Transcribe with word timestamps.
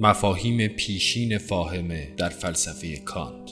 مفاهیم 0.00 0.68
پیشین 0.68 1.38
فاهمه 1.38 2.14
در 2.16 2.28
فلسفه 2.28 2.96
کانت. 2.96 3.50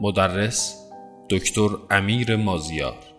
مدرس 0.00 0.90
دکتر 1.30 1.68
امیر 1.90 2.36
مازیار. 2.36 3.17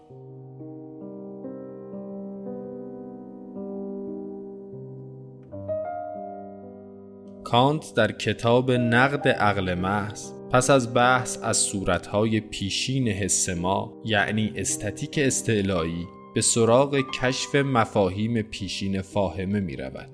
کانت 7.51 7.93
در 7.95 8.11
کتاب 8.11 8.71
نقد 8.71 9.27
عقل 9.27 9.73
محض 9.73 10.31
پس 10.51 10.69
از 10.69 10.93
بحث 10.93 11.37
از 11.43 11.57
صورتهای 11.57 12.39
پیشین 12.39 13.07
حس 13.07 13.49
ما 13.49 13.93
یعنی 14.05 14.53
استاتیک 14.55 15.19
استعلایی 15.23 16.07
به 16.35 16.41
سراغ 16.41 16.97
کشف 17.21 17.55
مفاهیم 17.55 18.41
پیشین 18.41 19.01
فاهمه 19.01 19.59
می 19.59 19.75
رود. 19.75 20.09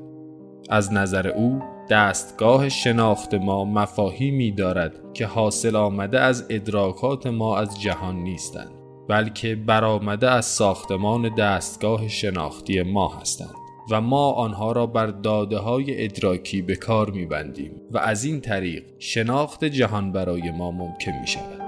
از 0.69 0.93
نظر 0.93 1.27
او 1.27 1.59
دستگاه 1.89 2.69
شناخت 2.69 3.33
ما 3.33 3.65
مفاهیمی 3.65 4.51
دارد 4.51 5.13
که 5.13 5.25
حاصل 5.25 5.75
آمده 5.75 6.19
از 6.19 6.45
ادراکات 6.49 7.27
ما 7.27 7.57
از 7.57 7.81
جهان 7.81 8.15
نیستند 8.15 8.71
بلکه 9.09 9.55
برآمده 9.55 10.31
از 10.31 10.45
ساختمان 10.45 11.35
دستگاه 11.35 12.07
شناختی 12.07 12.81
ما 12.81 13.07
هستند 13.07 13.64
و 13.91 14.01
ما 14.01 14.31
آنها 14.31 14.71
را 14.71 14.85
بر 14.85 15.07
داده 15.07 15.57
های 15.57 16.03
ادراکی 16.03 16.61
به 16.61 16.75
کار 16.75 17.09
می 17.09 17.25
بندیم 17.25 17.71
و 17.91 17.97
از 17.97 18.23
این 18.23 18.41
طریق 18.41 18.83
شناخت 18.99 19.65
جهان 19.65 20.11
برای 20.11 20.51
ما 20.51 20.71
ممکن 20.71 21.11
می 21.21 21.27
شود. 21.27 21.65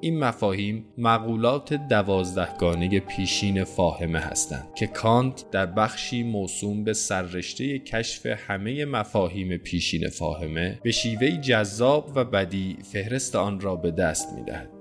این 0.00 0.18
مفاهیم 0.18 0.84
مقولات 0.98 1.74
دوازدهگانه 1.74 3.00
پیشین 3.00 3.64
فاهمه 3.64 4.18
هستند 4.18 4.74
که 4.74 4.86
کانت 4.86 5.44
در 5.50 5.66
بخشی 5.66 6.22
موسوم 6.22 6.84
به 6.84 6.92
سررشته 6.92 7.78
کشف 7.78 8.26
همه 8.26 8.84
مفاهیم 8.84 9.56
پیشین 9.56 10.08
فاهمه 10.08 10.78
به 10.82 10.90
شیوهی 10.90 11.36
جذاب 11.36 12.12
و 12.14 12.24
بدی 12.24 12.76
فهرست 12.82 13.36
آن 13.36 13.60
را 13.60 13.76
به 13.76 13.90
دست 13.90 14.32
می 14.36 14.42
دهد. 14.42 14.77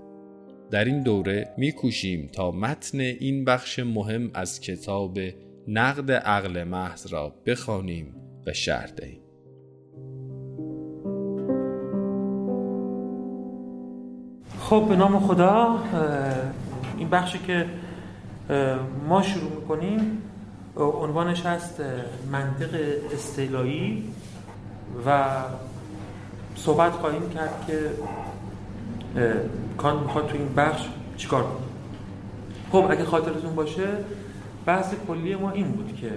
در 0.72 0.86
این 0.86 1.04
دوره 1.04 1.54
میکوشیم 1.58 2.30
تا 2.34 2.52
متن 2.52 3.00
این 3.00 3.46
بخش 3.46 3.80
مهم 3.80 4.32
از 4.34 4.62
کتاب 4.62 5.20
نقد 5.68 6.12
عقل 6.12 6.64
محض 6.64 7.14
را 7.14 7.34
بخوانیم 7.46 8.16
و 8.48 8.54
شرح 8.54 8.92
دهیم. 8.92 9.22
خب 14.60 14.86
به 14.90 14.96
نام 14.96 15.20
خدا 15.20 15.84
این 16.98 17.10
بخشی 17.10 17.40
که 17.40 17.66
ما 19.10 19.22
شروع 19.22 19.52
می‌کنیم 19.52 20.22
عنوانش 20.76 21.42
هست 21.42 21.82
منطق 22.32 22.70
استیلایی 23.14 24.04
و 25.06 25.26
صحبت 26.56 26.92
خواهیم 26.92 27.30
کرد 27.30 27.64
که 27.68 27.90
کان 29.78 30.04
می‌خواد 30.04 30.28
تو 30.28 30.36
این 30.38 30.54
بخش 30.56 30.88
چیکار 31.18 31.44
کنه؟ 31.44 31.68
خب 32.72 32.92
اگه 32.92 33.06
خاطرتون 33.06 33.56
باشه 33.56 33.88
بحث 34.66 34.94
کلی 35.08 35.36
ما 35.36 35.52
این 35.52 35.72
بود 35.72 35.98
که 36.02 36.12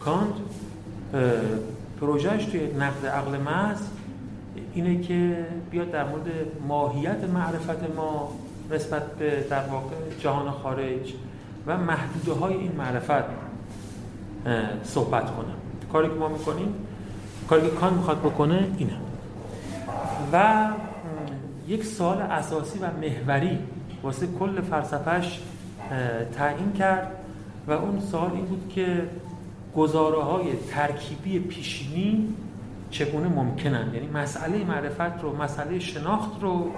کانت 0.00 0.34
پروژهش 2.00 2.44
توی 2.44 2.60
نقد 2.66 3.06
عقل 3.06 3.38
محض 3.38 3.80
اینه 4.74 5.00
که 5.00 5.46
بیاد 5.70 5.90
در 5.90 6.04
مورد 6.04 6.26
ماهیت 6.68 7.24
معرفت 7.34 7.96
ما 7.96 8.32
نسبت 8.70 9.16
به 9.16 9.44
در 9.50 9.66
واقع 9.66 9.94
جهان 10.20 10.50
خارج 10.50 11.14
و 11.66 11.76
محدوده 11.76 12.40
های 12.40 12.54
این 12.54 12.72
معرفت 12.72 13.24
صحبت 14.84 15.24
کنه. 15.24 15.52
کاری 15.92 16.08
که 16.08 16.14
ما 16.14 16.28
می‌کنیم 16.28 16.74
کاری 17.48 17.62
که 17.62 17.76
کان 17.76 17.94
می‌خواد 17.94 18.18
بکنه 18.18 18.68
اینه. 18.78 18.96
و 20.32 20.68
یک 21.70 21.84
سوال 21.84 22.22
اساسی 22.22 22.78
و 22.78 22.86
محوری 23.00 23.58
واسه 24.02 24.26
کل 24.26 24.60
فلسفهش 24.60 25.40
تعیین 26.34 26.72
کرد 26.72 27.12
و 27.66 27.72
اون 27.72 28.00
سوال 28.00 28.30
این 28.32 28.44
بود 28.44 28.72
که 28.74 29.02
گزاره 29.76 30.22
های 30.22 30.44
ترکیبی 30.70 31.38
پیشینی 31.38 32.34
چگونه 32.90 33.28
ممکنن؟ 33.28 33.94
یعنی 33.94 34.06
مسئله 34.06 34.64
معرفت 34.64 35.22
رو 35.22 35.36
مسئله 35.36 35.78
شناخت 35.78 36.42
رو 36.42 36.72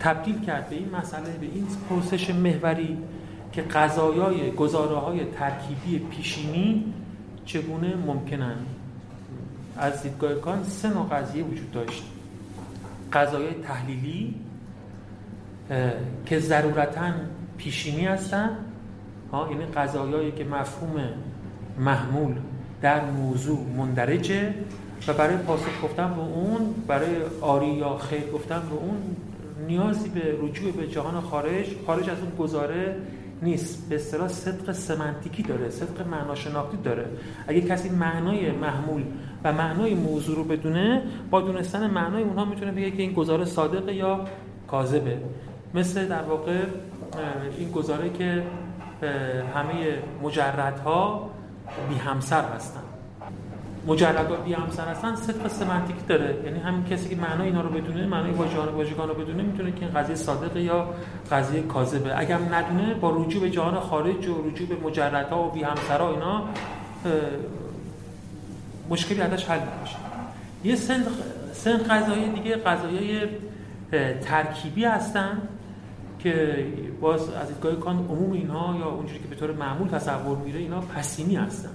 تبدیل 0.00 0.40
کرد 0.40 0.68
به 0.68 0.76
این 0.76 0.90
مسئله 0.90 1.30
به 1.40 1.46
این 1.46 1.66
پرسش 1.90 2.30
محوری 2.30 2.98
که 3.52 3.62
قضایای 3.62 4.50
گزاره 4.50 4.96
های 4.96 5.24
ترکیبی 5.24 5.98
پیشینی 5.98 6.94
چگونه 7.44 7.94
ممکنن؟ 8.06 8.56
از 9.76 10.02
دیدگاه 10.02 10.34
کان 10.34 10.64
سه 10.64 10.88
نوع 10.88 11.08
قضیه 11.08 11.44
وجود 11.44 11.70
داشت. 11.72 12.04
قضایای 13.12 13.54
تحلیلی 13.54 14.34
که 16.26 16.38
ضرورتا 16.38 17.12
پیشینی 17.58 18.06
هستن. 18.06 18.50
ها 19.32 19.48
یعنی 19.50 19.64
قضایایی 19.64 20.32
که 20.32 20.44
مفهوم 20.44 21.04
محمول 21.78 22.34
در 22.82 23.04
موضوع 23.04 23.58
مندرجه 23.76 24.54
و 25.08 25.12
برای 25.12 25.36
پاسخ 25.36 25.82
گفتن 25.82 26.14
به 26.14 26.20
اون 26.20 26.74
برای 26.86 27.16
آری 27.40 27.66
یا 27.66 27.96
خیر 27.98 28.30
گفتن 28.30 28.62
به 28.70 28.74
اون 28.74 29.16
نیازی 29.66 30.08
به 30.08 30.36
رجوع 30.42 30.72
به 30.72 30.88
جهان 30.88 31.20
خارج 31.20 31.66
خارج 31.86 32.10
از 32.10 32.18
اون 32.18 32.30
گزاره 32.38 32.96
نیست. 33.42 33.88
به 33.88 33.94
اصطلاح 33.94 34.28
صدق 34.28 34.72
سمنتیکی 34.72 35.42
داره 35.42 35.70
صدق 35.70 36.06
معناشناختی 36.06 36.76
داره. 36.76 37.06
اگه 37.46 37.60
کسی 37.60 37.88
معنای 37.88 38.50
محمول 38.50 39.02
و 39.44 39.52
معنای 39.52 39.94
موضوع 39.94 40.36
رو 40.36 40.44
بدونه 40.44 41.02
با 41.30 41.40
دونستن 41.40 41.90
معنای 41.90 42.22
اونها 42.22 42.44
می‌تونه 42.44 42.72
بگه 42.72 42.90
که 42.90 43.02
این 43.02 43.12
گزاره 43.12 43.44
صادقه 43.44 43.94
یا 43.94 44.20
کاذبه. 44.68 45.18
مثل 45.74 46.08
در 46.08 46.22
واقع 46.22 46.58
این 47.58 47.70
گزاره 47.70 48.10
که 48.10 48.42
همه 49.54 49.98
مجردها 50.22 51.30
بی 51.88 51.94
همسر 51.94 52.44
هستن. 52.56 52.80
مجرد 53.86 54.44
بی 54.44 54.52
همسر 54.52 54.88
هستن 54.88 55.14
صدق 55.14 55.48
سمنتیکی 55.48 56.04
داره. 56.08 56.36
یعنی 56.44 56.58
همین 56.58 56.84
کسی 56.84 57.08
که 57.08 57.16
معنای 57.16 57.46
اینا 57.46 57.60
رو 57.60 57.68
بدونه 57.68 58.06
معنای 58.06 58.30
واژگان 58.30 58.68
واژگان 58.68 59.08
رو 59.08 59.14
بدونه 59.14 59.42
می‌تونه 59.42 59.72
که 59.72 59.84
این 59.84 59.94
قضیه 59.94 60.14
صادقه 60.14 60.60
یا 60.60 60.86
قضیه 61.30 61.62
کاذبه. 61.62 62.18
اگر 62.18 62.38
ندونه 62.38 62.94
با 62.94 63.10
رجوع 63.10 63.42
به 63.42 63.50
جهان 63.50 63.80
خارج 63.80 64.28
و 64.28 64.48
رجوع 64.48 64.68
به 64.68 64.76
مجردها 64.88 65.48
و 65.48 65.50
بی 65.50 65.62
همسرها 65.62 66.10
اینا 66.10 66.42
مشکلی 68.88 69.20
ازش 69.20 69.44
حل 69.44 69.58
نمیشه. 69.58 69.96
یه 70.64 70.76
سن 70.76 71.04
سن 71.52 71.78
قضایی 71.78 72.28
دیگه 72.28 72.56
قضایای 72.56 73.20
ترکیبی 74.20 74.84
هستن 74.84 75.38
که 76.18 76.66
باز 77.00 77.30
از 77.30 77.48
دیدگاه 77.48 77.74
کان 77.74 77.96
عموم 77.96 78.32
اینها 78.32 78.76
یا 78.78 78.88
اونجوری 78.88 79.18
که 79.18 79.28
به 79.28 79.36
طور 79.36 79.52
معمول 79.52 79.88
تصور 79.88 80.38
میره 80.38 80.60
اینا 80.60 80.80
پسینی 80.80 81.36
هستن. 81.36 81.70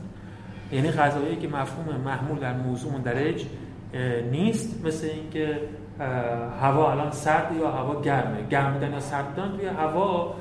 یعنی 0.72 0.92
غذایی 0.92 1.36
که 1.36 1.48
مفهوم 1.48 2.02
محمول 2.06 2.40
در 2.40 2.54
موضوع 2.54 2.94
مندرج 2.94 3.46
نیست 4.32 4.86
مثل 4.86 5.08
اینکه 5.08 5.60
هوا 6.62 6.92
الان 6.92 7.12
سرد 7.12 7.52
یا 7.60 7.72
هوا 7.72 8.02
گرمه. 8.02 8.48
گرم 8.50 8.74
بودن 8.74 8.92
یا 8.92 9.00
سرد 9.00 9.36
بودن 9.36 9.58
توی 9.58 9.66
هوا 9.66 10.36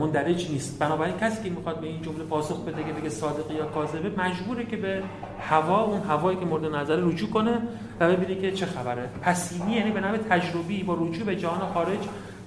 مندرج 0.00 0.50
نیست. 0.50 0.78
بنابراین 0.78 1.16
کسی 1.16 1.42
که 1.42 1.50
می‌خواد 1.50 1.80
به 1.80 1.86
این 1.86 2.02
جمله 2.02 2.24
پاسخ 2.24 2.64
بده 2.64 2.84
که 2.84 2.92
بگه 2.92 3.08
صادقه 3.08 3.54
یا 3.54 3.66
کاذبه 3.66 4.22
مجبوره 4.22 4.64
که 4.64 4.76
به 4.76 5.02
هوا 5.40 5.84
اون 5.84 6.00
هوایی 6.00 6.38
که 6.38 6.44
مورد 6.44 6.64
نظر 6.64 6.96
رجوع 6.96 7.30
کنه 7.30 7.58
و 8.00 8.08
ببینه 8.08 8.40
که 8.40 8.52
چه 8.52 8.66
خبره. 8.66 9.08
پسینی 9.22 9.72
یعنی 9.72 9.90
به 9.90 10.00
نوع 10.00 10.16
تجربی 10.16 10.82
با 10.82 10.94
رجوع 10.94 11.26
به 11.26 11.36
جهان 11.36 11.72
خارج 11.74 11.98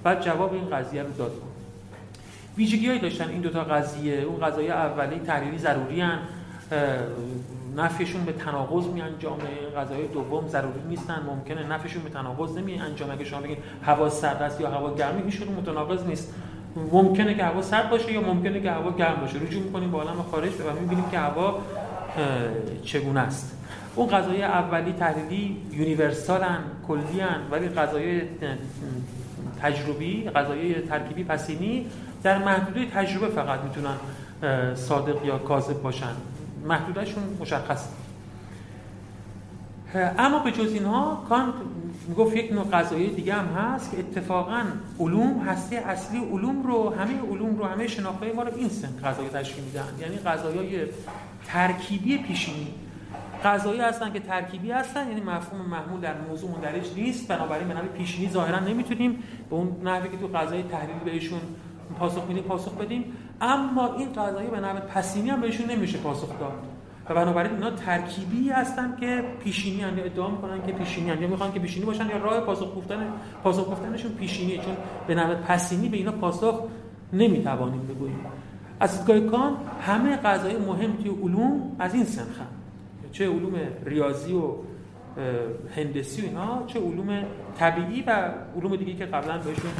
بعد 0.02 0.22
جواب 0.22 0.52
این 0.52 0.70
قضیه 0.70 1.02
رو 1.02 1.12
داد. 1.18 1.32
ویژگی 2.56 2.98
داشتن 2.98 3.28
این 3.28 3.40
دوتا 3.40 3.64
قضیه. 3.64 4.20
اون 4.20 4.40
قضایه 4.46 4.72
اولی 4.72 5.18
تحریری 5.18 5.58
ضروری 5.58 6.00
هن. 6.00 6.18
نفیشون 7.76 8.24
به 8.24 8.32
تناقض 8.32 8.86
می 8.86 9.02
انجامه 9.02 9.44
قضایای 9.76 10.06
دوم 10.08 10.48
ضروری 10.48 10.80
نیستن. 10.88 11.22
ممکنه 11.26 11.66
نفیشون 11.66 12.02
به 12.02 12.10
تناقض 12.10 12.58
نمی 12.58 12.74
انجامه. 12.74 13.12
اگه 13.12 13.24
شما 13.24 13.40
بگید 13.40 13.58
هوا 13.82 14.10
سرد 14.10 14.42
است 14.42 14.60
یا 14.60 14.70
هوا 14.70 14.94
گرمی 14.94 15.22
هیچ 15.22 15.42
متناقض 15.42 16.06
نیست. 16.06 16.34
ممکنه 16.76 17.34
که 17.34 17.44
هوا 17.44 17.62
سرد 17.62 17.90
باشه 17.90 18.12
یا 18.12 18.20
ممکنه 18.20 18.60
که 18.60 18.70
هوا 18.70 18.90
گرم 18.90 19.20
باشه. 19.20 19.38
رجوع 19.38 19.62
می‌کنیم 19.62 19.90
به 19.90 19.98
عالم 19.98 20.22
خارج 20.30 20.52
و 20.52 20.80
می‌بینیم 20.80 21.04
که 21.10 21.18
هوا 21.18 21.62
چگونه 22.84 23.20
است. 23.20 23.58
اون 23.94 24.08
قضایای 24.08 24.42
اولی 24.42 24.92
تحلیلی 24.92 25.56
یونیورسالن 25.72 26.58
کلیان 26.88 27.40
ولی 27.50 27.68
قضایای 27.68 28.22
تجربی 29.62 30.30
قضایای 30.34 30.74
ترکیبی 30.74 31.24
پسینی 31.24 31.86
در 32.22 32.38
محدوده 32.38 32.86
تجربه 32.86 33.28
فقط 33.28 33.60
می‌تونن 33.60 33.94
صادق 34.74 35.24
یا 35.24 35.38
کاذب 35.38 35.82
باشن. 35.82 36.12
محدودشون 36.68 37.22
مشخص. 37.40 37.88
اما 40.18 40.38
به 40.38 40.50
جز 40.50 40.72
اینها 40.72 41.22
کانت 41.28 41.54
می‌گفت 42.08 42.36
یک 42.36 42.52
نوع 42.52 42.64
قضایی 42.64 43.14
دیگه 43.14 43.34
هم 43.34 43.46
هست 43.46 43.90
که 43.90 43.98
اتفاقا 43.98 44.62
علوم 45.00 45.38
هسته 45.38 45.76
اصلی 45.76 46.18
علوم 46.18 46.62
رو 46.62 46.90
همه 46.90 47.20
علوم 47.30 47.58
رو 47.58 47.64
همه 47.64 47.86
شناخته 47.86 48.32
ما 48.32 48.42
رو 48.42 48.54
این 48.56 48.68
سن 48.68 48.94
قضایی 49.04 49.28
تشکیل 49.28 49.64
میدن. 49.64 49.84
یعنی 50.00 50.16
قضایای 50.16 50.86
ترکیبی 51.46 52.18
پیشینی. 52.18 52.66
قضایی 53.44 53.80
هستن 53.80 54.12
که 54.12 54.20
ترکیبی 54.20 54.70
هستن 54.70 55.08
یعنی 55.08 55.20
مفهوم 55.20 55.60
محمول 55.60 56.00
در 56.00 56.14
موضوع 56.28 56.50
مندرج 56.50 56.86
نیست. 56.96 57.28
بنابراین 57.28 57.68
به 57.68 57.74
نحو 57.74 57.86
پیشینی 57.86 58.30
ظاهرا 58.30 58.58
نمی‌تونیم 58.58 59.22
به 59.50 59.56
اون 59.56 59.76
نحوی 59.84 60.08
که 60.08 60.16
تو 60.16 60.26
قضایی 60.26 60.62
تحلیلی 60.62 61.00
بهشون 61.04 61.40
پاسخ 61.98 62.24
میدیم 62.28 62.42
پاسخ 62.42 62.74
بدیم. 62.74 63.04
اما 63.40 63.94
این 63.94 64.12
قضایی 64.12 64.48
به 64.48 64.60
نحو 64.60 64.78
پسینی 64.94 65.30
هم 65.30 65.40
بهشون 65.40 65.70
نمیشه 65.70 65.98
پاسخ 65.98 66.38
داد. 66.40 66.71
و 67.08 67.14
بنابراین 67.14 67.52
اینا 67.52 67.70
ترکیبی 67.70 68.50
هستن 68.50 68.96
که 69.00 69.24
پیشینی 69.44 69.76
یا 69.76 69.88
ادعا 69.88 70.30
می‌کنن 70.30 70.66
که 70.66 70.72
پیشینی 70.72 71.06
یا 71.06 71.28
می‌خوان 71.28 71.52
که 71.52 71.60
پیشینی 71.60 71.86
باشن 71.86 72.06
یا 72.06 72.16
راه 72.16 72.40
پاسخ 72.40 72.76
گفتن 72.76 73.06
پاسخ 73.42 73.70
گفتنشون 73.70 74.12
پیشینیه 74.12 74.58
چون 74.58 74.76
به 75.06 75.14
نحو 75.14 75.34
پسینی 75.34 75.88
به 75.88 75.96
اینا 75.96 76.12
پاسخ 76.12 76.64
نمی‌توانیم 77.12 77.80
بگوییم. 77.80 78.18
از 78.80 79.06
دیدگاه 79.06 79.30
کان 79.30 79.56
همه 79.80 80.16
قضایی 80.16 80.56
مهم 80.56 80.92
توی 80.92 81.10
علوم 81.10 81.76
از 81.78 81.94
این 81.94 82.04
سنخن 82.04 82.46
چه 83.12 83.28
علوم 83.28 83.54
ریاضی 83.84 84.32
و 84.32 84.54
هندسی 85.76 86.22
و 86.22 86.24
اینا 86.24 86.62
چه 86.66 86.80
علوم 86.80 87.24
طبیعی 87.58 88.02
و 88.06 88.30
علوم 88.56 88.76
دیگه 88.76 88.94
که 88.94 89.04
قبلا 89.06 89.38
بهشون 89.38 89.70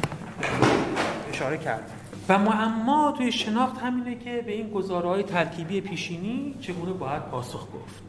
اشاره 1.29 1.57
کرد 1.57 1.91
و 2.29 2.37
معما 2.37 3.13
توی 3.17 3.31
شناخت 3.31 3.81
همینه 3.81 4.15
که 4.15 4.43
به 4.45 4.51
این 4.51 4.69
گزاره 4.69 5.23
ترکیبی 5.23 5.81
پیشینی 5.81 6.55
چگونه 6.61 6.93
باید 6.93 7.21
پاسخ 7.23 7.61
گفت. 7.61 8.03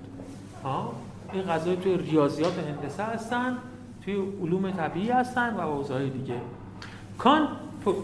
ها؟ 0.64 0.94
این 1.32 1.42
قضایی 1.42 1.76
توی 1.76 1.96
ریاضیات 1.96 2.58
و 2.58 2.60
هندسه 2.60 3.02
هستن 3.02 3.58
توی 4.04 4.14
علوم 4.14 4.70
طبیعی 4.70 5.10
هستن 5.10 5.54
و 5.54 5.60
اوضاع 5.60 6.08
دیگه. 6.08 6.40
کان 7.18 7.48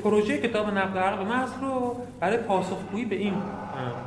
پروژه 0.02 0.38
کتاب 0.38 0.66
نقد 0.78 0.98
عقل 0.98 1.26
محض 1.26 1.50
رو 1.60 1.96
برای 2.20 2.36
پاسخگویی 2.36 3.04
به 3.04 3.16
این 3.16 3.34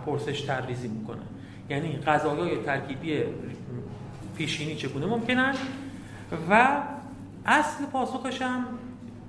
پرسش 0.05 0.41
ترریزی 0.41 0.87
می‌کنه. 0.87 1.21
یعنی 1.69 1.91
قضایای 1.91 2.63
ترکیبی 2.63 3.23
پیشینی 4.37 4.75
چگونه 4.75 5.05
ممکنن؟ 5.05 5.55
و 6.49 6.81
اصل 7.45 7.85
پاسخش 7.85 8.41
هم 8.41 8.65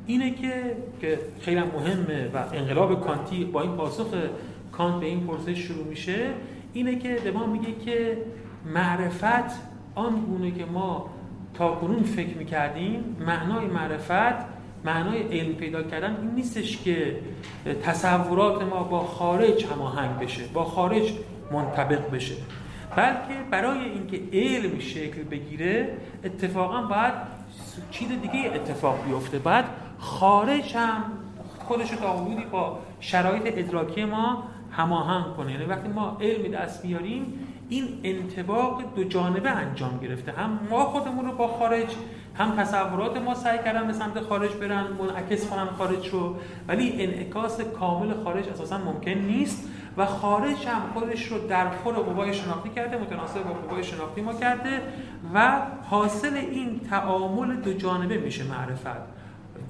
اینه 0.06 0.30
که 0.30 0.76
که 1.00 1.18
خیلی 1.40 1.60
مهمه 1.60 2.30
و 2.34 2.44
انقلاب 2.52 3.00
کانتی 3.00 3.44
با 3.44 3.62
این 3.62 3.72
پاسخ 3.72 4.06
کانت 4.72 5.00
به 5.00 5.06
این 5.06 5.26
پرسش 5.26 5.58
شروع 5.58 5.86
میشه 5.86 6.30
اینه 6.72 6.98
که 6.98 7.18
به 7.24 7.30
ما 7.30 7.46
میگه 7.46 7.72
که 7.84 8.18
معرفت 8.74 9.60
آن 9.94 10.20
گونه 10.20 10.50
که 10.50 10.64
ما 10.64 11.10
تا 11.54 11.74
کنون 11.74 12.02
فکر 12.02 12.36
می‌کردیم 12.36 13.16
معنای 13.26 13.66
معرفت 13.66 14.54
معنای 14.84 15.22
علم 15.22 15.54
پیدا 15.54 15.82
کردن 15.82 16.16
این 16.20 16.30
نیستش 16.30 16.82
که 16.82 17.16
تصورات 17.82 18.62
ما 18.62 18.82
با 18.82 19.00
خارج 19.00 19.64
هماهنگ 19.64 20.18
بشه 20.18 20.42
با 20.54 20.64
خارج 20.64 21.12
منطبق 21.52 22.10
بشه. 22.10 22.34
بلکه 22.96 23.34
برای 23.50 23.78
اینکه 23.78 24.20
علم 24.32 24.78
شکل 24.78 25.22
بگیره 25.22 25.88
اتفاقا 26.24 26.82
باید 26.82 27.14
چیز 27.90 28.08
دیگه 28.08 28.50
اتفاق 28.54 29.04
بیفته. 29.06 29.38
بعد 29.38 29.64
خارج 30.04 30.76
هم 30.76 31.02
خودش 31.58 31.92
رو 31.92 31.98
تا 31.98 32.26
با 32.52 32.78
شرایط 33.00 33.42
ادراکی 33.46 34.04
ما 34.04 34.42
هماهنگ 34.70 35.36
کنه. 35.36 35.52
یعنی 35.52 35.64
وقتی 35.64 35.88
ما 35.88 36.16
علم 36.20 36.52
دست 36.52 36.82
بیاریم 36.82 37.32
این 37.68 38.00
انتباق 38.04 38.82
دو 38.96 39.04
جانبه 39.04 39.50
انجام 39.50 39.98
گرفته. 39.98 40.32
هم 40.32 40.58
ما 40.70 40.84
خودمون 40.84 41.24
رو 41.24 41.32
با 41.32 41.48
خارج 41.48 41.86
هم 42.38 42.56
تصورات 42.56 43.16
ما 43.16 43.34
سعی 43.34 43.58
کردن 43.58 43.86
به 43.86 43.92
سمت 43.92 44.20
خارج 44.20 44.50
برن 44.52 44.86
منعکس 44.98 45.48
کنن 45.48 45.66
خارج 45.66 46.08
رو. 46.08 46.36
ولی 46.68 47.02
انعکاس 47.02 47.60
کامل 47.60 48.14
خارج 48.24 48.48
اساسا 48.48 48.78
ممکن 48.78 49.10
نیست 49.10 49.68
و 49.96 50.06
خارج 50.06 50.66
هم 50.66 50.82
خودش 50.94 51.26
رو 51.26 51.48
در 51.48 51.70
خور 51.70 51.94
قوای 51.94 52.34
شناختی 52.34 52.68
کرده 52.68 52.96
متناسب 52.96 53.42
با 53.42 53.52
قوای 53.68 53.84
شناختی 53.84 54.20
ما 54.20 54.34
کرده 54.34 54.80
و 55.34 55.62
حاصل 55.90 56.34
این 56.34 56.80
تعامل 56.90 57.56
دو 57.56 57.72
جانبه 57.72 58.16
میشه 58.16 58.44
معرفت. 58.44 59.13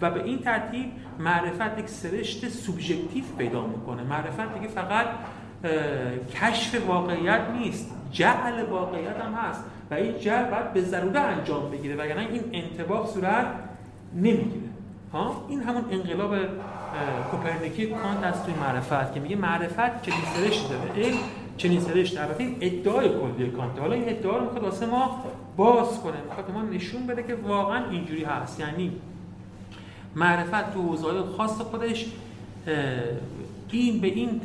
و 0.00 0.10
به 0.10 0.24
این 0.24 0.38
ترتیب 0.38 0.92
معرفت 1.18 1.78
یک 1.78 1.88
سرشت 1.88 2.48
سوبژکتیو 2.48 3.24
پیدا 3.38 3.66
می‌کنه. 3.66 4.02
معرفت 4.02 4.54
دیگه 4.54 4.68
فقط 4.68 5.06
کشف 6.34 6.86
واقعیت 6.86 7.40
نیست 7.58 7.96
جعل 8.12 8.62
واقعیت 8.62 9.20
هم 9.20 9.32
هست 9.32 9.64
و 9.90 9.94
این 9.94 10.18
جعل 10.18 10.50
باید 10.50 10.72
به 10.72 10.80
ضروره 10.80 11.20
انجام 11.20 11.70
بگیره 11.70 11.96
وگرنه 11.96 12.20
این 12.20 12.42
انتباق 12.52 13.14
صورت 13.14 13.46
نمی‌گیره. 14.14 14.68
ها؟ 15.12 15.46
این 15.48 15.62
همون 15.62 15.84
انقلاب 15.90 16.36
کوپرنیکی 17.30 17.86
کانت 17.86 18.24
است 18.24 18.44
توی 18.44 18.54
معرفت 18.54 19.14
که 19.14 19.20
میگه 19.20 19.36
معرفت 19.36 20.02
چنین 20.02 20.20
سرشت 20.36 20.68
داره. 20.68 21.06
علم 21.06 21.18
چنین 21.56 21.80
سرشت 21.80 22.20
البته 22.20 22.44
این 22.44 22.56
ادعای 22.60 23.08
کلی 23.08 23.50
کانت. 23.50 23.78
حالا 23.78 23.92
این 23.92 24.08
ادعا 24.08 24.36
رو 24.36 24.44
می‌خواد 24.44 24.62
واسه 24.62 24.86
ما 24.86 25.24
باز 25.56 26.00
کنه. 26.00 26.16
می‌خواد 26.28 26.50
ما 26.50 26.62
نشون 26.62 27.06
بده 27.06 27.22
که 27.22 27.34
واقعا 27.34 27.90
اینجوری 27.90 28.24
هست. 28.24 28.60
یعنی 28.60 28.92
معرفت 30.16 30.74
تو 30.74 30.82
حوزه‌های 30.82 31.20
خاص 31.36 31.60
خودش 31.60 32.06
این 33.70 34.00
به 34.00 34.06
این 34.06 34.40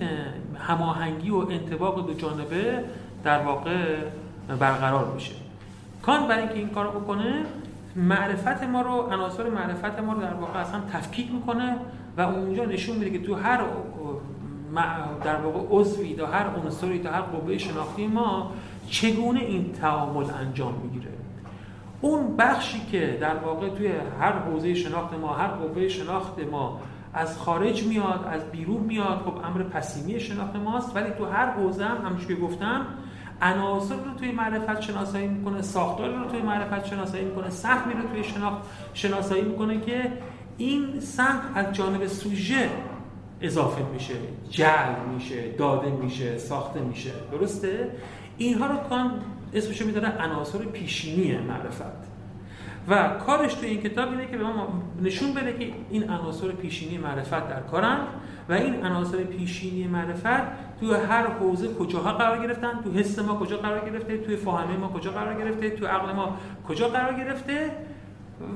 هماهنگی 0.59 1.29
و 1.29 1.35
انتباق 1.35 2.07
دو 2.07 2.13
جانبه 2.13 2.83
در 3.23 3.43
واقع 3.43 3.97
برقرار 4.59 5.13
میشه. 5.13 5.31
کان 6.01 6.27
برای 6.27 6.39
اینکه 6.39 6.55
این 6.55 6.69
کارو 6.69 6.99
بکنه 6.99 7.45
معرفت 7.95 8.63
ما 8.63 8.81
رو 8.81 8.91
عناصر 8.91 9.49
معرفت 9.49 9.99
ما 9.99 10.13
رو 10.13 10.21
در 10.21 10.33
واقع 10.33 10.59
اصلا 10.59 10.81
تفکیک 10.93 11.31
می‌کنه 11.31 11.75
و 12.17 12.21
اونجا 12.21 12.65
نشون 12.65 12.97
میده 12.97 13.17
که 13.17 13.25
تو 13.25 13.35
هر 13.35 13.61
در 15.23 15.35
واقع 15.35 15.59
عضوی 15.69 16.13
در 16.13 16.25
هر 16.25 16.47
عنصری 16.65 16.99
در 16.99 17.13
هر 17.13 17.21
قوه 17.21 17.57
شناختی 17.57 18.07
ما 18.07 18.51
چگونه 18.89 19.39
این 19.39 19.73
تعامل 19.73 20.25
انجام 20.39 20.73
می‌گیره. 20.83 21.11
اون 22.01 22.37
بخشی 22.37 22.81
که 22.91 23.17
در 23.21 23.35
واقع 23.35 23.69
توی 23.69 23.91
هر 24.19 24.31
حوزه 24.31 24.73
شناخت 24.73 25.13
ما 25.13 25.33
هر 25.33 25.47
قوه 25.47 25.87
شناخت 25.87 26.39
ما 26.51 26.81
از 27.13 27.37
خارج 27.37 27.83
میاد 27.83 28.29
از 28.31 28.51
بیرون 28.51 28.83
میاد 28.83 29.21
خب 29.25 29.45
امر 29.45 29.63
پسیمی 29.63 30.19
شناخت 30.19 30.55
ماست. 30.55 30.95
ولی 30.95 31.11
تو 31.17 31.25
هر 31.25 31.51
حوزه 31.51 31.85
هم 31.85 32.05
همونش 32.05 32.27
که 32.27 32.35
گفتم 32.35 32.85
عناصر 33.41 33.95
رو 33.95 34.13
توی 34.17 34.31
معرفت 34.31 34.81
شناسایی 34.81 35.27
می‌کنه 35.27 35.61
ساختار 35.61 36.09
رو 36.09 36.25
توی 36.25 36.41
معرفت 36.41 36.85
شناسایی 36.85 37.25
می‌کنه 37.25 37.49
سهمی 37.49 37.93
رو 37.93 38.09
توی 38.09 38.23
شناخت 38.23 38.57
شناسایی 38.93 39.41
می‌کنه 39.41 39.81
که 39.81 40.11
این 40.57 40.99
سهم 40.99 41.39
از 41.55 41.73
جانب 41.73 42.07
سوژه 42.07 42.69
اضافه 43.41 43.83
میشه 43.93 44.13
جل 44.49 44.95
میشه 45.13 45.51
داده 45.51 45.91
میشه 45.91 46.37
ساخته 46.37 46.79
میشه. 46.79 47.11
درسته؟ 47.31 47.91
اینها 48.37 48.65
رو 48.65 48.77
کان 48.77 49.11
اسمشو 49.53 49.85
میداره 49.85 50.07
عناصر 50.07 50.59
پیشینی 50.59 51.37
معرفت. 51.37 52.09
و 52.87 53.09
کارش 53.09 53.53
تو 53.53 53.65
این 53.65 53.81
کتاب 53.81 54.09
اینه 54.11 54.27
که 54.27 54.37
به 54.37 54.43
ما 54.43 54.83
نشون 55.01 55.33
بده 55.33 55.53
که 55.53 55.73
این 55.89 56.09
عناصر 56.09 56.47
پیشینی 56.47 56.97
معرفت 56.97 57.49
در 57.49 57.61
کارن 57.61 57.97
و 58.49 58.53
این 58.53 58.85
عناصر 58.85 59.17
پیشینی 59.17 59.87
معرفت 59.87 60.41
تو 60.79 60.93
هر 60.93 61.27
حوزه 61.27 61.73
کجاها 61.73 62.13
قرار 62.13 62.47
گرفتن 62.47 62.81
تو 62.83 62.91
حس 62.91 63.19
ما 63.19 63.35
کجا 63.35 63.57
قرار 63.57 63.89
گرفته 63.89 64.17
توی 64.17 64.35
فاهمه 64.35 64.77
ما 64.77 64.87
کجا 64.87 65.11
قرار 65.11 65.33
گرفته 65.33 65.69
تو 65.69 65.87
عقل 65.87 66.13
ما 66.13 66.37
کجا 66.67 66.87
قرار 66.87 67.13
گرفته 67.13 67.71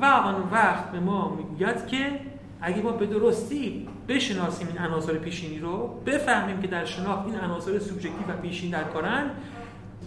و 0.01 0.05
آن 0.05 0.35
وقت 0.51 0.91
به 0.91 0.99
ما 0.99 1.35
می‌گوید 1.35 1.87
که 1.87 2.19
اگه 2.61 2.81
ما 2.81 2.91
به 2.91 3.05
درستی 3.05 3.87
بشناسیم 4.07 4.67
این 4.67 4.77
عناصر 4.77 5.13
پیشینی 5.13 5.59
رو 5.59 6.01
بفهمیم 6.05 6.61
که 6.61 6.67
در 6.67 6.85
شناخت 6.85 7.25
این 7.25 7.39
عناصر 7.39 7.79
سوبژکتیو 7.79 8.27
و 8.27 8.41
پیشین 8.41 8.71
در 8.71 8.83
کارن 8.83 9.29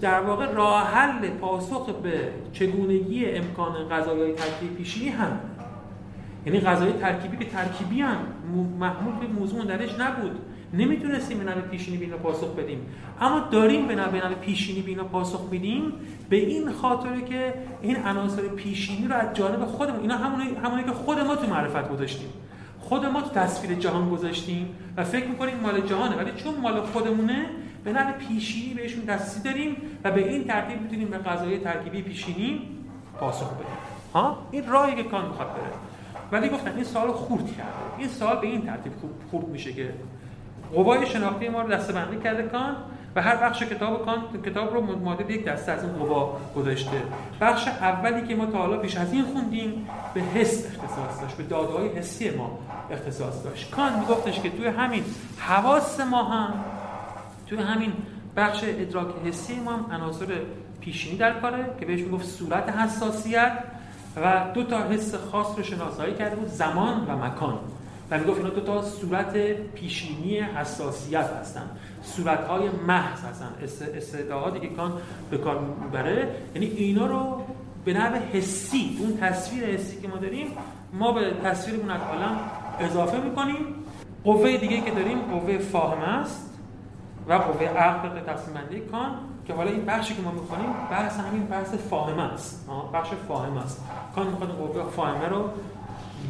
در 0.00 0.20
واقع 0.20 0.52
راه 0.52 0.86
حل 0.86 1.28
پاسخ 1.28 1.90
به 2.02 2.28
چگونگی 2.52 3.26
امکان 3.26 3.88
غذای 3.88 4.32
ترکیبی 4.32 4.74
پیشینی 4.74 5.08
هم. 5.08 5.40
یعنی 6.46 6.60
غذای 6.60 6.92
ترکیبی 6.92 7.36
که 7.36 7.44
ترکیبی 7.44 8.00
هم 8.00 8.18
محمول 8.80 9.14
به 9.20 9.40
موضوع 9.40 9.64
درش 9.64 9.98
نبود. 10.00 10.38
نمی‌تونستیم 10.74 11.38
به 11.38 11.44
نوع 11.44 11.60
پیشینی 11.60 11.96
بینا 11.96 12.16
پاسخ 12.16 12.54
بدیم. 12.54 12.78
اما 13.20 13.40
داریم 13.50 13.86
به 13.86 13.94
نوع 13.94 14.34
پیشینی 14.40 14.82
بینا 14.82 15.04
پاسخ 15.04 15.48
بدیم 15.50 15.92
به 16.28 16.36
این 16.36 16.72
خاطره 16.72 17.20
که 17.20 17.54
این 17.82 17.96
عناصر 17.96 18.42
پیشینی 18.42 19.08
رو 19.08 19.14
از 19.14 19.36
جانب 19.36 19.64
خودمون 19.64 20.00
اینا 20.00 20.16
همونی, 20.16 20.44
همونی 20.64 20.84
که 20.84 20.90
خود 20.90 21.20
ما 21.20 21.36
تو 21.36 21.46
معرفت 21.46 21.90
گذاشتیم. 21.90 22.28
خود 22.80 23.06
ما 23.06 23.20
تو 23.20 23.28
تصویر 23.28 23.78
جهان 23.78 24.10
گذاشتیم 24.10 24.68
و 24.96 25.04
فکر 25.04 25.26
می‌کنیم 25.26 25.54
مال 25.62 25.80
جهانه. 25.80 26.16
ولی 26.16 26.30
چون 26.36 26.54
مال 26.62 26.80
خودمونه 26.80 27.46
به 27.86 27.92
نوع 27.92 28.12
پیشینی 28.12 28.74
بهشون 28.74 29.04
دستی 29.04 29.40
داریم 29.40 29.76
و 30.04 30.10
به 30.10 30.28
این 30.28 30.44
ترتیب 30.44 30.82
می‌تونیم 30.82 31.08
به 31.08 31.18
قضایای 31.18 31.58
ترکیبی 31.58 32.02
پیشینی 32.02 32.62
پاسخ 33.20 33.52
بدیم. 33.52 33.66
ها؟ 34.14 34.38
این 34.50 34.66
راهی 34.66 34.94
که 34.94 35.02
کان 35.02 35.24
می‌خواد 35.24 35.48
بره. 35.48 35.72
ولی 36.32 36.48
گفتن 36.48 36.74
این 36.74 36.84
سال 36.84 37.12
خورد 37.12 37.46
کرده. 37.46 37.98
این 37.98 38.08
سال 38.08 38.36
به 38.36 38.46
این 38.46 38.66
ترتیب 38.66 38.92
خورد 39.30 39.48
میشه 39.48 39.72
که 39.72 39.94
قوای 40.74 41.06
شناختی 41.06 41.48
ما 41.48 41.62
رو 41.62 41.68
دسته‌بندی 41.68 42.16
کرده 42.16 42.42
کان 42.42 42.76
و 43.16 43.22
هر 43.22 43.36
بخش 43.36 43.62
کتاب 43.62 44.04
کان 44.04 44.22
کتاب 44.46 44.74
رو 44.74 44.96
مادر 44.96 45.30
یک 45.30 45.44
دسته 45.44 45.72
از 45.72 45.84
این 45.84 45.92
قوا 45.92 46.36
گذاشته. 46.56 47.02
بخش 47.40 47.68
اولی 47.68 48.26
که 48.26 48.34
ما 48.34 48.46
تا 48.46 48.58
حالا 48.58 48.76
پیش 48.76 48.96
از 48.96 49.12
این 49.12 49.24
خوندیم 49.24 49.88
به 50.14 50.20
حس 50.20 50.66
اختصاص 50.66 51.22
داشت 51.22 51.36
به 51.36 51.42
داده‌های 51.42 51.88
حسی 51.88 52.30
ما 52.30 52.58
اختصاص 52.90 53.44
داشت. 53.44 53.70
کان 53.70 53.98
میگفتش 53.98 54.40
که 54.40 54.50
توی 54.50 54.66
همین 54.66 55.04
حواس 55.38 56.00
ما 56.00 56.22
هم 56.22 56.54
توی 57.46 57.58
همین 57.58 57.92
بخش 58.36 58.60
ادراک 58.64 59.06
حسی 59.24 59.60
ما 59.60 59.72
هم 59.72 59.92
عناصر 59.92 60.26
پیشینی 60.80 61.16
در 61.16 61.40
کاره 61.40 61.76
که 61.80 61.86
بهش 61.86 62.00
می‌گفت 62.00 62.24
صورت 62.24 62.68
حساسیت 62.68 63.52
و 64.16 64.44
دو 64.54 64.64
تا 64.64 64.88
حس 64.88 65.14
خاص 65.14 65.46
رو 65.56 65.62
شناسایی 65.62 66.14
کرده 66.14 66.36
بود 66.36 66.48
زمان 66.48 67.06
و 67.08 67.16
مکان. 67.24 67.58
و 68.10 68.18
می‌گفت 68.18 68.38
اینا 68.38 68.50
دو 68.50 68.60
تا 68.60 68.82
صورت 68.82 69.36
پیشینی 69.74 70.38
حساسیت 70.38 71.30
هستن. 71.40 71.70
صورت 72.02 72.44
های 72.44 72.68
محض 72.68 73.24
هستن. 73.24 73.48
استعدادی 73.96 74.60
که 74.60 74.68
کان 74.68 74.92
به 75.30 75.38
کار 75.38 75.60
می‌بره. 75.60 76.34
یعنی 76.54 76.66
اینا 76.66 77.06
رو 77.06 77.44
به 77.84 77.92
نحو 77.92 78.14
حسی 78.14 78.98
اون 79.00 79.16
تصویر 79.16 79.64
حسی 79.64 80.00
که 80.00 80.08
ما 80.08 80.16
داریم 80.16 80.46
ما 80.92 81.12
به 81.12 81.32
تصویرمون 81.44 81.90
از 81.90 82.00
اضافه 82.80 83.20
می‌کنیم. 83.20 83.56
قوه 84.24 84.56
دیگه 84.56 84.80
که 84.80 84.90
داریم 84.90 85.18
قوه 85.18 85.58
فاهمه 85.58 86.08
است. 86.08 86.45
و 87.28 87.32
قوه 87.32 87.66
عقل 87.66 88.20
تقسیم 88.20 88.54
بندی 88.54 88.80
کان 88.80 89.10
که 89.46 89.54
حالا 89.54 89.70
این 89.70 89.84
بخشی 89.84 90.14
که 90.14 90.22
ما 90.22 90.30
می‌خونیم 90.30 90.72
بحث 90.90 91.20
همین 91.20 91.46
بحث 91.46 91.74
فاهمه 91.74 92.22
است. 92.22 92.68
بخش 92.94 93.08
فاهمه 93.28 93.64
است. 93.64 93.84
کان 94.14 94.26
می‌خواد 94.26 94.50
قوه 94.50 94.90
فاهمه 94.90 95.28
رو 95.28 95.50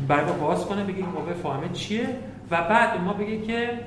برای 0.08 0.32
باز 0.32 0.66
کنه 0.66 0.84
بگه 0.84 0.96
این 0.96 1.10
قوه 1.10 1.34
فاهمه 1.34 1.68
چیه؟ 1.68 2.18
و 2.50 2.62
بعد 2.62 3.00
ما 3.00 3.12
بگه 3.12 3.40
که 3.40 3.80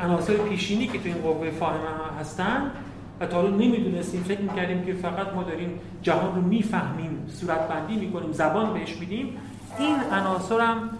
عناصر 0.00 0.36
پیشینی 0.36 0.86
که 0.86 0.98
تو 0.98 1.04
این 1.04 1.22
قوه 1.22 1.50
فاهمه 1.50 1.88
هستن 2.20 2.70
و 3.20 3.26
تا 3.26 3.36
حالا 3.36 3.50
نمی‌دونستیم 3.50 4.22
فکر 4.22 4.40
می‌کردیم 4.40 4.84
که 4.84 4.92
فقط 4.92 5.34
ما 5.34 5.42
داریم 5.42 5.80
جهان 6.02 6.34
رو 6.34 6.42
می‌فهمیم 6.42 7.26
صورت 7.28 7.68
بندی 7.68 7.96
می‌کنیم 7.96 8.32
زبان 8.32 8.72
بهش 8.72 8.96
میدیم 8.96 9.36
این 9.78 9.96
عناصر 10.12 10.60
هم 10.60 10.90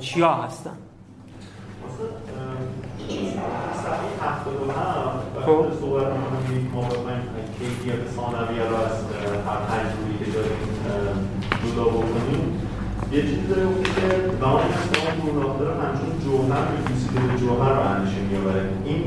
چیا 0.00 0.34
هستن؟ 0.34 0.76
خب 5.46 5.66
صحبت 5.80 6.06
می‌کنیم 6.06 6.70
ما 6.74 6.88
کیفیت 7.58 7.94
ثانویه 8.16 8.64
رو 8.70 8.76
از 8.76 8.96
هر 9.68 9.82
که 10.24 10.30
داریم 10.30 10.60
جدا 11.64 11.84
بکنیم 11.84 12.60
یه 13.12 13.22
چیزی 13.22 13.46
داره 13.46 13.62
که 13.84 13.90
زمانی 14.40 14.68
که 14.92 15.30
گناه 15.32 15.58
داره 15.58 15.74
همچون 15.74 16.20
جوهر 16.24 16.68
میپوسیده 16.72 17.20
به 17.20 17.38
جوهر 17.38 17.72
رو 17.72 17.80
اندیشه 17.80 18.20
میابره 18.20 18.68
این 18.84 19.02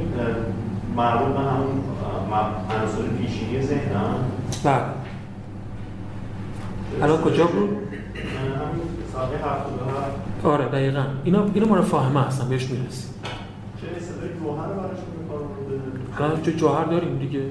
مربوط 0.96 1.34
به 1.34 1.40
همون 1.40 1.82
عناصر 2.70 3.02
پیشینی 3.18 3.62
ذهن 3.62 3.96
هم 3.96 4.16
بله 4.64 4.84
الان 7.02 7.22
کجا 7.22 7.46
بود؟ 7.46 7.70
همین 7.70 8.96
آره 10.44 10.66
دقیقا. 10.66 11.04
اینا 11.24 11.46
اینو 11.54 11.68
ما 11.68 11.76
رو 11.76 11.82
فاهمه 11.82 12.22
هستن 12.22 12.50
بهش 12.50 12.70
می‌رسیم 12.70 13.10
چه 13.82 13.88
صدای 14.00 14.30
جوهر 14.40 14.68
رو 14.68 14.74
براشون 14.74 15.06
می‌کنم 15.20 15.48
چه 16.44 16.52
جوهر 16.52 16.84
داریم 16.84 17.20
دیگه. 17.20 17.42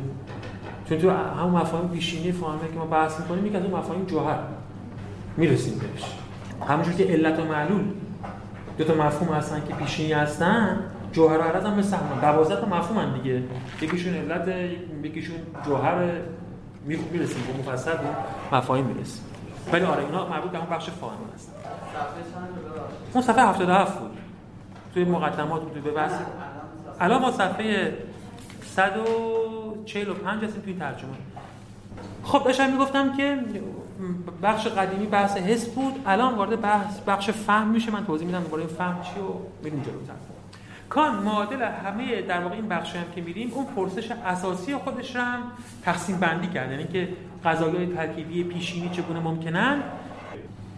چون 0.88 0.98
تو 0.98 1.10
همون 1.10 1.60
مفاهیم 1.60 1.88
پیشینی 1.88 2.32
فاهمه 2.32 2.68
که 2.72 2.78
ما 2.78 2.86
بحث 2.86 3.20
می‌کنیم 3.20 3.46
یک 3.46 3.54
از 3.54 3.62
اون 3.62 3.74
مفاهیم 3.78 4.04
جوهر. 4.04 4.38
می‌رسیم 5.36 5.78
بهش. 5.78 6.04
همونجور 6.68 6.94
که 6.94 7.04
علت 7.04 7.40
و 7.40 7.44
معلول. 7.44 7.84
دو 8.78 8.84
تا 8.84 8.94
مفهوم 8.94 9.34
هستن 9.34 9.62
که 9.68 9.74
پیشینی 9.74 10.12
هستن 10.12 10.80
جوهر 11.12 11.38
و 11.38 11.42
عرض 11.42 11.64
هم 11.64 11.74
مثل 11.74 11.96
همون. 11.96 12.20
دوازده 12.20 12.60
تا 12.60 12.66
مفهوم 12.66 12.98
هم 12.98 13.18
دیگه. 13.18 13.42
یکیشون 13.82 14.14
علت 14.14 14.48
یکیشون 15.04 15.36
جوهر. 15.66 16.10
می‌رسیم 16.86 17.42
به 17.46 17.70
مفصل 17.70 17.92
به 17.92 18.56
مفاهیم 18.56 18.84
می‌رسیم. 18.84 19.24
ولی 19.72 19.84
آره 19.84 20.04
اینا 20.04 20.28
مربوط 20.28 20.50
به 20.50 20.58
اون 20.58 20.66
بخش 20.70 20.90
فاهمه 20.90 21.16
هست 21.34 21.54
اون 23.12 23.24
صفحه 23.24 23.48
77 23.48 23.98
بود. 23.98 24.10
توی 24.94 25.04
مقدمات 25.04 25.62
بود 25.62 25.84
به 25.84 25.90
بحث. 25.90 26.12
الان 27.00 27.22
ما 27.22 27.30
صفحه 27.30 27.94
145 28.76 30.44
هستیم 30.44 30.62
توی 30.62 30.74
ترجمه. 30.74 31.10
خب 32.22 32.44
داشتم 32.44 32.72
می‌گفتم 32.72 33.16
که 33.16 33.38
بخش 34.42 34.66
قدیمی 34.66 35.06
بحث 35.06 35.36
حس 35.36 35.68
بود. 35.68 36.02
الان 36.06 36.34
وارد 36.34 36.60
بحث 36.60 37.00
بخش 37.00 37.30
فهم 37.30 37.68
میشه. 37.68 37.90
من 37.90 38.06
توضیح 38.06 38.26
میدم 38.26 38.42
دوباره 38.42 38.66
فهم 38.66 39.02
چی 39.02 39.20
و 39.20 39.24
میریم 39.64 39.82
جلوتر 39.82 40.12
کان 40.88 41.22
معادل 41.22 41.62
همه 41.62 42.22
در 42.22 42.40
واقع 42.40 42.54
این 42.54 42.68
بخش 42.68 42.96
هم 42.96 43.04
که 43.14 43.20
میریم 43.20 43.52
اون 43.52 43.66
پرسش 43.76 44.10
اساسی 44.10 44.76
خودش 44.76 45.16
رو 45.16 45.22
هم 45.22 45.42
تقسیم 45.82 46.16
بندی 46.16 46.46
کرد. 46.46 46.70
یعنی 46.70 46.84
که 46.84 47.08
قضایای 47.44 47.86
ترکیبی 47.86 48.44
پیشینی 48.44 48.88
چگونه 48.88 49.20
ممکنن؟ 49.20 49.82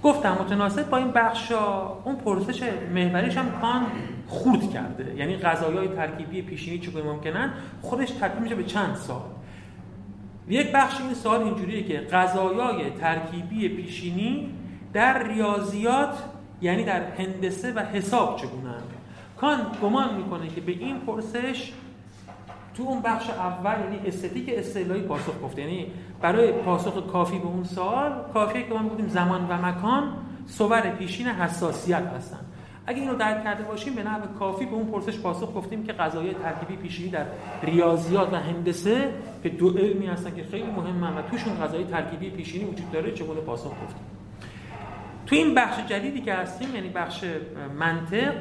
گفتم 0.07 0.37
متناسب 0.41 0.91
با 0.91 0.97
این 0.97 1.11
بخش 1.11 1.53
اون 2.05 2.17
پرسش 2.17 2.63
محوریش 2.95 3.37
هم 3.37 3.61
کان 3.61 3.87
خورد 4.27 4.71
کرده. 4.71 5.15
یعنی 5.17 5.37
قضایای 5.37 5.89
ترکیبی 5.89 6.43
پیشینی 6.43 6.79
چگونه 6.79 7.05
ممکنن؟ 7.05 7.53
خودش 7.83 8.11
تبدیل 8.11 8.43
میشه 8.43 8.55
به 8.55 8.65
چند 8.65 8.95
سال. 8.95 9.23
یک 10.49 10.73
بخش 10.73 11.01
این 11.01 11.15
سوال 11.15 11.43
اینجوریه 11.43 11.85
که 11.85 11.99
قضایای 11.99 12.91
ترکیبی 12.91 13.69
پیشینی 13.69 14.55
در 14.93 15.29
ریاضیات 15.29 16.19
یعنی 16.63 16.85
در 16.85 17.03
هندسه 17.19 17.73
و 17.73 17.79
حساب 17.79 18.37
چگونه 18.37 18.75
کان 19.37 19.59
گمان 19.83 20.15
می‌کنه 20.15 20.49
که 20.49 20.61
به 20.61 20.73
این 20.73 20.99
پرسش 20.99 21.73
تو 22.77 22.83
اون 22.83 23.03
بخش 23.03 23.31
اول 23.31 23.75
یعنی 23.81 24.09
استتیک 24.09 24.49
اصطلاحی 24.49 25.01
پاسخ 25.01 25.43
گفته 25.45 25.63
یعنی 25.63 25.87
برای 26.21 26.53
پاسخ 26.53 27.07
کافی 27.07 27.39
به 27.39 27.47
اون 27.47 27.65
سوال 27.65 28.13
کافیه 28.35 28.63
که 28.63 28.75
ما 28.75 28.89
بودیم 28.89 29.09
زمان 29.09 29.47
و 29.49 29.67
مکان 29.67 30.13
صور 30.47 30.81
پیشین 30.81 31.27
حساسیت 31.27 32.03
هستن. 32.17 32.41
اگه 32.87 33.01
اینو 33.01 33.17
درک 33.17 33.45
کرده 33.45 33.65
باشیم 33.65 33.95
به 33.95 34.03
نحو 34.03 34.21
کافی 34.39 34.67
به 34.67 34.75
اون 34.75 34.87
پرسش 34.87 35.19
پاسخ 35.19 35.57
گفتیم 35.57 35.85
که 35.85 35.93
قضایای 35.93 36.35
ترکیبی 36.35 36.77
پیشینی 36.77 37.11
در 37.11 37.27
ریاضیات 37.63 38.33
و 38.33 38.37
هندسه 38.37 39.13
که 39.43 39.49
دو 39.49 39.79
علمی 39.79 40.07
هستن 40.07 40.35
که 40.37 40.45
خیلی 40.45 40.71
مهمن 40.71 41.19
و 41.19 41.23
توشون 41.23 41.61
قضایای 41.61 41.85
ترکیبی 41.85 42.31
پیشینی 42.31 42.65
وجود 42.65 42.93
داره 42.93 43.13
چگونه 43.13 43.41
پاسخ 43.41 43.71
گفتیم؟ 43.71 44.07
تو 45.27 45.37
این 45.37 45.55
بخش 45.55 45.87
جدیدی 45.87 46.21
که 46.21 46.35
هستیم 46.35 46.75
یعنی 46.75 46.89
بخش 46.89 47.25
منطق 47.79 48.35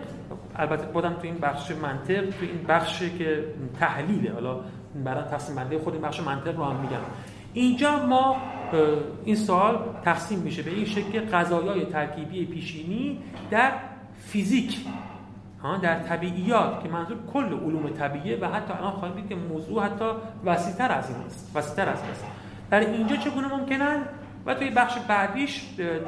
البته 0.56 0.86
بودم 0.86 1.14
تو 1.14 1.22
این 1.24 1.38
بخش 1.38 1.72
منطق 1.72 2.22
تو 2.22 2.46
این 2.46 2.66
بخش 2.68 3.00
که 3.00 3.46
تحلیله 3.80 4.34
حالا 4.34 4.60
برای 5.04 5.24
تقسیم 5.24 5.56
بندی 5.56 5.78
خود 5.78 5.94
این 5.94 6.02
بخش 6.02 6.20
منطق 6.20 6.58
رو 6.58 6.64
هم 6.64 6.76
میگم. 6.76 7.02
اینجا 7.54 8.06
ما 8.06 8.36
این 9.26 9.36
سوال 9.36 9.80
تقسیم 10.06 10.40
میشه 10.40 10.62
به 10.62 10.72
این 10.72 10.86
شکل 10.86 11.20
قضایای 11.20 11.86
ترکیبی 11.86 12.46
پیشینی 12.46 13.20
در 13.52 13.72
فیزیک 14.20 14.86
در 15.82 16.00
طبیعیات 16.00 16.84
که 16.84 16.90
منظور 16.90 17.18
کل 17.34 17.46
علوم 17.46 17.90
طبیعیه 17.90 18.38
و 18.42 18.46
حتی 18.46 18.74
الان 18.74 18.92
خواهیم 18.92 19.28
که 19.28 19.36
موضوع 19.36 19.84
حتی 19.84 20.06
وسیعتر 20.46 20.92
از 20.92 21.10
این 21.10 21.20
است 21.26 21.52
وسیعتر 21.56 21.90
از 21.90 22.02
این 22.02 22.12
است. 22.12 22.26
در 22.72 22.80
اینجا 22.80 23.16
چگونه 23.16 23.48
ممکنن؟ 23.48 24.02
و 24.46 24.54
توی 24.54 24.70
بخش 24.70 24.98
بعدیش 25.08 25.64
به 25.78 26.00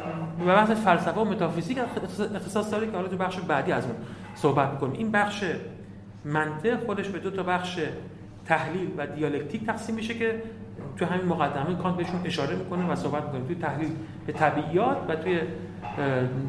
بحث 0.48 0.72
فلسفه 0.72 1.20
و 1.20 1.26
متافیزیک 1.26 1.78
اختصاص 2.36 2.72
داره 2.72 2.88
که 2.88 2.94
حالا 2.94 3.08
تو 3.08 3.18
بخش 3.18 3.40
بعدی 3.40 3.72
از 3.72 3.86
اون 3.86 3.96
صحبت 4.36 4.70
می‌کنیم. 4.70 4.94
این 4.94 5.12
بخش 5.12 5.44
منطق 6.26 6.86
خودش 6.86 7.10
به 7.10 7.20
دو 7.20 7.32
تا 7.32 7.44
بخش 7.44 7.80
تحلیل 8.46 8.90
و 8.98 9.08
دیالکتیک 9.08 9.66
تقسیم 9.66 9.96
میشه 9.96 10.14
که 10.14 10.44
تو 10.98 11.06
همین 11.06 11.26
مقدمه 11.26 11.76
کانت 11.76 11.98
بهشون 11.98 12.22
اشاره 12.26 12.56
می‌کنه 12.56 12.92
و 12.92 12.96
صحبت 12.96 13.24
می‌کنه. 13.24 13.46
توی 13.48 13.56
تحلیل 13.56 13.90
به 14.28 14.34
طبیعیات 14.34 14.98
و 15.08 15.16
توی 15.16 15.40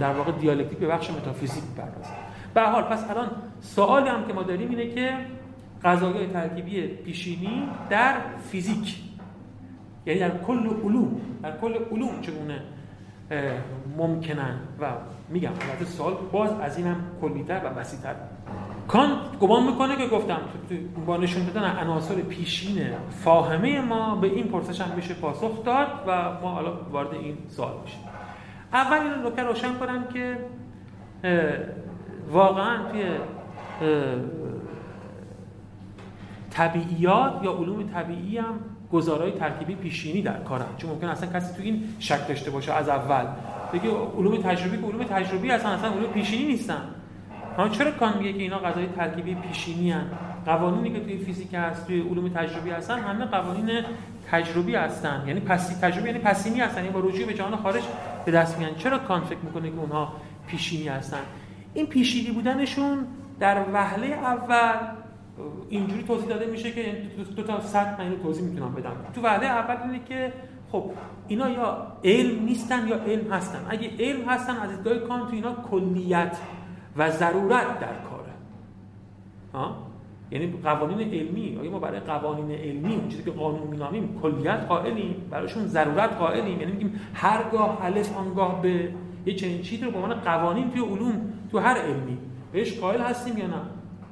در 0.01 0.13
واقع 0.13 0.33
دیالکتیک 0.33 0.79
به 0.79 0.87
بخش 0.87 1.11
متافیزیک 1.11 1.65
بپردازه 1.65 2.11
به 2.55 2.63
حال 2.63 2.83
پس 2.83 3.11
الان 3.11 3.31
سوالی 3.61 4.09
هم 4.09 4.27
که 4.27 4.33
ما 4.33 4.43
داریم 4.43 4.71
اینه 4.71 4.95
که 4.95 5.17
قضایای 5.85 6.27
ترکیبی 6.27 6.87
پیشینی 6.87 7.69
در 7.91 8.15
فیزیک 8.51 8.97
یعنی 10.09 10.21
در 10.21 10.39
کل 10.39 10.67
علوم 10.85 11.21
در 11.43 11.59
کل 11.59 11.75
علوم 11.91 12.21
چگونه 12.21 12.63
ممکنن 13.97 14.59
و 14.81 14.87
میگم 15.29 15.51
البته 15.51 15.85
سوال 15.85 16.15
باز 16.33 16.51
از 16.61 16.79
اینم 16.79 16.97
کلیتر 17.21 17.61
و 17.65 17.79
وسیعتر. 17.79 18.15
کان 18.89 19.09
گمان 19.41 19.67
می‌کنه 19.67 19.97
که 19.97 20.07
گفتم 20.07 20.39
با 21.07 21.17
نشون 21.17 21.45
دادن 21.45 21.77
عناصر 21.77 22.15
پیشین 22.15 22.87
فاهمه 23.11 23.81
ما 23.81 24.15
به 24.15 24.27
این 24.27 24.47
پرسش 24.47 24.81
هم 24.81 24.97
میشه 24.97 25.15
پاسخ 25.15 25.65
داد 25.65 25.89
و 26.07 26.33
ما 26.43 26.51
حالا 26.51 26.73
وارد 26.91 27.15
این 27.15 27.37
سوال 27.49 27.73
میشیم. 27.85 28.01
اول 28.73 28.99
این 28.99 29.27
نکته 29.27 29.43
روشن 29.43 29.75
کنم 29.75 30.05
که 30.13 30.39
واقعا 32.33 32.91
توی 32.91 33.05
طبیعیات 36.51 37.41
یا 37.43 37.53
علوم 37.53 37.83
طبیعی 37.83 38.39
هم 38.39 38.55
گزارای 38.93 39.33
ترکیبی 39.33 39.75
پیشینی 39.75 40.23
در 40.23 40.39
کارن 40.43 40.67
چون 40.77 40.91
ممکن 40.91 41.07
اصلا 41.07 41.33
کسی 41.33 41.57
تو 41.57 41.63
این 41.63 41.85
شک 41.99 42.29
داشته 42.29 42.51
باشه 42.51 42.73
از 42.73 42.89
اول. 42.89 43.27
بگه 43.73 43.91
علوم 43.91 44.37
تجربی 44.37 44.77
که 44.77 44.87
علوم 44.87 45.05
تجربی 45.05 45.51
اصلا 45.51 45.71
اصلا 45.71 45.91
علوم 45.91 46.13
پیشینی 46.13 46.45
نیستن. 46.45 46.83
ها 47.57 47.69
چرا 47.69 47.91
کان 47.91 48.19
میگه 48.19 48.33
که 48.33 48.39
اینا 48.39 48.59
قضای 48.59 48.87
ترکیبی 48.87 49.35
پیشینی 49.35 49.91
هن؟ 49.91 50.07
قوانینی 50.47 50.91
که 50.91 51.01
توی 51.01 51.19
فیزیک 51.19 51.55
هست 51.55 51.87
توی 51.87 52.01
علوم 52.01 52.29
تجربی 52.29 52.71
هستن 52.71 52.99
همه 52.99 53.25
قوانین 53.25 53.71
تجربی 54.31 54.75
هستن. 54.75 55.25
یعنی 55.27 55.41
پسی 55.41 55.75
تجربی 55.75 56.09
یعنی 56.09 56.19
پسینی 56.21 56.61
هستن. 56.61 56.79
یعنی 56.85 56.93
با 56.93 57.01
رجوع 57.01 57.27
به 57.27 57.35
جهان 57.35 57.57
خارج 57.57 57.83
به 58.27 58.33
دست 58.33 58.59
میان. 58.59 58.75
چرا 58.75 58.99
کان 58.99 59.25
فکر 59.25 59.39
می‌کنه 59.39 59.71
که 59.71 59.77
اونها 59.77 60.13
پیشینی 60.47 60.89
هستن؟ 60.89 61.21
این 61.75 61.87
پیشینی 61.87 62.31
بودنشون 62.31 63.07
در 63.41 63.65
وهله 63.73 64.07
اول 64.07 64.75
اینجوری 65.69 66.03
توضیح 66.03 66.29
داده 66.29 66.47
میشه 66.47 66.73
که 66.73 67.03
دو 67.37 67.43
تا 67.43 67.61
سطح 67.61 68.03
من 68.03 68.17
توضیح 68.23 68.45
می‌تونم 68.45 68.75
بدم. 68.75 68.93
تو 69.15 69.21
وهله 69.23 69.47
اول 69.47 69.77
اینه 69.83 70.05
که 70.05 70.33
خب 70.73 70.91
اینا 71.29 71.51
یا 71.51 71.87
علم 72.05 72.45
نیستن 72.45 72.89
یا 72.89 72.97
علم 72.97 73.33
هستن. 73.33 73.67
اگه 73.69 73.91
علم 73.99 74.29
هستن 74.29 74.57
از 74.57 74.71
دیدگاه 74.71 74.99
کانت 74.99 75.29
تو 75.29 75.35
اینا 75.35 75.55
کلیت 75.71 76.39
و 76.97 77.11
ضرورت 77.11 77.81
در 77.81 77.95
کاره. 78.11 78.33
ها؟ 79.55 79.77
یعنی 80.31 80.53
قوانین 80.63 81.01
علمی 81.01 81.59
آیا 81.61 81.71
ما 81.71 81.79
برای 81.79 82.01
قوانین 82.01 82.51
علمی 82.51 82.95
اون 82.95 83.09
چیزی 83.09 83.23
که 83.23 83.31
قانون 83.31 83.67
مینامیم 83.69 84.19
کلیت 84.23 84.61
قائلیم؟ 84.69 85.17
برایشون 85.31 85.67
ضرورت 85.67 86.13
قائلیم. 86.13 86.61
یعنی 86.61 86.73
میگیم 86.73 87.01
هرگاه 87.15 87.85
الف 87.85 88.17
آنگاه 88.17 88.63
به 88.63 88.93
یه 89.27 89.35
چنین 89.35 89.63
چیزی 89.63 89.85
رو 89.85 89.91
به 89.91 89.99
عنوان 89.99 90.15
قوانین 90.15 90.71
توی 90.71 90.81
علوم 90.81 91.33
تو 91.51 91.59
هر 91.59 91.77
علمی 91.77 92.19
بهش 92.53 92.79
قائل 92.79 93.01
هستیم 93.01 93.39
یا 93.39 93.47
نه؟ 93.47 93.61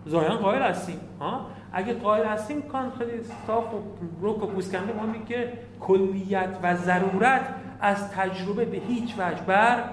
ظاهرا 0.09 0.37
قائل 0.37 0.63
هستیم 0.63 0.99
ها؟ 1.21 1.47
اگه 1.73 1.95
قائل 1.95 2.27
هستیم 2.27 2.63
کان 2.63 2.93
خیلی 2.99 3.13
صاف 3.47 3.75
و 3.75 3.79
روک 4.21 4.43
و 4.43 4.47
پوسکنده 4.47 4.93
ما 4.93 5.25
که 5.29 5.53
کلیت 5.81 6.59
و 6.63 6.77
ضرورت 6.77 7.55
از 7.81 8.11
تجربه 8.11 8.65
به 8.65 8.77
هیچ 8.77 9.15
وجه 9.19 9.43
بر 9.47 9.85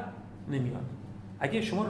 نمیاد. 0.48 0.86
اگه 1.39 1.62
شما 1.62 1.86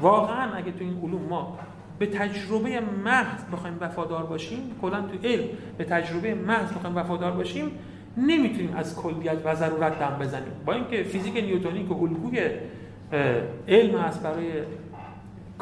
واقعا 0.00 0.54
اگه 0.54 0.72
تو 0.72 0.84
این 0.84 1.00
علوم 1.02 1.22
ما 1.30 1.58
به 1.98 2.06
تجربه 2.06 2.80
محض 2.80 3.44
بخوایم 3.52 3.76
وفادار 3.80 4.22
باشیم 4.22 4.58
کلا 4.82 5.00
تو 5.00 5.28
علم 5.28 5.48
به 5.78 5.84
تجربه 5.84 6.34
محض 6.34 6.72
بخوایم 6.72 6.96
وفادار 6.96 7.32
باشیم 7.32 7.70
نمی‌تونیم 8.16 8.76
از 8.76 8.96
کلیت 8.96 9.38
و 9.44 9.54
ضرورت 9.54 9.98
دم 9.98 10.16
بزنیم. 10.20 10.52
با 10.66 10.72
اینکه 10.72 11.02
فیزیک 11.02 11.34
نیوتونی 11.34 11.86
که 11.86 11.92
الگوی 11.92 12.50
علم 13.68 13.98
هست 13.98 14.22
برای 14.22 14.46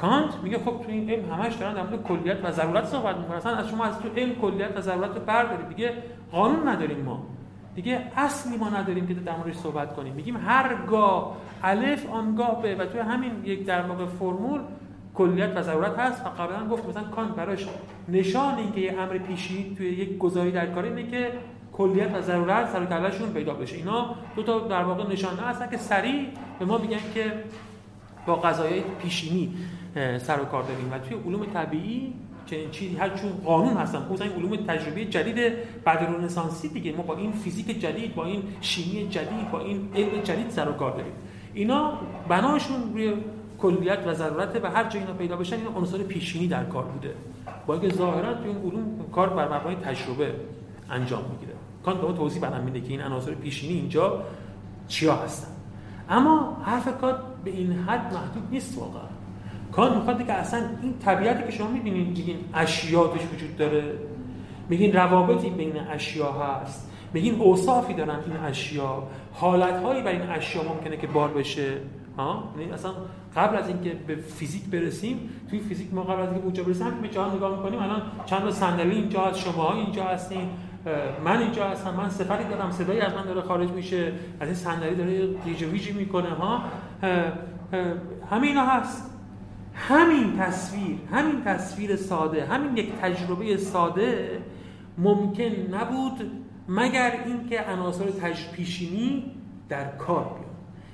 کانت 0.02 0.34
میگه 0.42 0.58
خب 0.58 0.64
تو 0.64 0.84
این 0.88 1.10
علم 1.10 1.32
همش 1.32 1.54
دارن 1.54 1.74
در 1.74 1.82
مورد 1.82 2.02
کلیت 2.02 2.44
و 2.44 2.52
ضرورت 2.52 2.84
صحبت 2.84 3.16
می‌کنن. 3.16 3.36
اصلا 3.36 3.56
از 3.56 3.68
شما 3.68 3.84
از 3.84 3.98
تو 3.98 4.08
علم 4.16 4.34
کلیت 4.34 4.76
و 4.76 4.80
ضرورت 4.80 5.14
رو 5.14 5.20
بردارید. 5.20 5.68
دیگه 5.68 5.92
قانون 6.32 6.68
نداریم 6.68 7.00
ما. 7.00 7.22
دیگه 7.74 8.02
اصلی 8.16 8.56
ما 8.56 8.68
نداریم 8.68 9.06
که 9.06 9.14
در 9.14 9.36
موردش 9.36 9.56
صحبت 9.56 9.96
کنیم. 9.96 10.14
میگیم 10.14 10.36
هرگاه 10.36 11.36
الف 11.62 12.10
آنگاه 12.10 12.62
به. 12.62 12.74
و 12.74 12.86
توی 12.86 13.00
همین 13.00 13.32
یک 13.44 13.66
در 13.66 13.82
واقع 13.82 14.06
فرمول 14.06 14.60
کلیت 15.14 15.56
و 15.56 15.62
ضرورت 15.62 15.98
هست. 15.98 16.26
و 16.26 16.28
قبلا 16.28 16.68
گفت 16.68 16.88
مثلا 16.88 17.04
کانت 17.04 17.34
براش 17.34 17.66
نشان 18.08 18.54
اینکه 18.54 18.80
یه 18.80 19.00
امر 19.00 19.18
پیشی 19.18 19.74
توی 19.76 19.88
یک 19.88 20.18
گذاری 20.18 20.50
در 20.50 20.66
کار 20.66 20.84
اینه 20.84 21.10
که 21.10 21.32
کلیت 21.72 22.14
و 22.14 22.20
ضرورت 22.20 22.68
سر 22.68 22.84
پیدا 23.34 23.54
بشه. 23.54 23.76
اینا 23.76 24.14
دو 24.36 24.42
تا 24.42 24.58
در 24.58 24.84
واقع 24.84 25.12
نشانه 25.12 25.42
هستن 25.42 25.70
که 25.70 25.76
سریع 25.76 26.28
به 26.58 26.64
ما 26.64 26.78
میگن 26.78 27.00
که 27.14 27.32
با 28.26 28.36
قضایای 28.36 28.80
پیشینی 29.02 29.54
سر 30.18 30.40
و 30.40 30.44
کار 30.44 30.62
داریم. 30.62 30.92
و 30.92 30.98
توی 30.98 31.16
علوم 31.26 31.44
طبیعی 31.44 32.14
چنین 32.46 32.70
چیزی 32.70 32.96
هر 32.96 33.08
چون 33.08 33.30
قانون 33.44 33.76
هستن 33.76 33.98
خصوصا 33.98 34.24
این 34.24 34.32
علوم 34.32 34.56
تجربی 34.56 35.04
جدید 35.04 35.52
بعد 35.84 35.98
رنسانسی 35.98 36.68
دیگه. 36.68 36.92
ما 36.92 37.02
با 37.02 37.16
این 37.16 37.32
فیزیک 37.32 37.80
جدید 37.80 38.14
با 38.14 38.24
این 38.24 38.42
شیمی 38.60 39.08
جدید 39.08 39.50
با 39.50 39.60
این 39.60 39.88
علم 39.94 40.20
جدید 40.24 40.50
سر 40.50 40.68
و 40.68 40.72
کار 40.72 40.90
داریم. 40.90 41.12
اینا 41.54 41.92
بناشون 42.28 42.92
روی 42.92 43.14
کلیت 43.58 43.98
و 44.06 44.14
ضرورت 44.14 44.64
و 44.64 44.70
هر 44.70 44.84
جا 44.84 45.00
اینا 45.00 45.12
پیدا 45.12 45.36
بشن 45.36 45.56
این 45.56 45.66
عنصر 45.66 45.98
پیشینی 45.98 46.48
در 46.48 46.64
کار 46.64 46.84
بوده. 46.84 47.14
با 47.66 47.74
اینکه 47.74 47.96
ظاهرا 47.96 48.34
توی 48.34 48.48
این 48.48 48.58
علوم 48.58 48.84
کار 49.12 49.28
بر 49.28 49.58
مبنای 49.58 49.76
تجربه 49.76 50.34
انجام 50.90 51.22
می‌گیره. 51.32 51.52
کانت 51.84 52.00
به 52.00 52.12
توضیح 52.12 52.42
بدم 52.42 52.60
میده 52.60 52.80
که 52.80 52.88
این 52.88 53.00
عناصر 53.00 53.34
پیشینی 53.34 53.74
اینجا 53.74 54.22
چیا 54.88 55.14
هستن. 55.14 55.48
اما 56.10 56.62
حرف 56.64 57.00
کات 57.00 57.16
به 57.44 57.50
این 57.50 57.72
حد 57.72 58.14
محدود 58.14 58.42
نیست 58.50 58.78
واقعا. 58.78 59.08
کان 59.72 59.96
می‌خواد 59.96 60.26
که 60.26 60.32
اصلا 60.32 60.60
این 60.82 60.98
طبیعتی 60.98 61.44
که 61.44 61.50
شما 61.50 61.68
می‌بینید 61.68 62.06
میگین 62.06 62.36
اشیا 62.54 63.06
توش 63.06 63.22
وجود 63.34 63.56
داره. 63.56 63.94
میگین 64.68 64.92
روابطی 64.92 65.50
بین 65.50 65.80
اشیا 65.80 66.32
هست. 66.32 66.90
میگین 67.12 67.40
اوصافی 67.40 67.94
دارن 67.94 68.18
این 68.26 68.36
اشیا. 68.36 69.02
حالتهایی 69.32 70.02
برای 70.02 70.16
این 70.16 70.30
اشیا 70.30 70.62
ممکنه 70.62 70.96
که 70.96 71.06
بار 71.06 71.28
بشه. 71.28 71.72
ها؟ 72.16 72.52
یعنی 72.58 72.72
اصلا 72.72 72.90
قبل 73.36 73.56
از 73.56 73.68
اینکه 73.68 73.96
به 74.06 74.16
فیزیک 74.16 74.64
برسیم 74.64 75.30
توی 75.50 75.60
فیزیک 75.60 75.94
ما 75.94 76.02
قبل 76.02 76.22
از 76.22 76.28
اینکه 76.28 76.44
اونجا 76.44 76.62
برسیم 76.62 76.90
به 77.02 77.08
جهان 77.08 77.36
نگاه 77.36 77.56
می‌کنیم. 77.56 77.82
الان 77.82 78.02
چند 78.26 78.40
تا 78.40 78.50
صندلی 78.50 78.94
اینجا 78.94 79.20
هست 79.20 79.38
شما 79.38 79.74
اینجا 79.74 80.04
هستین 80.04 80.48
من 81.24 81.38
اینجا 81.38 81.68
هستم 81.68 81.94
من 81.94 82.08
سفری 82.08 82.44
دارم 82.44 82.70
صدایی 82.70 83.00
از 83.00 83.14
من 83.14 83.24
داره 83.24 83.40
خارج 83.40 83.70
میشه 83.70 84.12
از 84.40 84.48
این 84.48 84.54
صندلی 84.54 84.94
داره 84.94 85.26
ویجی 85.72 85.92
می‌کنه. 85.92 86.30
ها؟ 86.30 86.62
همین 88.30 88.56
هست. 88.56 89.12
همین 89.74 90.38
تصویر 90.38 90.98
همین 91.12 91.44
تصویر 91.44 91.96
ساده 91.96 92.44
همین 92.44 92.76
یک 92.76 92.92
تجربه 93.02 93.56
ساده 93.56 94.42
ممکن 94.98 95.50
نبود 95.70 96.30
مگر 96.68 97.12
اینکه 97.26 97.60
عناصر 97.60 98.04
پیشینی 98.52 99.24
در 99.68 99.96
کار 99.96 100.24
بیاد 100.24 100.52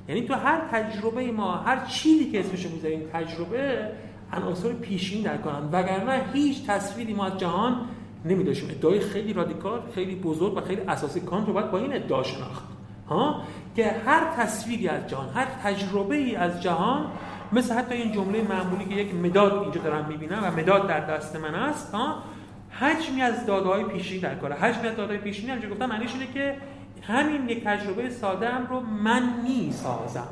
یعنی 0.09 0.29
تو 0.29 0.35
هر 0.35 0.61
تجربه 0.73 1.33
ما 1.33 1.57
هر 1.57 1.87
چیزی 1.87 2.31
که 2.31 2.41
اسمش 2.41 2.67
می‌ذاریم 2.67 3.01
تجربه 3.13 3.89
عناصر 4.33 4.73
پیشینی 4.73 5.23
در 5.23 5.37
کارن 5.37 5.69
وگرنه 5.73 6.25
هیچ 6.33 6.67
تصویری 6.67 7.15
ما 7.15 7.27
از 7.27 7.39
جهان 7.39 7.81
نمیداشیم 8.25 8.71
ادعای 8.71 9.01
خیلی 9.01 9.33
رادیکال 9.33 9.83
خیلی 9.95 10.15
بزرگ 10.15 10.57
و 10.57 10.61
خیلی 10.61 10.81
اساسی 10.81 11.21
کانت 11.21 11.47
رو 11.47 11.53
باید 11.53 11.71
با 11.71 11.79
این 11.79 11.95
ادعا 11.95 12.23
شناخت. 12.23 12.78
ها 13.09 13.43
که 13.77 13.91
هر 14.07 14.21
تصویری 14.37 14.89
از 14.89 15.07
جهان 15.07 15.29
هر 15.29 15.47
تجربه 15.65 16.17
ای 16.17 16.37
از 16.37 16.63
جهان 16.63 17.07
مثل 17.53 17.75
حتی 17.75 17.95
این 17.95 18.13
جمله 18.13 18.43
معمولی 18.43 18.85
که 18.85 18.95
یک 18.95 19.15
مداد 19.15 19.53
اینجا 19.63 19.81
دارم 19.81 20.09
می‌بینم 20.09 20.41
و 20.43 20.51
مداد 20.51 20.89
در 20.89 21.01
دست 21.01 21.37
من 21.37 21.55
است 21.55 21.95
ها 21.95 22.23
حجمی 22.71 23.23
از 23.23 23.47
داده 23.47 23.69
های 23.69 23.85
پیشینی 23.85 24.21
در 24.21 24.35
کاره. 24.35 24.55
حجمی 24.55 24.89
از 24.89 24.97
داده 24.97 25.13
های 25.13 25.23
پیشینی 25.23 25.51
همونجا 25.51 25.69
گفتم 25.69 25.87
معنیش 25.87 26.13
اینه 26.13 26.27
که 26.27 26.57
همین 27.03 27.49
یک 27.49 27.65
تجربه 27.65 28.11
ساده 28.11 28.49
هم 28.49 28.67
رو 28.67 28.81
من 28.81 29.23
می‌سازم. 29.43 30.29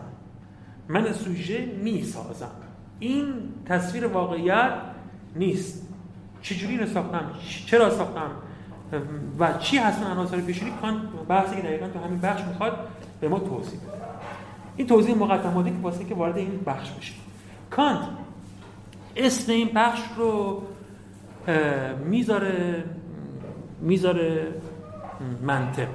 من 0.89 1.13
سوژه 1.13 1.67
می‌سازم. 1.83 2.51
این 2.99 3.35
تصویر 3.67 4.07
واقعیت 4.07 4.73
نیست. 5.37 5.89
چجوری 6.43 6.73
اینو 6.73 6.87
ساختم؟ 6.87 7.31
چرا 7.67 7.91
ساختم؟ 7.91 8.31
و 9.39 9.53
چی 9.59 9.79
هستن 9.79 10.11
عناصر 10.11 10.41
پیشینی؟ 10.41 10.71
کان 10.83 11.09
بحثی 11.29 11.57
که 11.57 11.63
دقیقا 11.63 11.87
تو 11.87 11.99
همین 11.99 12.21
بخش 12.21 12.43
می‌خواد 12.43 12.73
به 13.21 13.29
ما 13.29 13.39
توضیح 13.39 13.81
بده. 13.81 13.93
این 14.77 14.87
توضیح 14.87 15.17
مقدماتی 15.17 15.71
که 15.71 15.77
واسه 15.83 16.05
که 16.05 16.15
وارد 16.15 16.37
این 16.37 16.61
بخش 16.67 16.91
بشیم 16.91 17.17
کانت 17.71 17.99
اسم 19.17 19.53
این 19.53 19.71
بخش 19.75 20.01
رو 20.17 20.63
می‌ذاره 22.05 22.85
می‌ذاره 23.81 24.55
منطق. 25.43 25.89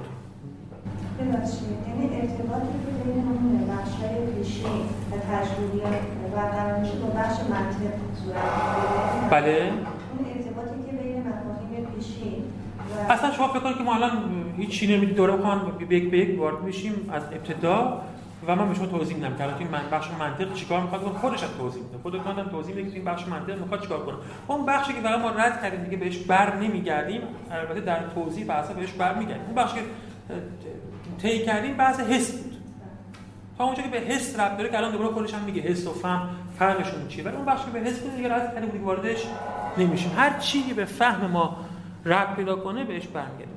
یعنی 1.18 2.16
ارتباطی 2.16 2.66
که 2.98 3.04
بین 3.04 3.24
اون 3.24 3.68
بخش 3.70 3.94
های 3.94 4.26
پیشی 4.26 4.64
و 5.12 5.16
تجربی 5.16 5.80
و 6.36 6.40
قرار 6.40 6.80
با 6.80 7.20
بخش 7.20 7.40
منطق 7.40 7.94
صورت 8.24 9.30
بله. 9.30 9.72
اصلا 13.10 13.32
شما 13.32 13.48
فکر 13.48 13.60
کنید 13.60 13.76
که 13.76 13.82
ما 13.82 13.94
الان 13.94 14.10
هیچ 14.56 14.82
نمی‌دید 14.82 15.16
دوره 15.16 15.36
بخوام 15.36 15.78
به 15.88 15.96
یک 15.96 16.10
به 16.10 16.18
یک 16.18 16.40
وارد 16.40 16.64
بشیم 16.64 17.10
از 17.12 17.22
ابتدا 17.22 18.02
و 18.46 18.56
من 18.56 18.68
به 18.68 18.74
شما 18.74 18.86
توضیح 18.86 19.16
میدم. 19.16 19.36
که 19.36 19.58
این 19.58 19.68
من 19.68 19.80
بخش 19.92 20.08
منطق 20.18 20.54
چیکار 20.54 20.80
می‌خواد؟ 20.80 21.02
کنه 21.02 21.18
خودش 21.18 21.40
توضیح 21.58 21.82
میده. 21.82 21.98
خود 22.02 22.22
کانت 22.24 22.50
توضیح 22.50 22.74
میده 22.74 22.90
که 22.90 22.96
این 22.96 23.04
بخش 23.04 23.26
منطق 23.26 23.58
می‌خواد 23.58 23.82
چیکار 23.82 24.06
کنه. 24.06 24.14
اون 24.46 24.66
بخشی 24.66 24.92
که 24.92 25.00
فقط 25.00 25.20
ما 25.20 25.30
رد 25.30 25.62
کردیم 25.62 25.84
دیگه 25.84 25.96
بهش 25.96 26.18
بر 26.18 26.56
نمیگردیم 26.56 27.20
البته 27.50 27.80
در 27.80 28.00
توضیح 28.14 28.46
بحث 28.46 28.70
بهش 28.70 28.92
بر 28.92 29.14
میگردیم. 29.14 29.44
اون 29.46 29.54
بخشی 29.54 29.74
که 29.74 29.82
طی 31.22 31.44
کردیم 31.44 31.76
بحث 31.76 32.00
حس 32.00 32.32
بود. 32.32 32.56
تا 33.58 33.64
اونجا 33.64 33.82
که 33.82 33.88
به 33.88 33.98
حس 33.98 34.40
ربط 34.40 34.56
داره 34.56 34.70
که 34.70 34.78
الان 34.78 34.92
دوباره 34.92 35.10
خودش 35.10 35.34
هم 35.34 35.40
میگه 35.40 35.62
حس 35.62 35.86
و 35.86 35.92
فهم 35.92 36.28
فرقشون 36.58 37.08
چیه. 37.08 37.24
ولی 37.24 37.36
اون 37.36 37.44
بخشی 37.44 37.64
که 37.64 37.70
به 37.70 37.80
حس 37.80 37.98
بود 37.98 38.16
دیگه 38.16 38.34
رد 38.34 38.54
کردیم 38.54 38.84
واردش 38.84 39.26
نمیشیم. 39.78 40.12
هر 40.16 40.38
چیزی 40.38 40.72
به 40.72 40.84
فهم 40.84 41.30
ما 41.30 41.56
رب 42.04 42.36
پیدا 42.36 42.56
کنه 42.56 42.84
بهش 42.84 43.06
برمیگرده. 43.06 43.52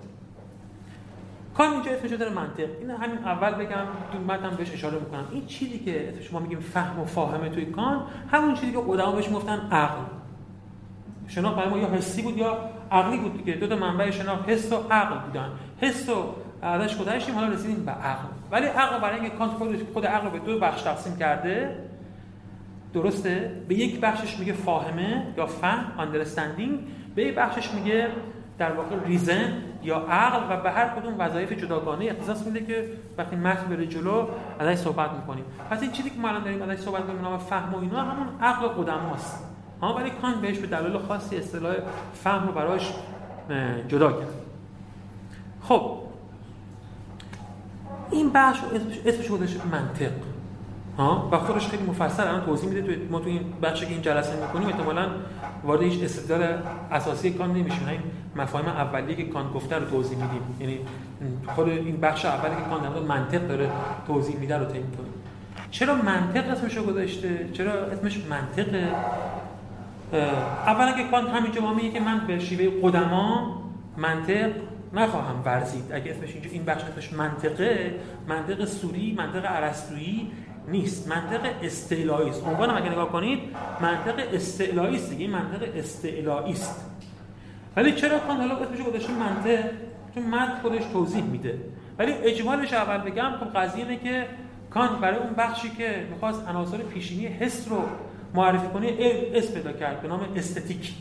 کار 1.58 1.70
اینجا 1.70 1.92
اسمش 1.92 2.12
داره 2.12 2.34
منطق. 2.34 2.70
این 2.80 2.92
همین 2.92 3.18
اول 3.18 3.52
بگم 3.52 3.86
تو 4.28 4.34
هم 4.34 4.56
بهش 4.56 4.74
اشاره 4.74 5.00
می‌کنم 5.00 5.28
این 5.32 5.46
چیزی 5.46 5.80
که 5.80 6.14
شما 6.22 6.40
میگیم 6.40 6.60
فهم 6.60 7.00
و 7.00 7.06
فاهمه 7.06 7.50
توی 7.50 7.66
کان 7.66 8.04
همون 8.32 8.54
چیزی 8.54 8.72
که 8.72 8.78
قدما 8.88 9.12
بهش 9.12 9.30
گفتن 9.34 9.68
عقل. 9.72 10.02
شناخت 11.28 11.56
برای 11.56 11.70
ما 11.70 11.78
یا 11.78 11.88
حسی 11.88 12.22
بود 12.22 12.38
یا 12.38 12.58
عقلی 12.92 13.18
بود 13.18 13.38
دیگه. 13.38 13.54
دو 13.54 13.68
تا 13.68 13.76
منبع 13.76 14.12
شناخت 14.12 14.50
حس 14.50 14.72
و 14.72 14.76
عقل 14.92 15.18
بودن. 15.26 15.50
حس 15.82 16.10
و 16.10 16.36
ازش 16.62 16.98
گذشتیم 16.98 17.36
حالا 17.36 17.48
رسیدیم 17.48 17.86
به 17.86 17.92
عقل. 17.92 18.28
ولی 18.52 18.66
عقل 18.66 19.00
برای 19.00 19.20
اینکه 19.20 19.36
کانت 19.38 19.52
خودش 19.52 19.80
خود 19.94 20.06
عقل 20.06 20.30
به 20.30 20.40
دو 20.40 20.60
بخش 20.60 20.82
تقسیم 20.82 21.18
کرده 21.18 21.78
درسته؟ 22.94 23.62
به 23.68 23.76
یک 23.76 24.00
بخشش 24.00 24.40
میگه 24.40 24.54
فاهمه 24.54 25.34
یا 25.38 25.46
فهم 25.46 25.86
understanding. 25.98 26.72
به 27.16 27.24
یک 27.24 27.36
بخشش 27.36 27.74
میگه 27.74 28.08
در 28.58 28.72
واقع 28.72 28.96
ریزن 29.06 29.54
یا 29.84 29.98
عقل 29.98 30.56
و 30.56 30.62
به 30.62 30.72
هر 30.72 30.90
کدوم 30.90 31.16
وظایف 31.20 31.52
جداگانه 31.52 32.06
اختصاص 32.06 32.48
میده 32.48 32.66
که 32.66 32.90
وقتی 33.18 33.36
متن 33.36 33.70
بره 33.70 33.88
جلو 33.88 34.28
ازش 34.60 34.80
صحبت 34.82 35.12
می‌کنیم. 35.12 35.44
پس 35.70 35.82
این 35.82 35.92
چیزی 35.92 36.10
که 36.10 36.20
ما 36.20 36.28
الان 36.28 36.44
داریم 36.44 36.62
ازش 36.62 36.82
صحبت 36.82 37.02
می‌کنیم 37.02 37.22
نام 37.22 37.38
فهم 37.38 37.74
و 37.76 37.80
اینا 37.80 38.02
همون 38.02 38.28
عقل 38.42 38.68
قدماست. 38.68 39.44
ها 39.82 39.96
ولی 39.96 40.10
کان 40.10 40.42
بهش 40.42 40.58
به 40.58 40.68
دلایل 40.68 40.98
خاصی 40.98 41.38
اصطلاح 41.38 41.76
فهم 42.14 42.48
رو 42.48 42.54
براش 42.54 42.94
جدا 43.88 44.12
کرد. 44.12 44.34
خب. 45.62 45.98
این 48.12 48.32
بخش 48.34 48.60
اسمش 49.06 49.28
گذاشته 49.28 49.68
منطق. 49.68 50.12
ها 50.98 51.30
و 51.32 51.38
خودش 51.38 51.68
خیلی 51.68 51.84
مفصل 51.84 52.28
الان 52.28 52.46
توضیح 52.46 52.70
میده. 52.70 53.08
ما 53.10 53.20
تو 53.20 53.28
این 53.28 53.54
بخشی 53.62 53.86
که 53.86 53.92
این 53.92 54.02
جلسه 54.02 54.42
می‌کنیم 54.42 54.68
احتمالاً 54.68 55.08
وارد 55.64 55.82
هیچ 55.82 56.04
استدلال 56.04 56.58
اساسی 56.92 57.34
کان 57.34 57.54
نمیشیم. 57.54 57.88
این 57.88 58.00
مفاهیم 58.36 58.70
اولیه 58.70 59.16
که 59.16 59.24
کان 59.24 59.52
گفته 59.54 59.76
رو 59.76 59.86
توضیح 59.86 60.18
میدیم. 60.18 60.42
یعنی 60.60 60.80
خود 61.56 61.70
این 61.70 61.98
بخش 61.98 62.26
اولی 62.26 62.56
که 62.56 62.62
کان 62.70 62.82
در 62.82 63.00
منطق 63.00 63.48
داره 63.48 63.70
توضیح 64.08 64.36
میده 64.36 64.58
رو 64.58 64.66
طی 64.66 64.72
کنیم 64.72 65.14
چرا 65.72 65.96
منطق 65.96 66.50
اسمش 66.50 66.78
رو 66.78 66.84
گذاشته؟ 66.84 67.50
چرا 67.54 67.74
اسمش 67.74 68.18
منطقه 68.30 68.90
اولا 70.66 70.92
که 70.92 71.04
کانت 71.04 71.30
همینجا 71.30 71.62
ما 71.62 71.74
میگه 71.74 71.90
که 71.90 72.00
من 72.00 72.28
به 72.28 72.40
شیوه 72.40 72.90
قدما 72.90 73.56
منطق 73.98 74.52
نخواهم 74.94 75.42
ورزید. 75.46 75.92
اگه 75.94 76.12
اسمش 76.12 76.34
اینجا 76.34 76.50
این 76.50 76.66
بخش 76.66 76.84
اسمش 76.84 77.14
منطقه 77.14 77.96
منطق 78.28 78.66
سوری 78.66 79.16
منطق 79.18 79.44
ارسطویی 79.46 80.32
نیست. 80.68 81.08
منطق 81.08 81.40
استعلایی 81.64 82.30
است. 82.30 82.48
عنوان 82.48 82.70
اگه 82.70 82.90
نگاه 82.90 83.12
کنید 83.12 83.40
منطق 83.82 84.16
استعلایی 84.34 84.96
است 84.96 85.10
دیگه. 85.10 85.28
منطق 85.28 85.76
استعلایی 85.76 86.54
است. 86.54 86.86
ولی 87.76 87.92
چرا 87.92 88.20
کانت 88.20 88.40
حالا 88.40 88.56
اسمش 88.56 88.86
گذاشته 88.86 89.14
منطق 89.14 89.66
چون 90.16 90.24
من 90.24 90.60
خودش 90.62 90.84
توضیح 90.94 91.24
میده. 91.24 91.60
ولی 92.00 92.12
اجمالش 92.12 92.74
اول 92.74 92.98
بگم 92.98 93.32
خب 93.40 93.60
قضیه 93.60 93.84
اینه 93.84 94.04
که 94.04 94.26
کانت 94.70 94.92
برای 94.92 95.18
اون 95.18 95.34
بخشی 95.34 95.70
که 95.70 96.08
می‌خواست 96.12 96.48
عناصر 96.48 96.78
پیشینی 96.78 97.28
حس 97.28 97.68
رو 97.70 97.82
معرفی 98.34 98.68
کنی 98.68 98.88
اسم 99.34 99.54
پیدا 99.54 99.72
کرد 99.72 100.02
به 100.02 100.08
نام 100.08 100.20
استتیک. 100.36 100.94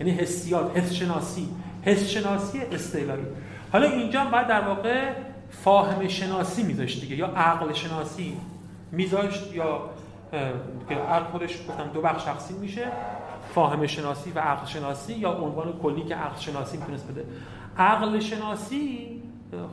یعنی 0.00 0.12
حسیات 0.12 0.76
حس 0.76 0.92
شناسی 0.92 1.48
حس 1.82 2.08
شناسی 2.08 2.60
استعلایی 2.72 3.24
حالا 3.72 3.90
اینجا 3.90 4.24
باید 4.24 4.46
در 4.46 4.60
واقع 4.60 5.12
فاهم 5.50 6.08
شناسی 6.08 6.62
میذاشت 6.62 7.00
دیگه 7.00 7.16
یا 7.16 7.26
عقل 7.26 7.72
شناسی 7.72 8.36
میذاشت 8.92 9.54
یا 9.54 9.90
که 10.88 10.94
عقل 10.94 11.24
خودش 11.24 11.58
گفتم 11.68 11.90
دو 11.94 12.02
بخش 12.02 12.22
تقسیم 12.22 12.56
میشه. 12.56 12.86
فاهم 13.54 13.86
شناسی 13.86 14.32
و 14.32 14.38
عقل 14.38 14.66
شناسی 14.66 15.14
یا 15.14 15.32
عنوان 15.32 15.72
کلی 15.82 16.02
که 16.02 16.14
عقل 16.14 16.38
شناسی 16.38 16.76
می‌تونست 16.76 17.08
بده. 17.08 17.24
عقل 17.78 18.18
شناسی 18.20 19.22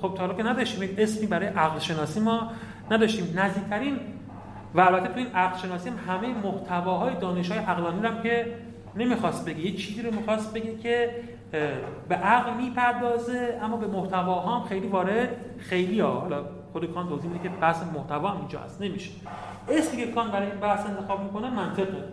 خب 0.01 0.13
تا 0.17 0.33
که 0.33 0.43
نداشتیم 0.43 0.95
اسمی 0.97 1.27
برای 1.27 1.47
عقل 1.47 1.79
شناسی 1.79 2.19
ما 2.19 2.51
نداشتیم. 2.91 3.39
نزدیکترین 3.39 3.99
و 4.75 4.81
البته 4.81 5.07
تو 5.07 5.17
این 5.17 5.27
عقل 5.27 5.57
شناسی 5.57 5.89
هم 5.89 5.95
همه 6.07 6.27
محتواهای 6.27 7.15
دانش‌های 7.15 7.59
عقلانی 7.59 8.07
هم 8.07 8.23
که 8.23 8.55
نمی‌خواست 8.95 9.45
بگه. 9.45 9.59
یه 9.59 9.75
چیزی 9.75 10.01
رو 10.01 10.15
می‌خواست 10.15 10.53
بگه 10.53 10.77
که 10.77 11.23
به 12.09 12.15
عقل 12.15 12.53
می‌پردازه 12.53 13.59
اما 13.61 13.77
به 13.77 13.87
محتواها 13.87 14.59
هم 14.59 14.65
خیلی 14.67 14.87
وارد 14.87 15.29
خیلی 15.57 15.99
ها. 15.99 16.19
حالا 16.19 16.43
خود 16.73 16.93
کان 16.93 17.09
توضیح 17.09 17.31
میده 17.31 17.43
که 17.43 17.49
بحث 17.49 17.83
محتوا 17.95 18.29
هم 18.29 18.37
اینجا 18.37 18.59
هست 18.59 18.81
نمیشه. 18.81 19.11
اسمی 19.69 20.05
که 20.05 20.11
کان 20.11 20.31
برای 20.31 20.51
این 20.51 20.59
بحث 20.59 20.85
انتخاب 20.85 21.23
می‌کنه 21.23 21.49
منطقه. 21.49 22.03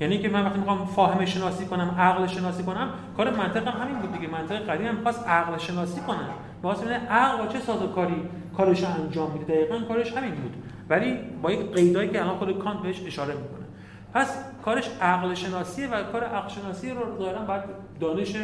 یعنی 0.00 0.18
که 0.18 0.28
من 0.28 0.44
وقتی 0.44 0.58
می‌خوام 0.58 0.86
فاهم 0.86 1.24
شناسی 1.24 1.66
کنم 1.66 1.94
عقل 1.98 2.26
شناسی 2.26 2.62
کنم 2.62 2.90
کار 3.16 3.30
منطق 3.30 3.68
هم 3.68 3.82
همین 3.82 3.98
بود 3.98 4.12
دیگه. 4.12 4.28
منطق 4.32 4.66
قدیم 4.70 4.86
هم 4.86 5.08
عقل 5.26 5.58
شناسی 5.58 6.00
کنه. 6.00 6.18
واسه 6.62 6.88
عقل 6.88 7.38
با 7.38 7.52
چه 7.52 7.60
سازوکاری 7.60 8.22
کارش 8.56 8.84
انجام 8.84 9.30
میده. 9.30 9.44
دقیقاً 9.44 9.80
کارش 9.88 10.12
همین 10.12 10.34
بود. 10.34 10.54
ولی 10.88 11.18
با 11.42 11.52
یک 11.52 11.72
قیدایی 11.72 12.08
که 12.08 12.22
الان 12.22 12.36
خود 12.36 12.58
کانت 12.58 12.82
بهش 12.82 13.02
اشاره 13.06 13.34
می‌کنه. 13.34 13.66
پس 14.14 14.44
کارش 14.64 14.90
عقل 15.00 15.34
شناسیه 15.34 15.88
و 15.88 16.02
کار 16.02 16.24
عقل 16.24 16.48
شناسی 16.48 16.90
رو 16.90 17.18
ظاهرا 17.18 17.42
باید 17.42 17.62
دانش 18.00 18.36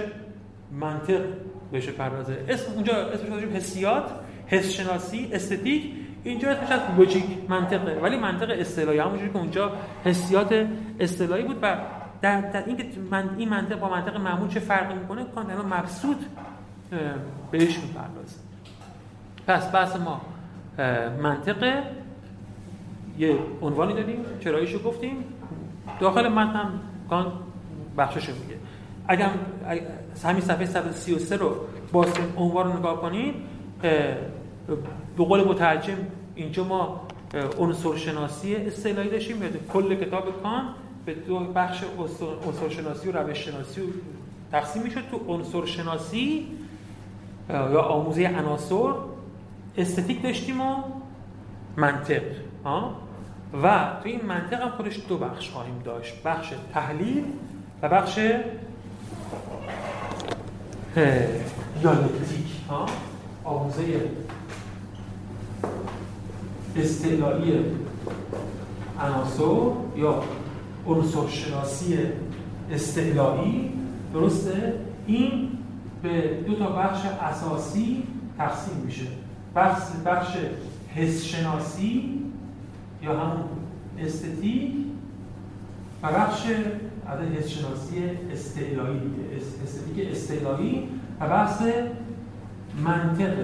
منطق 0.73 1.21
بشه 1.73 1.92
پردازه 1.92 2.45
اسم 2.49 2.73
اونجا 2.73 2.92
اسمش 2.95 3.29
گذاشتیم 3.29 3.57
حسیات 3.57 4.11
حس 4.47 4.71
شناسی 4.71 5.31
استتیک. 5.33 5.92
اینجا 6.27 6.51
اسمش 6.51 6.71
از 6.71 6.81
لوجیک 6.99 7.25
منطقه 7.49 8.01
ولی 8.03 8.17
منطق 8.17 8.51
اصطلاحی 8.51 8.99
همونجوری 8.99 9.31
که 9.31 9.39
اونجا 9.39 9.73
حسیات 10.05 10.67
اصطلاحی 11.01 11.43
بود 11.43 11.59
و 11.62 11.77
در, 12.23 12.41
در 12.41 12.65
این 12.67 12.77
که 12.77 12.85
من 13.11 13.31
این 13.39 13.49
منطق 13.49 13.79
با 13.79 13.89
منطق 13.89 14.17
معمول 14.17 14.49
چه 14.49 14.61
فرقی 14.61 14.95
می‌کنه 14.95 15.25
کانت 15.35 15.51
الان 15.51 15.67
مبسوط 15.67 16.17
بهش 17.51 17.79
می‌پردازه. 17.79 18.37
پس 19.47 19.75
بحث 19.75 19.97
ما 19.97 20.21
منطقه 21.23 21.83
یه 23.19 23.39
عنوانی 23.62 23.95
دادیم 23.95 24.25
چراییشو 24.41 24.83
گفتیم. 24.83 25.25
داخل 26.01 26.29
من 26.29 26.47
هم 26.47 26.81
کان 27.11 27.33
بخششو 27.99 28.33
میگه. 28.33 28.57
اگر 29.09 29.31
همین 30.25 30.41
صفحه 30.41 30.67
133 30.67 31.37
رو 31.37 31.57
باز 31.93 32.09
عنوان 32.37 32.67
رو 32.73 32.79
نگاه 32.79 33.01
کنید 33.01 33.35
به 35.16 35.24
قول 35.24 35.44
مترجم 35.44 35.96
اینجا 36.35 36.64
ما 36.64 37.00
عنصر 37.59 37.96
شناسی 37.96 38.57
اصطلاحی 38.57 39.11
داشتیم. 39.11 39.42
کل 39.72 39.94
کتاب 39.94 40.42
کان 40.42 40.64
به 41.07 41.14
دو 41.14 41.38
بخش 41.38 41.85
عنصر 42.46 42.68
شناسی 42.68 43.09
و 43.09 43.12
روش 43.12 43.38
شناسی 43.38 43.83
تقسیم 44.52 44.83
می‌شد. 44.83 45.00
تو 45.11 45.20
عنصر 45.29 45.64
شناسی 45.64 46.46
یا 47.50 47.81
آموزه 47.81 48.29
عناصر 48.29 48.92
استتیک 49.79 50.22
داشتیم 50.22 50.61
و 50.61 50.74
منطق 51.76 52.22
و 53.62 53.90
تو 54.02 54.09
این 54.09 54.24
منطق 54.24 54.62
هم 54.62 54.70
خودش 54.70 55.00
دو 55.09 55.18
بخش 55.18 55.50
خواهیم 55.50 55.83
داشت. 55.85 56.22
بخش 56.22 56.52
تحلیل 56.74 57.24
و 57.83 57.88
بخش 57.88 58.18
دیالکتیک 61.81 62.46
آموزه 63.44 63.83
استعلایی 66.77 67.64
عناصر 69.01 69.71
یا 69.97 70.23
عنصر 70.87 71.29
شناسی 71.29 71.99
استعلایی 72.73 73.73
درسته؟ 74.12 74.75
این 75.07 75.49
به 76.03 76.40
دو 76.47 76.55
تا 76.55 76.66
بخش 76.66 77.01
اساسی 77.23 78.03
تقسیم 78.38 78.77
میشه. 78.85 79.07
بخش 79.57 79.83
بخش 80.07 80.37
حس 80.95 81.25
شناسی 81.25 82.23
یا 83.03 83.21
همون 83.21 83.45
استتیک 83.99 84.73
و 86.03 86.12
بخش 86.12 86.42
از 87.07 87.19
حس 87.21 87.49
شناسی 87.49 88.03
استعلایی 88.33 89.01
استتیک 89.64 90.11
استعلایی 90.11 90.88
و 91.21 91.29
بحث 91.29 91.62
منطق 92.85 93.35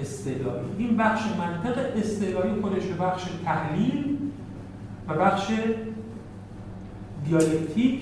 استعلایی 0.00 0.66
این 0.78 0.96
بخش 0.96 1.22
منطق 1.38 1.78
استعلایی 1.96 2.60
خودش 2.60 2.84
به 2.84 3.04
بخش 3.04 3.24
تحلیل 3.44 4.18
و 5.08 5.14
بخش 5.14 5.50
دیالکتیک 7.24 8.00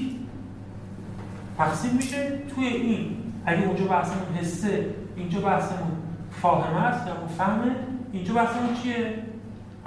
تقسیم 1.59 1.94
میشه. 1.96 2.40
توی 2.54 2.66
این 2.66 3.16
اگه 3.46 3.66
اونجا 3.66 3.85
بحثمون 3.85 4.35
حسه 4.40 4.87
اینجا 5.16 5.40
بحثمون 5.40 5.90
فاهمه 6.30 6.87
است 6.87 7.06
یا 7.06 7.14
فهمه 7.38 7.76
اینجا 8.12 8.35
بحثمون 8.35 8.74
چیه؟ 8.82 9.14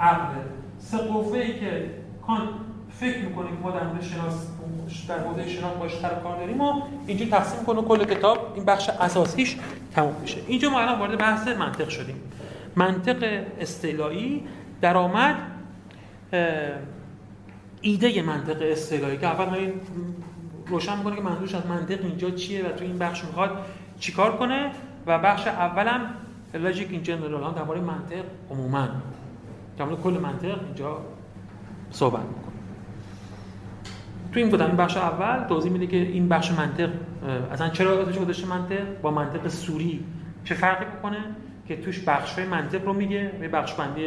عقله 0.00 0.44
سه 0.78 0.98
قوه 0.98 1.38
ای 1.38 1.60
که 1.60 1.90
کان 2.26 2.48
فکر 2.90 3.24
می‌کنه 3.24 3.46
که 3.46 3.56
ما 3.62 3.70
در 3.70 3.86
مورد 3.86 4.02
شناس 4.02 4.46
در 5.08 5.18
حوزه 5.18 5.48
شناس 5.48 5.76
باش 5.76 5.92
کار 6.22 6.36
داریم 6.38 6.60
و 6.60 6.82
اینجا 7.06 7.26
تقسیم 7.26 7.64
کنه 7.64 7.82
کل 7.82 8.04
کتاب. 8.04 8.52
این 8.54 8.64
بخش 8.64 8.88
اساسیش 8.88 9.56
تموم 9.92 10.14
میشه. 10.20 10.40
اینجا 10.46 10.70
ما 10.70 10.80
الان 10.80 10.98
وارد 10.98 11.18
بحث 11.18 11.48
منطق 11.48 11.88
شدیم. 11.88 12.16
منطق 12.76 13.44
استعلایی 13.60 14.44
درآمد 14.80 15.36
ایده 17.80 18.22
منطق 18.22 18.56
استعلایی 18.60 19.18
که 19.18 19.26
اول 19.26 19.54
این 19.54 19.72
روشن 20.66 20.98
می‌کنه 20.98 21.16
که 21.16 21.22
منظورش 21.22 21.54
از 21.54 21.66
منطق 21.66 22.04
اینجا 22.04 22.30
چیه 22.30 22.66
و 22.66 22.68
تو 22.68 22.84
این 22.84 22.98
بخش 22.98 23.24
می‌خواد 23.24 23.50
چیکار 24.00 24.36
کنه 24.36 24.70
و 25.06 25.18
بخش 25.18 25.46
اولم 25.46 26.14
لاجیک 26.54 26.88
این 26.90 27.02
جنرال 27.02 27.54
درباره 27.54 27.80
منطق 27.80 28.24
عموما. 28.50 28.88
در 29.78 29.86
کل 29.86 30.10
منطق 30.10 30.64
اینجا 30.64 30.98
صحبت 31.90 32.22
می‌کنه 32.22 32.49
تو 34.32 34.40
این 34.40 34.62
این 34.62 34.76
بخش 34.76 34.96
اول 34.96 35.44
توضیح 35.48 35.72
میده 35.72 35.86
که 35.86 35.96
این 35.96 36.28
بخش 36.28 36.52
منطق 36.52 36.90
اصلا 37.52 37.68
چرا 37.68 38.02
ازش 38.02 38.18
گذاشته 38.18 38.48
منطق؟ 38.48 39.00
با 39.02 39.10
منطق 39.10 39.48
سوری 39.48 40.04
چه 40.44 40.54
فرقی 40.54 40.84
می‌کنه؟ 40.94 41.18
که 41.68 41.76
توش 41.76 42.00
بخش 42.00 42.38
منطق 42.38 42.84
رو 42.84 42.92
میگه 42.92 43.32
به 43.40 43.48
بخش 43.48 43.74
بندی 43.74 44.02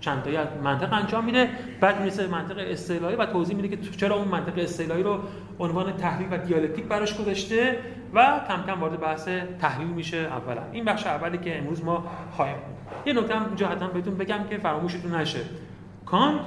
چند 0.00 0.22
تایی 0.22 0.36
از 0.36 0.46
منطق 0.64 0.92
انجام 0.92 1.24
میده. 1.24 1.48
بعد 1.80 2.00
می‌رسه 2.00 2.26
منطق 2.26 2.56
استعلایی 2.58 3.16
و 3.16 3.26
توضیح 3.26 3.56
میده 3.56 3.76
که 3.76 3.90
چرا 3.96 4.16
اون 4.16 4.28
منطق 4.28 4.58
استعلایی 4.58 5.02
رو 5.02 5.18
عنوان 5.58 5.92
تحلیل 5.92 6.28
و 6.30 6.38
دیالکتیک 6.38 6.84
براش 6.84 7.18
گذاشته 7.18 7.78
و 8.14 8.40
کم 8.48 8.62
کم 8.66 8.80
وارد 8.80 9.00
بحث 9.00 9.28
تحلیل 9.60 9.88
میشه 9.88 10.16
اولا. 10.16 10.62
این 10.72 10.84
بخش 10.84 11.06
اولی 11.06 11.38
که 11.38 11.58
امروز 11.58 11.84
ما 11.84 12.04
خواهیم 12.30 12.56
یه 13.06 13.12
نکته 13.12 13.34
هم 13.34 13.46
اینجا 13.46 13.68
حتما 13.68 13.88
بهتون 13.88 14.14
بگم 14.14 14.38
که 14.50 14.58
فراموشتون 14.58 15.14
نشه. 15.14 15.40
کانت 16.06 16.40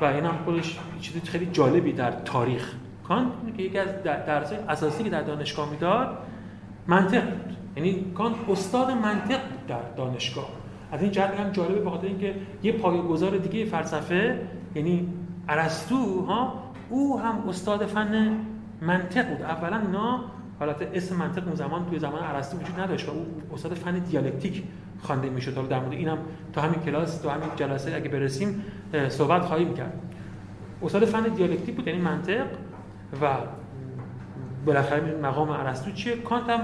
و 0.00 0.04
این 0.04 0.24
هم 0.24 0.34
خودش 0.44 0.78
چیزی 1.00 1.20
خیلی 1.20 1.46
جالبی 1.46 1.92
در 1.92 2.10
تاریخ. 2.10 2.74
کانت 3.08 3.32
که 3.56 3.62
یکی 3.62 3.78
از 3.78 3.88
درس 4.02 4.52
اساسی 4.68 5.04
که 5.04 5.10
در 5.10 5.22
دانشگاه 5.22 5.70
می‌داد 5.70 6.18
منطق 6.86 7.30
بود. 7.30 7.56
یعنی 7.76 8.12
کانت 8.14 8.36
استاد 8.48 8.90
منطق 8.90 9.48
بود 9.48 9.66
در 9.68 9.82
دانشگاه. 9.96 10.48
از 10.92 11.02
این 11.02 11.10
جهت 11.10 11.40
هم 11.40 11.50
جالبه 11.50 11.80
به 11.80 11.90
خاطر 11.90 12.06
اینکه 12.06 12.34
یه 12.62 12.72
پایه‌گذار 12.72 13.36
دیگه 13.36 13.64
فلسفه 13.64 14.48
یعنی 14.74 15.08
ارسطو 15.48 16.24
ها 16.24 16.62
او 16.90 17.20
هم 17.20 17.48
استاد 17.48 17.86
فن 17.86 18.36
منطق 18.80 19.28
بود. 19.28 19.42
اولا 19.42 19.80
اینا 19.80 20.20
حالت 20.58 20.82
اسم 20.94 21.16
منطق 21.16 21.46
اون 21.46 21.54
زمان 21.54 21.86
توی 21.86 21.98
زمان 21.98 22.22
ارسطو 22.22 22.56
وجود 22.56 22.80
نداشت 22.80 23.08
و 23.08 23.12
او 23.12 23.26
استاد 23.54 23.74
فن 23.74 23.98
دیالکتیک 23.98 24.62
خوانده 25.02 25.28
می‌شد. 25.28 25.54
حالا 25.54 25.68
در 25.68 25.80
مورد 25.80 25.92
اینم 25.92 26.18
تو 26.52 26.60
همین 26.60 26.80
کلاس 26.80 27.20
تو 27.20 27.28
همین 27.28 27.48
جلسه 27.56 27.94
اگه 27.94 28.08
برسیم 28.08 28.64
صحبت 29.08 29.42
خواهیم 29.42 29.74
کرد. 29.74 29.92
استاد 30.82 31.04
فن 31.04 31.22
دیالکتیک 31.22 31.76
بود 31.76 31.86
یعنی 31.86 32.00
منطق 32.00 32.46
و 33.22 33.26
بالاخره 34.66 35.18
مقام 35.22 35.50
ارسطو 35.50 35.90
چیه؟ 35.90 36.16
کانت 36.16 36.48
هم 36.48 36.60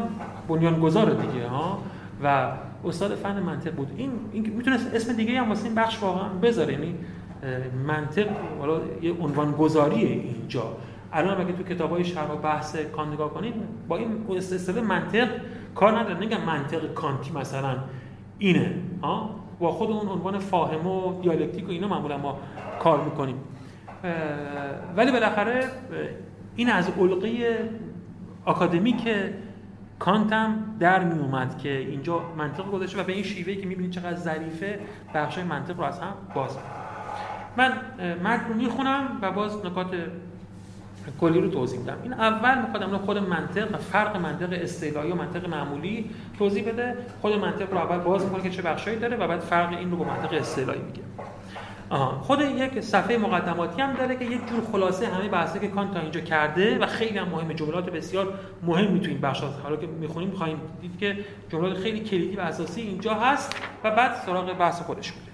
بنیانگذار 0.49 1.11
دیگه 1.11 1.49
ها؟ 1.49 1.83
و 2.25 2.53
استاد 2.85 3.15
فن 3.15 3.43
منطق 3.43 3.75
بود. 3.75 3.93
این, 3.97 4.11
این 4.33 4.53
می‌تونست 4.57 4.95
اسم 4.95 5.13
دیگه 5.13 5.41
هم 5.41 5.49
واسه 5.49 5.65
این 5.65 5.75
بخش 5.75 6.03
واقعا 6.03 6.29
بذاره. 6.29 6.73
یعنی 6.73 6.95
منطق 7.87 8.27
حالا 8.59 8.81
یه 9.03 9.13
عنوان 9.21 9.53
گذاریه 9.53 10.09
اینجا. 10.09 10.77
الان 11.13 11.41
اگه 11.41 11.53
تو 11.53 11.63
کتابای 11.63 12.05
شرح 12.05 12.33
و 12.33 12.37
بحث 12.37 12.77
کانت 12.77 13.13
نگاه 13.13 13.35
کنید 13.35 13.55
با 13.89 13.97
این 13.97 14.09
اصطلاح 14.37 14.85
منطق 14.85 15.29
کار 15.75 15.99
نداره. 15.99 16.27
نگم 16.27 16.41
منطق 16.41 16.95
کانتی 16.95 17.31
مثلا 17.31 17.77
اینه 18.39 18.75
ها؟ 19.03 19.42
با 19.63 19.73
خود 19.73 19.91
اون 19.91 20.09
عنوان 20.09 20.39
فاهم 20.39 20.87
و 20.87 21.21
دیالکتیک 21.21 21.69
و 21.69 21.71
اینا 21.71 21.89
معمولا 21.89 22.19
ما 22.19 22.39
کار 22.81 23.05
می‌کنیم. 23.05 23.37
ولی 24.97 25.13
بالاخره 25.13 25.65
این 26.57 26.71
از 26.71 26.91
علقه 26.99 27.59
آکادمیک 28.45 29.09
کانت 29.99 30.33
هم 30.33 30.77
در 30.81 31.05
می 31.05 31.19
اومد 31.19 31.59
که 31.59 31.79
اینجا 31.79 32.21
منطق 32.39 32.71
گذاشته 32.71 33.01
و 33.01 33.05
به 33.05 33.13
این 33.13 33.23
شیوهی 33.23 33.57
که 33.57 33.67
می‌بینید 33.67 33.91
چقدر 33.91 34.15
ظریفه 34.15 34.81
بخش 35.15 35.39
منطق 35.39 35.79
رو 35.79 35.85
از 35.85 36.01
هم 36.01 36.13
باز 36.35 36.59
من 37.57 37.73
متن 38.25 38.49
رو 38.49 38.55
می‌خونم 38.55 39.19
و 39.23 39.33
باز 39.33 39.67
نکات 39.67 39.95
کلی 41.21 41.41
رو 41.41 41.49
توضیح 41.49 41.79
میدم. 41.79 41.97
این 42.03 42.13
اول 42.13 42.59
می‌خواد 42.59 43.01
خود 43.01 43.19
منطق 43.19 43.75
و 43.75 43.79
فرق 43.79 44.17
منطق 44.17 44.49
استعلایی 44.53 45.13
و 45.13 45.15
منطق 45.15 45.49
معمولی 45.49 46.11
توضیح 46.39 46.69
بده. 46.69 46.97
خود 47.21 47.33
منطق 47.33 47.73
رو 47.73 47.79
اول 47.79 47.99
باز 47.99 48.25
می‌کنه 48.25 48.43
که 48.43 48.51
چه 48.51 48.63
بخشایی 48.63 48.99
داره 48.99 49.17
و 49.17 49.29
بعد 49.29 49.41
فرق 49.41 49.79
این 49.79 49.91
رو 49.91 49.97
با 49.97 50.05
منطق 50.05 50.35
استعلایی 50.35 50.81
میگه. 50.81 51.03
خود 52.21 52.41
یک 52.41 52.81
صفحه 52.81 53.19
مقدماتی 53.19 53.83
هم 53.83 53.93
داره 53.93 54.17
که 54.17 54.25
یک 54.25 54.49
جور 54.49 54.61
خلاصه 54.73 55.07
همه 55.07 55.29
بحثی 55.29 55.59
که 55.59 55.69
کانت 55.69 55.95
تا 55.95 56.01
اینجا 56.01 56.21
کرده 56.21 56.79
و 56.79 56.87
خیلی 56.87 57.19
هم 57.19 57.29
مهم 57.29 57.53
جملات 57.53 57.91
بسیار 57.91 58.35
مهمی 58.63 59.01
تو 59.01 59.11
این 59.11 59.21
بخش 59.21 59.45
هست. 59.45 59.61
حالا 59.63 59.77
که 59.77 59.87
می‌خونیم 59.87 60.31
خواهیم 60.31 60.61
دید 60.81 60.99
که 60.99 61.17
جملات 61.49 61.79
خیلی 61.79 62.01
کلیدی 62.01 62.37
و 62.37 62.41
اساسی 62.41 62.81
اینجا 62.81 63.15
هست 63.15 63.57
و 63.85 63.91
بعد 63.91 64.15
سراغ 64.27 64.59
بحث 64.59 64.83
خودش 64.83 65.13
بوده 65.13 65.32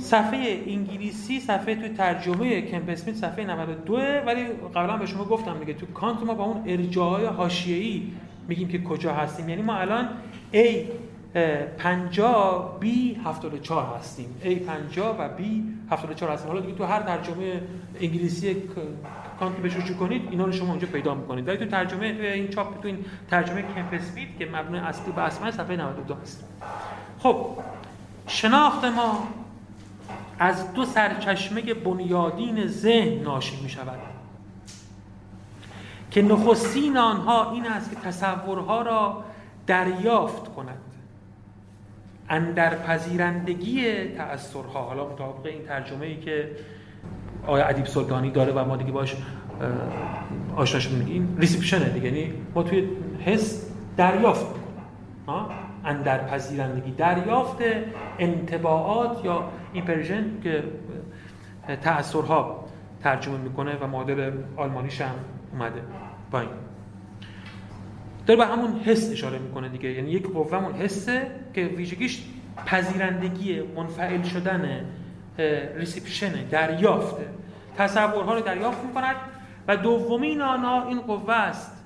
صفحه 0.00 0.64
انگلیسی 0.66 1.40
صفحه 1.40 1.74
تو 1.74 1.94
ترجمه 1.94 2.62
کمپ 2.62 2.90
اسمیت 2.90 3.16
صفحه 3.16 3.44
92 3.44 3.96
ولی 4.26 4.44
قبلا 4.74 4.96
به 4.96 5.06
شما 5.06 5.24
گفتم 5.24 5.58
دیگه 5.58 5.74
تو 5.74 5.86
کانت 5.86 6.22
ما 6.22 6.34
با 6.34 6.44
اون 6.44 6.62
ارجاهای 6.66 7.26
حاشیه‌ای 7.26 8.02
میگیم 8.48 8.68
که 8.68 8.82
کجا 8.82 9.14
هستیم. 9.14 9.48
یعنی 9.48 9.62
ما 9.62 9.74
الان 9.74 10.08
A 10.52 10.66
50 11.78 12.78
B 12.82 12.86
74 13.24 13.96
هستیم. 13.98 14.36
A 14.42 14.48
50 14.48 15.16
و 15.18 15.28
B 15.38 15.40
74 15.90 16.32
هستیم. 16.32 16.48
حالا 16.48 16.60
دیگه 16.60 16.74
تو 16.74 16.84
هر 16.84 17.02
ترجمه 17.02 17.62
انگلیسی 18.00 18.56
کانت 19.40 19.56
بهش 19.56 19.76
رجوع 19.76 19.96
کنید 19.96 20.22
اینا 20.30 20.44
رو 20.44 20.52
شما 20.52 20.68
اونجا 20.68 20.86
پیدا 20.86 21.14
می‌کنید. 21.14 21.48
ولی 21.48 21.56
تو 21.56 21.64
ترجمه 21.64 22.14
تو 22.14 22.22
این 22.22 22.48
چاپ 22.48 22.82
تو 22.82 22.88
این 22.88 23.04
ترجمه 23.30 23.62
کمپ 23.62 23.94
اسمیت 23.94 24.28
که 24.38 24.46
مبنی 24.46 24.78
اصلی 24.78 25.12
به 25.12 25.22
اسمای 25.22 25.52
صفحه 25.52 25.76
92 25.76 26.14
هست. 26.14 26.44
خب 27.18 27.46
شناخت 28.26 28.84
ما 28.84 29.28
از 30.40 30.72
دو 30.72 30.84
سرچشمه 30.84 31.74
بنیادین 31.74 32.66
ذهن 32.66 33.22
ناشی 33.22 33.62
می 33.62 33.68
شود 33.68 33.98
که 36.10 36.22
نخستین 36.22 36.96
آنها 36.96 37.52
این 37.52 37.66
است 37.66 37.90
که 37.90 37.96
تصورها 37.96 38.82
را 38.82 39.24
دریافت 39.66 40.54
کند. 40.54 40.80
اندر 42.28 42.76
پذیرندگی 42.76 44.04
تأثرها. 44.04 44.82
حالا 44.82 45.08
مطابق 45.08 45.46
این 45.46 45.62
ترجمه 45.62 46.06
ای 46.06 46.16
که 46.16 46.50
آقای 47.46 47.66
ادیب 47.66 47.86
سلطانی 47.86 48.30
داره 48.30 48.52
و 48.52 48.64
ما 48.64 48.76
دیگه 48.76 48.92
باش 48.92 49.16
آشناش 50.56 50.90
میگیم 50.90 51.36
reception 51.38 51.83
ه 51.83 51.88
دیگه 51.88 52.06
یعنی 52.06 52.32
ما 52.54 52.62
توی 52.62 52.88
حس 53.24 53.70
دریافت 53.96 54.46
می‌کنیم. 54.46 55.69
اندر 55.84 56.18
پذیرندگی 56.18 56.90
دریافت 56.90 57.58
انتباعات 58.18 59.24
یا 59.24 59.50
impression 59.72 60.40
که 60.42 60.64
تأثرها 61.82 62.64
ترجمه 63.02 63.38
می‌کنه 63.38 63.76
و 63.76 63.86
مدل 63.86 64.32
آلمانیش 64.56 65.00
هم 65.00 65.14
اومده 65.52 65.82
با 66.30 66.40
این 66.40 66.50
داره 68.26 68.40
به 68.40 68.46
همون 68.46 68.80
حس 68.80 69.12
اشاره 69.12 69.38
می‌کنه 69.38 69.68
دیگه. 69.68 69.90
یعنی 69.90 70.10
یک 70.10 70.32
قوه 70.32 70.56
همون 70.56 70.72
حسه 70.72 71.26
که 71.54 71.64
ویژگیش 71.64 72.24
پذیرندگی 72.66 73.62
منفعل 73.62 74.22
شدن 74.22 74.84
ریسیپشن 75.76 76.32
دریافته 76.50 77.26
تصورها 77.76 78.34
رو 78.34 78.40
دریافت 78.40 78.84
می‌کند 78.84 79.16
و 79.68 79.76
دومین 79.76 80.42
آنها 80.42 80.88
این 80.88 81.00
قوه 81.00 81.34
است 81.34 81.84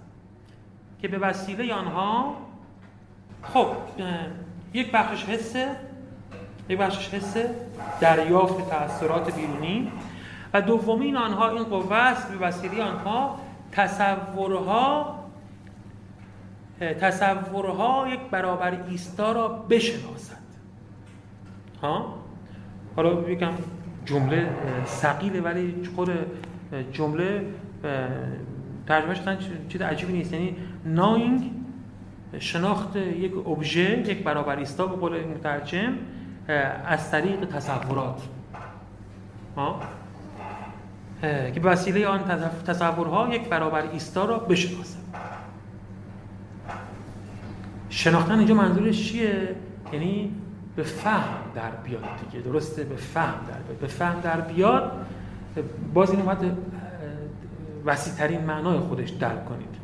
که 1.03 1.09
به 1.09 1.19
وسیله 1.19 1.75
آنها 1.75 2.37
خب 3.53 3.67
یک 4.75 4.93
بخشش 4.93 5.25
حسه 5.25 5.77
یک 6.69 6.79
بخشش 6.79 7.15
حسه 7.15 7.55
دریافت 8.01 8.71
تاثیرات 8.71 9.35
بیرونی. 9.35 9.93
و 10.55 10.61
دومین 10.61 11.17
آنها 11.17 11.51
این 11.51 11.65
قوه 11.65 11.97
است 11.97 12.33
به 12.33 12.47
وسیله 12.47 12.83
آنها 12.83 13.41
تصورها 13.73 15.15
تصورها 16.81 18.09
یک 18.09 18.21
برابر 18.31 18.79
ایستا 18.91 19.33
را 19.33 19.49
بشناسد 19.49 20.37
ها؟ 21.83 22.15
حالا 22.97 23.31
یکم 23.31 23.53
جمله 24.05 24.49
سقیله 24.85 25.41
ولی 25.41 25.75
خود 25.97 26.11
جمله 26.93 27.47
ترجمهش 28.87 29.19
چیز 29.69 29.83
عجیبی 29.83 30.13
نیست. 30.13 30.33
یعنی 30.33 30.57
knowing 30.97 31.43
شناخت 32.39 32.97
یک 32.97 33.37
ابژه 33.47 33.99
یک 34.07 34.25
برابر 34.25 34.57
ایستا 34.57 34.87
به 34.87 34.97
قول 34.97 35.25
مترجم 35.25 35.93
از 36.87 37.11
طریق 37.11 37.45
تصورات. 37.45 38.23
ها؟ 39.57 39.81
که 41.55 41.61
وسیله 41.61 42.07
آن 42.07 42.21
تصورها 42.67 43.35
یک 43.35 43.49
برابر 43.49 43.83
ایستا 43.93 44.25
را 44.25 44.39
بشناسد 44.39 45.05
شناختن 47.89 48.39
اینجا 48.39 48.55
منظورش 48.55 49.13
چیه؟ 49.13 49.57
یعنی 49.93 50.33
به 50.77 50.83
فهم 50.83 51.39
در 51.55 51.71
بیاد 51.71 52.05
دیگه. 52.31 52.45
درسته؟ 52.45 52.85
به 52.85 52.97
فهم 52.97 53.35
در 53.49 53.55
بیاد. 53.55 53.79
به 53.81 53.87
فهم 53.87 54.21
در 54.21 54.41
بیاد 54.41 55.07
باز 55.95 56.11
این 56.11 56.21
اومد 56.21 56.57
وسیع 57.85 58.15
ترین 58.15 58.41
معنای 58.41 58.79
خودش 58.79 59.11
درک 59.11 59.45
کنید. 59.45 59.75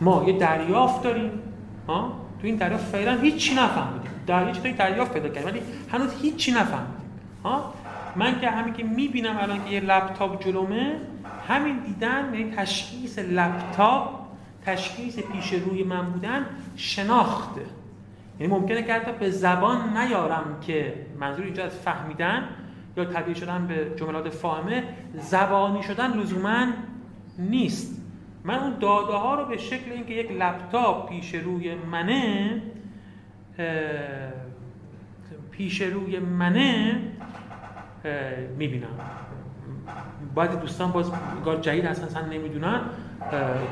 ما 0.00 0.24
یه 0.26 0.38
دریافت 0.38 1.02
داریم. 1.02 1.30
ها؟ 1.88 2.20
تو 2.40 2.46
این 2.46 2.56
دریافت 2.56 2.84
فعلا 2.84 3.18
هیچی 3.18 3.54
نفهمیدیم. 3.54 4.10
در 4.26 4.52
چیزی 4.52 4.72
دریافت 4.72 5.12
پیدا 5.12 5.28
کردیم. 5.28 5.48
ولی 5.48 5.60
هنوز 5.92 6.10
هیچی 6.22 6.52
نفهمیدیم. 6.52 7.10
ها؟ 7.44 7.74
من 8.16 8.40
که 8.40 8.50
همین 8.50 8.74
که 8.74 8.82
می‌بینم 8.82 9.36
الان 9.40 9.64
که 9.64 9.70
یه 9.70 9.80
لپتاپ 9.80 10.44
جلومه 10.44 10.96
همین 11.48 11.78
دیدن 11.78 12.34
یعنی 12.34 12.50
تشخیص 12.56 13.18
لپتاپ 13.18 14.08
تشخیص 14.66 15.18
پیش 15.18 15.52
روی 15.52 15.84
من 15.84 16.10
بودن 16.10 16.46
شناخته. 16.76 17.60
یعنی 18.40 18.52
ممکنه 18.52 18.82
که 18.82 18.94
حتی 18.94 19.12
به 19.20 19.30
زبان 19.30 19.98
نیارم 19.98 20.44
که 20.60 21.06
منظور 21.20 21.44
اینجا 21.44 21.64
از 21.64 21.72
فهمیدن 21.72 22.48
یا 22.96 23.04
تبدیل 23.04 23.34
شدن 23.34 23.66
به 23.66 23.90
جملات 23.96 24.28
فاهمه 24.28 24.84
زبانی 25.14 25.82
شدن 25.82 26.18
لزوما 26.18 26.66
نیست. 27.38 27.95
من 28.46 28.58
اون 28.58 28.78
داده 28.80 29.12
ها 29.12 29.34
رو 29.34 29.44
به 29.44 29.56
شکل 29.56 29.92
اینکه 29.92 30.14
یک 30.14 30.32
لپتاپ 30.32 31.08
پیش 31.08 31.34
روی 31.34 31.74
منه 31.74 32.62
پیش 35.50 35.82
روی 35.82 36.18
منه 36.18 37.00
می‌بینم. 38.58 38.88
باید 40.34 40.60
دوستان 40.60 40.90
باز 40.90 41.12
گار 41.44 41.56
جدید 41.56 41.84
هستن 41.84 42.28
نمی‌دونن. 42.28 42.80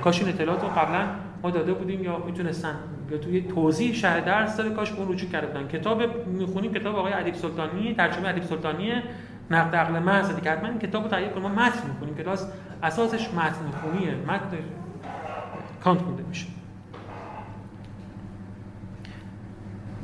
کاش 0.05 0.21
این 0.23 0.29
اطلاعات 0.35 0.63
رو 0.63 0.69
قبلا 0.69 1.07
ما 1.43 1.51
داده 1.51 1.73
بودیم 1.73 2.05
یا 2.05 2.19
می‌تونستن. 2.19 2.75
یا 3.11 3.19
توی 3.19 3.41
توضیح 3.41 3.95
شهر 3.95 4.21
درس 4.21 4.57
داره 4.57 4.71
کاش 4.71 4.93
اون 4.93 5.13
رجوع 5.13 5.31
کرده 5.31 5.47
بودن. 5.47 5.69
کتاب 5.69 6.27
می‌خونیم 6.27 6.73
کتاب 6.73 6.97
آقای 6.97 7.13
ادیب 7.13 7.35
سلطانی 7.35 7.95
ترجمه 7.95 8.29
ادیب 8.29 8.43
سلطانی 8.43 8.93
نقد 9.51 9.77
عقل 9.77 9.99
محض 9.99 10.37
دیگه. 10.37 10.51
حتما 10.51 10.69
این 10.69 10.79
کتاب 10.79 11.09
تهیه 11.09 11.29
کنیم. 11.29 11.43
ما 11.43 11.49
متن 11.49 11.89
می‌خونیم. 11.89 12.15
که 12.15 12.23
اساسش 12.83 13.29
متن 13.29 13.71
خونیه 13.83 14.15
متن 14.15 14.59
کانت 15.85 16.03
خونده 16.03 16.23
میشه. 16.23 16.47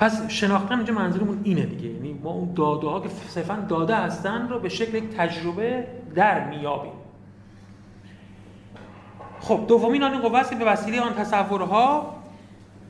پس 0.00 0.28
شناختن 0.28 0.76
اینجا 0.76 0.94
منظورمون 0.94 1.40
اینه 1.44 1.66
دیگه. 1.66 1.88
یعنی 1.88 2.12
ما 2.12 2.30
اون 2.30 2.54
داده 2.54 2.86
ها 2.86 3.00
که 3.00 3.08
صرفا 3.08 3.66
داده 3.68 3.96
هستن 3.96 4.48
رو 4.48 4.60
به 4.60 4.68
شکل 4.68 4.94
یک 4.94 5.16
تجربه 5.16 5.86
در 6.14 6.48
میابیم 6.48 6.92
خب 9.40 9.64
دومین 9.68 10.02
آن 10.02 10.18
قوه 10.18 10.38
است 10.38 10.50
که 10.50 10.56
به 10.56 10.64
وسیله 10.64 11.00
آن 11.00 11.14
تصورها 11.14 12.14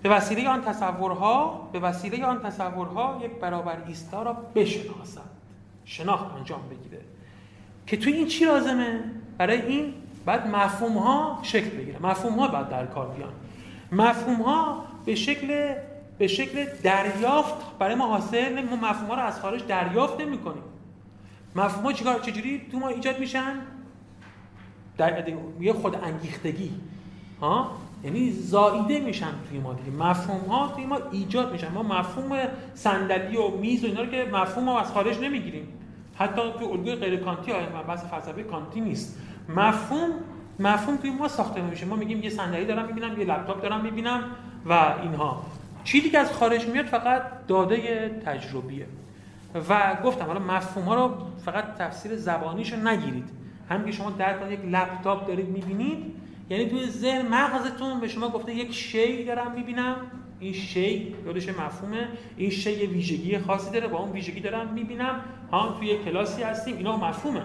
به 0.02 0.08
وسیله 0.08 0.48
آن 0.48 0.62
تصورها 0.62 1.68
به 1.72 1.80
وسیله 1.80 2.24
آن 2.24 2.42
تصورها 2.42 3.20
یک 3.24 3.30
برابر 3.30 3.76
ایستا 3.86 4.22
را 4.22 4.32
بشناسد 4.54 5.30
شناخت 5.84 6.34
انجام 6.36 6.60
بگیره. 6.70 7.00
که 7.86 7.96
توی 7.96 8.12
این 8.12 8.26
چی 8.26 8.44
لازمه؟ 8.44 9.00
برای 9.38 9.62
این 9.62 9.94
بعد 10.26 10.46
مفهوم 10.46 10.98
ها 10.98 11.38
شکل 11.42 11.70
بگیره 11.70 11.98
مفهوم 12.02 12.38
ها 12.38 12.48
باید 12.48 12.68
در 12.68 12.86
کار 12.86 13.08
بیان. 13.08 13.32
مفهوم 13.92 14.42
ها 14.42 14.84
به 15.04 15.14
شکل 15.14 15.74
به 16.18 16.26
شکل 16.26 16.66
دریافت. 16.82 17.78
برای 17.78 17.94
ما 17.94 18.06
حاصل 18.06 18.64
ما 18.64 18.76
مفهوم 18.76 19.08
ها 19.08 19.14
رو 19.14 19.22
از 19.22 19.40
خارج 19.40 19.66
دریافت 19.66 20.20
نمی 20.20 20.38
کنیم. 20.38 20.62
مفهوم 21.56 21.84
ها 21.84 21.92
چیکار 21.92 22.20
چجوری 22.20 22.62
تو 22.72 22.78
ما 22.78 22.88
ایجاد 22.88 23.18
میشن؟ 23.18 23.54
در 24.98 25.28
یه 25.60 25.72
خود 25.72 25.96
انگیختگی. 26.04 26.70
ها؟ 27.40 27.70
یعنی 28.04 28.30
زاییده 28.30 29.00
میشن 29.00 29.32
توی 29.48 29.58
ما 29.58 29.74
دیگه. 29.74 29.90
مفهوم 29.90 30.50
ها 30.50 30.68
توی 30.68 30.86
ما 30.86 30.98
ایجاد 31.12 31.52
میشن. 31.52 31.72
ما 31.72 31.82
مفهوم 31.82 32.38
صندلی 32.74 33.36
و 33.36 33.48
میز 33.48 33.84
و 33.84 33.86
اینا 33.86 34.00
رو 34.00 34.10
که 34.10 34.28
مفهوم 34.32 34.68
ها 34.68 34.80
از 34.80 34.92
خارج 34.92 35.18
نمی‌گیریم. 35.18 35.68
حتی 36.20 36.42
توی 36.59 36.66
الگوی 36.66 36.94
غیر 36.94 37.16
کانتی 37.16 37.50
های 37.52 37.66
بحث 37.88 38.04
فلسفه 38.04 38.42
کانتی 38.42 38.80
نیست. 38.80 39.18
مفهوم 39.48 40.11
مفهوم 40.59 40.96
توی 40.96 41.11
ما 41.11 41.28
ساخته 41.28 41.62
نمیشه. 41.62 41.87
ما 41.87 41.96
میگیم 41.96 42.22
یه 42.22 42.30
صندلی 42.30 42.64
دارم 42.64 42.87
می‌بینم 42.87 43.20
یه 43.20 43.26
لپتاپ 43.26 43.62
دارم 43.62 43.80
می‌بینم 43.80 44.24
و 44.66 44.94
اینها. 45.02 45.42
چیزی 45.85 46.11
که 46.11 46.18
از 46.18 46.33
خارج 46.33 46.66
میاد 46.66 46.87
فقط 46.87 47.22
داده 47.46 48.09
تجربیه. 48.26 48.87
و 49.68 49.96
گفتم 50.04 50.24
حالا 50.24 50.40
مفهوم 50.40 50.85
ها 50.85 50.94
رو 50.94 51.14
فقط 51.44 51.64
تفسیر 51.78 52.16
زبانیشو 52.16 52.76
نگیرید. 52.76 53.30
هم 53.70 53.85
که 53.85 53.92
شما 53.92 54.11
در 54.11 54.52
یک 54.52 54.61
لپتاپ 54.64 55.26
دارید 55.26 55.48
می‌بینید 55.48 56.14
یعنی 56.50 56.68
توی 56.68 56.87
ذهن 56.87 57.28
مغزتون 57.28 58.00
به 58.00 58.09
شما 58.09 58.28
گفته 58.28 58.54
یک 58.54 58.74
شی 58.74 59.24
دارم 59.24 59.52
می‌بینم. 59.52 59.96
این 60.40 60.53
شی 60.53 61.14
یادش 61.26 61.48
مفهومه 61.48 62.09
این 62.37 62.50
شی 62.50 62.87
ویژگی 62.87 63.38
خاصی 63.38 63.70
داره 63.70 63.88
با 63.88 63.98
اون 63.98 64.12
ویژگی 64.12 64.40
دارم 64.40 64.72
می‌بینم 64.74 65.20
ها 65.53 65.76
توی 65.79 65.98
کلاسی 66.05 66.42
هستیم 66.42 66.76
اینا 66.76 66.96
مفهومه. 66.96 67.42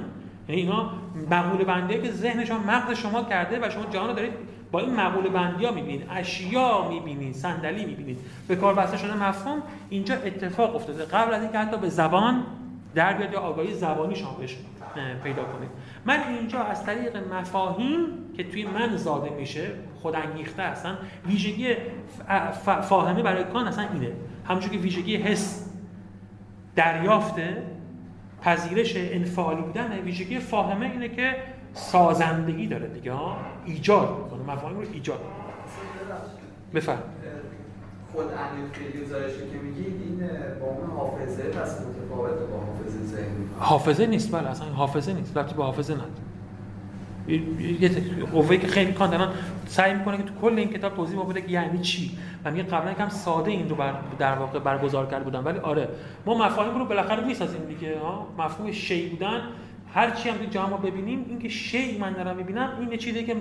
یعنی 0.50 0.62
اینا 0.62 0.92
مقوله 1.32 1.64
بندی 1.64 2.02
که 2.02 2.12
ذهن 2.12 2.46
شما 2.46 2.60
مغز 2.60 2.98
شما 2.98 3.24
کرده 3.24 3.60
و 3.68 3.70
شما 3.70 3.86
جهان 3.86 4.16
دارید 4.16 4.32
با 4.72 4.80
این 4.80 4.96
مقوله 4.96 5.30
بندی 5.30 5.66
ها 5.66 5.72
می‌بینید. 5.72 6.08
اشیا 6.10 6.90
می‌بینید 6.90 7.36
صندلی 7.36 7.86
می‌بینید. 7.86 8.18
به 8.48 8.56
کار 8.56 8.74
بسته 8.74 8.98
شده 8.98 9.14
مفهوم 9.14 9.62
اینجا 9.90 10.16
اتفاق 10.16 10.76
افتاده. 10.76 11.06
قبل 11.06 11.34
از 11.34 11.42
اینکه 11.42 11.58
حتی 11.58 11.78
به 11.78 11.90
زبان 11.90 12.44
در 12.96 13.14
بیاد 13.14 13.34
یا 13.34 13.40
آگاهی 13.40 13.74
زبانی 13.74 14.16
شما 14.16 14.34
بشه 14.34 14.58
پیدا 15.24 15.44
کنید 15.44 15.70
من 16.06 16.20
اینجا 16.30 16.60
از 16.60 16.86
طریق 16.86 17.18
مفاهیم 17.34 18.08
که 18.38 18.44
توی 18.44 18.66
من 18.66 18.98
زاده 18.98 19.30
میشه 19.30 19.72
خود 20.02 20.16
انگیخته 20.16 20.64
هستن 20.64 20.98
ویژگی 21.28 21.76
فاهمه 22.82 23.24
برای 23.24 23.44
کان 23.44 23.68
اصلا 23.68 23.88
اینه. 23.94 24.12
همونجور 24.48 24.72
که 24.72 24.78
ویژگی 24.78 25.18
حس 25.18 25.72
دریافته 26.76 27.64
پذیرش 28.42 28.94
انفعالی 28.96 29.62
بودن 29.62 30.00
ویژگی 30.00 30.40
فاهمه 30.40 30.86
اینه 30.86 31.10
که 31.10 31.36
سازندگی 31.74 32.68
داره 32.68 32.88
دیگه 32.88 33.14
ایجاد 33.66 34.24
می‌کنه. 34.24 34.54
مفاهیم 34.54 34.78
رو 34.78 34.86
ایجاد 34.94 35.20
بفرم 36.74 37.04
خود 38.16 38.26
خیلی 38.72 39.06
گزارشی 39.06 39.38
که 39.38 39.58
میگید 39.64 40.02
این 40.02 40.20
با 40.60 40.68
اون 40.68 40.98
حافظه 40.98 41.44
پس 41.44 41.82
متفاوته 41.82 42.46
با 42.46 42.58
حافظه 42.58 43.04
ذهنی. 43.04 43.46
حافظه 43.60 44.06
نیست 44.06 44.32
بله 44.32 44.50
اصلا 44.50 44.68
حافظه 44.68 45.14
نیست. 45.14 45.38
وقتی 45.38 45.56
با 45.56 45.66
حافظه 45.66 45.94
نداره. 45.94 46.12
یه 47.80 47.90
قوه 48.34 48.58
که 48.58 48.68
خیلی 48.68 48.92
کان 48.92 49.10
دارن 49.10 49.30
سعی 49.68 49.94
می‌کنه 49.94 50.18
که 50.18 50.24
تو 50.24 50.34
کل 50.42 50.58
این 50.58 50.70
کتاب 50.70 50.96
توضیح 50.96 51.24
بده 51.24 51.42
که 51.42 51.52
یعنی 51.52 51.80
چی. 51.80 52.18
و 52.46 52.52
میگه 52.52 52.64
قبلا 52.64 52.92
یکم 52.92 53.10
ساده 53.10 53.52
این 53.52 53.70
رو 53.70 53.76
بر 53.76 53.94
در 54.20 54.36
واقع 54.36 54.60
برگزار 54.60 55.06
کرده 55.06 55.24
بودن. 55.24 55.44
ولی 55.44 55.60
آره 55.60 55.90
ما 56.26 56.46
مفاهیم 56.46 56.78
رو 56.78 56.86
بالاخره 56.86 57.26
می‌سازیم 57.26 57.62
دیگه 57.62 58.00
ها. 58.00 58.28
مفهوم 58.38 58.72
شی 58.72 59.10
بودن 59.10 59.42
هر 59.94 60.12
چی 60.12 60.30
هم 60.30 60.36
تو 60.38 60.68
ما 60.68 60.78
ببینیم 60.78 61.26
اینکه 61.30 61.50
شی 61.50 61.98
من 61.98 62.14
دارم 62.14 62.38
می‌بینم 62.38 62.70
این 62.80 62.98
چیزی 62.98 63.24
که 63.24 63.36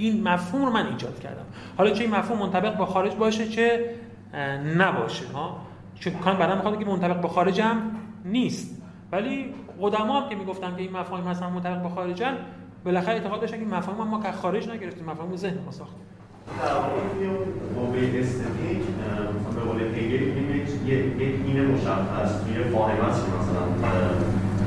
این 0.00 0.28
مفهوم 0.28 0.64
رو 0.64 0.72
من 0.72 0.86
ایجاد 0.86 1.20
کردم. 1.20 1.44
حالا 1.78 1.90
چه 1.90 2.04
این 2.04 2.14
مفهوم 2.14 2.38
منطبق 2.38 2.76
با 2.76 2.86
خارج 2.86 3.14
باشه 3.14 3.48
چه 3.48 3.94
نباشه 4.76 5.24
ها؟ 5.34 5.56
چون 5.94 6.12
کان 6.12 6.36
برام 6.36 6.56
می‌خواد 6.56 6.78
که 6.78 6.84
منطبق 6.84 7.20
با 7.20 7.28
خارج 7.28 7.60
هم 7.60 7.82
نیست. 8.24 8.82
ولی 9.12 9.54
قدما 9.80 10.20
هم 10.20 10.28
که 10.28 10.34
می‌گفتن 10.34 10.76
که 10.76 10.82
این 10.82 10.92
مفاهیم 10.92 11.26
هستن 11.26 11.46
منطبق 11.46 11.82
با 11.82 11.88
خارجن 11.88 12.36
بالاخره 12.84 13.14
اعتقاد 13.14 13.40
داشتن 13.40 13.58
که 13.58 13.64
مفاهیم 13.64 14.04
ما 14.04 14.22
که 14.22 14.32
خارج 14.32 14.68
نگرفتیم 14.68 15.04
مفاهیم 15.04 15.36
ذهن 15.36 15.58
ما 15.64 15.70
ساختیم. 15.70 16.02
در 16.62 16.74
واقع 17.76 17.98
استتیک 17.98 18.82
به 19.54 19.60
قول 19.60 19.80
هگل 19.80 20.22
یک 20.86 21.04
این 21.46 21.66
مشخص 21.66 22.44
توی 22.44 22.64
فاهمه 22.64 23.04
است 23.04 23.26
مثلا 23.28 23.62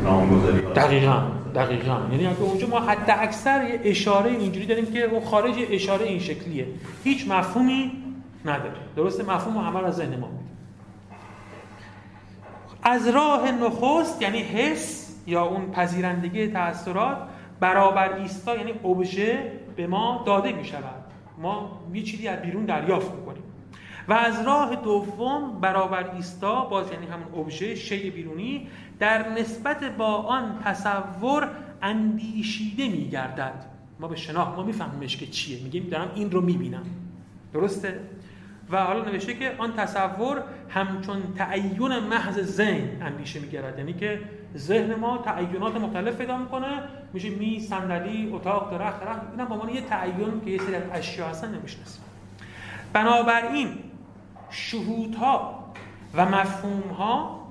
نامگذاری 0.03 0.61
دقیقاً. 0.61 1.42
دقیقا. 1.55 1.97
یعنی 2.11 2.27
اگه 2.27 2.41
اونجا 2.41 2.67
ما 2.67 2.79
حد 2.79 3.15
اکثر 3.19 3.69
یه 3.69 3.79
اشاره 3.83 4.31
اینجوری 4.31 4.65
داریم 4.65 4.85
که 4.85 5.03
اون 5.03 5.25
خارج 5.25 5.55
اشاره 5.69 6.05
این 6.05 6.19
شکلیه. 6.19 6.67
هیچ 7.03 7.27
مفهومی 7.27 7.91
نداره. 8.45 8.75
درسته؟ 8.95 9.23
مفهوم 9.23 9.57
همه 9.57 9.87
از 9.87 9.95
ذهن 9.95 10.19
ما 10.19 10.29
از 12.83 13.07
راه 13.07 13.51
نخست 13.51 14.21
یعنی 14.21 14.37
حس 14.37 15.15
یا 15.27 15.43
اون 15.43 15.71
پذیرندگی 15.71 16.47
تاثیرات 16.47 17.17
برابر 17.59 18.13
ایستا 18.13 18.55
یعنی 18.55 18.71
ابژه 18.71 19.51
به 19.75 19.87
ما 19.87 20.23
داده 20.25 20.51
می 20.51 20.65
شود 20.65 21.03
ما 21.37 21.81
یه 21.93 22.03
چیزی 22.03 22.27
از 22.27 22.41
بیرون 22.41 22.65
دریافت 22.65 23.11
می‌کنیم. 23.11 23.43
و 24.07 24.13
از 24.13 24.45
راه 24.45 24.75
دوم 24.75 25.59
برابر 25.61 26.11
ایستا 26.15 26.65
باز 26.65 26.91
یعنی 26.91 27.05
همون 27.05 27.41
ابژه 27.41 27.75
شی 27.75 28.09
بیرونی 28.09 28.67
در 28.99 29.29
نسبت 29.29 29.83
با 29.83 30.15
آن 30.15 30.59
تصور 30.65 31.49
اندیشیده 31.81 32.87
میگردد. 32.87 33.65
ما 33.99 34.07
به 34.07 34.15
شناخت 34.15 34.55
ما 34.57 34.63
میفهمیمش 34.63 35.17
که 35.17 35.27
چیه. 35.27 35.63
میگیم 35.63 35.89
دارم 35.89 36.11
این 36.15 36.31
رو 36.31 36.41
می‌بینم. 36.41 36.83
درسته؟ 37.53 37.99
و 38.71 38.83
حالا 38.83 39.05
نوشته 39.05 39.33
که 39.33 39.55
آن 39.57 39.73
تصور 39.73 40.43
همچون 40.69 41.33
تعین 41.35 41.99
محض 41.99 42.39
ذهن 42.39 43.01
اندیشه 43.01 43.39
میگرد 43.39 43.77
یعنی 43.77 43.93
که 43.93 44.21
ذهن 44.57 44.95
ما 44.95 45.17
تعینات 45.17 45.75
مختلف 45.75 46.17
پیدا 46.17 46.37
می‌کنه. 46.37 46.83
میشه 47.13 47.29
می 47.29 47.59
صندلی 47.59 48.29
اتاق 48.33 48.71
درخت 48.71 49.01
درخت. 49.01 49.49
با 49.49 49.69
یه 49.71 49.81
تعین 49.81 50.41
که 50.45 50.51
یه 50.51 50.57
سری 50.57 50.75
اشیا 50.75 51.27
هستن 51.27 51.55
نمی‌شناسیم 51.55 52.03
بنابراین 52.93 53.67
شهودها 54.49 55.63
و 56.13 56.25
مفهومها 56.25 57.42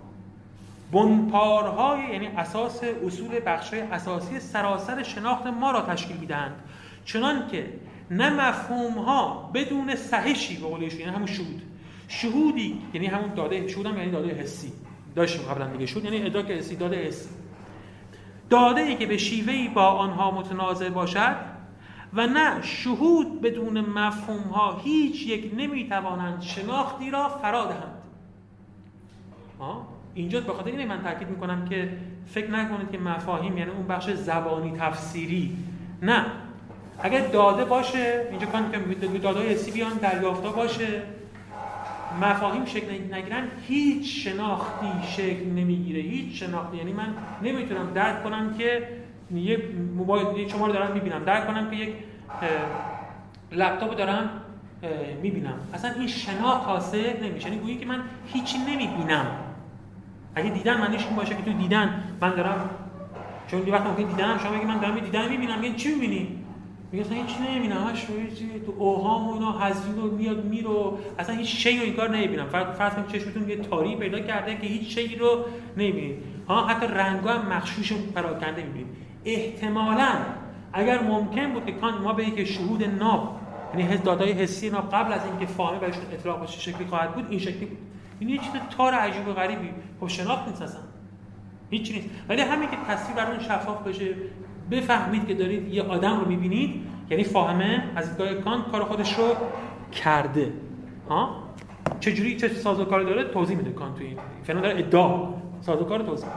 بنپارهای 0.92 2.12
یعنی 2.12 2.26
اساس 2.26 2.80
اصول 3.06 3.40
بخشای 3.46 3.80
اساسی 3.80 4.40
سراسر 4.40 5.02
شناخت 5.02 5.46
ما 5.46 5.70
را 5.70 5.80
تشکیل 5.80 6.16
می‌دهند. 6.16 6.54
چنان 7.04 7.48
که 7.48 7.72
نه 8.10 8.30
مفهوم 8.30 8.98
ها 8.98 9.50
بدون 9.54 9.94
سهشی 9.94 10.56
به 10.56 10.66
قولش 10.66 10.94
یعنی 10.94 11.12
همون 11.12 11.26
شهود. 11.26 11.62
شهودی 12.08 12.82
یعنی 12.94 13.06
همون 13.06 13.34
داده 13.34 13.68
شهود 13.68 13.86
هم 13.86 13.98
یعنی 13.98 14.10
داده 14.10 14.34
حسی. 14.34 14.72
داشتیم 15.14 15.42
قبلا 15.42 15.66
دیگه. 15.66 15.86
شهود 15.86 16.04
یعنی 16.04 16.26
ادراک 16.26 16.50
حسی 16.50 16.76
داده 16.76 16.96
حسی. 16.96 17.28
داده 18.50 18.80
ای 18.80 18.96
که 18.96 19.06
به 19.06 19.16
شیوهی 19.16 19.68
با 19.68 19.86
آنها 19.86 20.30
متناظر 20.30 20.88
باشد 20.88 21.36
و 22.12 22.26
نه 22.26 22.62
شهود 22.62 23.40
بدون 23.40 23.80
مفهوم 23.80 24.42
ها 24.42 24.80
هیچ 24.84 25.26
یک 25.26 25.52
نمی‌توانند 25.56 26.42
شناختی 26.42 27.10
را 27.10 27.28
فرا 27.28 27.64
دهند. 27.64 28.02
اینجا 30.14 30.40
به 30.40 30.52
خاطر 30.52 30.70
اینه 30.70 30.86
من 30.86 31.02
تاکید 31.02 31.28
می‌کنم 31.28 31.64
که 31.64 31.88
فکر 32.26 32.50
نکنید 32.50 32.90
که 32.90 32.98
مفاهیم 32.98 33.58
یعنی 33.58 33.70
اون 33.70 33.86
بخش 33.86 34.10
زبانی 34.10 34.72
تفسیری. 34.78 35.56
نه. 36.02 36.24
اگر 37.02 37.20
داده 37.20 37.64
باشه 37.64 38.26
اینجا 38.30 38.46
کان 38.46 38.72
که 38.72 39.18
داده 39.18 39.40
حسی 39.40 39.70
بیان 39.70 39.92
دریافتا 39.92 40.52
باشه. 40.52 41.02
مفاهیم 42.20 42.64
شکل 42.64 43.14
نگیرن 43.14 43.48
هیچ 43.68 44.24
شناختی 44.24 44.86
شکل 45.16 45.46
نمی‌گیره. 45.46 46.00
هیچ 46.00 46.42
شناختی. 46.42 46.76
یعنی 46.76 46.92
من 46.92 47.14
نمی‌تونم 47.42 47.92
درک 47.94 48.24
کنم 48.24 48.54
که 48.58 48.88
یه 49.34 49.62
موبایل 49.96 50.48
شما 50.48 50.66
رو 50.66 50.72
دارم 50.72 50.92
می‌بینم. 50.92 51.24
درک 51.24 51.46
کنم 51.46 51.70
که 51.70 51.76
یک 51.76 51.94
لپتاپ 53.52 53.96
دارم 53.96 54.30
می‌بینم. 55.22 55.54
اصلا 55.74 55.92
این 55.98 56.08
شناخت 56.08 56.66
حاصل 56.66 57.24
نمیشه. 57.24 57.48
یعنی 57.48 57.60
گویی 57.60 57.78
که 57.78 57.86
من 57.86 58.00
هیچی 58.26 58.58
نمی‌بینم. 58.58 59.26
اگه 60.34 60.50
دیدن 60.50 60.80
معنیش 60.80 61.06
این 61.06 61.16
باشه 61.16 61.34
که 61.34 61.42
تو 61.42 61.52
دیدن 61.52 62.04
من 62.20 62.34
دارم 62.34 62.70
چون 63.46 63.60
وقت 63.60 63.86
ممکن 63.86 64.02
دیدن 64.02 64.38
شما 64.38 64.52
بگید 64.52 64.66
من 64.66 64.78
دارم 64.78 64.98
دیدن 64.98 65.28
می‌بینم 65.28 65.60
میگن 65.60 65.74
چی 65.74 65.94
می‌بینی؟ 65.94 66.38
میگه 66.92 67.04
اصلا 67.04 67.16
هیچ 67.16 67.36
نمی‌بینم 67.48 67.76
همش 67.76 68.04
تو 68.66 68.72
اوهام 68.78 69.28
و 69.28 69.32
اینا 69.32 69.52
هزینه 69.52 70.00
و 70.00 70.10
میاد 70.16 70.44
میرو 70.44 70.98
اصلا 71.18 71.36
هیچ 71.36 71.56
شی 71.56 71.78
رو 71.78 71.84
این 71.84 71.94
کار 71.94 72.10
نمی‌بینم. 72.10 72.46
فرض 72.46 72.76
فرض 72.76 72.92
کنید 72.92 73.08
چشمتون 73.08 73.48
یه 73.48 73.56
تاری 73.56 73.96
پیدا 73.96 74.20
کرده 74.20 74.56
که 74.56 74.66
هیچ 74.66 74.98
شی 74.98 75.16
رو 75.16 75.44
نمی‌بینید. 75.76 76.16
ها 76.48 76.66
حتی 76.66 76.86
رنگا 76.86 77.30
هم 77.30 77.56
مخشوش 77.56 77.92
و 77.92 77.94
پراکنده 78.14 78.62
می‌بینید. 78.62 78.86
احتمالاً 79.24 80.12
اگر 80.72 81.02
ممکن 81.02 81.52
بود 81.52 81.66
که 81.66 81.72
کان 81.72 82.02
ما 82.02 82.12
به 82.12 82.30
که 82.30 82.44
شهود 82.44 82.84
ناب 82.84 83.40
یعنی 83.70 83.92
حس 83.92 84.02
دادای 84.02 84.32
حسی 84.32 84.70
ناب 84.70 84.90
قبل 84.90 85.12
از 85.12 85.20
اینکه 85.26 85.46
فاهمه 85.46 85.78
بهشون 85.78 86.02
اطلاق 86.12 86.42
بشه 86.42 86.60
شکلی 86.60 86.86
خواهد 86.86 87.14
بود 87.14 87.26
این 87.30 87.38
شکلی 87.38 87.66
بود. 87.66 87.78
این 88.18 88.28
یه 88.28 88.38
چیز 88.38 88.50
تار 88.76 88.94
عجیب 88.94 89.28
و 89.28 89.32
غریبی. 89.32 89.70
خب 90.00 90.06
شناخت 90.06 90.48
نیست 90.48 90.62
اصلا. 90.62 90.80
هیچ 91.70 91.92
نیست. 91.92 92.08
ولی 92.28 92.42
همین 92.42 92.70
که 92.70 92.76
تصویر 92.88 93.16
براتون 93.16 93.38
شفاف 93.38 93.82
بشه 93.82 94.14
بفهمید 94.70 95.26
که 95.26 95.34
دارید 95.34 95.74
یه 95.74 95.82
آدم 95.82 96.20
رو 96.20 96.28
می‌بینید 96.28 96.82
یعنی 97.10 97.24
فاهمه 97.24 97.84
از 97.96 98.08
دیدگاه 98.08 98.34
کانت 98.34 98.70
کار 98.70 98.84
خودش 98.84 99.18
رو 99.18 99.24
کرده. 99.92 100.52
ها؟ 101.08 101.42
چجوری 102.00 102.36
چه 102.36 102.48
سازوکاری 102.48 103.04
داره؟ 103.04 103.24
توضیح 103.24 103.56
میده 103.56 103.70
کانت 103.70 103.94
تو 103.94 104.04
این. 104.04 104.16
فعلا 104.44 104.60
داره 104.60 104.78
ادعا 104.78 105.28
سازوکار 105.60 106.02
توضیح 106.02 106.28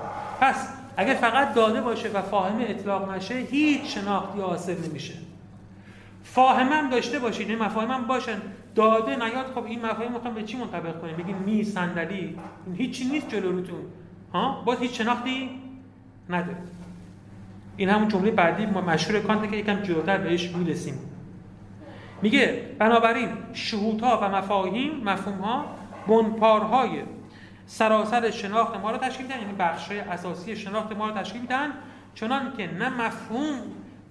پس 0.42 0.70
اگر 0.98 1.14
فقط 1.14 1.54
داده 1.54 1.82
باشه 1.82 2.10
و 2.10 2.22
فاهمه 2.22 2.66
اطلاق 2.70 3.12
نشه 3.12 3.36
هیچ 3.36 3.98
شناختی 3.98 4.42
حاصل 4.42 4.90
نمیشه. 4.90 5.14
فاهمم 6.24 6.90
داشته 6.90 7.20
باشید 7.20 7.50
این 7.50 7.60
مفاهیم 7.60 8.08
باشن. 8.08 8.42
داده 8.76 9.16
نیاد 9.16 9.46
خب 9.46 9.64
این 9.66 9.86
مفاهیم 9.86 10.12
می‌خوام 10.12 10.34
به 10.34 10.44
چی 10.44 10.58
منطبق 10.58 11.02
کنیم؟ 11.02 11.16
بگین 11.16 11.36
می 11.38 11.64
صندلی. 11.64 12.36
این 12.66 12.76
هیچی 12.76 13.06
نیست 13.06 13.30
جلو 13.30 13.52
روتون 13.52 13.80
ها؟ 14.34 14.62
باز 14.66 14.80
هیچ 14.80 14.98
شناختی 14.98 15.50
نداره 16.30 16.58
این 17.78 17.90
همون 17.90 18.08
جمله 18.08 18.32
بعدی 18.32 18.66
ما 18.66 18.82
مشهور 18.82 19.20
کانت 19.20 19.52
که 19.52 19.58
یکم 19.58 19.82
جلوتر 19.82 20.18
بهش 20.18 20.50
می‌رسیم. 20.50 21.00
میگه 22.22 22.62
بنابراین 22.80 23.30
شهودها 23.54 24.20
و 24.24 24.30
مفاهیم 24.30 25.02
مفهومها 25.04 25.66
بنپارهای 26.08 27.02
سراسر 27.66 28.32
شناخت 28.32 28.76
ما 28.76 28.92
رو 28.92 28.98
تشکیل 28.98 29.26
میدن 29.26 29.40
یعنی 29.40 29.54
بخشای 29.60 30.00
اساسی 30.00 30.56
شناخت 30.56 30.96
ما 30.96 31.10
رو 31.10 31.16
تشکیل 31.16 31.42
میدن. 31.42 31.70
چنان 32.16 32.54
که 32.58 32.74
نه 32.74 32.90
مفهوم 32.90 33.56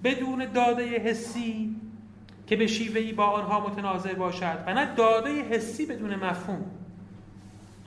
بدون 0.05 0.47
داده 0.55 0.99
حسی 0.99 1.77
که 2.47 2.57
به 2.57 2.67
شیوهی 2.67 3.13
با 3.13 3.25
آنها 3.25 3.61
متناظر 3.61 4.15
باشد 4.15 4.65
و 4.67 4.75
نه 4.75 4.95
داده 4.95 5.43
حسی 5.43 5.87
بدون 5.87 6.15
مفهوم. 6.15 6.65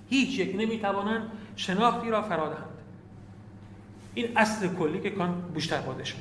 هیچ 0.09 0.39
یک 0.39 0.55
نمی‌توانند 0.55 1.31
شناختی 1.55 2.09
را 2.09 2.21
فرادهند 2.21 2.63
این 4.13 4.37
اصل 4.37 4.67
کلی 4.67 4.99
که 4.99 5.09
کان 5.09 5.41
بوشتر 5.53 5.81
باده 5.81 6.03
شد 6.03 6.17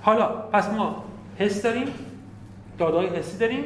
حالا 0.00 0.26
پس 0.26 0.68
ما 0.68 1.04
حس 1.38 1.62
داریم 1.62 1.86
دادای 2.78 3.06
حسی 3.06 3.38
داریم 3.38 3.64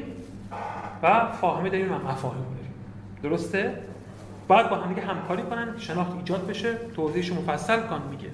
و 1.03 1.33
فاهمه 1.33 1.71
داریم 1.71 1.93
و 1.93 1.95
مفاهیم 1.95 2.45
داریم. 2.45 2.73
درسته؟ 3.23 3.83
باید 4.49 4.71
با 4.71 4.77
هم 4.77 4.95
دیگه 4.95 5.07
همکاری 5.07 5.43
کنن 5.43 5.75
شناخت 5.79 6.17
ایجاد 6.17 6.47
بشه 6.47 6.75
توضیحش 6.97 7.33
مفصل 7.33 7.81
کان 7.81 8.03
میگه. 8.11 8.29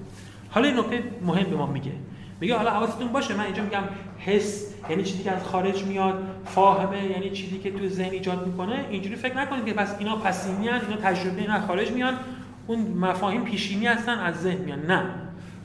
حالا 0.49 0.67
این 0.67 0.79
نکته 0.79 1.03
مهم 1.21 1.49
به 1.49 1.55
ما 1.55 1.65
میگه. 1.65 1.91
میگه 2.39 2.57
حالا 2.57 2.71
حواستون 2.71 3.07
باشه 3.07 3.35
من 3.35 3.43
اینجا 3.43 3.63
میگم 3.63 3.83
حس 4.19 4.75
یعنی 4.89 5.03
چیزی 5.03 5.23
که 5.23 5.31
از 5.31 5.43
خارج 5.43 5.83
میاد 5.83 6.23
فاهمه 6.45 7.05
یعنی 7.05 7.29
چیزی 7.29 7.59
که 7.59 7.71
تو 7.71 7.87
ذهن 7.87 8.11
ایجاد 8.11 8.47
می‌کنه 8.47 8.85
اینجوری 8.89 9.15
فکر 9.15 9.37
نکنید 9.37 9.65
که 9.65 9.73
پس 9.73 9.95
اینا 9.99 10.15
پسینی 10.15 10.69
اینا 10.69 10.97
تجربه 11.03 11.41
اینا 11.41 11.61
خارج 11.61 11.91
میان 11.91 12.13
اون 12.67 12.79
مفاهیم 12.79 13.43
پیشینی 13.43 13.87
هستن 13.87 14.19
از 14.19 14.41
ذهن 14.41 14.57
میان. 14.57 14.85
نه. 14.85 15.05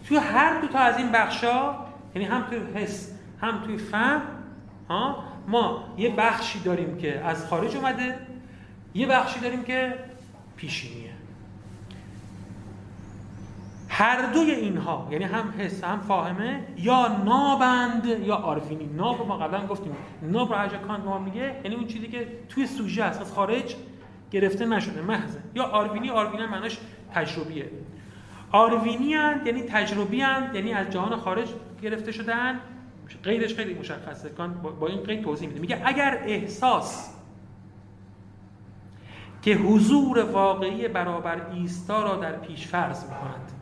تو 0.09 0.19
هر 0.19 0.61
دو 0.61 0.67
تا 0.67 0.79
از 0.79 0.99
این 0.99 1.13
بخشا 1.13 1.75
یعنی 2.15 2.29
هم 2.29 2.43
تو 2.51 2.79
حس 2.79 3.11
هم 3.41 3.63
توی 3.65 3.79
فهم 3.79 4.23
ها 4.89 5.25
ما 5.49 5.95
یه 5.97 6.11
بخشی 6.11 6.61
داریم 6.61 6.99
که 6.99 7.21
از 7.21 7.47
خارج 7.47 7.77
اومده 7.77 8.19
یه 8.95 9.07
بخشی 9.07 9.41
داریم 9.41 9.63
که 9.63 9.95
پیشینیه. 10.57 11.14
هر 13.97 14.33
دوی 14.33 14.51
اینها 14.51 15.09
یعنی 15.11 15.25
هم 15.25 15.55
حس 15.59 15.85
هم 15.85 16.01
فاهمه 16.01 16.67
یا 16.77 17.23
نابند 17.25 18.07
یا 18.07 18.35
آروینی 18.35 18.87
ناب 18.87 19.29
ما 19.29 19.37
قبلا 19.37 19.67
گفتیم. 19.67 19.97
ناب 20.23 20.55
رو 20.55 21.05
ما 21.05 21.19
میگه 21.19 21.61
یعنی 21.65 21.77
اون 21.77 21.87
چیزی 21.87 22.09
که 22.09 22.29
توی 22.49 22.67
سوژه 22.67 23.05
هست 23.05 23.21
از 23.21 23.33
خارج 23.33 23.75
گرفته 24.31 24.67
نشده 24.67 25.03
محضه. 25.03 25.39
یا 25.55 25.65
آروینی 25.65 26.11
آروینی 26.11 26.47
معناش 26.47 26.79
تجربیه. 27.15 27.71
آروینی 28.53 29.05
یعنی 29.45 29.63
تجربی 29.63 30.17
یعنی 30.17 30.73
از 30.73 30.91
جهان 30.91 31.17
خارج 31.17 31.49
گرفته 31.83 32.13
شدن. 32.13 32.61
قیدش 33.23 33.55
خیلی 33.55 33.75
مشخصه. 33.75 34.29
کان 34.29 34.55
با 34.81 34.87
این 34.87 35.03
قید 35.03 35.25
توضیح 35.25 35.49
میده. 35.49 35.61
میگه 35.61 35.83
اگر 35.85 36.19
احساس 36.27 37.15
که 39.43 39.55
حضور 39.55 40.25
واقعی 40.25 40.89
برابر 40.89 41.51
ایستا 41.53 42.03
را 42.03 42.17
در 42.17 42.33
پیش 42.33 42.67
فرض 42.67 43.05
می‌کند 43.05 43.54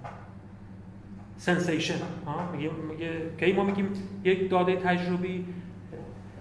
سنسیشن. 1.43 1.95
میگه 2.53 2.71
میگه 2.91 3.11
که 3.39 3.57
ما 3.57 3.65
میگیم 3.65 3.89
یک 4.25 4.51
داده 4.51 4.77
تجربی 4.77 5.45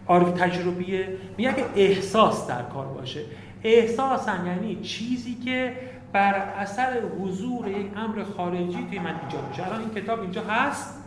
عارف 0.07 0.31
تجربیه. 0.31 1.17
میگه 1.37 1.53
که 1.53 1.65
احساس 1.75 2.47
در 2.47 2.61
کار 2.61 2.87
باشه. 2.87 3.21
احساسا 3.63 4.31
یعنی 4.45 4.75
چیزی 4.75 5.35
که 5.35 5.73
بر 6.13 6.33
اثر 6.33 7.01
حضور 7.19 7.67
یک 7.67 7.87
امر 7.95 8.23
خارجی 8.23 8.87
توی 8.89 8.99
من 8.99 9.19
ایجاد 9.25 9.47
میشه. 9.49 9.67
الان 9.67 9.79
این 9.79 9.89
کتاب 9.89 10.21
اینجا 10.21 10.43
هست. 10.43 11.03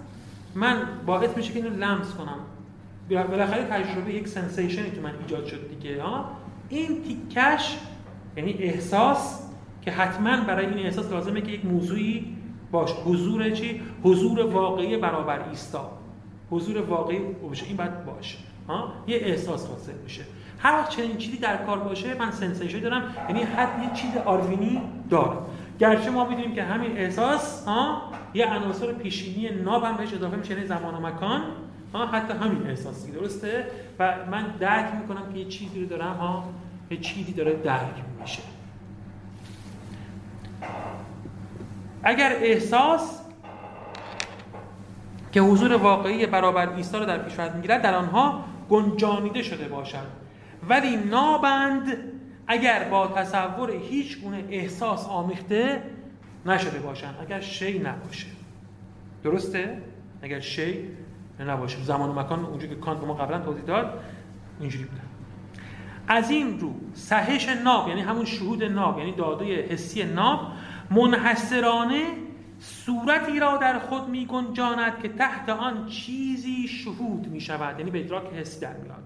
من 0.55 0.83
باعث 1.07 1.37
میشه 1.37 1.53
که 1.53 1.59
اینو 1.59 1.77
لمس 1.77 2.15
کنم. 2.15 2.39
بالاخره 3.09 3.65
تجربه 3.65 4.15
یک 4.15 4.29
سنسیشنی 4.29 4.91
تو 4.91 5.01
من 5.01 5.13
ایجاد 5.21 5.47
شد 5.47 5.69
دیگه 5.69 6.03
ها. 6.03 6.31
این 6.69 7.03
تیکش 7.03 7.79
یعنی 8.37 8.53
احساس 8.53 9.49
که 9.83 9.91
حتما 9.91 10.45
برای 10.45 10.67
این 10.67 10.79
احساس 10.79 11.13
لازمه 11.13 11.41
که 11.41 11.53
یک 11.53 11.65
موضوعی 11.65 12.37
باش. 12.75 12.93
حضور 12.93 13.51
چی؟ 13.51 13.83
حضور 14.03 14.47
واقعی 14.47 14.97
برابر 14.97 15.49
ایستا 15.49 15.91
حضور 16.51 16.83
واقعی 16.83 17.19
باشه 17.19 17.67
این 17.67 17.77
باید 17.77 18.05
باشه. 18.05 18.39
ها؟ 18.69 18.93
یه 19.07 19.17
احساس 19.17 19.67
حاصل 19.67 19.93
میشه. 20.05 20.23
هر 20.59 20.73
وقت 20.73 20.91
چنین 20.91 21.17
چیزی 21.17 21.37
در 21.37 21.57
کار 21.57 21.79
باشه 21.79 22.15
من 22.15 22.31
سنسیشن 22.31 22.81
دارم. 22.81 23.15
یعنی 23.29 23.43
حد 23.43 23.83
یه 23.83 23.91
چیز 23.95 24.17
آروینی 24.17 24.81
دارم. 25.11 25.47
گرچه 25.79 26.11
ما 26.11 26.29
می‌دونیم 26.29 26.55
که 26.55 26.63
همین 26.63 26.97
احساس 26.97 27.65
ها؟ 27.67 28.03
یه 28.35 28.55
عناصر 28.55 28.93
پیشینی 28.93 29.63
ناب 29.63 29.85
هم 29.85 29.97
بهش 29.97 30.13
اضافه 30.13 30.37
میشه 30.37 30.55
یعنی 30.55 30.67
زمان 30.67 30.95
و 30.95 31.07
مکان. 31.07 31.41
ها؟ 31.95 32.07
حتی 32.07 32.35
همین 32.35 32.67
احساسی 32.67 33.13
درسته؟ 33.13 33.67
و 33.99 34.17
من 34.31 34.45
درک 34.61 34.95
می‌کنم 35.01 35.33
که 35.33 35.39
یه 35.39 35.45
چیزی 35.45 35.81
رو 35.81 35.87
دارم 35.87 36.17
ها؟ 36.17 36.45
یه 36.91 36.97
چیزی 36.97 37.33
داره 37.33 37.53
درک 37.53 37.95
میشه. 38.21 38.43
اگر 42.05 42.33
احساس 42.41 43.21
که 45.33 45.41
حضور 45.41 45.77
واقعی 45.77 46.27
برابر 46.27 46.69
ایستا 46.69 46.99
رو 46.99 47.05
در 47.07 47.19
پیشورد 47.19 47.57
می‌گیرد 47.57 47.83
در 47.83 47.95
آنها 47.95 48.45
گنجانیده 48.71 49.43
شده 49.43 49.69
باشد 49.69 50.07
ولی 50.69 50.97
نابند 50.97 51.97
اگر 52.47 52.89
با 52.89 53.07
تصور 53.07 53.71
هیچ 53.71 54.21
گونه 54.21 54.45
احساس 54.51 55.07
آمیخته 55.07 55.83
نشده 56.47 56.79
باشند 56.79 57.15
اگر 57.21 57.41
شی 57.41 57.79
نباشه. 57.79 58.27
درسته؟ 59.25 59.83
اگر 60.23 60.41
شی 60.41 60.89
نباشه. 61.41 61.83
زمان 61.83 62.11
و 62.11 62.13
مکان 62.13 62.45
اونجوری 62.45 62.75
که 62.75 62.81
کانت 62.81 63.05
ما 63.05 63.15
قبلا 63.15 63.39
توضیح 63.39 63.65
داد 63.65 64.01
اینجوری 64.61 64.85
بودن 64.85 65.05
از 66.09 66.31
این 66.31 66.61
رو 66.61 66.75
سهش 66.95 67.49
ناب 67.49 67.89
یعنی 67.89 68.01
همون 68.01 68.25
شهود 68.25 68.65
ناب 68.65 68.99
یعنی 68.99 69.13
داده 69.13 69.63
حسی 69.63 70.05
ناب 70.05 70.41
منحصرانه 70.91 72.05
صورتی 72.61 73.41
را 73.41 73.57
در 73.57 73.79
خود 73.79 74.09
می 74.09 74.27
گنجاند 74.27 75.03
که 75.03 75.09
تحت 75.09 75.49
آن 75.49 75.87
چیزی 75.87 76.69
شهود 76.69 77.27
می 77.27 77.41
شود 77.41 77.79
یعنی 77.79 77.91
به 77.91 78.01
ادراک 78.01 78.33
حسی 78.35 78.61
در 78.61 78.73
میاد. 78.73 79.05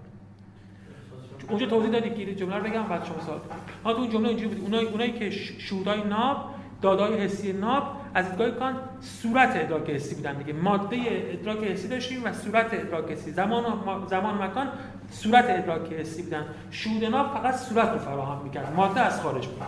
اونجا 1.49 1.65
توضیح 1.65 1.91
دادی 1.91 2.09
که 2.09 2.35
جمله 2.35 2.57
رو 2.57 2.63
بگم 2.63 2.83
بعد 2.83 3.05
شما 3.05 3.21
سوال 3.25 3.39
ها 3.85 3.93
تو 3.93 3.99
اون 3.99 4.09
جمله 4.09 4.29
اینجوری 4.29 4.55
بود 4.55 4.63
اونایی 4.63 4.87
اونایی 4.87 5.11
که 5.11 5.31
شهودای 5.31 6.03
ناب 6.03 6.45
دادای 6.81 7.17
حسی 7.17 7.53
ناب 7.53 7.83
از 8.13 8.29
دیدگاه 8.29 8.51
کان 8.51 8.75
صورت 9.01 9.55
ادراک 9.55 9.89
حسی 9.89 10.15
بودن 10.15 10.37
دیگه. 10.37 10.53
ماده 10.53 10.97
ادراک 11.07 11.63
حسی 11.63 11.87
داشتیم 11.87 12.23
و 12.23 12.33
صورت 12.33 12.73
ادراک 12.73 13.11
حسی. 13.11 13.31
زمان 13.31 13.63
و 13.65 14.07
زمان 14.07 14.43
مکان 14.43 14.67
صورت 15.11 15.45
ادراک 15.47 15.93
حسی 15.93 16.23
بودن. 16.23 16.45
شهود 16.71 17.03
ناب 17.03 17.33
فقط 17.33 17.55
صورت 17.55 17.89
رو 17.89 17.97
فراهم 17.97 18.43
می‌کرد. 18.43 18.73
ماده 18.75 18.99
از 18.99 19.21
خارج 19.21 19.47
بود. 19.47 19.63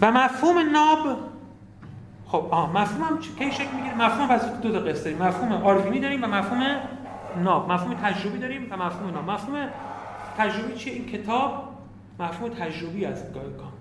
و 0.00 0.12
مفهوم 0.12 0.58
ناب 0.58 1.18
خب 2.26 2.48
آه 2.50 2.72
مفهوم 2.72 3.02
هم 3.02 3.18
کی 3.18 3.52
شکل 3.52 3.76
می‌گیره؟ 3.76 3.94
مفهوم 3.94 4.28
پس 4.28 4.44
دو 4.44 4.72
تا 4.72 4.78
قصه 4.78 5.04
داریم. 5.04 5.22
مفهوم 5.22 5.52
آروینی 5.52 6.00
داریم 6.00 6.24
و 6.24 6.26
مفهوم 6.26 6.62
ناب. 7.42 7.72
مفهوم 7.72 7.94
تجربی 7.94 8.38
داریم 8.38 8.66
و 8.70 8.76
مفهوم 8.76 9.10
ناب. 9.10 9.30
مفهوم 9.30 9.68
تجربی 10.38 10.74
چیه؟ 10.74 10.92
این 10.92 11.06
کتاب 11.06 11.74
مفهوم 12.20 12.50
تجربی 12.50 13.04
از 13.04 13.32
گاه 13.32 13.42
کانت 13.42 13.74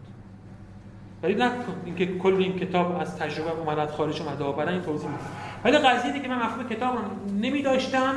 ولی 1.23 1.35
نه 1.35 1.51
اینکه 1.85 2.17
کل 2.17 2.33
این 2.33 2.59
کتاب 2.59 3.01
از 3.01 3.17
تجربه 3.17 3.51
اومد 3.51 3.89
خارج 3.89 4.21
اومده 4.21 4.51
برای 4.51 4.73
این 4.73 4.83
توضیح 4.83 5.09
میدم. 5.09 5.23
ولی 5.63 5.77
قضیه 5.77 6.11
اینه 6.11 6.19
که 6.19 6.27
من 6.27 6.45
مفهوم 6.45 6.69
کتاب 6.69 6.95
رو 6.95 7.01
نمی 7.41 7.61
داشتم 7.61 8.13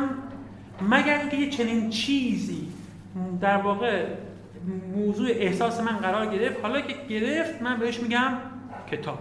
مگر 0.90 1.18
اینکه 1.18 1.36
یه 1.36 1.50
چنین 1.50 1.90
چیزی 1.90 2.68
در 3.40 3.56
واقع 3.56 4.06
موضوع 4.96 5.28
احساس 5.30 5.80
من 5.80 5.96
قرار 5.96 6.26
گرفت. 6.26 6.60
حالا 6.62 6.80
که 6.80 6.94
گرفت 7.08 7.62
من 7.62 7.78
بهش 7.78 8.00
میگم 8.00 8.32
کتاب. 8.90 9.18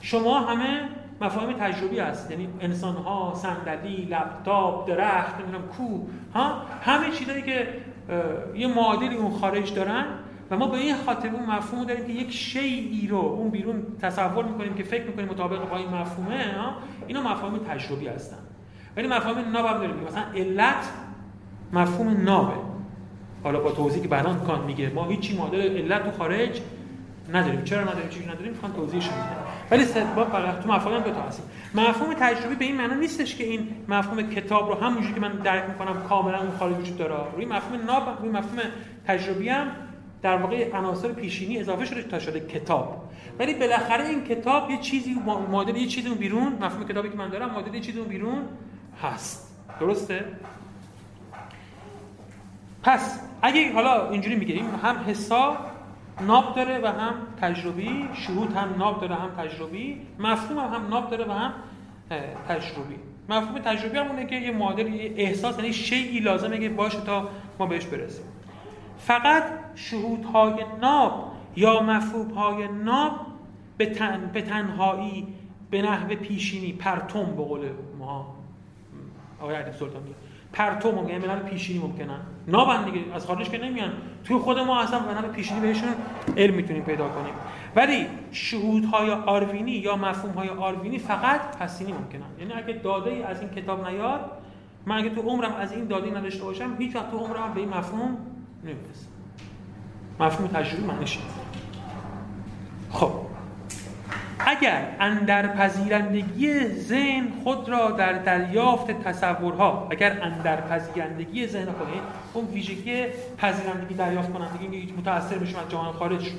شما 0.00 0.40
همه 0.40 0.88
مفاهیم 1.20 1.56
تجربی 1.58 1.98
هست. 1.98 2.30
یعنی 2.30 2.48
انسان 2.60 2.94
ها 2.94 3.32
صندلی 3.36 4.08
لپتاپ 4.10 4.88
درخت 4.88 5.40
نمی‌دونم 5.40 5.62
کو 5.62 6.06
ها؟ 6.34 6.62
همه 6.82 7.10
چیزایی 7.10 7.42
که 7.42 7.68
یه 8.54 8.66
معادلی 8.66 9.16
اون 9.16 9.30
خارج 9.30 9.74
دارن 9.74 10.04
و 10.50 10.56
ما 10.56 10.66
به 10.66 10.76
این 10.76 10.96
خاطر 10.96 11.28
اون 11.28 11.46
مفهوم 11.46 11.84
داریم 11.84 12.06
که 12.06 12.12
یک 12.12 12.32
شیعی 12.32 13.06
رو 13.06 13.16
اون 13.16 13.50
بیرون 13.50 13.82
تصور 14.02 14.44
می‌کنیم 14.44 14.74
که 14.74 14.82
فکر 14.82 15.04
می‌کنیم 15.04 15.28
مطابق 15.28 15.70
با 15.70 15.76
این 15.76 15.88
مفهومه 15.88 16.54
ها؟ 16.58 16.72
اینا 17.06 17.22
مفاهیم 17.22 17.58
تجربی 17.58 18.08
هستن. 18.08 18.36
ولی 18.96 19.08
مفاهیم 19.08 19.50
ناب 19.52 19.66
هم 19.66 19.78
داریم. 19.78 19.96
مثلا 19.96 20.22
علت 20.34 20.92
مفهوم 21.72 22.24
نابه. 22.24 22.75
حالا 23.46 23.60
با 23.60 23.72
توضیحی 23.72 24.02
که 24.02 24.08
بعداً 24.08 24.34
کان 24.34 24.64
میگه 24.64 24.90
ما 24.90 25.04
هیچی 25.04 25.36
معادل 25.36 25.60
علت 25.60 26.04
تو 26.04 26.10
خارج 26.18 26.60
نداریم. 27.32 27.64
چرا 27.64 27.82
نداریم؟ 27.82 28.08
چی 28.08 28.26
نداریم؟ 28.26 28.52
می‌خوان 28.52 28.72
توضیحش 28.72 29.04
میده 29.04 29.22
ولی 29.70 29.84
با 30.16 30.24
فقط 30.24 30.60
تو 30.60 30.68
مفاهیم 30.68 31.00
دو 31.00 31.10
تا 31.10 31.20
هست 31.22 31.42
مفهوم 31.74 32.14
تجربی 32.14 32.54
به 32.54 32.64
این 32.64 32.76
معنا 32.76 32.94
نیستش 32.94 33.36
که 33.36 33.44
این 33.44 33.68
مفهوم 33.88 34.30
کتاب 34.30 34.68
رو 34.68 34.74
همونجوری 34.74 35.14
که 35.14 35.20
من 35.20 35.32
درک 35.32 35.64
می‌کنم 35.68 36.02
کاملا 36.08 36.38
اون 36.38 36.50
خارج 36.58 36.76
وجود 36.76 36.98
داره. 36.98 37.14
روی 37.36 37.44
مفهوم 37.44 37.84
ناب 37.86 38.18
روی 38.20 38.28
مفهوم 38.28 38.58
تجربی 39.06 39.48
هم 39.48 39.66
در 40.22 40.36
واقع 40.36 40.76
عناصر 40.76 41.08
پیشینی 41.08 41.58
اضافه 41.58 41.84
شده 41.84 42.02
تا 42.02 42.18
شده 42.18 42.40
کتاب. 42.40 43.04
ولی 43.38 43.54
بالاخره 43.54 44.08
این 44.08 44.24
کتاب 44.24 44.70
یه 44.70 44.80
چیزی 44.80 45.16
مادر 45.50 45.76
یه 45.76 45.86
چیزی 45.86 46.08
اون 46.08 46.18
بیرون 46.18 46.52
مفهوم 46.60 46.84
کتابی 46.88 47.08
که 47.08 47.16
من 47.16 47.28
دارم 47.28 47.50
مادر 47.50 47.74
یه 47.74 47.80
چیزی 47.80 47.98
اون 47.98 48.08
بیرون 48.08 48.42
هست. 49.02 49.54
درسته؟ 49.80 50.24
پس 52.86 53.20
اگه 53.42 53.72
حالا 53.72 54.10
اینجوری 54.10 54.36
میگیم 54.36 54.64
هم 54.82 54.96
حساب 55.06 55.56
ناب 56.20 56.54
داره 56.54 56.78
و 56.78 56.86
هم 56.86 57.14
تجربی 57.40 58.08
شهود 58.14 58.52
هم 58.52 58.74
ناب 58.78 59.00
داره 59.00 59.14
هم 59.14 59.30
تجربی 59.30 60.06
مفهوم 60.18 60.58
هم, 60.58 60.88
ناب 60.88 61.10
داره 61.10 61.24
و 61.24 61.32
هم 61.32 61.52
تجربی. 62.48 62.96
مفهوم 63.28 63.58
تجربی 63.58 63.98
همونه 63.98 64.26
که 64.26 64.36
یه 64.36 64.50
معادل 64.50 64.86
احساس 65.16 65.58
یعنی 65.58 65.72
شیعی 65.72 66.20
لازمه 66.20 66.58
که 66.58 66.68
باشه 66.68 67.00
تا 67.00 67.28
ما 67.58 67.66
بهش 67.66 67.84
برسیم. 67.84 68.24
فقط 68.98 69.42
شهودهای 69.74 70.64
ناب 70.80 71.32
یا 71.56 71.80
مفهومهای 71.80 72.68
ناب 72.68 73.12
به, 73.78 73.86
تن، 73.86 74.30
به 74.32 74.42
تنهایی 74.42 75.26
به 75.70 75.82
نحو 75.82 76.08
پیشینی 76.08 76.72
پرتم 76.72 77.24
به 77.24 77.42
قول 77.42 77.68
ما. 77.98 78.36
آقای 79.40 79.56
علی 79.56 79.72
سلطان 79.72 80.02
پرتو 80.52 80.92
ممکنه 80.92 81.12
یعنی 81.12 81.26
به 81.26 81.48
پیشینی 81.48 81.78
ممکنن. 81.78 82.20
نابن 82.48 82.84
دیگه. 82.84 83.14
از 83.14 83.26
خارج 83.26 83.50
که 83.50 83.58
نمیان. 83.58 83.92
توی 84.24 84.38
خود 84.38 84.58
ما 84.58 84.80
اصلا 84.80 84.98
به 84.98 85.14
نحو 85.14 85.28
پیشینی 85.28 85.60
بهشون 85.60 85.88
علم 86.36 86.54
می‌تونیم 86.54 86.82
پیدا 86.82 87.08
کنیم. 87.08 87.34
ولی 87.76 88.06
شهودهای 88.32 89.10
آروینی 89.10 89.70
یا 89.70 89.96
مفهومهای 89.96 90.48
آروینی 90.48 90.98
فقط 90.98 91.56
پسینی 91.58 91.92
ممکنن. 91.92 92.22
یعنی 92.38 92.52
اگه 92.52 92.72
داده 92.72 93.10
ای 93.10 93.22
از 93.22 93.40
این 93.40 93.50
کتاب 93.50 93.88
نیاد 93.88 94.30
من 94.86 94.96
اگه 94.96 95.10
تو 95.10 95.20
عمرم 95.20 95.52
از 95.54 95.72
این 95.72 95.86
داده 95.86 96.18
نداشته 96.18 96.44
باشم 96.44 96.76
هیچ 96.78 96.96
وقت 96.96 97.10
تو 97.10 97.16
عمرم 97.18 97.54
به 97.54 97.60
این 97.60 97.68
مفهوم 97.68 98.16
نمی‌رسم. 98.64 99.06
مفهوم 100.20 100.48
تجربی 100.48 100.82
من 100.82 100.94
خب. 102.90 103.26
اگر 104.38 104.96
اندر 105.00 105.46
پذیرندگی 105.48 106.68
ذهن 106.68 107.28
خود 107.44 107.68
را 107.68 107.90
در 107.90 108.12
دریافت 108.12 108.90
تصورها 108.90 109.88
اگر 109.90 110.20
اندر 110.22 110.60
پذیرندگی 110.60 111.46
ذهن 111.46 111.64
خود 111.64 111.88
اون 112.34 112.44
ویژگی 112.44 113.04
پذیرندگی 113.38 113.94
دریافت 113.94 114.32
کنندگی 114.32 114.86
که 114.86 114.92
متاثر 114.92 115.38
بشیم 115.38 115.56
از 115.58 115.68
جهان 115.68 115.92
خارج 115.92 116.30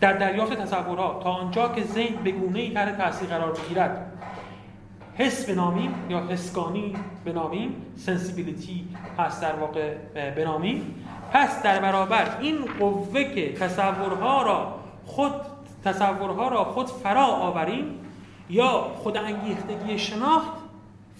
در 0.00 0.12
دریافت 0.12 0.54
تصورها 0.54 1.20
تا 1.22 1.30
آنجا 1.30 1.68
که 1.68 1.84
ذهن 1.84 2.14
به 2.24 2.30
گونه 2.30 2.58
ای 2.58 2.74
تحت 2.74 2.98
تاثیر 2.98 3.28
قرار 3.28 3.52
بگیرد 3.52 4.12
حس 5.14 5.50
بنامیم 5.50 5.94
یا 6.10 6.26
حسگانی 6.30 6.94
بنامیم 7.24 7.76
سنسیبیلیتی 7.96 8.84
هست 9.18 9.42
در 9.42 9.56
واقع 9.56 9.94
بنامیم 10.36 10.94
پس 11.32 11.62
در 11.62 11.80
برابر 11.80 12.36
این 12.40 12.56
قوه 12.78 13.24
که 13.24 13.52
تصورها 13.52 14.42
را 14.42 14.74
خود 15.06 15.32
تصورها 15.84 16.48
را 16.48 16.64
خود 16.64 16.86
فرا 16.86 17.26
آوریم 17.26 17.84
یا 18.50 18.68
خود 18.94 19.16
انگیختگی 19.16 19.98
شناخت 19.98 20.52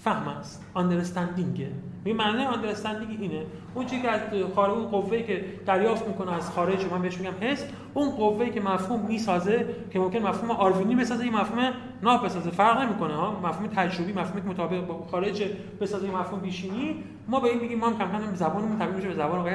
فهم 0.03 0.27
است. 0.27 0.65
آندرستندینگه 0.73 1.71
می 2.05 2.13
معنی 2.13 2.45
آندرستندینگ 2.45 3.17
اینه. 3.21 3.45
اون 3.75 3.85
چیزی 3.85 4.01
که 4.01 4.11
از 4.11 4.21
خارج 4.55 4.71
اون 4.71 4.87
قوه‌ای 4.87 5.23
که 5.23 5.45
دریافت 5.65 6.07
می‌کنه 6.07 6.33
از 6.33 6.51
خارج 6.51 6.85
من 6.91 7.01
بهش 7.01 7.17
میگم 7.17 7.33
حس 7.41 7.65
اون 7.93 8.09
قوه‌ای 8.09 8.51
که 8.51 8.61
مفهوم 8.61 9.05
می‌سازه 9.07 9.75
که 9.91 9.99
ممکن 9.99 10.19
مفهوم 10.19 10.51
آروینی 10.51 10.95
بسازه 10.95 11.25
یه 11.25 11.31
مفهوم 11.31 11.73
ناب 12.03 12.25
بسازه 12.25 12.51
فرق 12.51 12.81
نمی‌کنه 12.81 13.15
ها. 13.15 13.39
مفهوم 13.43 13.67
تجربی 13.67 14.13
مفهومی 14.13 14.49
مطابق 14.49 14.85
با 14.87 15.05
خارج 15.11 15.43
بسازه 15.81 16.11
مفهوم 16.11 16.39
پیشینی 16.39 17.03
ما 17.27 17.39
به 17.39 17.49
این 17.49 17.59
میگیم 17.59 17.79
ما 17.79 17.87
هم 17.87 17.97
کم 17.97 18.11
کم 18.11 18.35
زبانمون 18.35 18.79
تبدیل 18.79 18.95
میشه 18.95 19.07
به 19.07 19.13
زبان 19.13 19.39
آقای 19.39 19.53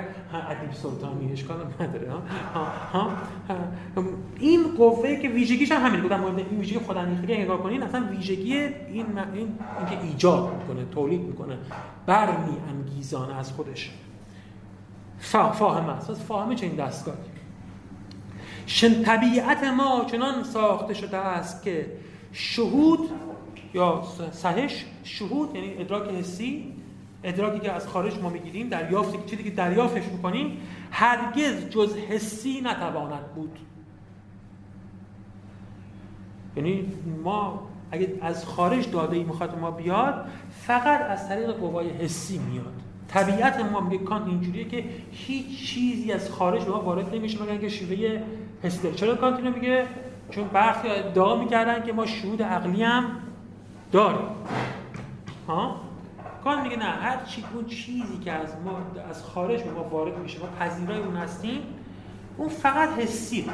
ادیب 0.48 0.72
سلطانی 0.72 1.32
اشکال 1.32 1.56
نداره 1.80 2.10
ها؟ 2.10 2.22
ها؟ 2.92 3.10
این 4.38 4.74
قوه 4.76 5.16
که 5.16 5.28
ویژگیش 5.28 5.72
هم 5.72 5.86
همین 5.86 6.00
بودم 6.00 6.24
این 6.24 6.58
ویژگی 6.58 6.78
خود 6.78 6.96
اندیختگی 6.96 7.42
نگاه 7.42 7.62
کنین 7.62 7.82
اصلا 7.82 8.06
ویژگی 8.10 8.54
این 8.56 9.18
این 9.34 9.58
اینکه 9.78 10.02
ایجاد 10.02 10.54
می‌کنه 10.60 10.84
تولید 10.84 11.20
می‌کنه 11.20 11.58
برمی 12.06 12.56
انگیزانه 12.68 13.38
از 13.38 13.52
خودش. 13.52 13.90
فاهم 15.20 15.88
است 15.88 16.12
فاهمه 16.12 16.54
چنین 16.54 16.76
دستگاهی. 16.76 17.18
شن 18.66 19.02
طبیعت 19.02 19.64
ما 19.64 20.04
چنان 20.04 20.42
ساخته 20.42 20.94
شده 20.94 21.16
است 21.16 21.62
که 21.62 21.86
شهود 22.32 23.10
یا 23.74 24.02
سهش 24.32 24.84
شهود 25.04 25.54
یعنی 25.54 25.74
ادراک 25.78 26.10
حسی 26.10 26.79
ادراکی 27.24 27.60
که 27.60 27.72
از 27.72 27.88
خارج 27.88 28.18
ما 28.18 28.28
می‌گیریم 28.28 28.68
دریافتی 28.68 29.18
که 29.18 29.24
چیزی 29.24 29.42
که 29.42 29.50
دریافتش 29.50 30.04
می‌کنیم 30.04 30.58
هرگز 30.90 31.68
جز 31.70 31.96
حسی 31.96 32.60
نتواند 32.60 33.34
بود. 33.34 33.58
یعنی 36.56 36.92
ما 37.24 37.66
اگه 37.90 38.18
از 38.22 38.44
خارج 38.44 38.90
داده 38.90 39.16
ای 39.16 39.24
می‌خواد 39.24 39.58
ما 39.58 39.70
بیاد 39.70 40.24
فقط 40.50 41.00
از 41.00 41.28
طریق 41.28 41.50
قوای 41.50 41.90
حسی 41.90 42.38
میاد. 42.38 42.72
طبیعت 43.08 43.60
ما 43.60 43.80
میگه 43.80 44.04
کانت 44.04 44.26
اینجوریه 44.26 44.64
که 44.64 44.84
هیچ 45.12 45.66
چیزی 45.66 46.12
از 46.12 46.30
خارج 46.30 46.64
به 46.64 46.70
ما 46.70 46.80
وارد 46.80 47.14
نمیشه 47.14 47.42
مگر 47.42 47.50
اینکه 47.50 47.68
شیوه 47.68 48.22
حسی 48.62 48.82
داره 48.82 48.94
چرا 48.94 49.14
کانت 49.14 49.38
اینو 49.38 49.50
میگه؟ 49.50 49.86
چون 50.30 50.48
برخی 50.48 50.88
ادعا 50.88 51.36
می‌کردن 51.36 51.82
که 51.82 51.92
ما 51.92 52.06
شهود 52.06 52.42
عقلی 52.42 52.82
هم 52.82 53.04
داریم. 53.92 54.28
ها؟ 55.48 55.89
کانت 56.44 56.62
میگه 56.62 56.76
نه 56.76 56.84
هر 56.84 57.24
چی 57.24 57.44
اون 57.54 57.66
چیزی 57.66 58.18
که 58.24 58.32
از 58.32 58.48
ما 58.64 58.78
از 59.10 59.24
خارج 59.24 59.62
به 59.62 59.70
ما 59.70 59.84
وارد 59.84 60.18
میشه 60.18 60.38
ما 60.38 60.46
پذیرای 60.46 60.98
اون 60.98 61.16
هستیم 61.16 61.62
اون 62.36 62.48
فقط 62.48 62.88
حسی 62.98 63.50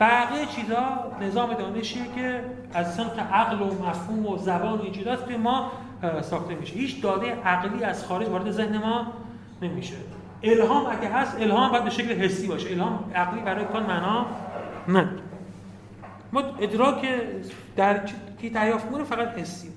بقیه 0.00 0.46
چیزا 0.46 1.12
نظام 1.20 1.54
دانشیه 1.54 2.02
که 2.14 2.44
از 2.74 2.94
سمت 2.94 3.18
عقل 3.18 3.62
و 3.62 3.64
مفهوم 3.64 4.26
و 4.26 4.38
زبان 4.38 4.78
و 4.78 4.82
این 4.82 4.92
چیزاست 4.92 5.28
که 5.28 5.36
ما 5.36 5.72
ساخته 6.22 6.54
میشه. 6.54 6.74
هیچ 6.74 7.02
داده 7.02 7.34
عقلی 7.44 7.84
از 7.84 8.04
خارج 8.04 8.28
وارد 8.28 8.50
ذهن 8.50 8.78
ما 8.78 9.06
نمیشه. 9.62 9.94
الهام 10.42 10.86
اگه 10.86 11.08
هست 11.08 11.40
الهام 11.40 11.70
باید 11.70 11.84
به 11.84 11.90
شکل 11.90 12.12
حسی 12.12 12.46
باشه. 12.48 12.70
الهام 12.70 13.10
عقلی 13.14 13.40
برای 13.40 13.64
کان 13.64 13.82
معنا 13.82 14.26
نه 14.88 15.08
ما 16.32 16.40
ادراک 16.40 17.06
در 17.76 18.00
که 18.38 18.50
دریافت 18.50 18.86
فقط 19.04 19.38
حسی. 19.38 19.75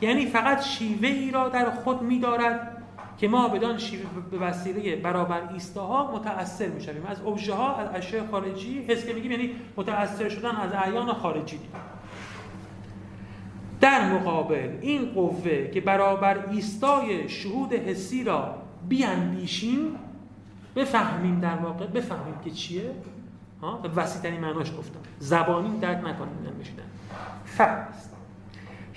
یعنی 0.00 0.26
فقط 0.26 0.62
شیوه 0.62 1.08
ای 1.08 1.30
را 1.30 1.48
در 1.48 1.70
خود 1.70 2.02
میدارد 2.02 2.82
که 3.18 3.28
ما 3.28 3.48
بدان 3.48 3.78
شیوه 3.78 4.04
به 4.30 4.38
وسیله 4.38 4.96
برابر 4.96 5.42
ایستاها 5.52 6.16
متأثر 6.16 6.68
می‌شویم. 6.68 7.06
از 7.06 7.20
ابژه 7.20 7.54
ها 7.54 7.76
از 7.76 7.88
اشیاء 7.94 8.26
خارجی 8.30 8.82
حس 8.82 9.06
که 9.06 9.12
میگیم 9.12 9.30
یعنی 9.30 9.50
متأثر 9.76 10.28
شدن 10.28 10.56
از 10.56 10.72
اعیان 10.72 11.12
خارجی. 11.12 11.60
در 13.80 14.12
مقابل 14.12 14.78
این 14.80 15.12
قوه 15.12 15.70
که 15.70 15.80
برابر 15.80 16.44
ایستای 16.50 17.28
شهود 17.28 17.72
حسی 17.72 18.24
را 18.24 18.54
بیاندیشیم 18.88 19.96
بفهمیم 20.76 21.40
در 21.40 21.56
واقع 21.56 21.86
بفهمیم 21.86 22.34
که 22.44 22.50
چیه. 22.50 22.90
ها؟ 23.62 23.80
وسیع 23.96 24.22
ترین 24.22 24.40
معناش 24.40 24.70
گفتم. 24.78 25.00
زبانی 25.18 25.78
درک 25.78 25.98
نکنیم 25.98 26.52
نمی‌شدن 26.54 26.82
فقط. 27.44 28.17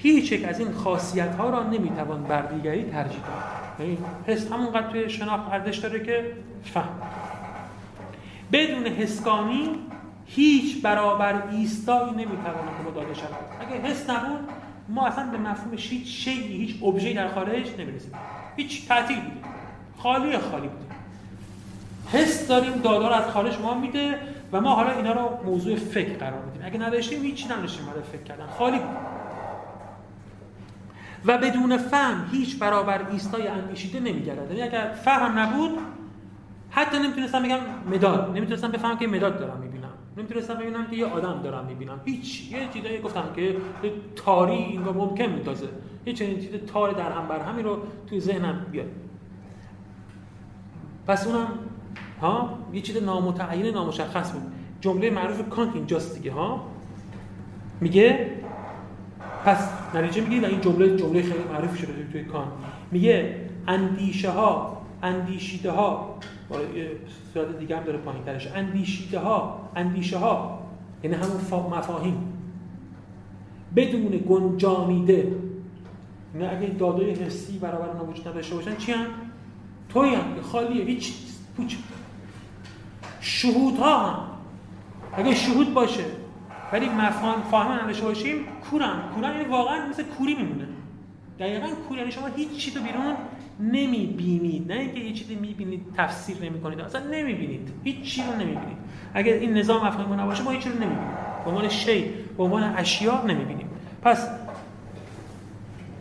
هیچ 0.02 0.32
یک 0.32 0.46
از 0.46 0.60
این 0.60 0.72
خاصیت 0.72 1.36
ها 1.36 1.50
را 1.50 1.64
نمی‌توان 1.64 2.24
بر 2.24 2.42
دیگری 2.42 2.84
ترجیح 2.84 3.20
داد. 3.20 3.80
یعنی 3.80 3.98
حس 4.28 4.52
همونقدر 4.52 4.92
توی 4.92 5.10
شناخت 5.10 5.52
ارزش 5.52 5.78
داره 5.78 6.04
که 6.04 6.34
فهم. 6.64 7.02
بدون 8.52 8.88
حسکانی 8.88 9.70
هیچ 10.26 10.82
برابر 10.82 11.44
ایستایی 11.52 12.12
نمی‌تواند 12.12 12.70
که 12.86 12.92
داده 12.96 13.14
شود. 13.14 13.28
اگه 13.60 13.82
حس 13.82 14.10
نبود 14.10 14.40
ما 14.90 15.08
اصلا 15.08 15.26
به 15.32 15.38
مفهومش 15.38 15.90
هیچ 15.90 16.08
شیعی 16.08 16.66
هیچ 16.66 16.84
ابژه‌ای 16.84 17.14
در 17.14 17.28
خارج 17.28 17.70
نمی‌رسیم 17.80 18.12
هیچ 18.56 18.88
تعطیل 18.88 19.18
بودیم. 19.18 19.44
خالی 19.98 20.38
خالی 20.38 20.68
بودیم. 20.68 20.92
حس 22.14 22.48
داریم 22.48 22.74
دادار 22.74 23.14
از 23.14 23.26
خارج 23.26 23.60
ما 23.60 23.74
میده 23.74 24.16
و 24.52 24.62
ما 24.62 24.76
حالا 24.76 24.92
اینا 24.92 25.14
رو 25.14 25.46
موضوع 25.46 25.76
فکر 25.76 26.14
قرار 26.14 26.46
میدیم. 26.46 26.62
اگه 26.66 26.80
نداشتیم 26.80 27.22
هیچی 27.22 27.46
نداشتیم 27.50 27.86
برای 27.86 28.04
فکر 28.12 28.24
کردن. 28.24 28.48
خالی 28.58 28.78
بود 28.78 29.21
و 31.26 31.38
بدون 31.38 31.78
فهم 31.78 32.30
هیچ 32.32 32.60
برابر 32.60 33.08
ایستای 33.12 33.48
اندیشیده 33.48 34.00
نمیگرد 34.00 34.52
یعنی 34.52 34.62
اگر 34.62 34.92
فهم 34.92 35.40
نبود 35.40 35.80
حتی 36.70 37.00
نمی‌تونستم 37.00 37.44
بگم 37.44 37.60
مداد. 37.92 38.38
نمی‌تونستم 38.38 38.72
بفهمم 38.72 38.98
که 38.98 39.08
مداد 39.08 39.40
دارم 39.40 39.60
می‌بینم. 39.60 39.90
نمی‌تونستم 40.18 40.54
ببینم 40.54 40.88
که 40.88 40.96
یه 40.96 41.06
آدم 41.06 41.42
دارم 41.44 41.66
می‌بینم. 41.66 42.02
هیچ 42.06 42.52
یه 42.52 42.68
چیزایی 42.74 43.00
گفتم 43.00 43.24
که 43.36 43.58
تاری 44.16 44.54
اینگاه 44.54 44.96
ممکن 44.98 45.26
میتازه 45.26 45.68
یه 46.06 46.14
چنین 46.14 46.40
چیز 46.40 46.50
تار 46.68 46.92
در 46.92 47.12
هم 47.12 47.28
بر 47.28 47.40
همی 47.40 47.64
رو 47.64 47.80
توی 48.08 48.20
ذهنم 48.20 48.66
بیاد. 48.72 48.88
پس 51.08 51.28
اونم 51.28 51.48
ها 52.22 52.60
یه 52.74 52.82
چیز 52.82 53.04
نامتعین 53.04 53.66
نامشخص 53.66 54.32
بود. 54.32 54.42
جمله 54.82 55.10
معروف 55.10 55.50
کانت 55.50 55.76
اینجاست 55.76 56.16
دیگه 56.16 56.32
ها. 56.32 56.68
میگه 57.82 58.32
پس 59.46 59.70
نتیجه 59.96 60.42
و 60.42 60.46
این 60.46 60.62
جمله 60.62 60.98
جمله 60.98 61.22
خیلی 61.22 61.44
معروف 61.54 61.78
شده 61.78 62.08
توی 62.12 62.24
کان. 62.24 62.48
میگه 62.92 63.36
اندیشه 63.68 64.30
ها 64.30 64.82
اندیشیده 65.04 65.72
ها 65.72 66.20
صورت 67.34 67.60
دیگه 67.60 67.78
هم 67.78 67.84
داره 67.84 67.98
پایین 67.98 68.24
ترش 68.24 68.48
اندیشیده 68.48 69.20
ها 69.20 69.70
اندیشه 69.76 70.18
ها 70.18 70.60
یعنی 71.04 71.16
همون 71.16 71.78
مفاهیم. 71.78 72.34
بدون 73.76 74.24
گنجانیده. 74.30 75.32
نه 76.36 76.50
اگه 76.50 76.68
دادای 76.68 77.12
حسی 77.12 77.58
برابر 77.58 77.90
اونا 77.90 78.06
وجود 78.06 78.28
نداشته 78.28 78.56
باشن 78.56 78.76
چی 78.76 78.92
هم؟ 78.92 79.06
توی 79.90 80.10
هم 80.10 80.42
خالیه 80.42 80.86
هیچ 80.86 81.14
پوچ 81.58 81.76
شهود 83.22 83.78
ها 83.78 84.10
هم 84.10 84.20
اگه 85.14 85.36
شهود 85.36 85.74
باشه 85.74 86.04
ولی 86.74 86.90
مفهوم 86.90 87.42
فاهم 87.52 87.72
نداشته 87.72 88.06
باشیم 88.06 88.46
کورم. 88.70 89.12
کورم 89.16 89.32
یعنی 89.32 89.46
واقعا 89.50 89.90
مثل 89.90 90.04
کوری 90.04 90.36
میمونه. 90.36 90.68
دقیقا 91.40 91.68
کوری 91.88 92.00
یعنی 92.00 92.12
شما 92.12 92.28
هیچ 92.28 92.58
چیزی 92.58 92.80
تو 92.80 92.84
بیرون 92.84 93.16
نمی‌بینید. 93.60 94.72
نه 94.72 94.80
اینکه 94.80 95.00
یه 95.00 95.14
چیزی 95.14 95.36
می‌بینید 95.36 95.86
تفسیر 95.98 96.38
نمی‌کنید. 96.42 96.82
اصلا 96.82 97.02
نمی‌بینید. 97.12 97.74
هیچ 97.84 98.02
چیزی 98.02 98.28
رو 98.28 98.34
نمی‌بینید. 98.34 98.78
اگر 99.14 99.34
این 99.34 99.58
نظام 99.58 99.88
مفهومی 99.88 100.22
نباشه 100.22 100.44
ما 100.44 100.52
هیچ 100.52 100.68
رو 100.68 100.74
نمی‌بینیم. 100.74 101.08
به 101.46 101.50
عنوان 101.50 101.70
شی 101.70 102.14
به 102.38 102.44
عنوان 102.44 102.64
اشیا 102.64 103.22
نمی‌بینیم. 103.22 103.70
پس 104.02 104.28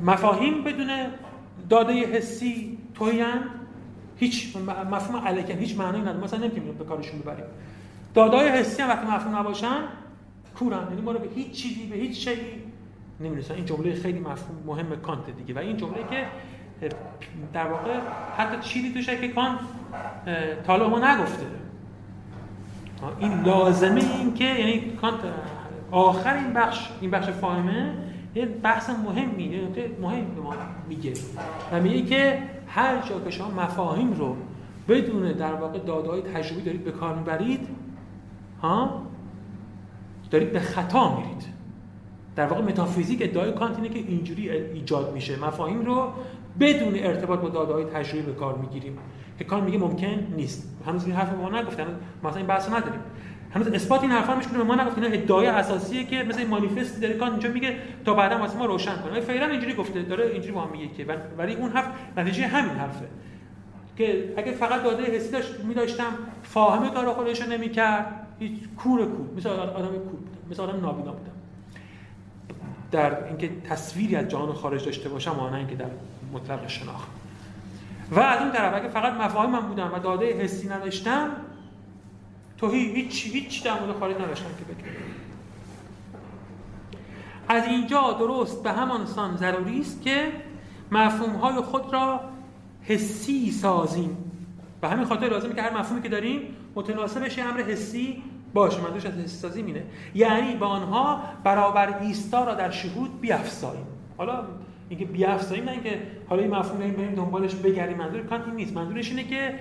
مفاهیم 0.03 0.65
بدون 0.65 0.91
داده 1.69 1.93
حسی 1.93 2.79
تویان 2.95 3.45
هیچ 4.17 4.57
مفهوم 4.91 5.27
علیکن 5.27 5.59
هیچ 5.59 5.77
معنی 5.79 6.01
نداره. 6.01 6.25
مثلا 6.25 6.39
نمی‌تونیم 6.39 6.73
به 6.73 6.85
کارشون 6.85 7.21
ببریم. 7.21 7.45
دادای 8.15 8.49
حسی 8.49 8.83
هم 8.83 8.89
وقتی 8.89 9.07
مفهوم 9.07 9.37
نباشن 9.37 9.77
کورن 10.61 10.87
یعنی 10.91 11.01
ما 11.01 11.13
رو 11.13 11.19
به 11.19 11.29
هیچ 11.35 11.51
چیزی 11.51 11.87
به 11.87 11.97
هیچ 11.97 12.29
شیء 12.29 12.37
نمی‌رسن. 13.21 13.55
این 13.55 13.65
جمله 13.65 13.95
خیلی 13.95 14.19
مفهوم 14.19 14.63
مهم 14.67 14.97
کانت 14.97 15.31
دیگه. 15.39 15.55
و 15.55 15.59
این 15.59 15.77
جمله 15.77 16.05
که 16.11 16.27
در 17.53 17.67
واقع 17.67 17.99
حتی 18.37 18.69
چیزی 18.69 18.93
توشه 18.95 19.21
که 19.21 19.29
کانت 19.29 19.59
تا 20.67 20.89
ما 20.89 20.99
نگفته. 20.99 21.47
این 23.19 23.41
لازمه 23.41 24.01
این 24.01 24.35
که 24.35 24.45
یعنی 24.45 24.81
کانت 25.01 25.21
آخر 25.91 26.37
این 26.37 26.53
بخش 26.53 26.89
این 27.01 27.11
بخش 27.11 27.29
فاهمه 27.29 27.95
یه 28.35 28.47
بحث 28.47 28.91
مهمی 28.91 29.69
مهم 30.03 30.35
به 30.35 30.41
ما 30.41 30.55
میگه. 30.89 31.13
و 31.73 31.81
میگه 31.81 32.03
که 32.03 32.43
هر 32.69 33.09
جا 33.09 33.21
که 33.21 33.31
شما 33.31 33.51
مفاهیم 33.51 34.13
رو 34.13 34.37
بدون 34.89 35.33
در 35.33 35.55
واقع 35.55 35.79
دادهای 35.79 36.23
تجربی 36.23 36.63
دارید 36.63 36.85
به 36.85 36.91
کار 36.91 37.15
می‌برید 37.17 37.69
ها؟ 38.63 39.03
دارید 40.31 40.53
به 40.53 40.61
خطا 40.61 41.17
میرید. 41.17 41.45
در 42.37 42.47
واقع 42.47 42.63
متافیزیک 42.63 43.23
ادعای 43.23 43.53
کانت 43.53 43.77
اینه 43.77 43.89
که 43.89 43.99
اینجوری 43.99 44.51
ایجاد 44.51 45.13
میشه. 45.15 45.45
مفاهیم 45.45 45.85
رو 45.85 46.13
بدون 46.61 46.95
ارتباط 46.97 47.41
با 47.41 47.49
داده 47.49 47.73
های 47.73 47.85
تجربی 47.85 48.23
به 48.23 48.33
کار 48.33 48.59
می‌گیریم. 48.59 48.99
که 49.39 49.45
کانت 49.45 49.65
میگه 49.65 49.79
ممکن 49.79 50.27
نیست. 50.37 50.77
هنوز 50.87 51.07
این 51.07 51.17
حرف 51.17 51.33
ما 51.33 51.61
نگفتن. 51.61 51.87
مثلا 52.25 52.37
این 52.37 52.47
بحث 52.47 52.69
نداریم. 52.69 53.01
هنوز 53.55 53.69
اثبات 53.69 54.03
این 54.03 54.11
حرفا 54.11 54.35
میشه 54.35 54.49
به 54.49 54.63
ما 54.63 54.75
نگفت 54.75 54.99
اینا 54.99 55.11
ادعای 55.11 55.47
اساسیه 55.47 56.05
که 56.05 56.23
مثل 56.23 56.39
این 56.39 56.49
مانیفست 56.49 57.03
داره 57.03 57.15
کانت 57.15 57.33
اینجا 57.33 57.49
میگه 57.49 57.77
تا 58.05 58.15
بعدا 58.15 58.39
واسه 58.39 58.59
ما 58.59 58.67
روشن 58.67 58.97
کنه. 58.97 59.21
فعلا 59.21 59.47
اینجوری 59.47 59.75
گفته. 59.75 60.03
داره 60.03 60.27
اینجوری 60.27 60.59
هم 60.59 60.69
میگه 60.73 60.95
که 60.95 61.07
ولی 61.39 61.55
اون 61.55 61.71
حرف 61.71 61.87
نتیجه 62.17 62.47
همین 62.47 62.77
حرفه. 62.77 63.05
که 63.97 64.35
اگه 64.37 64.53
فقط 64.53 64.83
داده 64.83 65.03
حسی 65.03 65.33
داشت 65.33 65.61
می‌داشتم 65.61 66.13
فاهمه 66.43 66.91
کار 66.91 67.13
خودش 67.13 67.43
رو 67.43 67.51
نمی‌کرد. 67.51 68.27
هیچ 68.41 68.53
کور 68.77 69.07
کور 69.07 69.37
مثل 69.37 69.49
آدم 69.49 69.89
کور 69.89 69.99
بودم 69.99 70.51
مثل 70.51 70.63
آدم 70.63 70.81
نابینا 70.81 71.13
بودم 71.13 71.33
در 72.91 73.25
اینکه 73.25 73.51
تصویری 73.69 74.17
از 74.17 74.29
جهان 74.29 74.53
خارج 74.53 74.85
داشته 74.85 75.09
باشم 75.09 75.41
و 75.41 75.51
نه 75.51 75.57
اینکه 75.57 75.75
در 75.75 75.91
مطلق 76.33 76.69
شناخت. 76.69 77.09
و 78.11 78.21
از 78.21 78.41
اون 78.43 78.53
طرف 78.53 78.75
اگه 78.75 78.89
فقط 78.89 79.13
مفاهیم 79.13 79.51
من 79.51 79.61
بودم 79.61 79.91
و 79.95 79.99
داده 79.99 80.33
حسی 80.33 80.69
نداشتم 80.69 81.31
تو 82.59 82.71
هیچ 82.71 83.27
هیچ 83.27 83.65
در 83.65 83.81
مورد 83.81 83.99
خارج 83.99 84.17
نداشتم 84.17 84.49
که 84.59 84.65
بگم. 84.65 84.91
از 87.49 87.67
اینجا 87.67 88.13
درست 88.13 88.63
به 88.63 88.73
همان 88.73 89.07
سان 89.07 89.37
ضروری 89.37 89.81
است 89.81 90.03
که 90.03 90.33
مفهوم 90.93 91.37
های 91.37 91.55
خود 91.55 91.93
را 91.93 92.21
حسی 92.83 93.51
سازیم. 93.51 94.17
به 94.81 94.89
همین 94.89 95.05
خاطر 95.05 95.27
لازمه 95.27 95.55
که 95.55 95.63
هر 95.63 95.79
مفهومی 95.79 96.03
که 96.03 96.09
داریم 96.09 96.57
متناسبش 96.75 97.39
امر 97.39 97.63
حسی 97.63 98.23
باشه 98.55 98.81
منظورش 98.81 99.07
از 99.07 99.13
حسی 99.13 99.37
سازی 99.37 99.63
مینه 99.63 99.83
یعنی 100.15 100.57
با 100.57 100.67
آنها 100.67 101.23
برابر 101.45 101.99
ایستا 102.01 102.45
را 102.45 102.55
در 102.55 102.71
شهود 102.71 103.21
بیافزاییم. 103.21 103.87
حالا 104.19 104.45
اینکه 104.89 105.05
بیافزاییم 105.05 105.65
نه 105.65 105.71
اینکه 105.71 106.03
حالا 106.29 106.43
این 106.43 106.51
مفهوم 106.51 106.81
این 106.81 106.93
بریم 106.93 107.15
دنبالش 107.15 107.55
بگردیم 107.55 107.97
منظور 107.97 108.23
کانت 108.23 108.47
این 108.47 108.55
نیست. 108.55 108.77
منظورش 108.77 109.11
اینه 109.11 109.25
که 109.25 109.55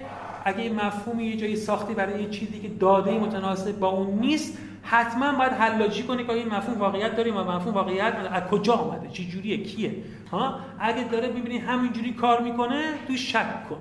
اگه 0.45 0.61
این 0.61 0.75
مفهومی 0.75 1.23
یه 1.23 1.37
جایی 1.37 1.55
ساختی 1.55 1.93
برای 1.93 2.23
یه 2.23 2.29
چیزی 2.29 2.59
که 2.59 2.67
داده 2.67 3.19
متناسب 3.19 3.79
با 3.79 3.87
اون 3.87 4.19
نیست 4.19 4.57
حتما 4.83 5.37
باید 5.37 5.51
حلاجی 5.51 6.03
کنی 6.03 6.23
که 6.23 6.31
این 6.31 6.47
مفهوم 6.47 6.79
واقعیت 6.79 7.15
داریم 7.15 7.37
و 7.37 7.43
مفهوم 7.43 7.73
واقعیت 7.73 8.13
از 8.31 8.43
کجا 8.43 8.73
آمده؟ 8.73 9.09
چه 9.09 9.23
جوریه 9.23 9.63
کیه؟ 9.63 9.95
ها؟ 10.31 10.59
اگه 10.79 11.03
داره 11.03 11.27
ببینی 11.27 11.57
همینجوری 11.57 12.13
کار 12.13 12.41
می‌کنه 12.41 12.83
تو 13.07 13.15
شک 13.15 13.69
کن. 13.69 13.77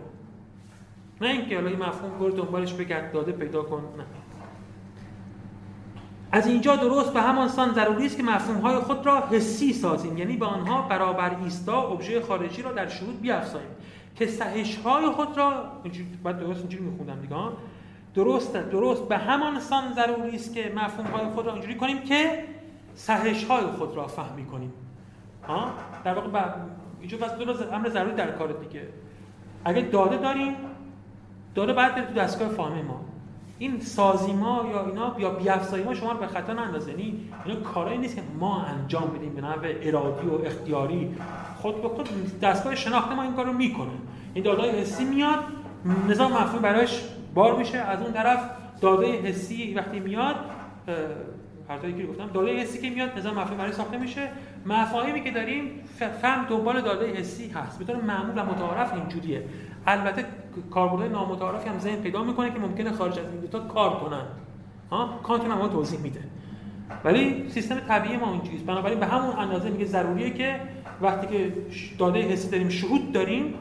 نه 1.21 1.29
اینکه 1.29 1.55
حالا 1.55 1.69
این 1.69 1.79
مفهوم 1.79 2.19
برو 2.19 2.31
دنبالش 2.31 2.73
بگرد 2.73 3.13
داده 3.13 3.33
پیدا 3.33 3.63
کن 3.63 3.83
نه. 3.97 4.05
از 6.33 6.47
اینجا 6.47 6.77
درست 6.77 7.13
به 7.13 7.21
همان 7.21 7.49
سان 7.49 7.75
ضروری 7.75 8.07
است 8.07 8.17
که 8.17 8.23
مفهوم 8.23 8.61
های 8.61 8.77
خود 8.77 9.07
را 9.07 9.27
حسی 9.27 9.73
سازیم. 9.73 10.19
یعنی 10.19 10.37
به 10.37 10.47
آنها 10.47 10.83
برابر 10.83 11.37
ایستا 11.45 11.83
ابژه 11.83 12.21
خارجی 12.21 12.63
را 12.63 12.73
در 12.73 12.89
شهود 12.89 13.21
بیافزاییم 13.21 13.69
که 14.17 14.27
سهش 14.27 14.77
های 14.77 15.07
خود 15.07 15.39
را 15.39 15.65
بعد 16.25 16.41
درست 16.41 16.61
اینجوری 16.61 16.85
میخوندم 16.85 17.21
دیگه 17.21 17.37
درست 18.15 18.53
درست 18.53 19.09
به 19.09 19.17
همان 19.17 19.61
سان 19.61 19.93
ضروری 19.93 20.37
است 20.37 20.55
که 20.55 20.73
مفهوم 20.77 21.07
های 21.07 21.27
خود 21.27 21.47
را 21.47 21.53
اینجوری 21.53 21.75
کنیم 21.75 21.99
که 21.99 22.45
سهش 22.95 23.45
های 23.45 23.67
خود 23.67 23.97
را 23.97 24.07
فهمی 24.07 24.47
کنیم. 24.47 24.73
ها 25.49 25.71
در 26.05 26.15
واقع 26.15 26.41
اینجا 27.01 27.19
پس 27.19 27.39
درست 27.39 27.73
امر 27.73 27.89
ضروری 27.89 28.15
در 28.15 28.31
کار 28.31 28.53
دیگه. 28.53 28.89
اگه 29.65 29.81
داده 29.81 30.17
داریم 30.17 30.55
داره 31.59 31.73
بعد 31.73 32.07
تو 32.07 32.15
دستگاه 32.15 32.49
فاهمه 32.49 32.83
ما. 32.83 33.01
این 33.59 33.81
سازیما 33.81 34.67
یا 34.73 34.87
اینا 34.87 35.15
یا 35.19 35.31
بیافزایی 35.31 35.85
ما 35.85 35.95
شما 35.95 36.13
رو 36.13 36.19
به 36.19 36.27
خطا 36.27 36.53
نندازه. 36.53 36.91
یعنی 36.91 37.21
اینا 37.45 37.61
کارایی 37.61 37.99
نیست 37.99 38.17
که 38.17 38.23
ما 38.41 38.63
انجام 38.63 39.11
بدیم 39.17 39.35
به 39.35 39.41
نحو 39.41 39.61
ارادی 39.83 40.27
و 40.27 40.47
اختیاری. 40.47 41.15
خود 41.57 41.83
به 41.83 41.89
خود 41.89 42.09
دستگاه 42.43 42.75
شناخت 42.75 43.13
ما 43.13 43.23
این 43.23 43.35
کارو 43.35 43.53
می‌کنه. 43.53 43.91
این 44.35 44.45
داده 44.45 44.81
حسی 44.81 45.05
میاد 45.05 45.39
نظام 46.09 46.33
مفهوم 46.33 46.63
براش 46.63 47.03
بار 47.35 47.57
میشه. 47.57 47.79
از 47.79 48.03
اون 48.03 48.13
طرف 48.13 48.51
داده 48.81 49.07
حسی 49.07 49.75
وقتی 49.75 50.01
میاد 50.01 50.37
حرفایی 51.69 51.95
که 51.95 52.07
گفتم 52.07 52.31
داده 52.35 52.57
حسی 52.57 52.81
که 52.81 52.91
میاد 52.91 53.19
نظام 53.19 53.35
مفهوم 53.35 53.59
برای 53.59 53.73
ساخته 53.73 53.99
میشه. 53.99 54.29
مفاهیمی 54.67 55.25
که 55.25 55.31
داریم 55.31 55.71
فهم 56.07 56.45
دنبال 56.45 56.81
داده 56.81 57.07
حسی 57.07 57.49
هست. 57.49 57.79
به 57.79 57.85
طور 57.85 58.03
معمول 58.03 58.43
و 58.43 58.45
متعارف 58.45 58.95
اینجوریه. 58.95 59.45
البته 59.87 60.25
کاربردهای 60.71 61.09
نامتعارفی 61.09 61.69
هم 61.69 61.79
ذهن 61.79 61.97
پیدا 61.97 62.25
می‌کنه 62.25 62.51
که 62.51 62.59
ممکنه 62.59 62.93
خارج 62.93 63.19
از 63.19 63.27
این 63.33 63.41
دو 63.41 63.47
تا 63.47 63.61
کار 63.61 64.01
کنن. 64.01 64.23
ها؟ 64.91 65.21
کانت 65.23 65.45
هم 65.45 65.69
توضیح 65.69 66.01
میده. 66.01 66.21
ولی 67.05 67.49
سیستم 67.49 67.81
طبیعی 67.81 68.17
ما 68.17 68.31
اونجوریه 68.31 68.61
بنابراین 68.61 69.01
به 69.01 69.07
همون 69.07 69.37
اندازه 69.37 69.71
میگه 69.71 69.85
ضروریه 69.85 70.31
که 70.31 70.61
وقتی 71.01 71.27
که 71.27 71.53
داده 71.99 72.21
حسی 72.21 72.51
داریم 72.51 72.69
شهود 72.69 73.13
داریم 73.13 73.55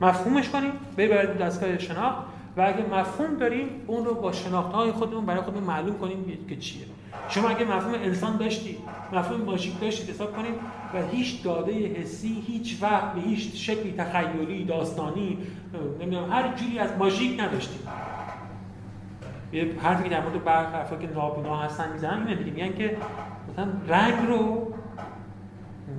مفهومش 0.00 0.48
کنیم 0.48 0.72
ببرید 0.96 1.38
دستگاه 1.38 1.78
شناخت 1.78 2.18
و 2.56 2.60
اگه 2.60 2.86
مفهوم 2.92 3.36
داریم 3.36 3.68
اون 3.86 4.04
رو 4.04 4.14
با 4.14 4.32
شناخت 4.32 4.72
های 4.72 4.92
خودمون 4.92 5.26
برای 5.26 5.40
خودمون 5.40 5.64
معلوم 5.64 5.98
کنیم 5.98 6.46
که 6.48 6.56
چیه. 6.56 6.84
شما 7.28 7.48
اگه 7.48 7.64
مفهوم 7.64 7.94
انسان 7.94 8.36
داشتی 8.36 8.76
مفهوم 9.12 9.40
ماژیک 9.40 9.80
داشتید 9.80 10.10
حساب 10.10 10.36
کنیم 10.36 10.52
و 10.94 11.02
هیچ 11.12 11.42
داده 11.42 11.72
حسی 11.72 12.44
هیچ 12.46 12.78
وقت 12.82 13.12
به 13.12 13.20
هیچ 13.20 13.70
شکلی 13.70 13.94
تخیلی 13.98 14.64
داستانی 14.64 15.38
نمی‌دونم 16.00 16.32
هر 16.32 16.54
جوری 16.56 16.78
از 16.78 16.90
ماژیک 16.98 17.40
نداشتید. 17.40 17.80
یه 19.52 19.72
حرفی 19.82 20.02
که 20.02 20.08
در 20.08 20.20
مورد 20.20 20.44
برخ 20.44 20.98
که 21.00 21.08
نابینا 21.14 21.56
هستن 21.56 21.92
می‌زنن 21.92 22.26
اینه 22.26 22.42
دیگه 22.42 22.52
میگن 22.52 22.76
که 22.76 22.96
مثلا 23.52 23.68
رنگ 23.88 24.26
رو 24.28 24.72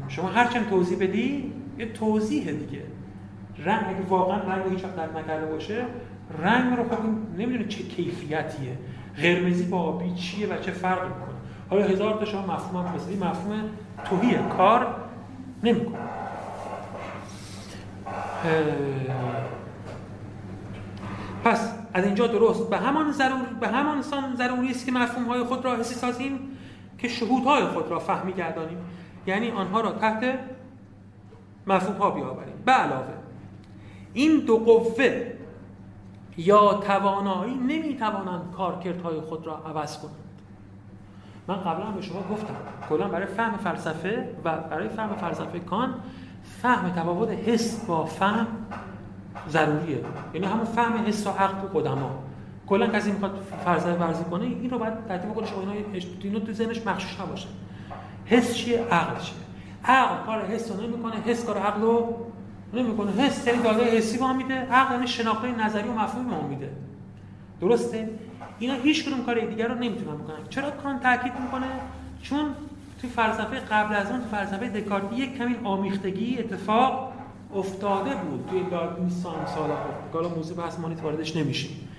شما 0.07 0.27
هرچند 0.27 0.69
توضیح 0.69 0.97
بدی 0.99 1.53
یه 1.79 1.91
توضیح 1.91 2.51
دیگه. 2.51 2.83
رنگ 3.65 3.85
اگه 3.87 4.01
واقعا 4.09 4.37
رنگ 4.37 4.63
رو 4.63 4.69
هیچ 4.69 4.83
وقت 4.83 5.15
نکرده 5.15 5.45
باشه 5.45 5.85
رنگ 6.41 6.77
رو 6.77 6.83
خب 6.83 6.97
نمی‌دونه 7.37 7.67
چه 7.67 7.83
کیفیتیه. 7.83 8.77
قرمزی 9.21 9.63
با 9.63 9.77
آبی 9.77 10.13
چیه 10.15 10.47
و 10.47 10.57
چه 10.57 10.71
فرق 10.71 11.03
می‌کنه؟ 11.03 11.35
حالا 11.69 11.85
هزار 11.85 12.19
تا 12.19 12.25
شما 12.25 12.41
مفهوم 12.41 12.85
هم 12.85 12.95
بسیدی 12.95 13.15
مفهوم 13.15 13.69
توهیه. 14.05 14.39
کار 14.57 14.95
نمی‌کنه. 15.63 15.97
پس 21.43 21.73
از 21.93 22.05
اینجا 22.05 22.27
درست. 22.27 22.69
به 22.69 22.77
همان 22.77 23.11
ضرور 23.11 23.45
به 23.59 23.67
همان 23.67 24.01
سان 24.01 24.35
ضروری 24.35 24.71
است 24.71 24.85
که 24.85 24.91
مفهوم 24.91 25.25
های 25.25 25.43
خود 25.43 25.65
را 25.65 25.75
حسی 25.75 25.95
سازیم 25.95 26.39
که 26.97 27.07
شهود 27.07 27.43
های 27.43 27.65
خود 27.65 27.91
را 27.91 27.99
فهمی 27.99 28.33
گردانیم. 28.33 28.77
یعنی 29.27 29.51
آنها 29.51 29.81
را 29.81 29.91
تحت 29.91 30.39
مفهوم 31.67 31.97
ها 31.97 32.11
بیاوریم. 32.11 32.53
به 32.65 32.71
علاوه 32.71 33.13
این 34.13 34.39
دو 34.39 34.57
قوه 34.57 35.36
یا 36.37 36.73
توانایی 36.73 37.55
نمی‌توانند 37.55 38.51
کارکردهای 38.57 39.19
خود 39.19 39.47
را 39.47 39.57
عوض 39.57 39.97
کنند. 39.97 40.15
من 41.47 41.55
قبلا 41.55 41.91
به 41.91 42.01
شما 42.01 42.23
گفتم 42.31 42.55
کلا 42.89 43.07
برای 43.07 43.25
فهم 43.25 43.57
فلسفه 43.57 44.35
و 44.43 44.57
برای 44.57 44.89
فهم 44.89 45.15
فلسفه 45.15 45.59
کان 45.59 45.93
فهم 46.61 46.89
تفاوت 46.89 47.29
حس 47.29 47.85
با 47.85 48.05
فهم 48.05 48.47
ضروریه. 49.49 50.03
یعنی 50.33 50.47
همون 50.47 50.65
فهم 50.65 51.05
حس 51.05 51.27
و 51.27 51.29
عقل 51.29 51.65
و 51.65 51.79
قدما. 51.79 52.11
کلا 52.67 52.87
کسی 52.87 53.11
می‌خواد 53.11 53.31
فلسفه 53.65 53.93
ورزی 53.93 54.23
کنه 54.23 54.45
این 54.45 54.69
رو 54.69 54.79
باید 54.79 55.05
ترتیب 55.07 55.33
کنه 55.33 55.47
شما 55.47 55.61
اینا 56.21 56.39
تو 56.39 56.53
ذهنش 56.53 56.87
مخشوش 56.87 57.21
نباشه. 57.21 57.47
حس 58.25 58.55
چیه؟ 58.55 58.83
عقل 58.91 59.19
چیه؟ 59.19 59.37
عقل 59.85 60.25
کار 60.25 60.41
حس 60.45 60.71
رو 60.71 60.81
نمی‌کنه 60.81 61.15
حس 61.15 61.45
کار 61.45 61.57
عقل 61.57 61.81
رو 61.81 62.15
نمی‌کنه 62.73 63.11
حس 63.11 63.47
یعنی 63.47 63.63
داده 63.63 63.83
حسی 63.83 64.17
ما 64.17 64.33
میده. 64.33 64.53
عقل 64.53 64.93
یعنی 64.93 65.07
شناخته 65.07 65.65
نظری 65.65 65.89
و 65.89 65.91
مفهومی 65.91 66.29
ما 66.29 66.47
میده. 66.47 66.71
درسته؟ 67.61 68.09
اینا 68.59 68.73
هیچ 68.73 69.05
کدوم 69.05 69.25
کار 69.25 69.39
دیگر 69.39 69.67
رو 69.67 69.75
نمی‌تونن 69.75 70.17
بکنن. 70.17 70.37
چرا 70.49 70.71
کان 70.71 70.99
تاکید 70.99 71.33
می‌کنه؟ 71.41 71.65
چون 72.21 72.45
توی 73.01 73.09
فلسفه 73.09 73.59
قبل 73.59 73.95
از 73.95 74.11
اون 74.11 74.19
فلسفه 74.19 74.69
دکارتی 74.69 75.15
یک 75.15 75.37
کمی 75.37 75.55
آمیختگی 75.63 76.37
اتفاق 76.37 77.13
افتاده 77.55 78.15
بود 78.15 78.49
توی 78.49 78.61
سال 79.09 79.33
سال 79.55 79.69
حالا 80.13 80.29
موضوع 80.29 80.57
بحث 80.57 80.79
مانیت 80.79 81.03
واردش 81.03 81.35
نمیشیم 81.35 81.89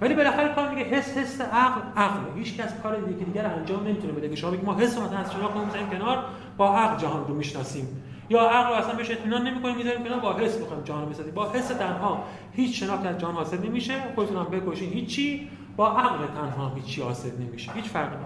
ولی 0.00 0.14
بالاخره 0.14 0.54
کار 0.54 0.68
میگه 0.74 0.84
حس 0.84 1.16
حس 1.16 1.40
عقل 1.40 1.80
عقل. 1.96 2.20
هیچ 2.38 2.56
کس 2.56 2.74
کار 2.82 2.96
دیگه 2.96 3.24
دیگر 3.24 3.46
انجام 3.46 3.86
نمی‌تونه 3.86 4.12
بده. 4.12 4.28
که 4.28 4.36
شما 4.36 4.52
ما 4.64 4.74
حس 4.74 4.98
مثلا 4.98 5.18
از 5.18 5.32
شناخت 5.32 5.90
کنار 5.90 6.24
با 6.56 6.76
عقل 6.78 6.98
جهان 6.98 7.24
رو 7.28 7.34
می‌شناسیم. 7.34 8.02
یا 8.28 8.40
عقل 8.40 8.72
اصلا 8.72 8.94
بهش 8.94 9.10
اطمینان 9.10 9.46
نمی‌کنیم 9.46 9.76
می‌ذاریم 9.76 10.04
کنار 10.04 10.20
با 10.20 10.36
حس 10.36 10.60
می‌خوایم 10.60 10.82
جهان 10.82 11.10
بسازیم. 11.10 11.34
با 11.34 11.50
حس 11.50 11.68
تنها. 11.68 12.24
هیچ 12.52 12.82
شناخت 12.82 13.06
از 13.06 13.18
جهان 13.18 13.34
حاصل 13.34 13.66
نمیشه. 13.66 13.94
خودتون 14.14 14.36
هم 14.36 14.44
بکشین. 14.44 14.92
هیچی. 14.92 15.48
با 15.76 15.98
عقل 15.98 16.26
تنها 16.26 16.74
هیچی 16.74 17.02
حاصل 17.02 17.30
نمیشه. 17.40 17.72
هیچ 17.72 17.84
فرقی 17.84 18.16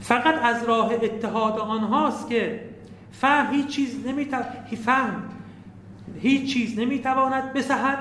فقط 0.00 0.42
از 0.42 0.64
راه 0.64 0.92
اتحاد 0.92 1.58
آنهاست 1.58 2.28
که 2.28 2.70
فهم 3.12 3.54
هیچ 3.54 3.66
چیز 3.66 4.06
نمی‌تواند 4.06 4.66
فهم 4.84 5.22
هیچ 6.20 6.52
چیز 6.52 6.78
نمی‌تواند 6.78 7.52
بسهد. 7.52 7.98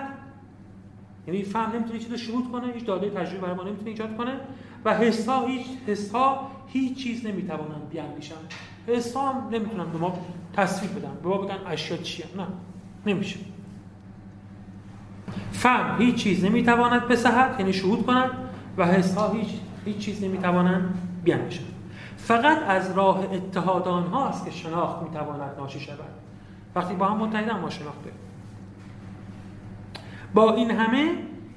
یعنی 1.28 1.44
فهم 1.44 1.76
نمی‌تونه 1.76 2.00
چیز 2.00 2.12
رو 2.12 2.18
شروط 2.18 2.52
کنه 2.52 2.74
هیچ 2.74 2.86
داده 2.86 3.10
تجربه 3.10 3.42
برای 3.42 3.56
ما 3.56 3.64
نمی‌تونه 3.64 3.90
ایجاد 3.90 4.18
کنه 4.18 4.40
و 4.86 4.94
حس 4.94 5.28
ها 5.28 5.46
هیچ 5.46 5.66
حس 5.88 6.12
ها 6.12 6.52
هیچ 6.68 7.04
چیز 7.04 7.26
نمی‌توانند 7.26 7.90
بیاندیشن 7.90 8.36
هم 8.88 9.50
نمی‌تونن 9.52 9.92
به 9.92 9.98
ما 9.98 10.20
تصویر 10.54 10.92
بدن. 10.92 11.12
به 11.24 11.30
ما 11.30 11.38
بگن 11.38 11.58
اشیا 11.68 11.98
چیه؟ 11.98 12.26
نه. 12.38 12.48
نمیشه. 13.06 13.40
فهم 15.52 16.02
هیچ 16.02 16.16
چیز 16.16 16.46
نمی‌تواند 16.46 17.08
بسهد 17.08 17.60
یعنی 17.60 17.74
شهود 17.74 18.06
کنند 18.06 18.32
و 18.78 18.86
حس 18.86 19.16
ها 19.16 19.32
هیچ 19.32 19.48
هیچ 19.86 19.98
چیز 19.98 20.24
نمی‌توانند 20.24 20.98
بیاندیشن 21.24 21.64
فقط 22.18 22.58
از 22.68 22.92
راه 22.92 23.20
اتحاد 23.32 23.88
آنهاست 23.88 24.46
که 24.46 24.52
شناخت 24.52 25.04
می‌تواند 25.04 25.52
ناشی 25.58 25.80
شود. 25.80 26.00
وقتی 26.76 26.94
با 26.94 27.06
هم 27.06 27.18
متحدن 27.18 27.60
ما 27.60 27.70
شناخت 27.70 27.98
با 30.34 30.54
این 30.54 30.72
همه 30.72 31.12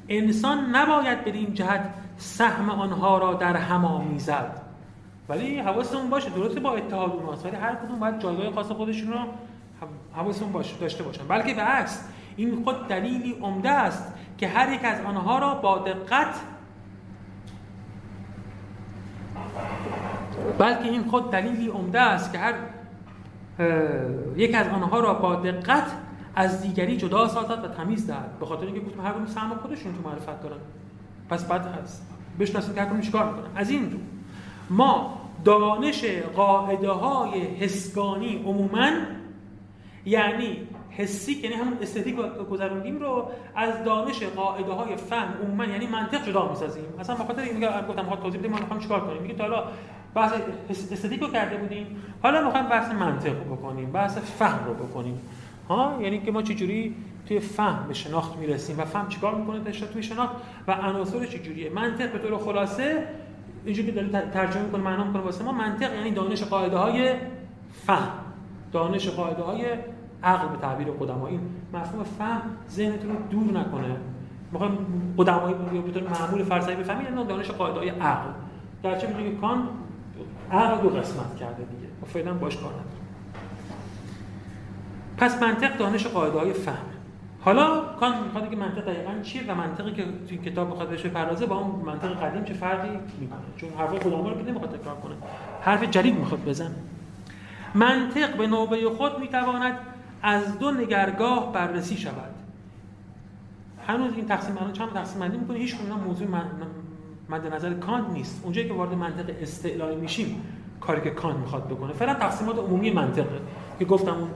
انسان 0.09 0.77
نباید 0.77 1.25
بدین 1.25 1.55
جهت 1.55 1.95
سهم 2.17 2.71
آنها 2.71 3.19
را 3.19 3.35
در 3.35 3.57
هم 3.57 3.85
آمیزد. 3.85 4.66
ولی 5.29 5.59
حواستون 5.59 6.11
باشه 6.11 6.31
درسته 6.31 6.61
با 6.61 6.75
اتحاد 6.75 7.13
اونهاست 7.13 7.47
ولی 7.47 7.57
هر 7.57 7.75
کدوم 7.75 7.99
باید 7.99 8.19
جایگاه 8.19 8.53
خاص 8.53 8.67
خودشون 8.67 9.13
رو 9.13 9.19
حواستون 10.15 10.53
باشه 10.53 10.77
داشته 10.77 11.05
باشن. 11.05 11.29
بلکه 11.29 11.55
به 11.55 11.63
این 12.37 12.65
خود 12.65 12.89
دلیلی 12.89 13.33
عمده 13.33 13.71
است 13.71 14.15
که 14.39 14.49
هر 14.49 14.73
یک 14.73 14.85
از 14.85 15.01
آنها 15.05 15.39
را 15.39 15.55
با 15.55 15.79
دقت 15.79 16.41
بلکه 20.59 20.85
این 20.85 21.05
خود 21.05 21.31
دلیلی 21.31 21.69
عمده 21.69 22.01
است 22.01 22.33
که 22.33 22.39
هر 22.39 22.55
یک 24.37 24.55
از 24.55 24.69
آنها 24.69 25.01
را 25.01 25.15
با 25.15 25.37
دقت 25.37 25.93
از 26.35 26.63
دیگری 26.63 26.97
جدا 26.97 27.29
سازد 27.29 27.65
و 27.65 27.69
تمیز 27.69 28.07
دهد. 28.07 28.39
به 28.41 28.47
خاطر 28.47 28.67
اینکه 28.67 28.81
گفتم 28.81 29.01
هر 29.01 29.13
کدوم 29.13 29.27
سهم 29.27 29.55
خودشون 29.55 29.95
تو 29.95 30.09
معرفت 30.09 30.43
دارن. 30.43 30.59
پس 31.31 31.45
بعد 31.45 31.67
هست 31.67 32.07
بشناسید 32.41 32.75
که 32.75 32.81
هر 32.81 32.87
کدوم 32.87 33.01
چیکار 33.01 33.33
می‌کنن. 33.33 33.51
از 33.57 33.71
این 33.71 33.93
رو. 33.93 33.99
ما 34.71 35.21
دانش 35.45 36.05
قاعده 36.37 36.91
های 36.91 37.41
حسگانی 37.41 38.43
عموما 38.47 38.91
یعنی 40.05 40.69
حسی 40.91 41.33
یعنی 41.33 41.55
همون 41.55 41.79
استتیک 41.83 42.17
گذروندیم 42.51 42.99
رو 42.99 43.31
از 43.55 43.85
دانش 43.85 44.23
قاعده 44.23 44.73
های 44.73 44.97
فهم 44.97 45.35
عموما 45.43 45.65
یعنی 45.65 45.87
منطق 45.87 46.27
جدا 46.29 46.49
می‌سازیم. 46.49 46.85
اصلا 47.01 47.17
به 47.17 47.25
خاطر 47.25 47.43
اینکه 47.43 47.69
گفتم 47.89 48.05
ها 48.05 48.17
توضیح 48.17 48.41
بدیم 48.41 48.51
ما 48.51 48.59
می‌خوام 48.59 48.81
چیکار 48.81 49.01
کنیم؟ 49.01 49.23
میگه 49.23 49.35
تا 49.35 49.45
حالا 49.45 49.65
بحث 50.15 50.33
استتیک 50.71 51.21
رو 51.21 51.29
کرده 51.29 51.57
بودیم. 51.57 52.03
حالا 52.23 52.45
می‌خوایم 52.45 52.67
بحث 52.67 52.93
منطق 52.93 53.33
رو 53.45 53.57
بکنیم 53.57 53.93
بحث 53.93 54.19
فهم 54.19 54.65
رو 54.67 54.75
بکنیم. 54.75 55.21
ها؟ 55.69 55.99
یعنی 56.01 56.21
که 56.21 56.33
ما 56.33 56.43
چجوری 56.43 56.95
توی 57.29 57.41
فهم 57.41 57.85
به 57.89 57.95
شناخت 57.95 58.37
می‌رسیم 58.37 58.79
و 58.79 58.85
فهم 58.85 59.09
چیکار 59.09 59.35
می‌کنه؟ 59.35 59.59
داشته 59.59 59.87
توی 59.87 60.03
شناخت 60.03 60.35
و 60.69 60.73
عناصر 60.73 61.27
چجوریه؟ 61.27 61.71
منطق 61.71 62.13
به 62.13 62.19
طور 62.19 62.39
خلاصه 62.39 63.09
اینجوری 63.67 63.93
که 63.93 64.03
داره 64.03 64.31
ترجمه 64.31 64.63
می‌کنه 64.63 64.83
معنا 64.83 65.05
می‌کنه 65.05 65.23
واسه 65.23 65.45
ما 65.45 65.53
منطق 65.53 65.95
یعنی 65.95 66.11
دانش 66.11 66.43
قاعده 66.43 66.77
های 66.77 67.15
فهم. 67.87 68.09
دانش 68.73 69.09
قاعده 69.09 69.43
های 69.43 69.65
عقل 70.23 70.49
به 70.49 70.57
تعبیر 70.57 70.89
قدما 70.91 71.27
این 71.27 71.41
مفهوم 71.75 72.05
فهم 72.05 72.41
ذهنتون 72.71 73.11
رو 73.11 73.17
دور 73.31 73.59
نکنه. 73.59 73.97
می‌خوایم 74.53 74.79
قدمایی 75.19 75.55
به 75.83 76.01
طور 76.01 76.03
معمول 76.03 76.45
فلسفی 76.45 76.75
بفهمید 76.75 77.09
یعنی 77.09 77.25
دانش 77.25 77.51
قاعده 77.51 77.79
های 77.79 77.89
عقل. 77.89 78.31
گرچه 78.85 79.07
می‌دونید 79.07 79.35
که 79.35 79.41
کان 79.41 79.69
عقل 80.53 80.83
دو 80.83 80.89
قسمت 80.89 81.37
کرده 81.37 81.65
دیگه. 81.65 81.89
و 82.03 82.07
فعلا 82.07 82.35
باش 82.35 82.57
کار 82.57 82.71
نداره 82.71 82.87
پس 85.17 85.43
منطق 85.43 85.77
دانش 85.77 86.07
قاعده 86.07 86.39
های 86.39 86.53
فهم. 86.53 86.96
حالا 87.47 87.81
کان 88.01 88.25
می‌خواد 88.25 88.51
که 88.51 88.57
منطق 88.57 88.85
دقیقا 88.85 89.23
چیه 89.23 89.43
و 89.49 89.55
منطقی 89.55 89.93
که 89.93 90.05
تو 90.29 90.37
کتاب 90.37 90.69
می‌خواد 90.69 90.89
بهش 90.89 91.03
بپردازه 91.03 91.47
با 91.47 91.57
اون 91.57 91.85
منطق 91.85 92.23
قدیم 92.23 92.45
چه 92.45 92.55
فرقی 92.55 92.89
می‌کنه؟ 93.21 93.39
چون 93.57 93.71
حرف 93.79 94.05
رو 94.05 94.35
که 94.35 94.51
نمی‌خواد 94.51 94.79
تکرار 94.79 94.97
کنه. 94.97 95.15
حرف 95.61 95.83
جدید 95.83 96.19
می‌خواد 96.19 96.45
بزنه. 96.45 96.75
منطق 97.75 98.37
به 98.37 98.47
نوبه 98.47 98.91
خود 98.91 99.19
می‌تواند 99.19 99.79
از 100.23 100.59
دو 100.59 100.71
نگرگاه 100.71 101.53
بررسی 101.53 101.97
شود. 101.97 102.35
هنوز 103.87 104.13
این 104.17 104.27
تقسیم 104.27 104.59
الان 104.59 104.73
چند 104.73 104.93
تقسیم 104.93 105.21
بندی 105.21 105.37
می‌کنه؟ 105.37 105.59
هیچ 105.59 105.77
کدوم 105.77 106.01
موضوع 106.01 106.29
مد 107.29 107.55
نظر 107.55 107.75
کانت 107.75 108.11
نیست. 108.11 108.41
اونجایی 108.45 108.69
که 108.69 108.75
وارد 108.75 108.95
منطق 108.95 109.35
استعلایی 109.41 109.97
میشیم 109.97 110.43
کاری 110.81 111.01
که 111.01 111.11
کان 111.11 111.37
می‌خواد 111.37 111.69
بکنه. 111.69 111.93
فعلا 111.93 112.15
تقسیمات 112.15 112.59
عمومی 112.59 112.91
منطقه. 112.91 113.41
که 113.79 113.85
گفتم 113.85 114.15
اون 114.15 114.29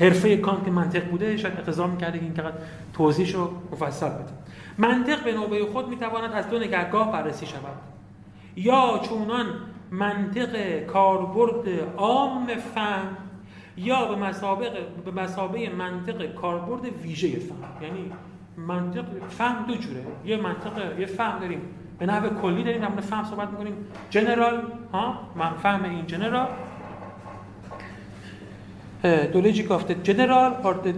حرفه 0.00 0.36
کان 0.36 0.64
که 0.64 0.70
منطق 0.70 1.04
بوده 1.04 1.36
شاید 1.36 1.54
اقتضا 1.58 1.86
می‌کرده 1.86 2.18
که 2.18 2.24
این 2.24 2.34
فقط 2.34 2.54
توضیحش 2.94 3.34
رو 3.34 3.50
مفصل 3.72 4.08
بده. 4.08 4.32
منطق 4.78 5.24
به 5.24 5.32
نوبه 5.32 5.64
خود 5.64 5.88
می‌تواند 5.88 6.32
از 6.32 6.50
دو 6.50 6.58
نگهگاه 6.58 7.12
بررسی 7.12 7.46
شود. 7.46 7.76
یا 8.56 9.00
چونان 9.08 9.46
منطق 9.90 10.80
کاربرد 10.80 11.68
عام 11.96 12.46
فهم 12.74 13.16
یا 13.76 14.04
به 14.04 14.16
مسابقه 14.16 14.86
به 15.04 15.22
مسابقه 15.22 15.70
منطق 15.78 16.34
کاربرد 16.34 16.84
ویژه 17.02 17.28
فهم. 17.28 17.82
یعنی 17.82 18.12
منطق 18.56 19.04
فهم 19.28 19.66
دو 19.66 19.74
جوره. 19.74 20.04
یه 20.24 20.36
منطق 20.36 21.00
یه 21.00 21.06
فهم 21.06 21.38
داریم. 21.38 21.60
به 21.98 22.06
نحو 22.06 22.40
کلی 22.42 22.64
داریم 22.64 22.80
در 22.80 23.00
فهم 23.00 23.24
صحبت 23.24 23.48
می‌کنیم. 23.48 23.74
جنرال 24.10 24.62
ها؟ 24.92 25.20
من 25.36 25.50
فهم 25.50 25.84
این 25.84 26.06
جنرال 26.06 26.48
the 29.32 29.40
logic 29.46 29.70
of 29.70 29.82
the 29.88 29.94
general 30.08 30.50
or 30.66 30.74
the 30.84 30.92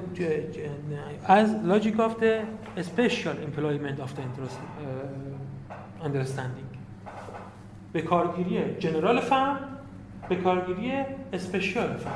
as 1.37 1.49
logic 1.73 1.97
of 2.07 2.13
the 2.23 2.33
special 2.91 3.37
employment 3.49 3.99
of 4.01 4.11
the 4.17 4.23
understanding. 6.07 6.69
به 7.93 8.03
کارگیری 8.03 8.61
جنرال 8.79 9.21
فهم 9.21 9.59
به 10.29 10.37
کارگیری 10.37 10.93
اسپشیال 11.33 11.97
فهم 11.97 12.13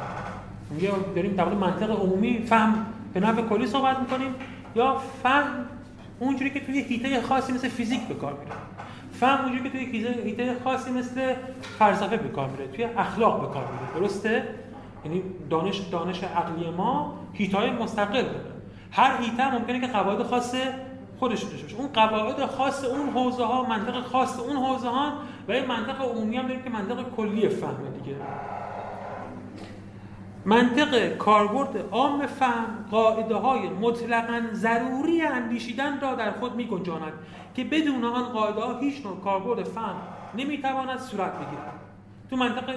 میگه 0.70 0.90
داریم 1.14 1.34
در 1.34 1.48
منطق 1.48 1.90
عمومی 1.90 2.38
فهم 2.46 2.86
به 3.14 3.20
نحو 3.20 3.48
کلی 3.48 3.66
صحبت 3.66 3.98
می‌کنیم 3.98 4.34
یا 4.76 4.96
فهم 5.22 5.46
اونجوری 6.18 6.50
که 6.50 6.60
توی 6.60 6.80
هیته 6.80 7.22
خاصی 7.22 7.52
مثل 7.52 7.68
فیزیک 7.68 8.00
به 8.00 8.14
کار 8.14 8.32
میره. 8.32 8.52
فهم 9.12 9.44
اونجوری 9.44 9.70
که 9.70 9.70
توی 9.70 10.00
هیته 10.24 10.56
خاصی 10.64 10.90
مثل 10.90 11.34
فلسفه 11.78 12.16
به 12.16 12.28
کار 12.28 12.48
میره 12.48 12.66
توی 12.66 12.84
اخلاق 12.84 13.40
به 13.40 13.54
کار 13.54 13.64
میره. 13.72 14.00
درسته؟ 14.00 14.42
یعنی 15.04 15.22
دانش 15.50 15.78
دانش 15.78 16.24
عقلی 16.24 16.70
ما 16.70 17.14
هیتای 17.32 17.70
مستقل 17.70 18.22
داره. 18.22 18.52
هر 18.92 19.20
هیته 19.20 19.54
ممکنه 19.54 19.80
که 19.80 19.86
قواعد 19.86 20.22
خاص 20.22 20.54
خودش 21.18 21.42
داشته 21.42 21.62
باشه. 21.62 21.76
اون 21.76 21.88
قواعد 21.88 22.46
خاص 22.46 22.84
اون 22.84 23.08
حوزه 23.08 23.44
ها 23.44 23.62
منطق 23.62 24.00
خاص 24.00 24.40
اون 24.40 24.56
حوزه 24.56 24.88
ها 24.88 25.12
و 25.48 25.52
این 25.52 25.66
منطق 25.66 26.00
عمومی 26.00 26.36
هم 26.36 26.48
که 26.48 26.70
منطق 26.70 27.14
کلی 27.16 27.48
فهمه 27.48 27.90
دیگه. 27.90 28.16
منطق 30.44 31.16
کاربرد 31.16 31.88
عام 31.90 32.26
فهم 32.26 32.84
قاعده 32.90 33.34
های 33.34 33.68
مطلقا 33.68 34.42
ضروری 34.52 35.22
اندیشیدن 35.22 36.00
را 36.00 36.14
در 36.14 36.30
خود 36.30 36.54
می 36.54 36.64
گنجاند 36.64 37.12
که 37.54 37.64
بدون 37.64 38.04
آن 38.04 38.22
قاعده 38.22 38.60
ها 38.60 38.78
هیچ 38.78 39.06
نوع 39.06 39.20
کاربرد 39.20 39.64
فهم 39.64 39.96
نمی‌تواند 40.34 40.98
صورت 40.98 41.32
بگیرد. 41.32 41.81
تو 42.32 42.38
منطق 42.38 42.70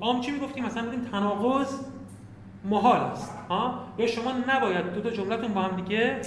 عام 0.00 0.20
چی 0.20 0.30
می‌گفتیم؟ 0.30 0.64
مثلا 0.64 0.82
بودیم 0.82 1.00
تناقض 1.12 1.80
محال 2.64 3.00
است 3.00 3.38
ها؟ 3.48 3.74
یا 3.98 4.06
شما 4.06 4.32
نباید 4.48 4.92
دو 4.92 5.00
تا 5.00 5.10
جملتون 5.10 5.54
با 5.54 5.60
هم 5.60 5.76
دیگه 5.76 6.20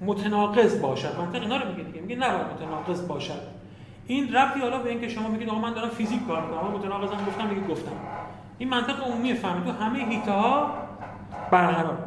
متناقض 0.00 0.80
باشد. 0.80 1.18
منطق 1.18 1.42
اینا 1.42 1.56
رو 1.56 1.68
میگه 1.68 1.82
دیگه. 1.82 2.00
میگه 2.00 2.16
نباید 2.16 2.46
متناقض 2.46 3.08
باشد. 3.08 3.40
این 4.06 4.34
ربطی 4.34 4.60
حالا 4.60 4.78
به 4.78 4.90
اینکه 4.90 5.08
شما 5.08 5.28
میگید 5.28 5.48
آقا 5.48 5.58
من 5.58 5.72
دارم 5.72 5.88
فیزیک 5.88 6.26
کار 6.26 6.42
می‌کنم 6.46 6.70
متناقضم 6.70 7.24
گفتم 7.26 7.46
میگه 7.46 7.66
گفتم. 7.66 7.96
این 8.58 8.68
منطق 8.68 9.04
عمومی 9.04 9.34
فهمی 9.34 9.64
تو 9.64 9.72
همه 9.72 9.98
هیته 9.98 10.32
ها 10.32 10.74
برقرار. 11.50 11.98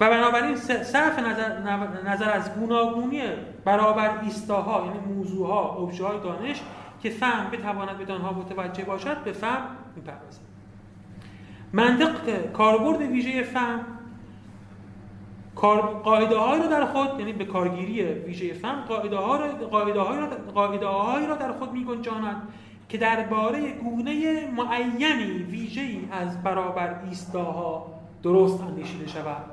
و 0.00 0.10
بنابراین 0.10 0.56
صرف 0.56 1.18
نظر, 1.18 1.58
نظر 2.06 2.30
از 2.30 2.54
گوناگونی 2.54 3.22
برابر 3.64 4.18
ایستاها 4.22 4.86
یعنی 4.86 5.14
موضوعها 5.14 5.76
ابژه 5.82 6.06
های 6.06 6.20
دانش 6.20 6.60
که 7.04 7.10
فهم 7.10 7.50
بتواند 7.50 7.98
به 7.98 8.12
آنها 8.12 8.32
متوجه 8.32 8.84
باشد 8.84 9.24
به 9.24 9.32
فهم 9.32 9.62
می‌پردازد. 9.96 10.40
منطق 11.72 12.52
کاربرد 12.52 13.00
ویژه 13.00 13.42
فهم 13.42 13.80
قاعده 16.04 16.38
هایی 16.38 16.62
را 16.62 16.68
در 16.68 16.84
خود 16.84 17.20
یعنی 17.20 17.32
به 17.32 17.44
کارگیری 17.44 18.02
ویژه 18.04 18.52
فهم 18.52 18.80
قاعده 18.80 19.16
ها 19.16 19.36
را 19.36 19.48
قاعده 19.52 19.92
را 19.92 20.26
قاعده 20.54 21.26
را 21.26 21.36
در 21.36 21.52
خود 21.52 21.72
میگنجاند 21.72 22.48
که 22.88 22.98
درباره 22.98 23.72
گونه 23.72 24.48
معینی 24.56 25.42
ویژه 25.42 25.98
از 26.12 26.42
برابر 26.42 27.00
ایستاها 27.08 27.86
درست 28.22 28.60
اندیشیده 28.60 29.06
شود. 29.06 29.44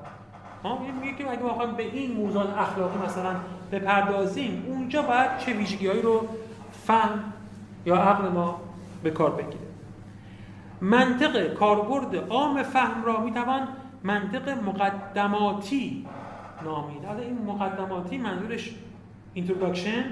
ها 0.64 0.80
میگه 1.02 1.18
که 1.18 1.32
اگه 1.32 1.44
بخوایم 1.44 1.76
به 1.76 1.84
این 1.84 2.14
موضوع 2.14 2.60
اخلاقی 2.60 3.00
مثلا 3.06 3.36
بپردازیم 3.72 4.66
اونجا 4.68 5.02
باید 5.02 5.38
چه 5.38 5.54
ویژگیهایی 5.54 6.02
رو 6.02 6.28
فهم 6.88 7.31
یا 7.86 7.96
عقل 7.96 8.30
ما 8.30 8.62
به 9.04 9.12
کار 9.12 9.32
بگیره. 9.32 9.60
منطق 10.82 11.54
کاربرد 11.54 12.16
عام 12.16 12.64
فهم 12.64 13.06
را 13.06 13.24
می‌توان 13.24 13.68
منطق 14.04 14.50
مقدماتی 14.50 16.06
نامید. 16.66 17.06
حالا 17.06 17.20
این 17.20 17.38
مقدماتی 17.46 18.18
منظورش 18.18 18.76
introduction 19.34 20.04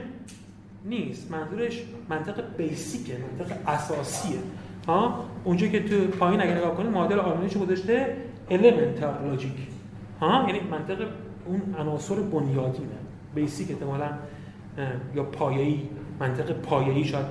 نیست 0.86 1.32
منظورش 1.32 1.84
منطق 2.10 2.58
basic 2.58 3.08
ه 3.08 3.18
منطق 3.18 3.70
اساسیه. 3.70 4.40
ها؟ 4.88 5.26
اونجا 5.44 5.68
که 5.68 5.84
تو 5.84 6.08
پایین 6.08 6.42
اگر 6.42 6.58
نگاه 6.58 6.76
کنید 6.76 6.92
معادل 6.92 7.20
آلمانیش 7.20 7.58
گذاشته 7.58 8.18
Elementarlogik 8.50 9.68
ها؟ 10.22 10.46
یعنی 10.48 10.60
منطق 10.60 11.08
اون 11.46 11.76
عناصر 11.80 12.16
بنیادینه 12.16 12.90
بیسیک 13.36 13.72
احتمالاً 13.72 14.10
یا 15.16 15.24
پایه‌ای 15.24 15.82
منطق 16.20 16.52
پایه‌ای 16.52 17.04
شاید 17.04 17.26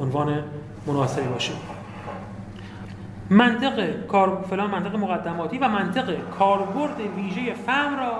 عنوان 0.00 0.42
مناسبی 0.86 1.28
باشه. 1.28 1.52
منطق 3.30 4.06
کار 4.06 4.44
فلان 4.50 4.70
منطق 4.70 4.96
مقدماتی 4.96 5.58
و 5.58 5.68
منطق 5.68 6.28
کاربرد 6.30 7.00
ویژه 7.16 7.54
فهم 7.54 7.98
را 7.98 8.12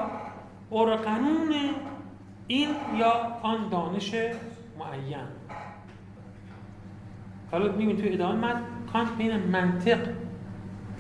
ارقنون 0.73 1.55
این 2.47 2.69
یا 2.99 3.13
آن 3.43 3.69
دانش 3.71 4.15
معین. 4.79 5.27
حالا 7.51 7.73
می‌بینید 7.73 7.99
توی 7.99 8.13
ادامه 8.13 8.35
من 8.35 8.55
کانت 8.93 9.09
بین 9.19 9.37
منطق 9.37 9.99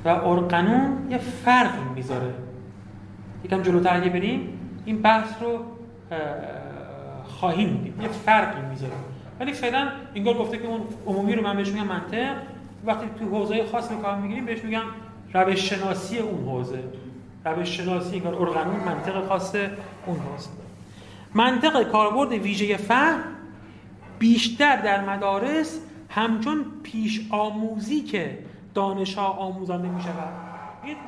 و 0.05 0.09
ارقنون 0.09 1.11
یه 1.11 1.19
فرقی 1.19 1.95
می‌ذاره. 1.95 2.35
یکم 3.45 3.63
جلوتر 3.63 3.97
اگه 3.97 4.11
بریم 4.11 4.59
این 4.85 5.03
بحث 5.03 5.43
رو 5.43 5.59
خواهیم 7.25 7.81
دید. 7.83 8.03
یه 8.03 8.09
فرقی 8.09 8.69
می‌ذاره. 8.71 8.93
ولی 9.43 9.53
فعلا 9.53 9.89
اینگار 10.15 10.35
گفته 10.35 10.59
که 10.59 10.67
اون 10.67 10.81
عمومی 11.07 11.35
رو 11.35 11.43
من 11.43 11.57
بهش 11.57 11.69
میگم 11.69 11.87
منطق. 11.87 12.37
وقتی 12.87 13.07
تو 13.19 13.25
حوزه 13.25 13.67
خاص 13.67 13.93
کار 14.03 14.17
می‌گیریم 14.17 14.45
بهش 14.45 14.65
میگم 14.65 14.83
روش 15.35 15.71
شناسی 15.71 16.19
اون 16.19 16.45
حوزه. 16.45 16.85
روش 17.45 17.69
شناسی 17.69 18.17
انگار 18.17 18.35
ارگانون 18.35 18.81
منطق 18.81 19.29
خاص 19.29 19.55
اون 20.07 20.17
حوزه. 20.17 20.49
منطق 21.35 21.83
کاربرد 21.83 22.33
ویژه 22.33 22.77
فهم 22.77 23.21
بیشتر 24.19 24.77
در 24.77 25.05
مدارس 25.05 25.81
همچون 26.09 26.65
پیش 26.83 27.27
آموزی 27.31 28.01
که 28.01 28.39
دانش 28.75 29.15
ها 29.15 29.27
آموزانده 29.27 29.89
می 29.89 30.03
شود 30.03 30.53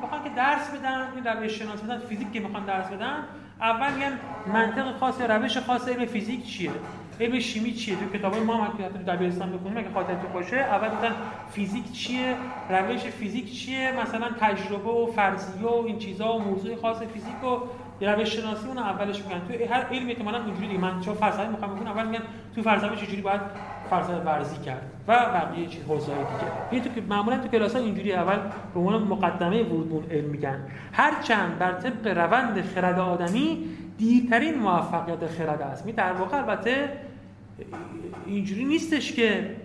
بخوان 0.03 0.23
که 0.23 0.29
درس 0.29 0.69
بدن 0.69 1.07
این 1.15 1.23
روش 1.23 1.51
شناسی 1.51 1.85
بدن 1.85 1.99
فیزیک 1.99 2.31
که 2.31 2.39
می‌خوان 2.39 2.65
درس 2.65 2.87
بدن 2.87 3.23
اول 3.61 3.93
میگن 3.93 4.19
منطق 4.53 4.97
خاص 4.97 5.21
روش 5.21 5.57
خاص 5.57 5.87
علم 5.87 6.05
فیزیک 6.05 6.45
چیه؟ 6.45 6.71
علم 7.19 7.39
شیمی 7.39 7.73
چیه؟ 7.73 7.95
تو 7.95 8.17
کتابای 8.17 8.39
ما 8.39 8.55
هم 8.55 8.67
تو 8.67 9.11
دبیرستان 9.11 9.51
بخونیم 9.51 9.77
اگه 9.77 9.89
خاطرت 9.93 10.33
باشه. 10.33 10.57
اول 10.57 10.87
گفتن 10.87 11.11
فیزیک 11.51 11.91
چیه؟ 11.91 12.35
روش 12.69 13.01
فیزیک 13.01 13.53
چیه؟ 13.53 13.93
مثلا 14.01 14.27
تجربه 14.39 14.89
و 14.89 15.05
فرضیه 15.05 15.67
و 15.67 15.83
این 15.85 15.97
چیزا 15.97 16.33
و 16.33 16.39
موضوع 16.39 16.75
خاص 16.75 16.97
فیزیک 16.97 17.43
و 17.43 17.57
روش 18.01 18.29
شناسی 18.29 18.67
اون 18.67 18.77
اولش 18.77 19.23
میگن. 19.23 19.39
تو 19.47 19.73
هر 19.73 19.81
علمی 19.81 20.11
احتمالاً 20.11 20.43
اینجوری 20.45 20.67
دیگه. 20.67 20.79
من 20.79 21.01
چون 21.01 21.13
فلسفه 21.13 21.47
می‌خوام 21.47 21.75
بخونم 21.75 21.91
اول 21.91 22.07
میگن 22.07 22.23
تو 22.55 22.61
فلسفه 22.61 22.95
چجوری 22.95 23.21
باید 23.21 23.41
فلسفه 23.89 24.17
ورزی 24.17 24.57
کرد 24.65 24.81
و 25.07 25.13
بقیه 25.13 25.67
چیز 25.67 25.83
حوزه 25.83 26.05
دیگه. 26.05 26.51
این 26.71 26.83
تو 26.83 26.89
که 26.89 27.01
معمولا 27.01 27.37
تو 27.37 27.47
کلاس 27.47 27.75
اینجوری 27.75 28.13
اول 28.13 28.37
به 28.73 28.79
عنوان 28.79 29.03
مقدمه 29.03 29.63
ورود 29.63 30.11
علم 30.11 30.29
میگن. 30.29 30.59
هر 30.93 31.21
چند 31.21 31.59
بر 31.59 31.71
طبق 31.71 32.17
روند 32.17 32.61
خرد 32.61 32.99
آدمی 32.99 33.65
دیرترین 33.97 34.59
موفقیت 34.59 35.27
خرد 35.27 35.61
است. 35.61 35.85
می 35.85 35.91
در 35.91 36.13
واقع 36.13 36.37
البته 36.37 36.89
اینجوری 38.25 38.65
نیستش 38.65 39.13
که 39.13 39.55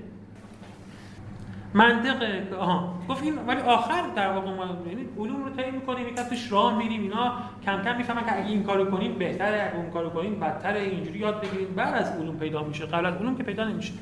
منطق 1.75 2.23
آها. 2.59 2.95
گفتیم 3.09 3.49
ولی 3.49 3.61
آخر 3.61 4.03
در 4.17 4.33
واقع 4.33 4.51
ما 4.51 4.65
یعنی 4.65 5.09
علوم 5.19 5.45
رو 5.45 5.51
طی 5.51 5.71
می‌کنیم 5.71 6.09
یکم 6.09 6.23
توش 6.23 6.53
راه 6.53 6.79
میریم 6.79 7.03
اینا 7.03 7.33
کم 7.65 7.83
کم 7.83 7.97
می‌فهمن 7.97 8.25
که 8.25 8.39
اگه 8.39 8.49
این 8.49 8.63
کارو 8.63 8.91
کنیم 8.91 9.19
بهتره 9.19 9.63
اگه 9.63 9.77
اون 9.77 9.91
کارو 9.91 10.11
کنیم 10.11 10.41
بدتره. 10.41 10.81
اینجوری 10.81 11.19
یاد 11.19 11.41
بگیریم 11.41 11.75
بعد 11.75 11.95
از 11.95 12.21
علوم 12.21 12.37
پیدا 12.37 12.63
میشه. 12.63 12.87
قبل 12.87 13.07
از 13.07 13.15
علوم 13.15 13.37
که 13.37 13.43
پیدا 13.43 13.65
نمیشه. 13.65 13.93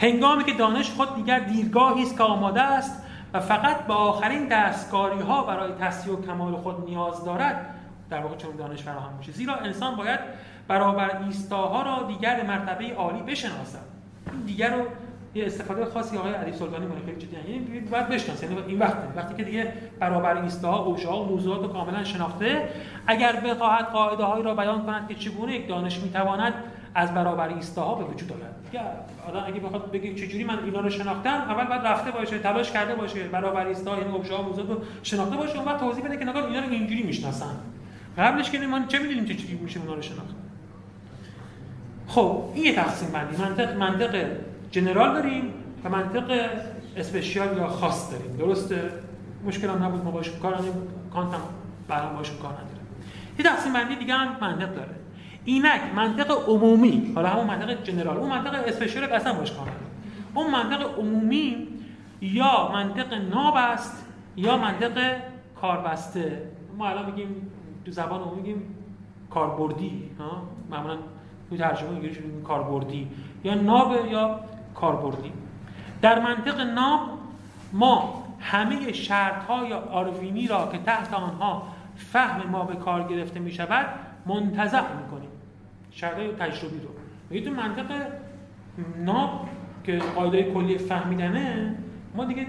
هنگامی 0.00 0.44
که 0.44 0.52
دانش 0.52 0.90
خود 0.90 1.14
دیگر 1.14 1.38
دیرگاهی 1.38 2.02
است 2.02 2.16
که 2.16 2.22
آماده 2.22 2.62
است 2.62 3.02
و 3.34 3.40
فقط 3.40 3.86
به 3.86 3.92
آخرین 3.92 4.48
دستکاری 4.48 5.20
ها 5.20 5.42
برای 5.42 5.72
تصحیح 5.72 6.14
و 6.14 6.22
کمال 6.22 6.52
خود 6.52 6.84
نیاز 6.84 7.24
دارد 7.24 7.74
در 8.10 8.20
واقع 8.20 8.36
چون 8.36 8.56
دانش 8.56 8.82
فراهم 8.82 9.14
میشه. 9.18 9.32
زیرا 9.32 9.54
انسان 9.54 9.96
باید 9.96 10.20
برابر 10.68 11.22
ایستاها 11.26 11.82
را 11.82 12.08
دیگر 12.08 12.40
به 12.40 12.46
مرتبه 12.46 12.94
عالی 12.94 13.22
بشناسد 13.22 13.78
دیگر 14.46 14.74
رو 14.74 14.84
یه 15.34 15.46
استفاده 15.46 15.84
خاصی 15.84 16.16
آقای 16.16 16.32
علی 16.32 16.52
سلطانی 16.52 16.86
کنه 16.86 17.00
خیلی 17.06 17.16
جدی. 17.16 17.36
یعنی 17.36 17.80
باید 17.80 18.08
بشناسه. 18.08 18.46
یعنی 18.46 18.62
این 18.66 18.78
وقت 18.78 18.96
وقتی 19.16 19.34
که 19.34 19.44
دیگه 19.44 19.72
برابر 20.00 20.42
ایستاها 20.42 20.78
اوجه 20.78 21.08
ها 21.08 21.22
و 21.22 21.28
موضوعات 21.28 21.62
رو 21.62 21.68
کاملا 21.68 22.04
شناخته 22.04 22.68
اگر 23.06 23.40
بخواهد 23.40 23.84
قاعده 23.84 24.24
هایی 24.24 24.42
را 24.42 24.54
بیان 24.54 24.86
کند 24.86 25.08
که 25.08 25.14
چگونه 25.14 25.54
یک 25.54 25.68
دانش 25.68 25.98
می‌تواند 25.98 26.54
از 26.94 27.14
برابر 27.14 27.48
ایستاها 27.48 27.94
به 27.94 28.04
وجود 28.04 28.32
آید 28.32 28.58
یا 28.72 28.80
آدم 29.28 29.44
اگه 29.46 29.60
بخواد 29.60 29.90
بگه 29.90 30.14
چجوری 30.14 30.44
من 30.44 30.64
اینا 30.64 30.80
رو 30.80 30.90
شناختم 30.90 31.30
اول 31.30 31.64
باید 31.64 31.82
رفته 31.82 32.10
باشه 32.10 32.38
تلاش 32.38 32.72
کرده 32.72 32.94
باشه. 32.94 33.28
برابر 33.28 33.66
ایستاها 33.66 33.98
یعنی 33.98 34.12
اوبژه 34.12 34.36
ها 34.36 34.42
موضوع 34.42 34.66
رو 34.66 34.80
شناخته 35.02 35.36
باشه 35.36 35.56
اون 35.56 35.64
بعد 35.64 35.78
توضیح 35.78 36.04
بده 36.04 36.16
که 36.16 36.24
نگاه 36.24 36.44
اینا 36.44 36.60
رو 36.60 36.70
اینجوری 36.70 37.02
می‌شناسن. 37.02 37.56
قبلش 38.18 38.50
که 38.50 38.58
ما 38.58 38.80
چه 38.88 38.98
می‌دونیم 38.98 39.24
چجوری 39.24 39.54
میشه 39.54 39.80
اونا 39.80 39.94
رو 39.94 40.02
شناخت؟ 40.02 40.47
خب 42.08 42.42
این 42.54 42.64
یه 42.64 42.74
تقسیم 42.74 43.10
بندی. 43.10 43.42
منطق 43.42 43.76
منطق 43.76 44.26
جنرال 44.70 45.12
داریم 45.14 45.52
و 45.84 45.88
منطق 45.88 46.50
اسپشیال 46.96 47.56
یا 47.56 47.68
خاص 47.68 48.12
داریم. 48.12 48.36
درسته؟ 48.36 48.90
مشکل 49.44 49.68
هم 49.68 49.84
نبود 49.84 50.04
ما 50.04 50.10
باش 50.10 50.30
کار 50.30 50.54
نداریم 50.54 50.72
کانت 51.12 51.34
هم 51.34 51.40
برام 51.88 52.16
باش 52.16 52.30
کار 52.30 52.52
نداره. 52.52 52.68
یه 53.38 53.44
تقسیم 53.44 53.72
بندی 53.72 53.96
دیگه 53.96 54.14
هم 54.14 54.36
منطق 54.40 54.74
داره. 54.74 54.94
اینک 55.44 55.80
منطق 55.96 56.48
عمومی 56.48 57.12
حالا 57.14 57.28
همون 57.28 57.46
منطق 57.46 57.82
جنرال 57.82 58.16
اون 58.16 58.30
منطق 58.30 58.54
اسپشیال 58.66 59.04
اصلا 59.04 59.34
باش 59.34 59.52
کار 59.52 59.62
نداره 59.62 59.86
اون 60.34 60.50
منطق 60.50 60.98
عمومی 60.98 61.68
یا 62.20 62.72
منطق 62.72 63.14
ناب 63.14 63.54
است 63.56 64.06
یا 64.36 64.56
منطق 64.56 65.16
کاربسته. 65.60 66.42
ما 66.78 66.88
الان 66.88 67.06
میگیم 67.06 67.50
تو 67.84 67.90
زبان 67.92 68.20
عمومی 68.20 68.40
میگیم 68.40 68.74
کاربردی 69.30 70.10
ها؟ 70.18 70.42
معمولا 70.70 70.96
تو 71.50 71.56
ترجمه 71.56 71.90
انگلیسی 71.90 72.20
میگیم 72.20 72.42
کاربردی. 72.42 73.08
یا 73.44 73.54
ناب 73.54 73.92
یا 74.10 74.40
کاربردی. 74.74 75.32
در 76.02 76.18
منطق 76.18 76.60
ناب 76.60 77.00
ما 77.72 78.24
همه 78.40 78.92
شرط 78.92 79.44
های 79.44 79.72
آروینی 79.72 80.46
را 80.46 80.68
که 80.72 80.78
تحت 80.78 81.14
آنها 81.14 81.62
فهم 81.96 82.50
ما 82.50 82.64
به 82.64 82.76
کار 82.76 83.08
گرفته 83.08 83.40
می 83.40 83.50
شود 83.50 83.86
منتظر 84.26 84.80
می 84.80 85.10
کنیم 85.10 85.30
شرط 85.90 86.14
های 86.14 86.32
تجربی 86.32 86.80
رو. 86.80 86.88
میگه 87.30 87.50
تو 87.50 87.56
منطق 87.56 88.06
ناب 88.98 89.48
که 89.84 89.98
قاعده 89.98 90.52
کلی 90.52 90.78
فهمیدنه 90.78 91.76
ما 92.14 92.24
دیگه 92.24 92.46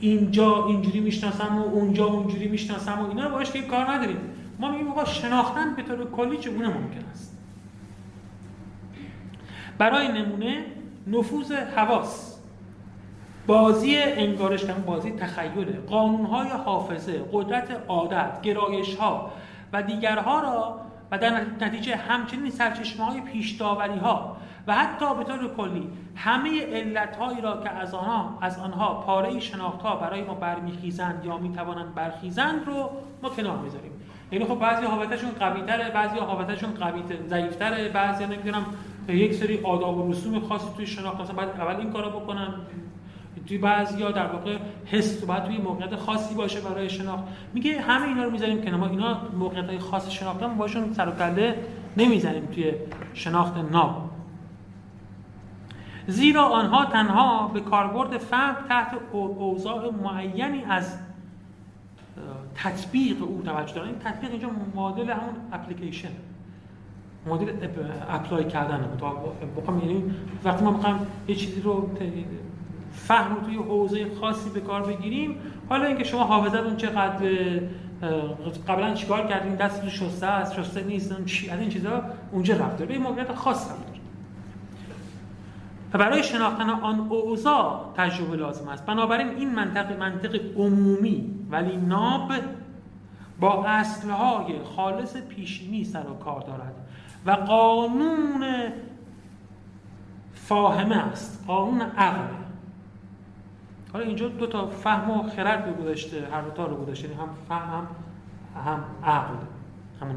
اینجا 0.00 0.66
اینجوری 0.66 1.00
می‌شناسم 1.00 1.58
و 1.58 1.62
اونجا 1.62 2.06
اونجوری 2.06 2.48
می‌شناسم 2.48 3.00
و 3.00 3.08
اینا 3.08 3.28
رو 3.28 3.34
باش 3.34 3.50
که 3.50 3.62
کار 3.62 3.90
نداریم. 3.90 4.16
ما 4.58 4.70
میگیم 4.70 4.88
آقا 4.88 5.04
شناختن 5.04 5.74
به 5.74 5.82
طور 5.82 6.10
کلی 6.10 6.36
چگونه 6.36 6.68
ممکن 6.68 7.04
است؟ 7.12 7.31
برای 9.82 10.08
نمونه 10.08 10.64
نفوذ 11.06 11.52
حواس. 11.52 12.38
بازی 13.46 13.96
انگارش 13.98 14.64
کردن 14.64 14.82
بازی 14.82 15.12
تخیله. 15.12 15.80
قانونهای 15.90 16.48
حافظه 16.48 17.24
قدرت 17.32 17.80
عادت 17.88 18.42
گرایشها 18.42 19.30
و 19.72 19.82
دیگرها 19.82 20.40
را 20.40 20.80
و 21.10 21.18
در 21.18 21.46
نتیجه 21.60 21.96
همچنین 21.96 22.50
سرچشمه 22.50 23.06
های 23.06 23.20
پیشداوری 23.20 23.98
ها 23.98 24.36
و 24.66 24.74
حتی 24.74 25.14
به 25.14 25.24
طور 25.24 25.54
کلی 25.56 25.90
همه 26.16 26.66
علت 26.66 27.16
هایی 27.16 27.40
را 27.40 27.62
که 27.62 27.70
از 27.70 27.94
آنها 27.94 28.38
از 28.40 28.58
آنها 28.58 28.94
پاره 28.94 29.40
شناخت 29.40 29.82
ها 29.82 29.96
برای 29.96 30.22
ما 30.22 30.34
برمیخیزند 30.34 31.24
یا 31.24 31.38
می‌توانند 31.38 31.94
برخیزند 31.94 32.66
رو 32.66 32.90
ما 33.22 33.28
کنار 33.28 33.58
می‌ذاریم. 33.58 33.92
یعنی 34.32 34.44
خب 34.44 34.58
بعضی 34.58 34.86
حافظه‌شون 34.86 35.30
قوی 35.30 35.62
تره 35.62 35.90
بعضی 35.90 36.18
حافظه‌شون 36.18 36.74
قوی 36.74 37.02
ضعیف 37.28 37.56
تره 37.56 37.88
بعضی 37.88 38.24
نمی‌دونم 38.26 38.66
یک 39.08 39.34
سری 39.34 39.60
آداب 39.60 39.98
و 39.98 40.10
رسوم 40.12 40.40
خاصی 40.40 40.66
توی 40.76 40.86
شناخت 40.86 41.20
مثلا 41.20 41.36
بعد 41.36 41.48
اول 41.48 41.76
این 41.76 41.92
کارو 41.92 42.20
بکنن. 42.20 42.54
توی 43.46 43.58
بعضیا 43.58 44.10
در 44.10 44.26
واقع 44.26 44.58
حس 44.86 45.24
باید 45.24 45.44
توی 45.44 45.58
موقعیت 45.58 45.96
خاصی 45.96 46.34
باشه 46.34 46.60
برای 46.60 46.90
شناخت. 46.90 47.24
میگه 47.54 47.80
همه 47.80 48.06
اینا 48.06 48.24
رو 48.24 48.30
می‌ذاریم 48.30 48.62
که 48.62 48.70
ما 48.70 48.86
اینا 48.86 49.20
موقعیت 49.38 49.64
های 49.64 49.78
خاص 49.78 50.10
شناختن 50.10 50.54
باشون 50.54 50.92
سر 50.92 51.08
و 51.08 51.12
کله 51.12 51.58
نمی‌زنیم 51.96 52.46
توی 52.46 52.72
شناخت 53.14 53.56
ناب. 53.56 54.10
زیرا 56.06 56.44
آنها 56.44 56.84
تنها 56.84 57.48
به 57.48 57.60
کاربرد 57.60 58.18
فهم 58.18 58.56
تحت 58.68 58.94
اوضاع 59.12 59.90
معینی 59.90 60.64
از 60.64 60.98
تطبیق 62.54 63.22
او 63.22 63.42
توجه 63.44 63.74
دارن. 63.74 63.88
این 63.88 63.98
تطبیق 63.98 64.30
اینجا 64.30 64.50
مدل 64.74 65.10
همون 65.10 65.34
اپلیکیشن. 65.52 66.08
مدل 67.26 67.68
اپلای 68.08 68.44
کردن 68.44 68.98
بخوام 69.56 69.78
یعنی 69.78 70.14
وقتی 70.44 70.64
ما 70.64 70.70
می‌خوایم 70.70 70.96
یه 71.28 71.34
چیزی 71.34 71.60
رو 71.60 71.90
فهم 72.92 73.36
توی 73.44 73.56
حوزه 73.56 74.14
خاصی 74.20 74.50
به 74.50 74.60
کار 74.60 74.82
بگیریم 74.82 75.36
حالا 75.68 75.84
اینکه 75.84 76.04
شما 76.04 76.24
حافظتون 76.24 76.76
چقدر 76.76 77.28
قبلا 78.68 78.94
چیکار 78.94 79.26
کردین؟ 79.26 79.54
دست 79.54 79.88
شسته 79.88 80.26
است 80.26 80.54
شسته 80.54 80.82
نیست 80.82 81.24
چی 81.24 81.50
از 81.50 81.60
این 81.60 81.68
چیزا 81.68 82.02
اونجا 82.32 82.54
رفت. 82.54 82.76
داره 82.76 82.92
به 82.92 82.98
موقعیت 82.98 83.34
خاص 83.34 83.70
رفت 83.70 83.86
داره. 83.86 84.00
و 85.92 85.98
برای 85.98 86.22
شناختن 86.22 86.70
آن 86.70 87.00
اوضاع 87.10 87.92
تجربه 87.96 88.36
لازم 88.36 88.68
است. 88.68 88.86
بنابراین 88.86 89.28
این 89.28 89.54
منطق 89.54 89.98
منطق 89.98 90.40
عمومی 90.56 91.30
ولی 91.50 91.76
ناب 91.76 92.32
با 93.40 93.64
اصلهای 93.64 94.58
خالص 94.76 95.16
پیشینی 95.16 95.84
سر 95.84 96.06
و 96.06 96.14
کار 96.14 96.40
دارد. 96.40 96.74
و 97.26 97.30
قانون 97.30 98.44
فاهمه 100.34 100.96
است. 100.96 101.44
قانون 101.46 101.80
عقل. 101.80 102.34
حالا 103.92 104.04
اینجا 104.04 104.28
دو 104.28 104.46
تا 104.46 104.66
فهم 104.66 105.10
و 105.10 105.22
خرد 105.22 105.68
رو 105.68 105.84
گذاشته 105.84 106.28
هر 106.32 106.42
دو 106.42 106.50
تا 106.50 106.66
رو 106.66 106.76
گذاشته. 106.76 107.08
یعنی 107.08 107.20
هم 107.20 107.28
فهم 107.48 107.86
هم, 108.64 108.84
عقل. 109.04 109.34
همون 110.00 110.16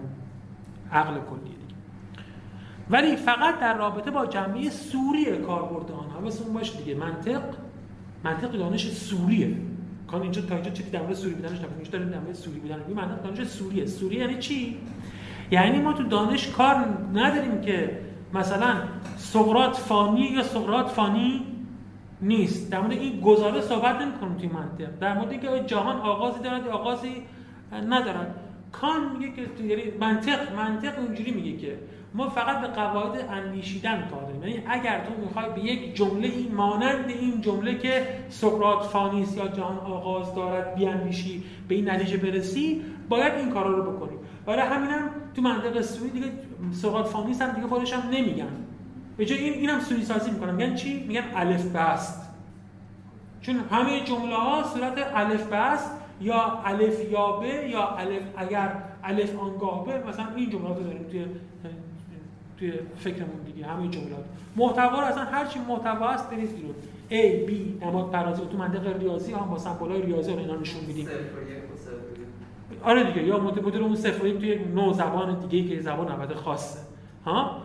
عقل 0.92 1.14
کلی. 1.14 1.40
دیگه 1.44 1.76
ولی 2.90 3.16
فقط 3.16 3.60
در 3.60 3.78
رابطه 3.78 4.12
با 4.12 4.26
جمعی 4.26 4.70
سوری 4.70 5.38
کاربرد 5.38 5.92
مثل 6.26 6.44
اون 6.44 6.54
باشه 6.54 6.78
دیگه. 6.78 6.96
منطق 6.96 7.42
منطق 8.24 8.52
دانش 8.52 8.92
سوریه. 8.92 9.58
کان 10.08 10.22
اینجا 10.22 10.42
تا 10.42 10.56
اینجا 10.56 10.72
چیزی 10.72 10.90
در 10.90 11.14
سوری 11.14 11.34
بودنش 11.34 11.60
نکنیم 11.60 11.76
اینجا 11.76 11.92
داریم 11.92 12.10
در 12.10 12.20
مورد 12.20 12.36
سوری 12.36 12.60
بودن. 12.60 12.80
منطق 12.96 13.24
دانش 13.24 13.48
سوریه. 13.48 13.86
سوری 13.86 14.16
یعنی 14.16 14.38
چی؟ 14.38 14.78
یعنی 15.52 15.80
ما 15.80 15.94
تو 15.94 16.04
دانش 16.04 16.48
کار 16.48 16.76
نداریم 17.14 17.62
که 17.62 18.00
مثلا 18.34 18.76
سقراط 19.18 19.78
فانی 19.78 20.22
یا 20.22 20.44
سقراط 20.44 20.90
فانی 20.90 21.42
نیست. 22.22 22.72
در 22.72 22.80
مورد 22.82 22.92
این 22.92 23.22
گزاره 23.22 23.62
صحبت 23.62 24.02
نمی‌کنیم 24.02 24.38
توی 24.38 24.48
منطق. 24.48 25.00
در 25.00 25.14
مورد 25.14 25.32
اینکه 25.32 25.64
جهان 25.68 25.96
آغازی 25.96 26.40
دارد 26.44 26.66
یا 26.66 26.72
آغازی 26.72 27.24
ندارد. 27.90 28.36
کان 28.72 29.18
میگه 29.18 29.32
که 29.32 29.64
یعنی 29.64 29.84
منطق 30.00 30.56
منطق 30.56 31.00
اونجوری 31.00 31.32
میگه 31.32 31.58
که 31.58 31.80
ما 32.14 32.30
فقط 32.30 32.62
به 32.62 32.68
قواعد 32.68 33.26
اندیشیدن 33.30 34.08
کار 34.12 34.22
داریم 34.22 34.44
یعنی 34.44 34.64
اگر 34.68 35.02
تو 35.06 35.22
می‌خوای 35.22 35.46
به 35.56 35.62
یک 35.72 35.96
جمله 35.96 36.28
ای 36.28 36.48
مانند 36.48 37.10
این 37.10 37.42
جمله 37.42 37.78
که 37.78 38.08
سقراط 38.30 38.86
فانیس 38.86 39.38
یا 39.38 39.48
جهان 39.48 39.78
آغاز 39.78 40.36
دارد 40.36 40.76
بیاندیشی 40.76 41.44
به 41.68 41.76
این 41.76 41.90
نتیجه 41.90 42.18
برسی 42.18 42.82
باید 43.10 43.34
این 43.34 43.50
کارا 43.50 43.72
رو 43.72 43.92
بکنیم 43.92 44.20
برای 44.46 44.68
همینم 44.68 45.10
تو 45.36 45.42
منطق 45.42 45.82
سوری 45.82 46.10
دیگه 46.10 46.26
سقراط 46.72 47.08
فانیس 47.08 47.42
هم 47.42 47.52
دیگه 47.52 47.68
خودش 47.68 47.94
هم 47.94 48.10
نمیگن. 48.10 48.48
به 49.18 49.26
جای 49.26 49.40
این 49.40 49.54
اینم 49.54 49.80
سوری 49.80 50.04
سازی 50.04 50.32
می‌کنن. 50.32 50.56
میگن 50.56 50.76
چی؟ 50.76 51.06
میگن 51.08 51.24
الف 51.36 51.66
بست. 51.66 52.30
چون 53.42 53.56
همه 53.56 54.02
جمله 54.04 54.36
ها 54.36 54.64
صورت 54.64 54.94
الف 55.16 55.48
بست 55.48 55.92
یا 56.22 56.62
الف 56.66 57.12
یا 57.12 57.32
ب 57.32 57.44
یا 57.44 57.88
الف 57.88 58.24
اگر 58.38 58.72
الف 59.04 59.40
آنگاه 59.40 59.86
به 59.86 60.04
مثلا 60.10 60.26
این 60.36 60.50
جملات 60.50 60.78
رو 60.78 60.84
داریم 60.84 61.04
توی 61.12 61.26
توی 62.58 62.74
فکرمون 62.98 63.44
دیگه 63.46 63.66
همه 63.68 63.88
جملات 63.88 64.26
محتوا 64.56 65.00
رو 65.00 65.06
اصلا 65.06 65.24
هر 65.24 65.46
چی 65.46 65.60
محتوا 65.60 66.08
هست 66.08 66.30
بریز 66.30 66.50
بیرون 66.50 66.76
A 67.10 67.50
B 67.50 67.84
نماد 67.86 68.12
پردازی 68.12 68.42
تو 68.52 68.58
منطق 68.58 68.98
ریاضی 69.00 69.34
هم 69.34 69.50
با 69.50 69.58
سمبولای 69.58 70.02
ریاضی 70.02 70.32
رو 70.32 70.40
اینا 70.40 70.56
نشون 70.56 70.86
میدیم. 70.86 71.08
آره 72.86 73.04
دیگه 73.04 73.24
یا 73.24 73.40
مدل 73.40 73.84
اون 73.84 73.96
صفر 73.96 74.20
توی 74.20 74.66
نوع 74.66 74.94
زبان 74.94 75.40
دیگه 75.40 75.76
که 75.76 75.82
زبان 75.82 76.12
البته 76.12 76.36
خاصه. 76.36 76.80
ها؟ 77.26 77.62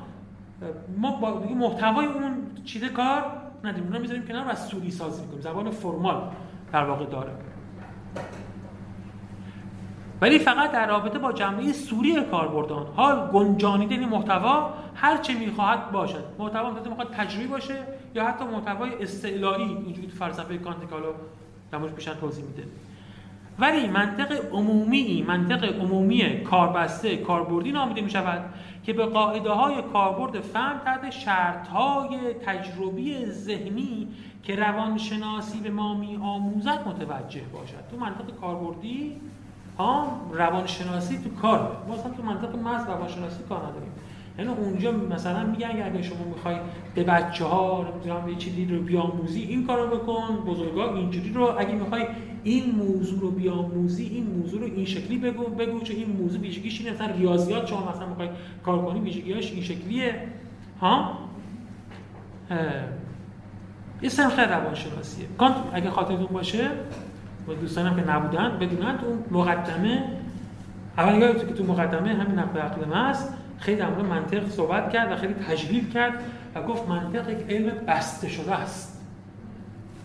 ما 0.98 1.16
با 1.16 1.40
محتوای 1.54 2.06
اون 2.06 2.34
چیز 2.64 2.84
کار 2.84 3.22
ندیم 3.64 3.84
اونا 3.84 3.98
می‌ذاریم 3.98 4.26
کنار 4.26 4.44
و 4.48 4.54
سوری 4.54 4.90
سازی 4.90 5.22
می‌کنیم. 5.22 5.40
زبان 5.40 5.70
فرمال 5.70 6.22
در 6.72 6.84
واقع 6.84 7.04
داره. 7.04 7.32
ولی 10.20 10.38
فقط 10.38 10.72
در 10.72 10.88
رابطه 10.88 11.18
با 11.18 11.32
جمعی 11.32 11.72
سوری 11.72 12.24
کاربردان. 12.30 12.86
حال 12.96 13.30
گنجانیدن 13.32 14.04
محتوا 14.04 14.74
هر 14.94 15.16
چه 15.16 15.34
می‌خواهد 15.38 15.90
باشد. 15.90 16.24
محتوا 16.38 16.70
مثلا 16.70 16.88
می‌خواد 16.88 17.10
تجربی 17.10 17.46
باشه 17.46 17.74
یا 18.14 18.24
حتی 18.24 18.44
محتوای 18.44 19.02
استعلایی 19.02 19.64
اینجوری 19.64 20.08
تو 20.08 20.16
فلسفه 20.16 20.58
کانت 20.58 20.92
حالا 20.92 21.08
در 21.72 21.78
بیشتر 21.78 22.14
توضیح 22.14 22.44
میده. 22.44 22.62
ولی 23.60 23.86
منطق 23.86 24.32
عمومی 24.52 25.24
منطق 25.28 25.64
عمومی 25.80 26.40
کاربسته 26.40 27.16
کاربردی 27.16 27.72
نامیده 27.72 28.00
می 28.00 28.10
شود 28.10 28.44
که 28.84 28.92
به 28.92 29.06
قاعده 29.06 29.50
های 29.50 29.82
کاربرد 29.92 30.40
فهم 30.40 30.78
تحت 30.78 31.10
شرط 31.10 31.68
های 31.68 32.34
تجربی 32.46 33.26
ذهنی 33.26 34.08
که 34.42 34.56
روانشناسی 34.56 35.60
به 35.60 35.70
ما 35.70 35.94
می 35.94 36.16
آموزد 36.16 36.88
متوجه 36.88 37.42
باشد. 37.52 37.88
تو 37.90 37.96
منطق 37.96 38.40
کاربردی 38.40 39.16
ها 39.78 40.20
روانشناسی 40.32 41.18
تو 41.18 41.30
کار 41.30 41.76
ما 41.88 41.96
تو 41.96 42.22
منطق 42.22 42.56
محض 42.56 42.86
روانشناسی 42.86 43.42
کار 43.48 43.58
نداریم. 43.58 43.92
یعنی 44.40 44.52
اونجا 44.52 44.92
مثلا 44.92 45.46
میگن 45.46 45.68
اگه 45.68 46.02
شما 46.02 46.24
می‌خوای 46.34 46.56
به 46.94 47.04
بچه 47.04 47.44
ها 47.44 47.90
نمی‌دونم 47.90 48.28
یه 48.28 48.34
چیزی 48.34 48.64
رو 48.64 48.82
بیاموزی 48.82 49.42
این 49.42 49.66
کارو 49.66 49.96
بکن 49.96 50.36
بزرگا 50.46 50.94
اینجوری 50.94 51.32
رو. 51.32 51.54
اگه 51.58 51.72
می‌خوای 51.72 52.06
این 52.42 52.74
موضوع 52.74 53.20
رو 53.20 53.30
بیاموزی 53.30 54.04
این 54.04 54.26
موضوع 54.26 54.60
رو 54.60 54.66
این 54.66 54.84
شکلی 54.84 55.18
بگو 55.18 55.44
بگو 55.44 55.80
چه 55.80 55.94
این 55.94 56.16
موضوع 56.16 56.40
ویژگیش 56.40 56.80
اینه. 56.80 56.92
مثلا 56.92 57.06
ریاضیات 57.06 57.66
شما 57.66 57.90
مثلا 57.90 58.06
می‌خوای 58.06 58.28
کار 58.64 58.84
کنی 58.84 59.00
ویژگیاش 59.00 59.52
این 59.52 59.62
شکلیه. 59.62 60.14
ها؟ 60.80 61.18
یه 64.02 64.08
سنخ 64.08 64.38
روانشناسیه. 64.38 65.26
کانت 65.38 65.54
اگه 65.72 65.90
خاطرتون 65.90 66.26
باشه 66.26 66.70
و 67.48 67.54
دوستانم 67.54 67.96
که 67.96 68.10
نبودن 68.10 68.58
بدونن 68.60 68.98
تو 68.98 69.38
مقدمه 69.38 70.04
اول 70.98 71.32
که 71.32 71.46
تو 71.46 71.64
مقدمه 71.64 72.08
همین 72.08 72.38
نقد 72.38 72.58
عقل 72.58 72.84
هست 72.84 73.34
خیلی 73.60 73.76
در 73.76 73.88
مورد 73.88 74.04
منطق 74.04 74.48
صحبت 74.48 74.92
کرد 74.92 75.12
و 75.12 75.16
خیلی 75.16 75.34
تجلیل 75.34 75.90
کرد 75.92 76.12
و 76.54 76.62
گفت 76.62 76.88
منطق 76.88 77.28
یک 77.28 77.38
علم 77.48 77.72
بسته 77.86 78.28
شده 78.28 78.54
است. 78.54 79.00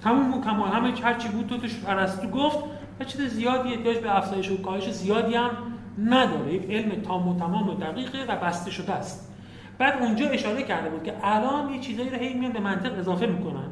تموم 0.04 0.42
کمال 0.44 0.72
همه 0.72 0.94
هر 1.04 1.14
چی 1.14 1.28
بود 1.30 1.48
تو 1.48 1.58
توش 1.58 1.82
ارسطو 1.88 2.28
گفت 2.28 2.58
و 3.00 3.04
چیز 3.04 3.22
زیادی 3.22 3.74
احتیاج 3.74 3.98
به 3.98 4.18
افزایش 4.18 4.52
و 4.52 4.62
کاهش 4.62 4.92
زیادی 4.92 5.36
هم 5.36 5.52
نداره. 6.06 6.54
یک 6.54 6.72
علم 6.72 7.02
تام 7.02 7.28
و 7.28 7.40
تمام 7.40 7.70
و 7.70 7.74
دقیقه 7.74 8.26
و 8.28 8.36
بسته 8.36 8.72
شده 8.72 8.94
است. 8.94 9.32
بعد 9.78 10.02
اونجا 10.02 10.30
اشاره 10.30 10.64
کرده 10.64 10.90
بود 10.90 11.04
که 11.04 11.14
الان 11.24 11.74
یه 11.74 11.80
چیزایی 11.80 12.10
رو 12.10 12.18
هی 12.18 12.34
میان 12.34 12.52
به 12.52 12.60
منطق 12.60 13.00
اضافه 13.00 13.26
می‌کنن. 13.26 13.68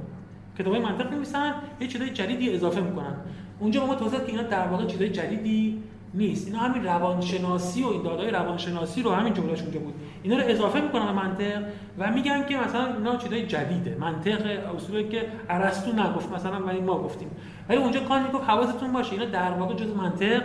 کتابای 0.60 0.80
منطق 0.80 1.14
نمیسن 1.14 1.54
یه 1.80 1.88
چیزای 1.88 2.10
جدیدی 2.10 2.56
اضافه 2.56 2.82
می‌کنن. 2.82 3.16
اونجا 3.60 3.86
ما 3.86 3.96
توضیح 3.96 4.20
که 4.20 4.30
اینا 4.30 4.44
در 4.44 4.68
واقع 4.68 4.86
چیزای 4.86 5.10
جدیدی 5.10 5.84
نیست. 6.14 6.48
اینا 6.48 6.60
همین 6.60 6.84
روانشناسی 6.84 7.84
و 7.84 7.88
این 7.88 8.04
دادای 8.04 8.32
روانشناسی 8.32 9.02
رو 9.02 9.12
همین 9.12 9.34
جملهش 9.34 9.62
اونجا 9.62 9.80
بود. 9.80 9.94
اینا 10.24 10.38
رو 10.38 10.44
اضافه 10.48 10.82
می‌کنن 10.82 11.06
به 11.06 11.12
منطق 11.12 11.64
و 11.98 12.12
میگن 12.12 12.46
که 12.46 12.58
مثلا 12.58 12.94
اینا 12.94 13.18
چیزای 13.18 13.48
جدیده. 13.48 13.98
منطق 14.00 14.76
اصولی 14.76 15.08
که 15.10 15.28
ارسطو 15.50 15.92
نگفت 15.92 16.32
مثلا 16.34 16.66
ولی 16.66 16.82
ما 16.82 17.04
گفتیم. 17.04 17.28
ولی 17.70 17.78
اونجا 17.78 18.00
کان 18.00 18.24
می‌گفت 18.24 18.50
حواستون 18.50 18.94
باشه. 18.94 19.12
اینا 19.14 19.26
در 19.26 19.52
واقع 19.52 19.76
جز 19.76 19.96
منطق 19.96 20.44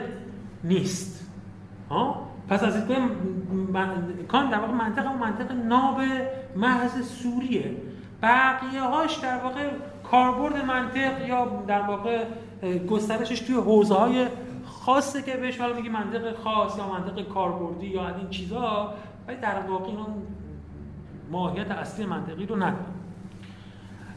نیست. 0.65 1.31
ها؟ 1.91 2.29
پس 2.49 2.63
از 2.63 2.77
دیدگاه 2.77 3.09
کان 4.29 4.51
در 4.51 4.59
واقع 4.59 4.73
منطق 4.73 5.07
و 5.07 5.17
منطق 5.19 5.53
ناب 5.53 6.01
محض 6.57 7.09
سوریه. 7.09 7.77
بقیه 8.23 8.83
هاش 8.83 9.17
در 9.17 9.39
واقع 9.39 9.69
کاربرد 10.11 10.65
منطق 10.65 11.29
یا 11.29 11.63
در 11.67 11.81
واقع 11.81 12.25
گسترشش 12.91 13.41
توی 13.41 13.55
حوزه 13.55 13.95
های 13.95 14.27
خاصه 14.89 15.23
که 15.23 15.37
بهش 15.37 15.61
حالا 15.61 15.77
میگی 15.77 15.89
منطق 15.89 16.37
خاص 16.37 16.79
یا 16.79 16.89
منطق 16.89 17.29
کاربردی 17.29 17.87
یا 17.87 18.17
این 18.17 18.29
چیزها 18.29 18.95
ولی 19.29 19.37
در 19.37 19.61
واقع 19.61 19.93
اون 19.93 20.23
ماهیت 21.31 21.71
اصلی 21.71 22.07
منطقی 22.07 22.47
رو 22.47 22.57
نداره. 22.57 22.85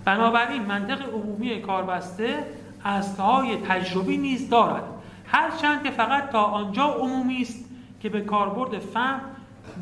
بنابراین 0.05 0.61
منطق 0.61 1.13
عمومی 1.13 1.61
کاربسته 1.61 2.45
اصلهای 2.85 3.57
تجربی 3.57 4.17
نیز 4.17 4.49
دارد. 4.49 4.83
هرچند 5.25 5.83
که 5.83 5.91
فقط 5.91 6.29
تا 6.29 6.43
آنجا 6.43 6.83
عمومی 6.83 7.41
است 7.41 7.65
که 7.99 8.09
به 8.09 8.21
کاربرد 8.21 8.79
فهم 8.79 9.19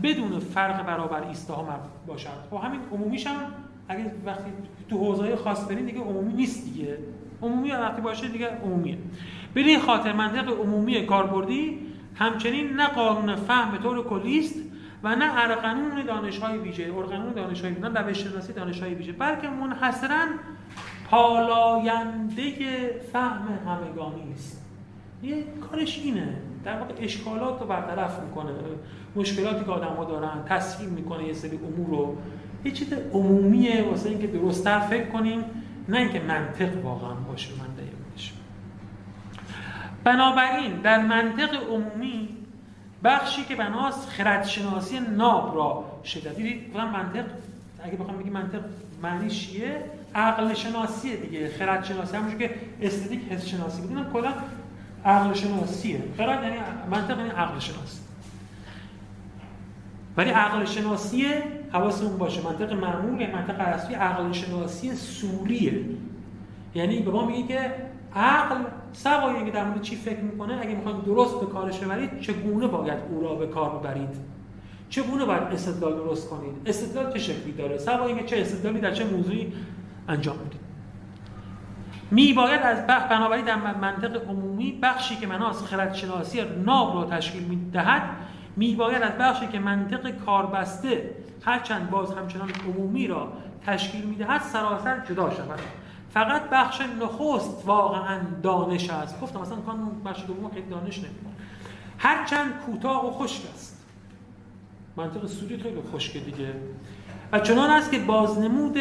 بدون 0.04 0.40
فرق 0.40 0.86
برابر 0.86 1.28
ایستاها 1.28 1.64
مربوط 1.64 1.92
باشد. 2.08 2.30
خب 2.50 2.58
همین 2.58 2.82
عمومیش 2.92 3.28
هم 3.28 3.36
اگه 3.88 4.12
وقتی 4.26 4.52
تو 4.90 4.98
حوزه 4.98 5.36
خاص 5.36 5.68
برین 5.68 5.86
دیگه 5.86 6.00
عمومی 6.00 6.34
نیست 6.34 6.66
دیگه. 6.66 6.98
عمومی 7.42 7.72
وقتی 7.72 8.02
باشه 8.02 8.28
دیگه 8.28 8.48
عمومیه. 8.48 8.98
به 9.54 9.80
خاطر 9.80 10.14
منطق 10.14 10.60
عمومی 10.60 11.06
کاربردی 11.06 11.78
همچنین 12.16 12.74
نه 12.74 12.88
قانون 12.88 13.36
فهم 13.36 13.72
به 13.72 13.78
طور 13.78 14.04
کلی 14.04 14.39
است 14.39 14.56
و 15.04 15.16
نه 15.16 15.43
ارقانون 15.43 16.06
دانش‌های 16.06 16.58
ویژه 16.58 16.93
ارقانون 16.97 17.34
دانش‌های 17.34 17.74
ویژه 17.74 17.89
نه 17.89 18.02
روش 18.02 18.18
شناسی 18.18 18.54
دانش‌های 18.54 18.93
ویژه 18.93 19.12
بلکه 19.12 19.50
منحصرا 19.50 20.26
پالاینده 21.10 22.52
فهم 23.14 23.60
همگانی 23.68 24.34
است. 24.34 24.66
یه 25.24 25.43
کارش 25.72 26.02
اینه 26.04 26.38
در 26.64 26.80
واقع 26.80 26.93
اشکالات 27.00 27.62
رو 27.62 27.68
برطرف 27.68 28.20
می‌کنه 28.20 28.52
مشکلاتی 29.16 29.66
که 29.66 29.72
آدم‌ها 29.72 30.06
دارن 30.06 30.43
تصحیح 30.45 30.89
می‌کنه 30.89 31.24
یه 31.24 31.34
سری 31.34 31.58
امور 31.58 31.89
رو. 31.89 32.18
یه 32.66 32.72
چیز 32.72 32.93
عمومیه 33.14 33.86
واسه 33.89 34.10
اینکه 34.10 34.28
درست‌تر 34.28 34.80
فکر 34.80 35.06
کنیم 35.06 35.43
نه 35.89 35.97
اینکه 35.97 36.20
منطق 36.20 36.86
واقعا 36.86 37.14
باشه. 37.14 37.52
من 37.54 37.79
بنابراین 40.04 40.82
در 40.82 41.00
منطق 41.00 41.70
عمومی 41.70 42.30
بخشی 43.04 43.43
که 43.43 43.56
بناست 43.56 44.10
خردشناسی 44.10 45.00
ناب 45.00 45.56
را 45.56 45.86
شده 46.06 46.34
دیدید 46.34 46.78
منطق 46.78 47.26
اگه 47.84 47.97
بخوام 47.97 48.18
بگیم 48.18 48.34
منطق 48.34 48.62
معنیش 49.04 49.50
چیه؟ 49.50 49.84
عقل 50.16 50.54
شناسیه 50.54 51.16
دیگه. 51.16 51.50
خرد 51.50 51.86
شناسی 51.86 52.18
همونش 52.18 52.36
که 52.38 52.56
استدیک 52.82 53.22
حس 53.30 53.45
شناسی 53.45 53.82
بود 53.82 54.12
کلا 54.14 54.34
عقل 55.06 55.34
شناسیه 55.34 56.04
خرد 56.18 56.43
یعنی 56.43 56.58
منطق 56.91 57.18
یعنی 57.18 57.30
عقل 57.30 57.60
شناسی 57.60 58.00
ولی 60.18 60.30
عقل 60.30 60.66
شناسی 60.66 61.26
حواسمون 61.72 62.18
باشه. 62.18 62.41
منطق 62.41 62.74
معمول 62.74 63.32
منطق 63.32 63.60
اصلی 63.60 63.95
عقل 63.95 64.32
شناسی 64.32 64.95
سوریه. 64.95 65.86
یعنی 66.76 67.00
به 67.00 67.12
ما 67.12 67.26
میگه 67.26 67.47
که 67.47 67.76
عقل 68.16 68.56
سوای 68.94 69.36
اینکه 69.36 69.52
در 69.52 69.64
مورد 69.64 69.82
چی 69.82 69.96
فکر 69.96 70.20
می‌کنه 70.20 70.60
اگه 70.62 70.76
می‌خواید 70.76 71.04
درست 71.04 71.40
به 71.40 71.46
کارش 71.46 71.80
ببرید 71.80 72.20
چگونه 72.20 72.68
باید 72.68 73.00
او 73.10 73.22
را 73.22 73.36
به 73.36 73.48
کار 73.48 73.80
ببرید؟ 73.80 74.10
چگونه 74.90 75.26
باید 75.26 75.44
استدلال 75.44 75.96
درست 75.96 76.30
کنید؟ 76.30 76.54
استدلال 76.66 77.14
چه 77.14 77.20
شکلی 77.20 77.52
داره؟ 77.52 77.78
سوای 77.78 78.08
اینکه 78.08 78.26
چه 78.26 78.42
استدلالی 78.42 78.80
در 78.80 78.92
چه 78.92 79.06
موضوعی 79.06 79.54
انجام 80.08 80.38
بدید 80.38 80.60
می 82.12 82.34
باید 82.34 82.62
از 82.62 82.88
بخ 82.88 83.04
بنابراین 83.04 83.46
در 83.46 83.56
منطق 83.56 84.30
عمومی 84.30 84.80
بخشی 84.82 85.16
که 85.16 85.28
مناس 85.28 85.64
خردشناسی 85.64 86.42
ناب 86.66 86.96
را 86.96 87.18
تشکیل 87.18 87.44
می‌دهد 87.44 88.02
می 88.56 88.76
باید 88.76 89.02
از 89.02 89.12
بخشی 89.20 89.48
که 89.48 89.60
منطق 89.60 90.10
کاربسته 90.26 91.16
هرچند 91.46 91.90
باز 91.90 92.14
همچنان 92.14 92.50
عمومی 92.68 93.08
را 93.08 93.34
تشکیل 93.66 94.06
می‌دهد 94.06 94.42
سراسر 94.42 95.00
جدا 95.10 95.30
شود. 95.30 95.60
فقط 96.14 96.49
بخش 96.49 96.82
نخست 96.82 97.64
واقعا 97.66 98.20
دانش 98.43 98.89
است. 98.89 99.22
گفتم 99.22 99.41
مثلا 99.41 99.57
کان 99.57 100.01
بخش 100.05 100.24
دوم 100.28 100.49
خیلی 100.49 100.70
دانش 100.70 100.97
نمی‌کنه. 100.97 101.34
هرچند 101.97 102.53
کوتاه 102.66 103.07
و 103.07 103.12
خشک 103.12 103.41
است. 103.53 103.86
منطق 104.97 105.25
سوری 105.25 105.58
خیلی 105.58 105.82
خشکه 105.93 106.20
دیگه. 106.20 106.54
و 107.32 107.39
چنان 107.39 107.70
است 107.70 107.92
که 107.92 108.00
بازنمود 108.00 108.78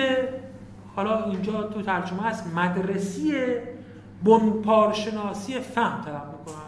حالا 0.97 1.24
اینجا 1.24 1.62
تو 1.62 1.82
ترجمه 1.82 2.23
هست 2.23 2.47
مدرسی 2.57 3.35
بنپارشناسی 4.24 5.61
فهم 5.61 6.03
طلب 6.05 6.27
می‌کنن 6.39 6.68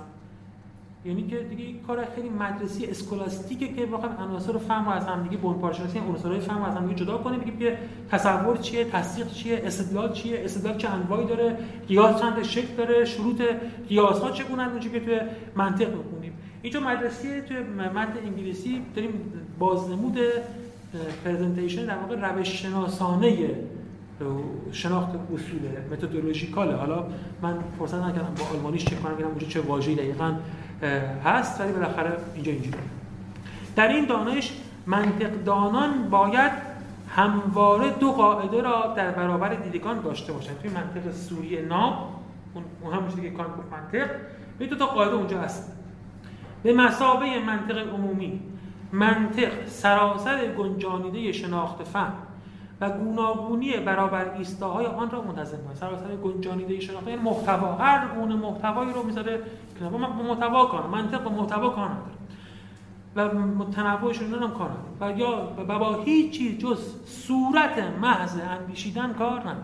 یعنی 1.04 1.26
که 1.26 1.36
دیگه 1.38 1.64
کار 1.86 2.04
خیلی 2.14 2.28
مدرسی 2.28 2.86
اسکولاستیکه 2.86 3.68
که 3.68 3.86
بخوایم 3.86 4.16
عناصر 4.16 4.58
فهم 4.58 4.84
رو 4.84 4.90
از 4.90 5.06
هم 5.06 5.22
دیگه 5.22 5.36
بنپارشناسی 5.36 5.98
عناصرهای 5.98 6.40
فهم 6.40 6.58
رو 6.58 6.64
از 6.64 6.74
هم 6.76 6.86
دیگه 6.86 7.00
جدا 7.00 7.18
کنیم 7.18 7.40
بگیم 7.40 7.58
که 7.58 7.78
تصور 8.10 8.56
چیه 8.56 8.84
تصدیق 8.84 9.28
چیه 9.32 9.62
استدلال 9.64 10.12
چیه 10.12 10.40
استدلال 10.44 10.76
چه 10.76 10.88
انواعی 10.88 11.26
داره 11.26 11.58
قیاس 11.88 12.20
چند 12.20 12.42
شکل 12.42 12.74
داره 12.76 13.04
شروط 13.04 13.42
قیاس 13.88 14.20
ها 14.20 14.30
چگونه 14.30 14.68
اونجا 14.68 14.88
که 14.88 15.00
توی 15.00 15.20
منطق 15.56 15.96
می‌خونیم 15.96 16.32
اینجا 16.62 16.80
مدرسی 16.80 17.40
توی 17.40 17.56
متن 17.58 18.18
انگلیسی 18.26 18.82
داریم 18.94 19.12
بازنمود 19.58 20.18
پرزنتیشن 21.24 21.86
در 21.86 21.96
واقع 21.96 22.32
روش 22.32 22.62
شناسانه 22.62 23.50
شناخت 24.72 25.08
اصول 25.34 25.60
متدولوژیکاله. 25.92 26.76
حالا 26.76 27.06
من 27.42 27.58
فرصت 27.78 27.94
نکردم 27.94 28.34
با 28.38 28.44
آلمانیش 28.56 28.84
چک 28.84 29.02
کنم 29.02 29.14
ببینم 29.14 29.28
اونجا 29.28 29.46
چه 29.46 29.60
واژه‌ای 29.60 29.96
دقیقاً 29.96 30.34
هست 31.24 31.60
ولی 31.60 31.72
بالاخره 31.72 32.12
اینجا 32.34 32.52
اینجوری. 32.52 32.78
در 33.76 33.88
این 33.88 34.06
دانش 34.06 34.52
منطقدانان 34.86 36.08
باید 36.10 36.52
همواره 37.08 37.90
دو 37.90 38.12
قاعده 38.12 38.62
را 38.62 38.94
در 38.96 39.10
برابر 39.10 39.54
دیدگان 39.54 40.00
داشته 40.00 40.32
باشند. 40.32 40.58
توی 40.58 40.70
منطق 40.70 41.12
سوری 41.12 41.62
نام 41.62 41.94
اون 42.82 42.94
هم 42.94 43.22
که 43.22 43.30
کان 43.30 43.46
گفت 43.46 43.72
منطق 43.72 44.10
به 44.58 44.66
دو 44.66 44.76
تا 44.76 44.86
قاعده 44.86 45.14
اونجا 45.14 45.40
هست. 45.40 45.72
به 46.62 46.72
مسابه 46.72 47.26
منطق 47.46 47.78
عمومی 47.94 48.40
منطق 48.92 49.66
سراسر 49.66 50.54
گنجانیده 50.54 51.32
شناخت 51.32 51.82
فهم 51.82 52.12
و 52.80 52.90
گوناگونی 52.90 53.76
برابر 53.76 54.34
ایستاهای 54.34 54.86
آن 54.86 55.10
را 55.10 55.22
منتظم 55.22 55.56
کنید 55.56 55.76
سراسر 55.76 56.16
گنجانیده 56.16 56.80
شناخته 56.80 57.10
یعنی 57.10 57.22
محتوا. 57.22 57.74
هر 57.74 58.08
گونه 58.14 58.34
محتوایی 58.34 58.92
رو 58.92 59.02
می‌ذاره 59.02 59.42
که 59.78 59.84
محتوا 59.84 60.66
کنه 60.66 60.86
منطق 60.86 61.26
و 61.26 61.30
محتوا 61.30 61.70
نداره 61.70 62.20
و 63.16 63.64
تنوعشون 63.64 64.34
هم 64.34 64.50
کار 64.50 64.70
و 65.00 65.18
یا 65.18 65.52
و 65.68 65.78
با 65.78 66.02
هیچ 66.02 66.38
چیز 66.38 66.58
جز 66.58 66.78
صورت 67.06 67.78
محض 68.00 68.36
اندیشیدن 68.40 69.12
کار 69.12 69.40
نداره 69.40 69.56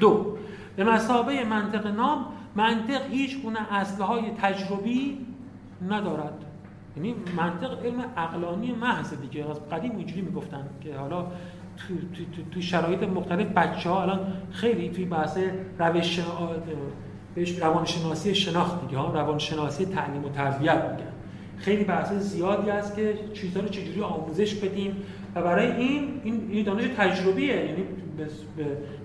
دو 0.00 0.36
به 0.76 0.84
مسابه 0.84 1.44
منطق 1.44 1.86
نام 1.86 2.24
منطق 2.56 3.10
هیچ 3.10 3.42
گونه 3.42 3.74
اصله 3.74 4.04
های 4.04 4.30
تجربی 4.30 5.26
ندارد. 5.88 6.44
یعنی 6.96 7.14
منطق 7.36 7.84
علم 7.84 8.04
عقلانی 8.16 8.72
محض 8.72 9.14
دیگه. 9.14 9.50
از 9.50 9.68
قدیم 9.68 9.96
اینجوری 9.96 10.20
می‌گفتن 10.20 10.68
که 10.80 10.98
حالا 10.98 11.26
تو, 11.88 11.94
تو, 11.94 12.50
تو, 12.50 12.60
شرایط 12.60 13.02
مختلف 13.02 13.46
بچه 13.46 13.90
ها 13.90 14.02
الان 14.02 14.32
خیلی 14.50 14.90
توی 14.90 15.04
بحث 15.04 15.38
روش 15.78 16.20
بهش 17.34 17.58
روانشناسی 17.58 18.34
شناخت 18.34 18.86
دیگه 18.86 18.98
ها؟ 18.98 19.12
روانشناسی 19.12 19.84
تعلیم 19.84 20.24
و 20.24 20.28
تربیت 20.28 20.74
میگن 20.74 21.12
خیلی 21.58 21.84
بحث 21.84 22.12
زیادی 22.12 22.70
هست 22.70 22.96
که 22.96 23.14
چیزها 23.34 23.62
رو 23.62 23.68
چجوری 23.68 24.02
آموزش 24.02 24.54
بدیم 24.54 24.96
و 25.34 25.42
برای 25.42 25.66
این 25.66 26.20
این 26.24 26.64
دانش 26.64 26.84
تجربیه. 26.96 27.56
یعنی 27.56 27.84
به 28.56 28.64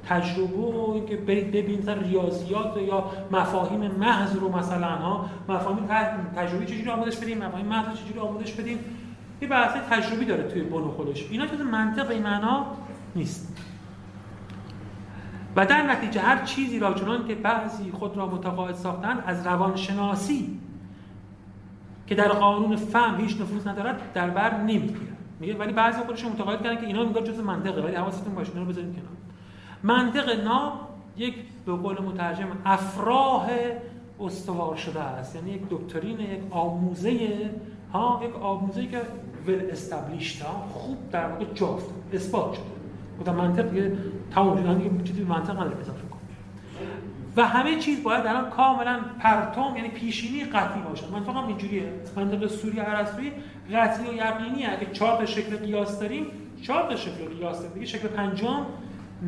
تجربه 0.09 0.57
و 0.57 0.91
اینکه 0.93 1.15
برید 1.15 1.51
ببینید 1.51 1.89
ریاضیات 1.89 2.77
یا 2.77 3.11
مفاهیم 3.31 3.79
محض 3.79 4.35
رو 4.35 4.57
مثلا 4.57 4.87
ها؟ 4.87 5.29
مفاهیم 5.49 5.87
تجربی 6.35 6.65
چجوری 6.65 6.89
آموزش 6.89 7.17
بدیم؟ 7.17 7.37
مفاهیم 7.37 7.65
محض 7.65 7.97
چجوری 7.99 8.19
آموزش 8.19 8.53
بدیم؟ 8.53 8.79
یه 9.41 9.47
بحث 9.47 9.71
تجربی 9.89 10.25
داره 10.25 10.43
توی 10.43 10.61
بن 10.61 10.81
خودش. 10.81 11.31
اینا 11.31 11.47
چیز 11.47 11.61
منطق 11.61 12.11
این 12.11 12.23
معنا 12.23 12.65
نیست. 13.15 13.57
و 15.55 15.65
در 15.65 15.81
نتیجه 15.81 16.21
هر 16.21 16.45
چیزی 16.45 16.79
را 16.79 16.93
چنان 16.93 17.27
که 17.27 17.35
بعضی 17.35 17.91
خود 17.91 18.17
را 18.17 18.27
متقاعد 18.27 18.75
ساختن 18.75 19.23
از 19.25 19.47
روانشناسی 19.47 20.59
که 22.07 22.15
در 22.15 22.27
قانون 22.27 22.75
فهم 22.75 23.21
هیچ 23.21 23.41
نفوذ 23.41 23.67
ندارد 23.67 24.01
در 24.13 24.29
بر 24.29 24.57
نمی‌گیرد. 24.61 25.17
میگه 25.39 25.57
ولی 25.57 25.73
بعضی 25.73 26.01
خودشون 26.01 26.31
معتقد 26.31 26.63
کردن 26.63 26.81
که 26.81 26.87
اینا 26.87 27.03
میگه 27.03 27.21
جزء 27.21 27.41
منطقه. 27.43 27.81
ولی 27.81 27.95
حواستون 27.95 28.35
باشه 28.35 28.51
رو 28.55 28.65
بذارید 28.65 28.93
کنار. 28.93 29.07
منطق 29.83 30.43
نام 30.43 30.71
یک 31.17 31.35
به 31.65 31.73
قول 31.73 32.01
مترجم 32.01 32.47
افراه 32.65 33.47
استوار 34.19 34.75
شده 34.75 35.01
است. 35.01 35.35
یعنی 35.35 35.51
یک 35.51 35.61
دکترین 35.69 36.19
یک 36.19 36.39
آموزه 36.51 37.51
ها 37.93 38.21
یک 38.23 38.35
آموزه 38.35 38.87
که 38.87 39.01
ول 39.47 39.61
استابلیشت 39.71 40.41
ها 40.41 40.67
خوب 40.73 40.97
در 41.11 41.27
واقع 41.27 41.45
جا 41.53 41.79
اثبات 42.13 42.53
شده. 42.53 42.63
خود 43.17 43.29
منطق 43.29 43.69
دیگه 43.69 43.97
تمام 44.31 44.57
شده 44.57 44.73
دیگه 44.73 45.03
چیزی 45.03 45.23
منطق 45.23 45.53
نداره 45.53 45.79
اضافه 45.81 46.07
کن 46.07 46.19
و 47.37 47.45
همه 47.45 47.79
چیز 47.79 48.03
باید 48.03 48.27
الان 48.27 48.49
کاملا 48.49 48.99
پرتوم 49.19 49.75
یعنی 49.75 49.89
پیشینی 49.89 50.43
قطعی 50.43 50.81
باشه. 50.81 51.03
منطق 51.11 51.29
هم 51.29 51.47
اینجوریه. 51.47 51.83
منطق 52.15 52.47
سوری 52.47 52.79
ارسطویی 52.79 53.31
قطعی 53.73 54.09
و 54.09 54.13
یقینی 54.13 54.65
اگه 54.65 54.91
چهار 54.93 55.17
تا 55.17 55.25
شکل 55.25 55.57
قیاس 55.57 55.99
داریم 55.99 56.25
چهار 56.61 56.89
تا 56.89 56.95
شکل 56.95 57.25
قیاس 57.37 57.57
داریم. 57.57 57.73
دیگه 57.73 57.85
شکل 57.85 58.07
پنجم 58.07 58.65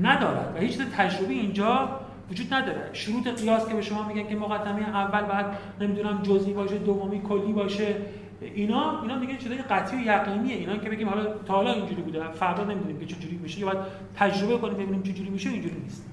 ندارد 0.01 0.53
و 0.55 0.59
هیچ 0.59 0.77
تجربی 0.77 1.33
اینجا 1.33 1.89
وجود 2.31 2.53
نداره. 2.53 2.89
شروط 2.93 3.27
قیاس 3.27 3.67
که 3.67 3.73
به 3.73 3.81
شما 3.81 4.07
میگن 4.07 4.29
که 4.29 4.35
مقدمه 4.35 4.89
اول 4.89 5.21
بعد 5.21 5.45
نمی‌دونم 5.81 6.21
جزئی 6.23 6.53
باشه 6.53 6.77
دومی 6.77 7.21
کلی 7.21 7.53
باشه. 7.53 7.95
اینا 8.41 9.01
اینا 9.01 9.19
میگن 9.19 9.37
چیزای 9.37 9.57
قطعی 9.57 9.99
و 9.99 10.01
یقینیه. 10.01 10.55
اینا 10.55 10.77
که 10.77 10.89
بگیم 10.89 11.09
حالا 11.09 11.23
تا 11.45 11.53
حالا 11.53 11.71
اینجوری 11.71 12.01
بوده. 12.01 12.31
فردا 12.31 12.63
نمی‌دونیم 12.63 12.99
که 12.99 13.05
چجوری 13.05 13.37
میشه 13.37 13.59
یا 13.59 13.65
باید 13.65 13.79
تجربه 14.15 14.57
کنیم 14.57 14.73
ببینیم 14.73 15.03
چجوری 15.03 15.29
میشه 15.29 15.49
اینجوری 15.49 15.75
نیست. 15.83 16.05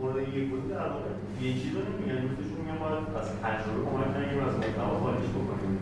مورد 0.00 0.28
یک 0.34 0.50
بود. 0.50 0.70
در 0.70 0.76
واقع 0.76 1.00
یه 1.42 1.52
چیز 1.52 1.72
رو 1.74 1.80
نمیگن 1.80 2.26
دوستشون 2.26 2.60
میگن 2.60 2.78
باید 2.78 2.94
از 3.20 3.28
تجربه 3.42 3.90
کمک 3.90 4.14
کنیم 4.14 4.44
از 4.48 4.58
محتوا 4.58 5.00
خارج 5.00 5.20
بکنیم. 5.20 5.78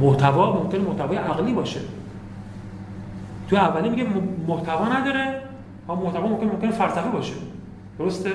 محتوا 0.00 0.62
ممکن 0.62 0.78
محتوای 0.78 1.16
عقلی 1.16 1.52
باشه. 1.52 1.80
تو 3.50 3.56
اولی 3.56 3.88
میگه 3.88 4.06
محتوا 4.48 4.98
نداره 4.98 5.42
و 5.88 5.94
محتوا 5.94 6.28
ممکن 6.28 6.46
ممکن 6.46 6.70
فلسفه 6.70 7.10
باشه. 7.10 7.34
درسته؟ 7.98 8.30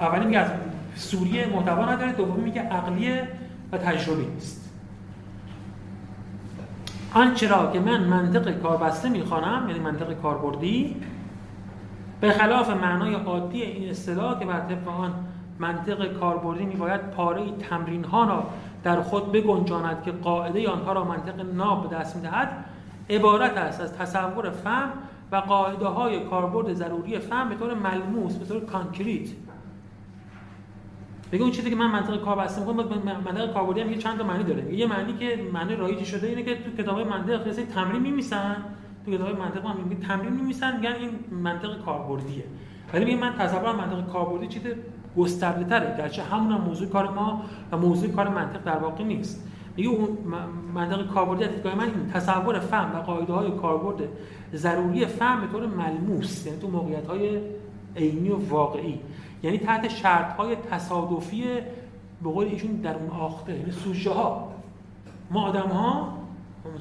اولی 0.00 0.26
میگه 0.26 0.38
از 0.38 0.50
سوریه 0.94 1.46
محتوا 1.46 1.92
نداره 1.92 2.12
دومی 2.12 2.42
میگه 2.42 2.62
عقلیه 2.62 3.28
و 3.72 3.78
تجربی 3.78 4.26
نیست 4.26 4.72
آنچه 7.14 7.48
را 7.48 7.70
که 7.72 7.80
من 7.80 8.04
منطق 8.04 8.60
کاربسته 8.60 9.08
می‌خوانم 9.08 9.68
یعنی 9.68 9.80
منطق 9.80 10.12
کاربردی 10.12 10.96
به 12.20 12.30
خلاف 12.30 12.70
معنای 12.70 13.14
عادی 13.14 13.62
این 13.62 13.90
اصطلاح 13.90 14.38
که 14.38 14.46
بر 14.46 14.60
طبق 14.60 14.88
آن 14.88 15.12
منطق 15.58 16.12
کاربردی 16.12 16.64
میباید 16.64 17.00
پاره 17.00 17.52
تمرین 17.52 18.04
ها 18.04 18.24
را 18.24 18.46
در 18.84 19.00
خود 19.00 19.32
بگنجاند 19.32 20.02
که 20.02 20.10
قاعده 20.10 20.68
آنها 20.68 20.92
را 20.92 21.04
منطق 21.04 21.54
ناب 21.54 21.90
به 21.90 21.96
دست 21.96 22.16
می‌دهد 22.16 22.64
عبارت 23.10 23.56
است 23.56 23.80
از 23.80 23.94
تصور 23.94 24.50
فهم 24.50 24.90
و 25.32 25.36
قاعده 25.36 25.86
های 25.86 26.20
کاربرد 26.20 26.72
ضروری 26.72 27.18
فهم 27.18 27.48
به 27.48 27.54
طور 27.54 27.74
ملموس 27.74 28.36
به 28.36 28.46
طور 28.46 28.64
کانکریت. 28.64 29.28
بگه 31.32 31.42
اون 31.42 31.50
چیزی 31.50 31.70
که 31.70 31.76
من 31.76 31.90
منطق 31.90 32.24
کار 32.24 32.36
بسته 32.36 32.60
می‌کنم 32.60 33.22
منطق 33.24 33.54
کاربردی 33.54 33.80
هم 33.80 33.94
چند 33.94 34.18
تا 34.18 34.24
معنی 34.24 34.44
داره. 34.44 34.74
یه 34.74 34.86
معنی 34.86 35.12
که 35.12 35.38
معنی 35.52 35.76
رایجی 35.76 36.04
شده 36.04 36.26
اینه 36.26 36.42
که 36.42 36.54
تو 36.54 36.82
کتاب 36.82 37.00
منطق 37.00 37.42
خیلی 37.42 37.66
تمرین 37.66 38.02
می‌میسن 38.02 38.56
تو 39.04 39.12
کتاب 39.12 39.38
منطق 39.38 39.66
هم 39.66 39.76
میگن 39.76 40.00
تمرین 40.00 40.32
می‌میسن 40.32 40.76
میگن 40.76 40.92
این 40.92 41.10
منطق 41.42 41.84
کاربردیه. 41.84 42.44
ولی 42.94 43.04
میگه 43.04 43.16
من 43.16 43.32
تصور 43.32 43.76
منطق 43.76 44.12
کاربردی 44.12 44.46
چیز 44.46 44.62
گسترده 45.16 45.64
تره 45.64 45.96
گرچه 45.98 46.22
همون 46.22 46.52
هم 46.52 46.60
موضوع 46.60 46.88
کار 46.88 47.10
ما 47.10 47.42
و 47.72 47.76
موضوع 47.76 48.10
کار 48.10 48.28
منطق 48.28 48.64
در 48.64 48.78
واقع 48.78 49.04
نیست. 49.04 49.48
میگه 49.76 49.88
اون 49.88 50.18
منطق 50.74 51.06
کاربردی 51.06 51.44
از 51.44 51.50
دیدگاه 51.50 51.74
من 51.74 51.84
این 51.84 52.10
تصور 52.14 52.58
فهم 52.58 52.98
و 52.98 53.02
قاعده 53.02 53.32
های 53.32 53.50
کاربرد 53.50 54.08
ضروری 54.54 55.06
فهم 55.06 55.40
به 55.40 55.46
طور 55.52 55.66
ملموس 55.66 56.46
یعنی 56.46 56.58
تو 56.58 56.68
موقعیت 56.68 57.06
های 57.06 57.40
عینی 57.96 58.28
و 58.28 58.36
واقعی. 58.48 59.00
یعنی 59.42 59.58
تحت 59.58 59.88
شرط 59.88 60.36
های 60.36 60.56
تصادفی 60.56 61.44
به 62.22 62.30
قول 62.30 62.46
ایشون 62.46 62.70
در 62.70 62.94
اون 62.94 63.10
آخته 63.10 63.52
یعنی 63.58 63.70
سوژه 63.70 64.10
ها 64.10 64.52
ما 65.30 65.42
آدم 65.42 65.68
ها 65.68 66.16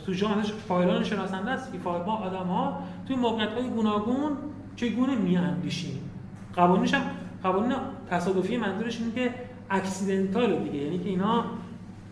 سوژه 0.05 0.27
ها 0.27 0.41
فایلان 0.67 1.03
شناسنده 1.03 1.51
است. 1.51 1.71
ما 1.85 2.15
آدم 2.15 2.47
ها 2.47 2.79
توی 3.07 3.15
موقعیت 3.15 3.49
های 3.49 3.69
گوناگون 3.69 4.31
چگونه 4.75 5.15
میاندیشیم؟ 5.15 6.11
قوانینش 6.55 6.93
هم 6.93 7.01
قوانین 7.43 7.75
تصادفی 8.09 8.57
منظورش 8.57 8.99
اینه 8.99 9.11
که 9.11 9.33
اکسیدنتال 9.69 10.63
دیگه 10.63 10.77
یعنی 10.77 10.99
که 10.99 11.09
اینا 11.09 11.45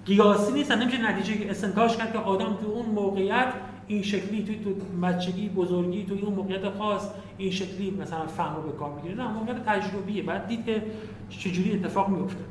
قیاسی 0.06 0.54
نیستن. 0.54 0.82
نمیشه 0.82 1.12
نتیجه 1.12 1.50
استنتاج 1.50 1.98
کرد 1.98 2.12
که 2.14 2.18
آدم 2.18 2.54
تو 2.54 2.68
اون 2.68 2.86
موقعیت 2.86 3.54
این 3.88 4.02
شکلی 4.02 4.44
توی 4.44 4.56
تو 4.56 4.70
بچگی 5.02 5.50
بزرگی 5.50 6.06
توی 6.06 6.22
اون 6.22 6.34
موقعیت 6.34 6.70
خاص 6.70 7.10
این 7.38 7.52
شکلی 7.52 7.92
مثلا 7.92 8.28
فهم 8.28 8.56
رو 8.56 8.62
به 8.62 8.78
کار 8.78 8.94
می‌گیره. 8.94 9.16
نه 9.16 9.28
موقعیت 9.28 9.66
تجربیه. 9.66 10.24
بعد 10.24 10.48
دید 10.48 10.66
که 10.66 10.84
چجوری 11.30 11.74
اتفاق 11.74 12.10
میفته 12.10 12.44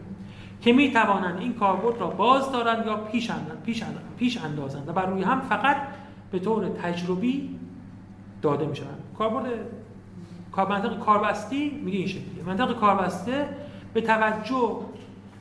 که 0.60 0.72
می 0.72 0.92
توانند 0.92 1.38
این 1.40 1.54
کاربرد 1.54 2.00
را 2.00 2.06
باز 2.06 2.52
دارند 2.52 2.86
یا 2.86 2.96
پیش 2.96 3.30
اندازند 3.30 3.62
پیش, 3.62 3.84
پیش 4.18 4.38
اندازند 4.44 4.88
و 4.88 4.92
بر 4.92 5.06
روی 5.06 5.22
هم 5.22 5.40
فقط 5.40 5.76
به 6.30 6.38
طور 6.38 6.68
تجربی 6.68 7.58
داده 8.42 8.66
می 8.66 8.76
شوند 8.76 9.02
کاربرد 9.18 9.50
منطق 10.56 10.98
کاربستی 10.98 11.70
میگه 11.84 11.98
این 11.98 12.06
شکلیه. 12.06 12.44
منطق 12.46 12.72
کاربسته 12.72 13.48
به 13.94 14.00
توجه 14.00 14.76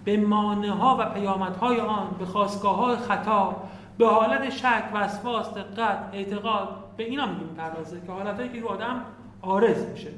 به 0.05 0.17
مانه 0.17 0.71
ها 0.71 0.97
و 0.99 1.05
پیامدهای 1.05 1.79
آن 1.79 2.15
به 2.19 2.25
خواستگاه 2.25 2.75
های 2.75 2.95
خطا 2.95 3.55
به 4.01 4.07
حالت 4.07 4.49
شک 4.49 4.83
وسواس 4.93 5.53
دقت 5.53 6.09
اعتقاد 6.13 6.67
به 6.97 7.03
اینا 7.03 7.25
میگیم 7.25 7.47
پردازه 7.47 8.01
که 8.05 8.11
حالتهایی 8.11 8.49
که 8.49 8.59
رو 8.59 8.67
آدم 8.67 9.01
آرز 9.41 9.85
میشه. 9.85 10.09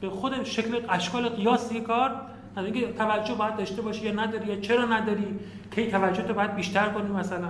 به 0.00 0.10
خود 0.10 0.44
شکل 0.44 0.80
اشکال 0.88 1.28
قیاس 1.28 1.72
کار 1.72 2.10
اینکه 2.56 2.92
توجه 2.92 3.34
باید 3.34 3.56
داشته 3.56 3.82
باشی 3.82 4.06
یا 4.06 4.12
نداری 4.12 4.46
یا 4.46 4.60
چرا 4.60 4.84
نداری 4.84 5.38
کی 5.74 5.90
توجه 5.90 6.22
تو 6.22 6.34
باید 6.34 6.54
بیشتر 6.54 6.88
کنی 6.88 7.08
مثلا. 7.08 7.48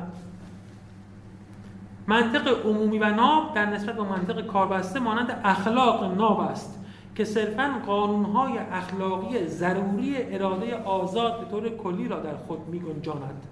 منطق 2.07 2.67
عمومی 2.67 2.99
و 2.99 3.11
ناب 3.11 3.55
در 3.55 3.67
نسبت 3.67 3.97
به 3.97 4.03
منطق 4.03 4.47
کاربسته 4.47 5.01
مانند 5.01 5.41
اخلاق 5.45 6.17
ناب 6.17 6.41
است 6.41 6.85
که 7.15 7.25
صرفا 7.25 7.75
قانونهای 7.87 8.59
اخلاقی 8.59 9.47
ضروری 9.47 10.35
اراده 10.35 10.77
آزاد 10.77 11.41
به 11.41 11.51
طور 11.51 11.69
کلی 11.69 12.09
را 12.09 12.21
در 12.21 12.37
خود 12.37 12.69
می 12.69 12.79
گنجاند 12.79 13.47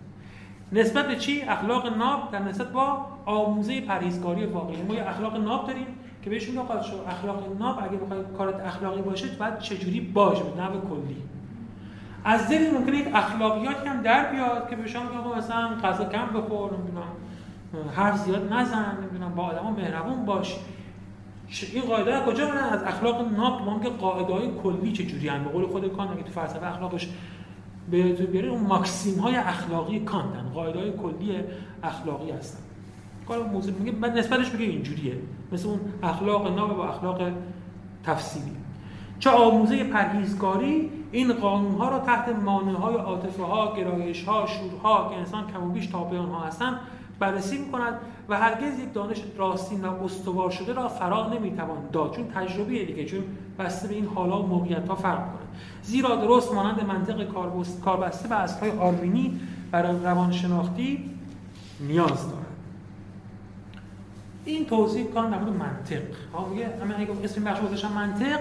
نسبت 0.72 1.08
به 1.08 1.16
چی؟ 1.16 1.42
اخلاق 1.42 1.96
ناب 1.96 2.30
در 2.32 2.38
نسبت 2.38 2.72
با 2.72 3.06
آموزه 3.26 3.80
پرهیزکاری 3.80 4.46
واقعی. 4.46 4.82
ما 4.82 4.94
یه 4.94 5.08
اخلاق 5.08 5.36
ناب 5.36 5.66
داریم 5.66 5.86
که 6.22 6.30
بهش 6.30 6.48
میگه 6.48 6.60
اخلاق 7.08 7.56
ناب 7.58 7.78
اگه 7.82 7.96
بخوای 7.96 8.20
کارت 8.38 8.60
اخلاقی 8.60 9.02
باشه 9.02 9.26
باید 9.38 9.58
چجوری 9.58 10.00
باشه؟ 10.00 10.42
به 10.42 10.62
نوع 10.62 10.80
کلی. 10.80 11.16
از 12.24 12.48
دل 12.48 12.70
ممکنه 12.78 12.96
یک 12.96 13.08
اخلاقیاتی 13.14 13.88
هم 13.88 14.02
در 14.02 14.32
بیاد 14.32 14.70
که 14.70 14.76
به 14.76 14.86
شما 14.86 15.02
میگه 15.02 15.38
مثلا 15.38 15.68
غذا 15.84 16.04
کم 16.04 16.26
بخور 16.26 16.72
نمی‌دونم 16.72 17.02
حرف 17.96 18.18
زیاد 18.18 18.52
نزن 18.52 18.98
نمی‌دونم 19.02 19.34
با 19.34 19.42
آدما 19.42 19.70
مهربون 19.70 20.24
باش. 20.24 20.56
این 21.72 21.82
قاعده 21.82 22.20
کجا 22.20 22.44
میاد 22.44 22.72
از 22.72 22.82
اخلاق 22.82 23.32
ناب. 23.32 23.62
ما 23.62 23.80
که 23.80 23.88
قاعده 23.88 24.32
های 24.32 24.50
کلی 24.62 24.92
جوری 24.92 25.30
به 25.30 25.50
قول 25.52 25.66
خود 25.66 25.84
اگه 25.84 26.22
تو 26.22 26.32
فلسفه 26.32 26.66
اخلاقش 26.66 27.08
به 27.90 28.12
بیاره 28.12 28.48
اون 28.48 28.66
ماکسیم 28.66 29.18
های 29.18 29.36
اخلاقی 29.36 30.00
کانتن 30.00 30.50
قاعده 30.54 30.78
های 30.78 30.92
کلی 30.92 31.40
اخلاقی 31.82 32.30
هستن. 32.30 32.58
کار 33.28 33.42
موضوع 33.42 33.74
میگه 33.74 34.08
نسبتش 34.08 34.52
میگه 34.52 34.64
اینجوریه. 34.64 35.14
مثل 35.52 35.68
اون 35.68 35.80
اخلاق 36.02 36.56
ناب 36.56 36.76
با 36.76 36.88
اخلاق 36.88 37.20
تفصیلی 38.04 38.56
چه 39.18 39.30
آموزه 39.30 39.84
پرهیزگاری؟ 39.84 40.90
این 41.12 41.32
قانون 41.32 41.74
ها 41.74 41.88
را 41.88 41.98
تحت 41.98 42.28
مانع 42.28 42.78
های 42.78 42.94
عاطفه 42.94 43.42
ها 43.42 43.76
گرایش 43.76 44.24
ها 44.24 44.46
شورها 44.46 45.08
که 45.08 45.16
انسان 45.16 45.46
کم 45.46 45.62
و 45.62 45.68
بیش 45.68 45.86
تابع 45.86 46.18
آنها 46.18 46.40
هستند 46.40 46.80
بررسی 47.18 47.58
می 47.58 47.72
کند 47.72 47.94
و 48.28 48.38
هرگز 48.38 48.78
یک 48.78 48.92
دانش 48.94 49.22
راستین 49.36 49.84
و 49.84 50.04
استوار 50.04 50.50
شده 50.50 50.72
را 50.72 50.88
فرا 50.88 51.28
نمی‌توان 51.28 51.78
داد. 51.92 52.14
چون 52.14 52.24
تجربه 52.28 52.84
دیگه 52.84 53.04
چون 53.04 53.22
بسته 53.58 53.88
به 53.88 53.94
این 53.94 54.06
حالا 54.06 54.42
و 54.42 54.46
موقعیت 54.46 54.88
ها 54.88 54.94
فرق 54.94 55.18
کنه 55.18 55.48
زیرا 55.82 56.16
درست 56.16 56.54
مانند 56.54 56.84
منطق 56.84 57.24
کاربسته 57.84 58.28
و 58.28 58.34
اصلهای 58.34 58.70
آروینی 58.70 59.40
برای 59.70 59.96
روانشناختی 60.04 61.10
نیاز 61.80 62.30
دارد. 62.30 62.46
این 64.44 64.66
توضیح 64.66 65.06
کار 65.06 65.30
در 65.30 65.38
منطق. 65.38 66.02
ها 66.34 66.48
میگه 66.48 66.70
اگه 66.98 67.24
اسم 67.24 67.44
بخش 67.44 67.60
گذاشتم 67.60 67.92
منطق 67.92 68.40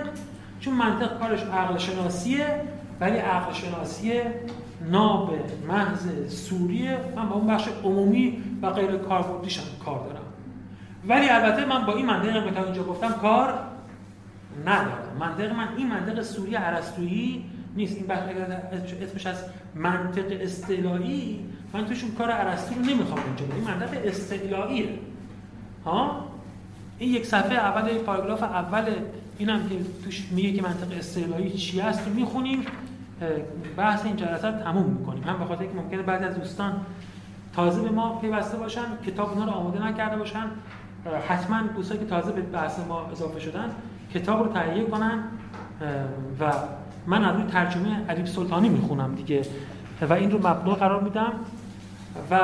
چون 0.60 0.74
منطق 0.74 1.20
کارش 1.20 1.44
عقل 1.44 1.78
شناسیه 1.78 2.62
ولی 3.00 3.18
عقل 3.18 3.54
شناسی 3.54 4.14
ناب 4.92 5.34
محض 5.68 6.34
سوریه. 6.34 6.98
من 7.16 7.30
با 7.30 7.36
اون 7.36 7.48
بخش 7.48 7.68
عمومی 7.84 8.44
و 8.62 8.70
غیر 8.70 8.98
کاربردیش 8.98 9.60
کار 9.86 10.00
دارم. 10.00 10.24
ولی 11.08 11.30
البته 11.30 11.66
من 11.66 11.86
با 11.86 11.94
این 11.94 12.06
منطق 12.06 12.54
که 12.54 12.64
اینجا 12.64 12.84
گفتم 12.84 13.12
کار 13.12 13.54
ندارم. 14.66 15.18
منطق 15.20 15.52
من 15.52 15.68
این 15.78 15.88
منطق 15.88 16.22
سوری 16.22 16.56
عرستویی 16.56 17.46
نیست. 17.76 17.98
این 17.98 18.08
بخش 18.08 18.94
اسمش 19.02 19.28
از 19.28 19.44
منطق 19.76 20.26
استعلایی 20.42 21.46
من 21.74 21.86
توشون 21.86 22.12
کار 22.12 22.32
عرستو 22.32 22.76
رو 22.76 22.82
نمی‌خوام 22.82 23.20
اینجا 23.26 23.56
این 23.56 23.64
منطق 23.64 23.90
استعلاییه 24.06 24.90
ها؟ 25.86 26.28
این 27.00 27.14
یک 27.14 27.26
صفحه 27.26 27.56
اول 27.56 27.98
پاراگراف 27.98 28.44
اول 28.44 28.86
اینم 29.38 29.70
که 29.70 29.76
توش 30.04 30.28
میگه 30.32 30.54
که 30.54 30.62
منطق 30.62 30.98
استعلایی 30.98 31.52
چی 31.52 31.82
است. 31.82 32.08
رو 32.08 32.14
می‌خونیم 32.14 32.66
بحث 33.78 34.06
این 34.06 34.16
جلسه 34.16 34.48
رو 34.48 34.64
تموم 34.64 34.86
می‌کنیم. 34.86 35.24
هم 35.24 35.40
به 35.40 35.46
خاطر 35.46 35.66
که 35.66 35.74
ممکنه 35.76 36.02
بعضی 36.02 36.26
از 36.26 36.36
دوستان 36.36 36.74
تازه 37.54 37.82
به 37.82 37.90
ما 37.90 38.20
پیوسته 38.20 38.58
باشن 38.58 38.86
کتاب 39.06 39.30
اونا 39.30 39.46
رو 39.46 39.52
آماده 39.52 39.88
نکرده 39.88 40.18
باشن 40.18 40.46
حتما 41.28 41.62
دوستانی 41.76 42.00
که 42.00 42.06
تازه 42.06 42.32
به 42.32 42.42
بحث 42.42 42.80
ما 42.80 43.10
اضافه 43.12 43.40
شدن 43.40 43.70
کتاب 44.20 44.44
رو 44.44 44.54
تهیه 44.54 44.86
کنن 44.86 45.24
و 46.40 46.54
من 47.08 47.26
از 47.26 47.36
روی 47.36 47.44
ترجمه 47.44 48.06
علیب 48.10 48.26
سلطانی 48.26 48.70
می‌خونم 48.70 49.16
دیگه. 49.16 49.42
و 50.10 50.14
این 50.14 50.32
رو 50.32 50.38
مبنا 50.38 50.76
قرار 50.76 51.04
میدم. 51.04 51.34
و 52.32 52.40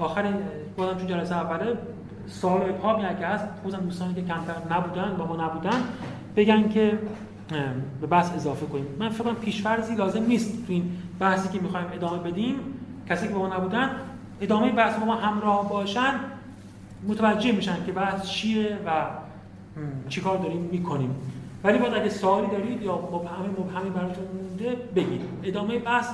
آخر 0.00 0.32
بودم 0.76 0.98
چون 0.98 1.06
جلسه 1.06 1.36
اوله 1.36 1.78
سوال 2.26 2.62
ابهامی 2.62 3.04
اگه 3.04 3.26
هست 3.26 3.44
خصوصا 3.62 3.76
دوستانی 3.76 4.14
که 4.14 4.22
کمتر 4.22 4.54
نبودن 4.70 5.16
با 5.18 5.26
ما 5.26 5.46
نبودن 5.46 5.82
بگن 6.36 6.68
که 6.68 6.98
به 8.00 8.06
بحث 8.06 8.34
اضافه 8.34 8.66
کنیم. 8.66 8.86
من 8.98 9.08
فکر 9.08 9.24
کنم 9.24 9.34
پیشفرضی 9.34 9.94
لازم 9.94 10.22
نیست 10.22 10.66
تو 10.66 10.72
این 10.72 10.92
بحثی 11.20 11.58
که 11.58 11.62
می‌خوایم 11.64 11.86
ادامه 11.92 12.18
بدیم. 12.18 12.54
کسی 13.08 13.28
که 13.28 13.34
با 13.34 13.48
ما 13.48 13.56
نبودن 13.56 13.90
ادامه 14.40 14.72
بحث 14.72 14.98
با 14.98 15.06
ما 15.06 15.14
همراه 15.14 15.68
باشن 15.68 16.12
متوجه 17.08 17.52
میشن 17.52 17.76
که 17.86 17.92
بحث 17.92 18.28
چیه 18.28 18.78
و 18.86 18.90
چیکار 20.08 20.38
داریم؟ 20.38 20.60
می‌کنیم. 20.60 21.14
ولی 21.64 21.78
باید 21.78 21.94
اگه 21.94 22.08
سوالی 22.08 22.46
دارید 22.46 22.82
یا 22.82 22.96
مبهمی 22.96 23.48
مبهمی 23.48 23.90
براتون 23.90 24.24
مونده 24.34 24.76
بگید. 24.96 25.20
ادامه 25.42 25.78
بحث 25.78 26.08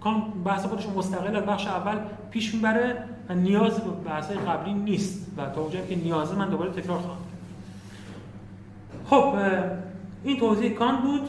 کام 0.00 0.42
بحث 0.44 0.66
خودش 0.66 0.86
مستقل 0.86 1.36
از 1.36 1.44
بخش 1.44 1.66
اول 1.66 1.98
پیش 2.30 2.54
می‌بره 2.54 3.04
و 3.28 3.34
نیاز 3.34 3.80
به 3.80 3.90
بحث 3.90 4.30
قبلی 4.30 4.74
نیست. 4.74 5.26
و 5.36 5.46
تا 5.46 5.60
اونجایی 5.60 5.86
که 5.88 5.96
نیازه 5.96 6.34
من 6.34 6.48
دوباره 6.48 6.70
تکرار 6.70 6.98
خواهم 6.98 7.18
خب 9.10 9.34
این 10.24 10.38
توضیح 10.38 10.72
کانت 10.72 10.96
بود. 10.96 11.28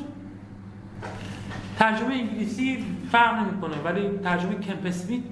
ترجمه 1.79 2.13
انگلیسی 2.13 2.85
فرق 3.11 3.39
نمی‌کنه 3.39 3.81
ولی 3.85 4.17
ترجمه 4.17 4.55
کمپ 4.55 4.81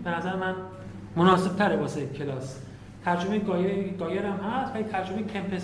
به 0.04 0.10
نظر 0.10 0.36
من 0.36 0.56
مناسب 1.16 1.56
تره 1.56 1.78
واسه 1.78 2.08
کلاس. 2.08 2.60
ترجمه 3.06 3.40
گایر, 3.40 3.94
گایر 3.94 4.26
هم 4.26 4.40
هست 4.50 4.76
ولی 4.76 4.84
ترجمه 4.84 5.24
کمپ 5.24 5.58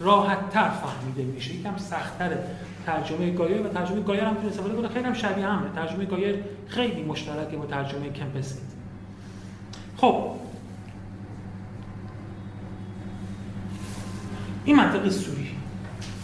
راحت 0.00 0.50
تر 0.50 0.70
فهمیده 0.70 1.22
میشه. 1.22 1.54
یکم 1.54 1.76
سخت 1.76 2.18
تره 2.18 2.44
ترجمه 2.86 3.30
گایر 3.30 3.60
و 3.60 3.68
ترجمه 3.68 4.00
گایر 4.00 4.24
هم 4.24 4.34
تو 4.34 4.46
استفاده 4.46 4.74
کنه. 4.74 4.88
خیلی 4.88 5.04
هم 5.04 5.14
شبیه 5.14 5.46
همه. 5.46 5.70
ترجمه 5.74 6.04
گایر 6.04 6.36
خیلی 6.68 7.02
مشترکه 7.02 7.56
با 7.56 7.66
ترجمه 7.66 8.10
کمپ 8.10 8.36
اسمیت 8.36 8.70
خب. 9.96 10.30
این 14.64 14.76
منطق 14.76 15.08
سوری. 15.08 15.50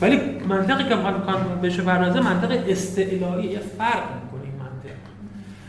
ولی 0.00 0.16
منطقی 0.38 0.84
که 0.84 0.94
می‌خواد 0.94 1.60
بشه 1.60 1.82
برازه 1.82 2.20
منطق 2.20 2.64
استعلایی. 2.68 3.48
یه 3.48 3.58
فرق 3.58 4.14
می‌کنه 4.14 4.42
این 4.42 4.52
منطق. 4.52 4.96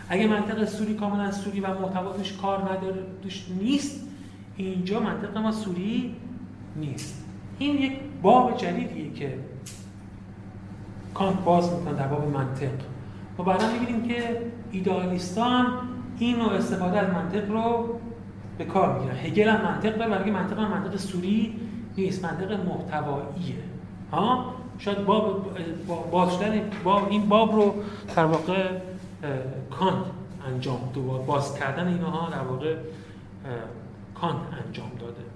اگه 0.09 0.27
منطق 0.27 0.65
سوری 0.65 0.93
کاملا 0.93 1.31
سوری 1.31 1.59
و 1.59 1.67
محتواتش 1.67 2.33
کار 2.33 2.59
نداره 2.59 3.03
توش 3.23 3.45
نیست. 3.61 4.07
اینجا 4.57 4.99
منطق 4.99 5.37
ما 5.37 5.51
سوری 5.51 6.15
نیست. 6.75 7.26
این 7.59 7.77
یک 7.77 7.99
باب 8.21 8.57
جدیدیه 8.57 9.13
که 9.13 9.39
کانت 11.13 11.43
باز 11.43 11.73
می‌کنه 11.73 11.93
در 11.93 12.07
باب 12.07 12.27
منطق. 12.27 12.71
ما 13.37 13.45
بعدا 13.45 13.65
می‌بینیم 13.71 14.07
که 14.07 14.41
ایدالیستان 14.71 15.67
این 16.19 16.35
نوع 16.35 16.53
استفاده 16.53 16.99
از 16.99 17.09
منطق 17.13 17.51
رو 17.51 17.99
به 18.57 18.65
کار 18.65 18.99
می‌گیرن. 18.99 19.15
هگل 19.15 19.49
هم 19.49 19.61
منطق 19.71 19.97
داره 19.97 20.11
ولی 20.11 20.31
منطق 20.31 20.59
هم 20.59 20.71
منطق 20.71 20.97
سوری 20.97 21.59
نیست 21.97 22.25
منطق 22.25 22.51
محتواییه. 22.51 23.55
ها؟ 24.11 24.53
شاید 24.77 25.05
باب 25.05 25.57
باز 26.11 26.35
شدن 26.35 26.61
باب 26.83 27.07
این 27.09 27.29
باب 27.29 27.55
رو 27.55 27.73
در 28.15 28.25
واقع 28.25 28.69
کانت 29.71 30.05
انجام 30.47 30.79
دوباره 30.93 31.23
باز 31.23 31.59
کردن 31.59 31.87
اینها 31.87 32.29
در 32.29 32.41
واقع 32.41 32.75
کانت 34.15 34.37
انجام 34.65 34.91
داده. 34.99 35.26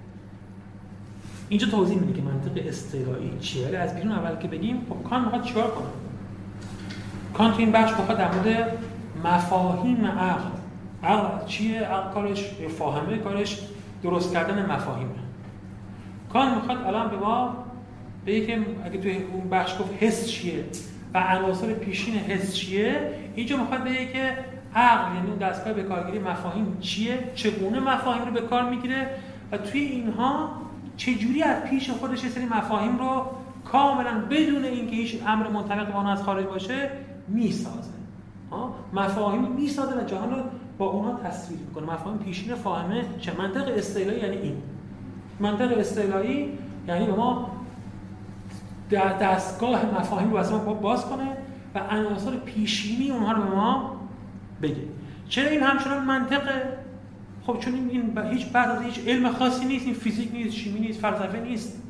اینجا 1.51 1.67
توضیح 1.67 1.97
میده 1.99 2.13
که 2.13 2.21
منطق 2.21 2.67
استعلایی 2.67 3.37
چیه. 3.39 3.67
ولی 3.67 3.75
از 3.75 3.95
بیرون 3.95 4.11
اول 4.11 4.35
که 4.35 4.47
بگیم 4.47 4.85
خب 4.89 5.09
کانت 5.09 5.23
می‌خواد 5.23 5.43
چیکار 5.43 5.71
کنه؟ 5.71 5.87
کانت 7.33 7.59
این 7.59 7.71
بخش 7.71 7.91
می‌خواد 7.99 8.17
در 8.17 8.31
مورد 8.31 8.77
مفاهیم 9.23 10.05
عقل. 10.05 10.49
عقل 11.03 11.45
چیه؟ 11.45 11.81
عقل 11.81 12.13
کارش 12.13 12.51
فاهمه 12.77 13.17
کارش 13.17 13.59
درست 14.03 14.33
کردن 14.33 14.71
مفاهیمه. 14.71 15.09
کانت 16.33 16.55
می‌خواد 16.55 16.77
الان 16.77 17.09
به 17.09 17.17
ما 17.17 17.55
به 18.25 18.45
که 18.45 18.59
اگه 18.85 18.97
توی 18.97 19.17
اون 19.33 19.49
بخش 19.49 19.73
گفت 19.79 19.93
حس 19.99 20.27
چیه 20.27 20.65
و 21.13 21.19
عناصر 21.19 21.73
پیشین 21.73 22.15
حس 22.15 22.55
چیه 22.55 23.11
اینجا 23.35 23.57
می‌خواد 23.57 23.83
بگه 23.83 24.05
که 24.05 24.37
عقل 24.75 25.15
یعنی 25.15 25.29
اون 25.29 25.37
دستگاه 25.37 25.73
به 25.73 25.83
کارگیری 25.83 26.19
مفاهیم 26.19 26.77
چیه؟ 26.79 27.19
چگونه 27.35 27.79
مفاهیم 27.79 28.25
رو 28.25 28.31
به 28.31 28.41
کار 28.41 28.69
می‌گیره؟ 28.69 29.07
و 29.51 29.57
توی 29.57 29.81
اینها 29.81 30.49
چجوری 30.97 31.43
از 31.43 31.63
پیش 31.63 31.89
خودش 31.89 32.27
سری 32.27 32.45
مفاهیم 32.45 32.97
رو 32.97 33.25
کاملا 33.65 34.21
بدون 34.29 34.65
اینکه 34.65 34.95
هیچ 34.95 35.17
امر 35.27 35.47
منطبق 35.47 35.93
با 35.93 36.09
از 36.09 36.23
خارج 36.23 36.45
باشه 36.45 36.89
می‌سازه. 37.27 37.91
مفاهیم 38.93 39.41
می‌سازه 39.41 40.01
و 40.01 40.03
جهان 40.03 40.31
رو 40.31 40.37
با 40.77 40.85
اونها 40.85 41.19
تصویر 41.23 41.59
می‌کنه. 41.59 41.93
مفاهیم 41.93 42.19
پیشین 42.19 42.55
فاهمه 42.55 43.05
چه؟ 43.19 43.31
منطق 43.37 43.67
استعلایی 43.77 44.19
یعنی 44.19 44.37
این. 44.37 44.55
منطق 45.39 45.77
استعلایی 45.77 46.57
یعنی 46.87 47.05
به 47.05 47.13
ما 47.13 47.51
دستگاه 49.21 49.85
مفاهیم 49.85 50.33
رو 50.33 50.65
ما 50.65 50.73
باز 50.73 51.05
کنه 51.05 51.27
و 51.75 51.79
عناصر 51.79 52.31
پیشینی 52.31 53.11
اونها 53.11 53.31
رو 53.31 53.43
به 53.43 53.55
ما 53.55 53.95
بگه. 54.61 54.83
چرا 55.29 55.49
این 55.49 55.63
همچنان 55.63 56.03
منطقه؟ 56.05 56.77
خب 57.47 57.57
چون 57.59 57.73
این 57.73 58.17
هیچ 58.31 58.45
بعد 58.47 58.81
هیچ 58.81 58.99
علم 59.07 59.31
خاصی 59.31 59.65
نیست 59.65 59.85
این 59.85 59.95
فیزیک 59.95 60.33
نیست 60.33 60.55
شیمی 60.55 60.79
نیست 60.79 60.99
فلسفه 60.99 61.39
نیست. 61.39 61.81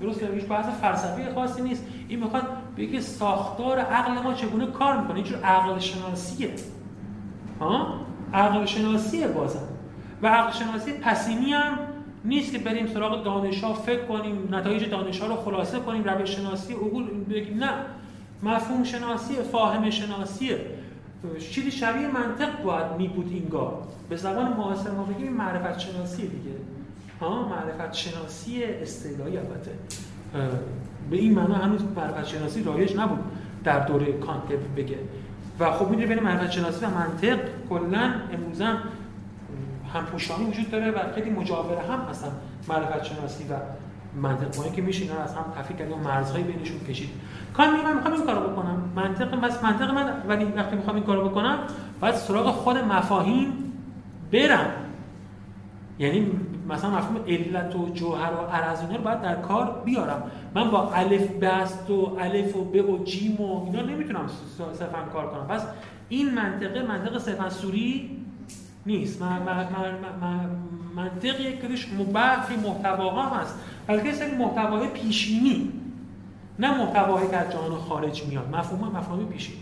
درست 0.00 0.22
هیچ 0.22 0.44
بحث 0.44 0.66
فلسفی 0.66 1.22
خاصی 1.34 1.62
نیست. 1.62 1.86
این 2.08 2.20
می‌خواد 2.20 2.42
بگه 2.76 3.00
ساختار 3.00 3.78
عقل 3.78 4.22
ما 4.22 4.34
چگونه 4.34 4.66
کار 4.66 5.00
می‌کنه؟ 5.00 5.14
اینجور 5.14 5.40
عقل 5.40 5.78
شناسیه 5.78 6.50
ها؟ 7.60 8.00
عقل 8.34 8.64
شناسیه 8.64 9.28
بازم. 9.28 9.68
و 10.22 10.26
عقل 10.26 10.52
شناسی 10.52 10.92
پسینی 10.92 11.52
هم 11.52 11.78
نیست 12.24 12.52
که 12.52 12.58
بریم 12.58 12.86
سراغ 12.86 13.24
دانش 13.24 13.64
ها 13.64 13.74
فکر 13.74 14.04
کنیم 14.04 14.48
نتایج 14.54 14.90
دانش 14.90 15.20
ها 15.20 15.26
رو 15.26 15.36
خلاصه 15.36 15.78
کنیم 15.78 16.04
روش 16.04 16.30
شناسی 16.30 16.72
عقول 16.72 17.24
بگیم 17.24 17.64
نه. 17.64 17.72
مفهوم 18.42 18.84
شناسی 18.84 19.34
فاهم 19.34 19.90
شناسیه. 19.90 20.60
چیزی 21.50 21.70
شبیه 21.70 22.08
منطق 22.08 22.62
باید 22.62 22.92
می 22.98 23.08
بود 23.08 23.30
اینگار 23.32 23.82
به 24.08 24.16
زبان 24.16 24.52
معاصر 24.52 24.90
ما 24.90 25.02
بگیم 25.02 25.32
معرفت 25.32 25.78
شناسی 25.78 26.22
دیگه. 26.22 26.56
ها 27.20 27.48
معرفت 27.48 27.92
شناسی 27.92 28.64
اصطلاحی 28.64 29.36
البته. 29.36 29.70
به 31.10 31.16
این 31.16 31.34
معنا 31.34 31.54
هنوز 31.54 31.82
معرفت 31.96 32.26
شناسی 32.26 32.62
رایج 32.62 32.96
نبود 32.96 33.18
در 33.64 33.86
دوره 33.86 34.12
کانت 34.12 34.42
بگه. 34.76 34.98
و 35.60 35.72
خب 35.72 35.88
می‌دونی 35.90 36.06
بین 36.06 36.20
معرفت 36.20 36.50
شناسی 36.50 36.84
و 36.84 36.88
منطق 36.88 37.38
کلا 37.68 38.12
امروزا 38.32 38.76
همپوشانی 39.94 40.44
وجود 40.44 40.70
داره 40.70 40.90
و 40.90 41.12
خیلی 41.14 41.30
مجاوره 41.30 41.80
هم 41.80 42.00
هستن 42.10 42.32
معرفت 42.68 43.04
شناسی 43.04 43.44
و 43.44 43.54
منطق 44.14 44.56
با 44.56 44.68
که 44.68 44.82
میشه 44.82 45.02
اینا 45.02 45.18
از 45.22 45.34
هم 45.34 45.44
تفکیک 45.58 45.78
کرد 45.78 45.92
و 45.92 45.96
مرزهای 45.96 46.42
بینشون 46.42 46.80
کشید. 46.80 47.10
کار 47.54 47.70
میگم 47.70 47.94
می‌خوام 47.94 48.14
این 48.14 48.24
کارو 48.26 48.50
بکنم. 48.50 48.92
منطق 48.96 49.40
بس 49.40 49.64
منطق 49.64 49.90
من 49.90 50.12
ولی 50.28 50.44
وقتی 50.44 50.76
می‌خوام 50.76 50.96
این 50.96 51.04
کارو 51.04 51.28
بکنم 51.28 51.58
باید 52.00 52.14
سراغ 52.14 52.46
خود 52.46 52.76
مفاهیم 52.76 53.72
برم. 54.32 54.70
یعنی 55.98 56.30
مثلا 56.68 56.90
مفهوم 56.90 57.24
علت 57.28 57.76
و 57.76 57.88
جوهر 57.88 58.32
و 58.32 58.36
عرض 58.36 58.82
رو 58.82 59.02
باید 59.02 59.22
در 59.22 59.34
کار 59.34 59.82
بیارم. 59.84 60.22
من 60.54 60.70
با 60.70 60.92
الف 60.92 61.30
بست 61.30 61.90
و 61.90 62.16
الف 62.20 62.56
و 62.56 62.64
ب 62.64 62.90
و 62.90 63.04
جیم 63.04 63.40
و 63.40 63.64
اینا 63.64 63.82
نمی‌تونم 63.82 64.26
صرفا 64.72 64.98
کار 65.12 65.30
کنم. 65.30 65.46
پس 65.46 65.66
این 66.08 66.34
منطقه 66.34 66.82
منطق 66.82 67.18
صرفا 67.18 67.50
سوری 67.50 68.16
نیست. 68.86 69.22
منطق 70.96 71.40
یک 71.40 71.60
کدش 71.60 71.86
برخی 72.12 72.56
محتواها 72.56 73.36
هست. 73.36 73.58
بلکه 73.90 74.08
یک 74.08 74.34
محتوای 74.38 74.88
پیشینی 74.88 75.72
نه 76.58 76.78
محتوایی 76.78 77.28
که 77.28 77.36
از 77.36 77.52
جهان 77.52 77.74
خارج 77.74 78.24
میاد. 78.24 78.56
مفهوم 78.56 78.96
مفهوم 78.96 79.26
پیشینی. 79.26 79.58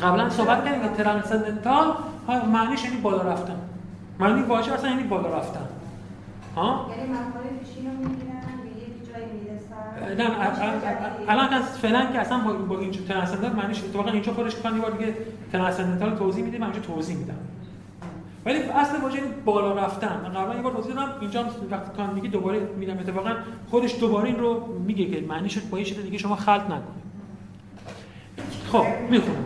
قبلا 0.00 0.30
صحبت 0.30 0.64
کردیم 0.64 0.82
که 0.82 0.88
ترانسندنتال 0.88 1.94
معنیش 2.52 2.84
یعنی 2.84 2.96
بالا 2.96 3.22
رفتن. 3.22 3.56
معنی 4.20 4.42
واژه 4.42 4.72
اصلا 4.72 4.90
یعنی 4.90 5.02
بالا 5.02 5.38
رفتن. 5.38 5.66
ها؟ 6.56 6.86
یعنی 6.90 7.12
مفاهیم 7.12 7.58
پیشینی 7.58 7.86
رو 7.86 8.08
نه 10.18 10.30
الان 11.28 11.54
از 11.54 11.78
فعلا 11.78 12.12
که 12.12 12.18
اصلا 12.18 12.38
با, 12.38 12.52
با 12.52 12.78
این 12.78 12.90
ترانسندنتال 12.90 13.52
معنیش 13.52 13.84
اتفاقا 13.84 14.10
اینجا 14.10 14.32
خودش 14.32 14.56
کان 14.56 14.74
یه 14.74 14.80
بار 14.80 14.90
دیگه 14.90 15.14
ترانسندنتال 15.52 16.16
توضیح 16.16 16.44
میده 16.44 16.58
من 16.58 16.64
اینجا 16.64 16.80
توضیح 16.80 17.16
میدم. 17.16 17.34
ولی 18.44 18.58
اصل 18.58 19.00
واژه 19.02 19.20
بالا 19.44 19.72
رفتن. 19.72 20.20
من 20.22 20.28
قبلا 20.28 20.56
یه 20.56 20.62
بار 20.62 20.72
توضیح 20.72 20.94
دادم 20.94 21.12
اینجا 21.20 21.44
وقتی 21.70 21.96
کان 21.96 22.14
میگه 22.14 22.28
دوباره 22.28 22.60
میدم 22.60 22.98
اتفاقا 22.98 23.34
خودش 23.70 24.00
دوباره 24.00 24.26
این 24.28 24.38
رو 24.38 24.78
میگه 24.86 25.04
که 25.04 25.26
معنیش 25.26 25.58
با 25.58 25.78
یه 25.78 25.84
چیز 25.84 25.98
دیگه 25.98 26.18
شما 26.18 26.36
خلط 26.36 26.62
نکنید. 26.62 27.08
خب 28.72 28.84
می‌خونم. 29.10 29.44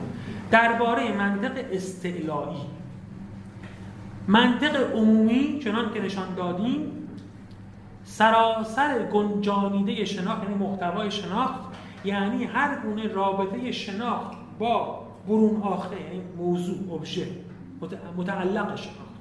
درباره 0.51 1.17
منطق 1.17 1.65
استعلایی. 1.73 2.57
منطق 4.29 4.95
عمومی 4.95 5.61
چنان 5.65 5.93
که 5.95 6.01
نشان 6.01 6.35
دادیم 6.35 7.09
سراسر 8.05 9.07
گنجانیده 9.07 10.05
شناخت 10.05 10.43
یعنی 10.43 10.55
محتوای 10.55 11.11
شناخت 11.11 11.61
یعنی 12.05 12.45
هر 12.45 12.81
گونه 12.81 13.09
رابطه 13.09 13.73
شناخت 13.73 14.37
با 14.59 15.07
برون 15.29 15.63
آخته 15.63 16.01
یعنی 16.01 16.23
موضوع 16.37 16.95
ابژه. 16.95 17.27
متعلق 18.17 18.77
شناخت 18.77 19.13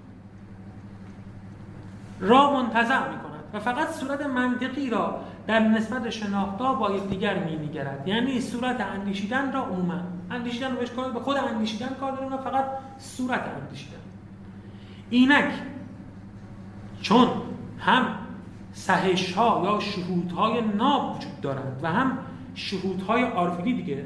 را 2.20 2.54
منتظر 2.54 3.10
می 3.10 3.20
کند 3.20 3.44
و 3.54 3.60
فقط 3.60 3.90
صورت 3.92 4.22
منطقی 4.22 4.90
را 4.90 5.20
در 5.48 5.60
نسبت 5.60 6.10
شناختا 6.10 6.74
با 6.74 6.92
یکدیگر 6.92 7.44
می 7.44 7.56
نگرد 7.56 8.08
یعنی 8.08 8.42
صورت 8.42 8.82
اندیشیدن 8.82 9.52
را 9.52 9.62
عموما. 9.64 10.00
اندیشیدن 10.32 10.76
بهش 10.76 10.92
کار 10.92 11.12
به 11.12 11.20
خود 11.20 11.38
اندیشیدن 11.38 11.90
کار 12.00 12.12
داریم 12.12 12.34
و 12.34 12.38
فقط 12.38 12.66
صورت 12.98 13.42
اندیشیدن. 13.62 13.98
اینک 15.10 15.54
چون 17.02 17.28
هم 17.80 18.06
سهش 18.74 19.34
ها 19.34 19.62
یا 19.66 19.80
شهود 19.80 20.32
های 20.32 20.62
ناب 20.62 21.16
وجود 21.16 21.42
دارند 21.42 21.80
و 21.84 21.88
هم 21.88 22.18
شهود 22.56 23.02
های 23.02 23.24
آرفیدی 23.24 23.74
دیگه 23.74 24.06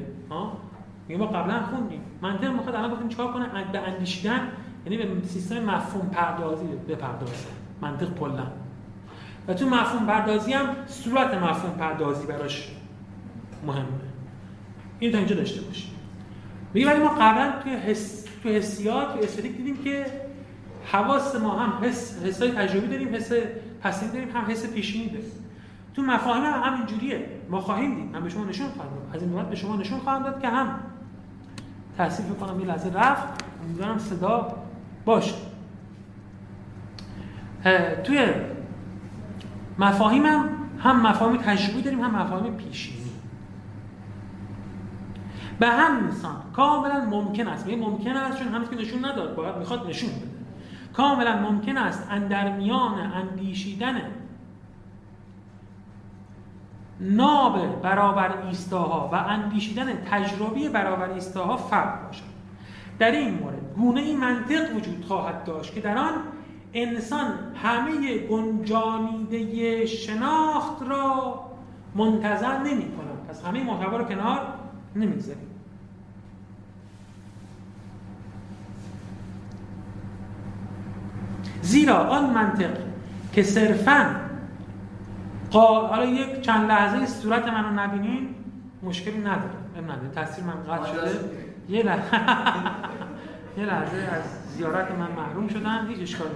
ما 1.08 1.26
قبلا 1.26 1.62
خوندیم. 1.62 2.00
منطق 2.22 2.52
می‌خواد 2.52 2.74
الان 2.74 2.90
گفتیم 2.90 3.08
چیکار 3.08 3.32
کنه 3.32 3.48
به 3.72 3.78
اندیشیدن 3.78 4.48
یعنی 4.84 4.96
به 4.96 5.26
سیستم 5.28 5.58
مفهوم 5.64 6.08
پردازی 6.08 6.66
بپردازه. 6.66 7.46
منطق 7.80 8.18
کلا. 8.18 8.46
و 9.48 9.54
تو 9.54 9.68
مفهوم 9.68 10.06
پردازی 10.06 10.52
هم 10.52 10.66
صورت 10.86 11.34
مفهوم 11.34 11.78
پردازی 11.78 12.26
براش 12.26 12.68
مهمه. 13.66 13.86
این 14.98 15.12
تا 15.12 15.18
اینجا 15.18 15.36
داشته 15.36 15.60
باشیم. 15.60 15.90
میگه 16.74 16.90
ولی 16.90 17.00
ما 17.00 17.08
قبلا 17.08 17.62
توی 17.62 17.72
حس 17.72 18.24
تو 18.42 18.48
حسیات 18.48 19.12
تو 19.12 19.18
استدیک 19.18 19.56
دیدیم 19.56 19.76
که 19.76 20.06
حواس 20.92 21.36
ما 21.36 21.58
هم 21.58 21.84
حس 21.84 22.24
حسای 22.24 22.50
تجربی 22.50 22.86
داریم 22.86 23.14
حس 23.14 23.32
پسین 23.80 24.10
داریم 24.10 24.30
هم 24.30 24.44
حس 24.50 24.72
پیشینی 24.72 25.08
داریم. 25.08 25.30
تو 25.94 26.02
مفاهیم 26.02 26.44
هم 26.44 26.62
همین 26.62 26.86
جوریه 26.86 27.26
ما 27.50 27.60
خواهیم 27.60 27.94
دید. 27.94 28.12
من 28.12 28.22
به 28.22 28.28
شما 28.28 28.44
نشون 28.44 28.68
خواهم 28.68 28.90
داد. 28.90 29.16
از 29.16 29.22
این 29.22 29.42
به 29.42 29.56
شما 29.56 29.76
نشون 29.76 29.98
خواهم 29.98 30.22
داد 30.22 30.40
که 30.40 30.48
هم 30.48 30.80
تاسف 31.96 32.38
کنم 32.38 32.60
یه 32.60 32.66
لحظه. 32.66 32.92
رفت. 32.92 33.44
امیدوارم 33.64 33.98
صدا 33.98 34.56
باشه. 35.04 35.34
توی 38.04 38.28
مفاهیم 39.78 40.24
هم 40.78 41.06
مفاهیم 41.06 41.42
تجربی 41.42 41.82
داریم 41.82 42.00
هم 42.00 42.22
مفاهیم 42.22 42.54
پیشینی. 42.54 43.10
به 45.58 45.68
هم 45.68 45.96
انسان 45.96 46.36
کاملا 46.52 47.04
ممکن 47.04 47.48
است. 47.48 47.68
یعنی 47.68 47.80
ممکن 47.80 48.10
است 48.10 48.38
چون 48.38 48.48
هنوز 48.48 48.70
که 48.70 48.76
نشون 48.76 49.04
نداد. 49.04 49.34
باید 49.34 49.56
می‌خواد 49.56 49.86
نشون 49.88 50.10
بده. 50.10 50.26
کاملا 50.92 51.36
ممکن 51.50 51.76
است 51.76 52.08
اندر 52.10 52.56
میان 52.56 52.98
اندیشیدن 52.98 54.00
ناب 57.00 57.82
برابر 57.82 58.46
ایستاها 58.46 59.10
و 59.12 59.14
اندیشیدن 59.14 59.86
تجربی 60.10 60.68
برابر 60.68 61.10
ایستاها 61.10 61.56
فرق 61.56 62.06
باشد 62.06 62.36
در 62.98 63.10
این 63.10 63.34
مورد 63.34 63.74
گونه 63.76 64.00
این 64.00 64.20
منطق 64.20 64.76
وجود 64.76 65.04
خواهد 65.08 65.44
داشت 65.44 65.74
که 65.74 65.80
در 65.80 65.98
آن 65.98 66.14
انسان 66.74 67.26
همه 67.62 68.18
گنجانیده 68.18 69.86
شناخت 69.86 70.82
را 70.88 71.40
منتظر 71.94 72.58
نمی 72.58 72.82
کند. 72.82 73.26
پس 73.28 73.44
همه 73.44 73.64
محتوا 73.64 73.96
رو 73.96 74.04
کنار 74.04 74.40
نمی‌گذاریم 74.96 75.46
زیرا 81.62 81.96
آن 81.96 82.30
منطق 82.30 82.70
که 83.32 83.42
صرفا 83.42 84.25
حالا 85.60 86.04
یک 86.04 86.40
چند 86.40 86.68
لحظه 86.68 87.06
صورت 87.06 87.48
منو 87.48 87.80
نبینین 87.80 88.34
مشکلی 88.82 89.18
نداره. 89.18 89.50
نداره 89.84 90.08
تاثیر 90.14 90.44
من 90.44 90.76
قطع 90.76 90.92
شده. 90.92 91.10
یه 91.68 91.82
لحظه 91.82 92.16
یه 93.58 93.64
لحظه 93.64 93.96
از 93.96 94.22
زیارت 94.56 94.90
من 94.90 95.10
محروم 95.10 95.48
شدن 95.48 95.86
هیچ 95.88 96.00
اشکال 96.00 96.28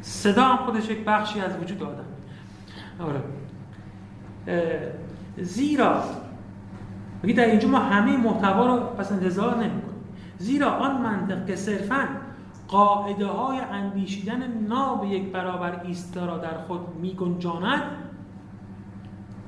صدا 0.00 0.44
هم 0.44 0.56
خودش 0.56 0.88
یک 0.88 1.04
بخشی 1.04 1.40
از 1.40 1.56
وجود 1.56 1.82
آدم. 1.82 2.04
آره. 3.00 3.22
زیرا 5.38 6.02
میگه 7.22 7.34
در 7.34 7.44
اینجا 7.44 7.68
ما 7.68 7.78
همه 7.78 8.16
محتوا 8.16 8.66
رو 8.66 8.80
پس 8.80 9.12
انتظار 9.12 9.56
نمی 9.56 9.82
زیرا 10.38 10.70
آن 10.70 11.00
منطق 11.02 11.46
که 11.46 11.56
صرفا 11.56 12.08
قاعده 12.68 13.26
های 13.26 13.58
اندیشیدن 13.58 14.66
ناب 14.68 15.04
یک 15.04 15.32
برابر 15.32 15.80
ایستا 15.84 16.26
را 16.26 16.38
در 16.38 16.58
خود 16.66 16.80
می 17.00 17.14
گنجاند 17.14 17.82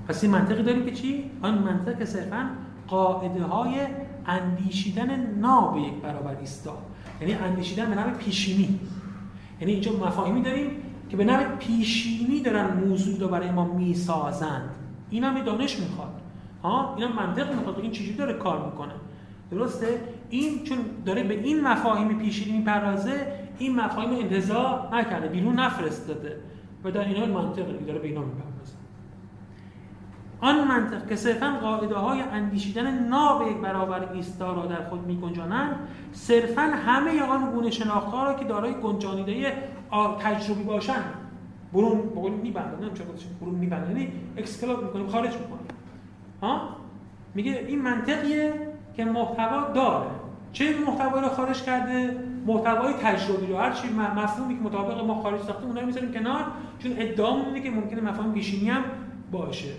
پس 0.09 0.23
این 0.25 0.33
منطقی 0.33 0.63
داریم 0.63 0.85
که 0.85 0.93
چی؟ 0.93 1.31
آن 1.43 1.59
منطق 1.59 2.05
صرفا 2.05 2.51
قاعده 2.89 3.45
های 3.45 3.87
اندیشیدن 4.27 5.39
ناب 5.41 5.77
یک 5.77 5.95
برابر 5.95 6.37
ایستا. 6.41 6.79
یعنی 7.21 7.35
اندیشیدن 7.35 7.89
به 7.89 7.95
نام 7.95 8.11
پیشینی. 8.11 8.81
یعنی 9.61 9.73
اینجا 9.73 9.93
مفاهیمی 9.93 10.43
داریم 10.43 10.71
که 11.11 11.17
به 11.17 11.25
نام 11.25 11.45
پیشینی 11.59 12.41
دارن 12.41 12.85
موضوع 12.85 13.19
رو 13.19 13.29
برای 13.29 13.51
ما 13.51 13.65
می‌سازند. 13.65 14.71
این 15.11 15.25
هم 15.25 15.45
دانش 15.45 15.81
می‌خواد. 15.81 16.21
ها؟ 16.63 16.95
این 16.97 17.09
هم 17.09 17.27
منطق 17.27 17.55
می‌خواد 17.55 17.79
این 17.79 17.91
چیزی 17.91 18.15
داره 18.15 18.33
کار 18.33 18.67
می‌کنه. 18.67 18.93
درسته؟ 19.51 20.01
این 20.31 20.65
چون 20.65 20.79
داره 21.07 21.23
به 21.23 21.35
این 21.35 21.61
مفاهیم 21.61 22.19
پیشینی 22.19 22.59
می‌پردازه 22.59 23.33
این 23.59 23.77
مفاهیم 23.77 24.11
انتظار 24.11 24.89
نکرده 24.93 25.29
بیرون 25.29 25.55
نفرستاده. 25.55 26.37
و 26.85 26.91
در 26.91 27.09
اینا 27.09 27.27
منطق 27.27 27.87
داره 27.87 27.99
به 27.99 28.09
اینا 28.09 28.21
می‌پردازه. 28.21 28.75
آن 30.41 30.69
منطق 30.69 31.09
که 31.09 31.17
صرفا 31.17 31.59
قاعده 31.63 31.95
های 31.95 32.21
اندیشیدن 32.21 33.09
ناب 33.09 33.49
یک 33.51 33.57
برابر 33.57 34.13
ایستا 34.13 34.53
را 34.53 34.67
در 34.67 34.89
خود 34.89 35.07
میگنجانند 35.07 35.77
صرفا 36.13 36.63
همه 36.63 37.23
آن 37.23 37.51
گونه 37.51 37.71
شناخت 37.71 38.15
را 38.15 38.35
که 38.35 38.45
دارای 38.45 38.75
گنجانیده 38.75 39.55
تجربی 40.21 40.63
باشند. 40.63 41.15
برون 41.73 42.01
بقول 42.01 42.33
میبندن 42.33 42.85
نمیشه 42.85 43.05
برون 43.41 43.55
میبندن 43.55 43.97
یعنی 43.97 44.13
اکسکلوب 44.37 44.83
می‌کنیم 44.83 45.07
خارج 45.07 45.33
می‌کنیم. 45.33 45.67
ها؟ 46.43 46.69
میگه 47.35 47.65
این 47.69 47.83
منطقیه. 47.83 48.70
که 48.97 49.05
محتوا 49.05 49.73
داره. 49.73 50.11
چه 50.53 50.75
محتوایی 50.87 51.25
رو 51.25 51.29
خارج 51.29 51.63
کرده؟ 51.63 52.17
محتوای 52.47 52.93
تجربی 52.93 53.47
رو. 53.47 53.59
هر 53.59 53.73
چی 53.73 53.89
مفهومی 54.17 54.57
که 54.57 54.63
مطابق 54.63 55.05
ما 55.05 55.23
خارج 55.23 55.41
ساختیم 55.41 55.67
اونها 55.67 55.81
رو 55.81 55.87
می‌ذاریم 55.87 56.13
کنار. 56.13 56.45
چون 56.79 56.93
ادعا 56.99 57.37
اینه 57.37 57.61
که 57.61 57.71
ممکنه 57.71 58.01
مفاهیم 58.01 58.33
پیشینی 58.33 58.71
هم 58.71 58.85
باشه. 59.33 59.73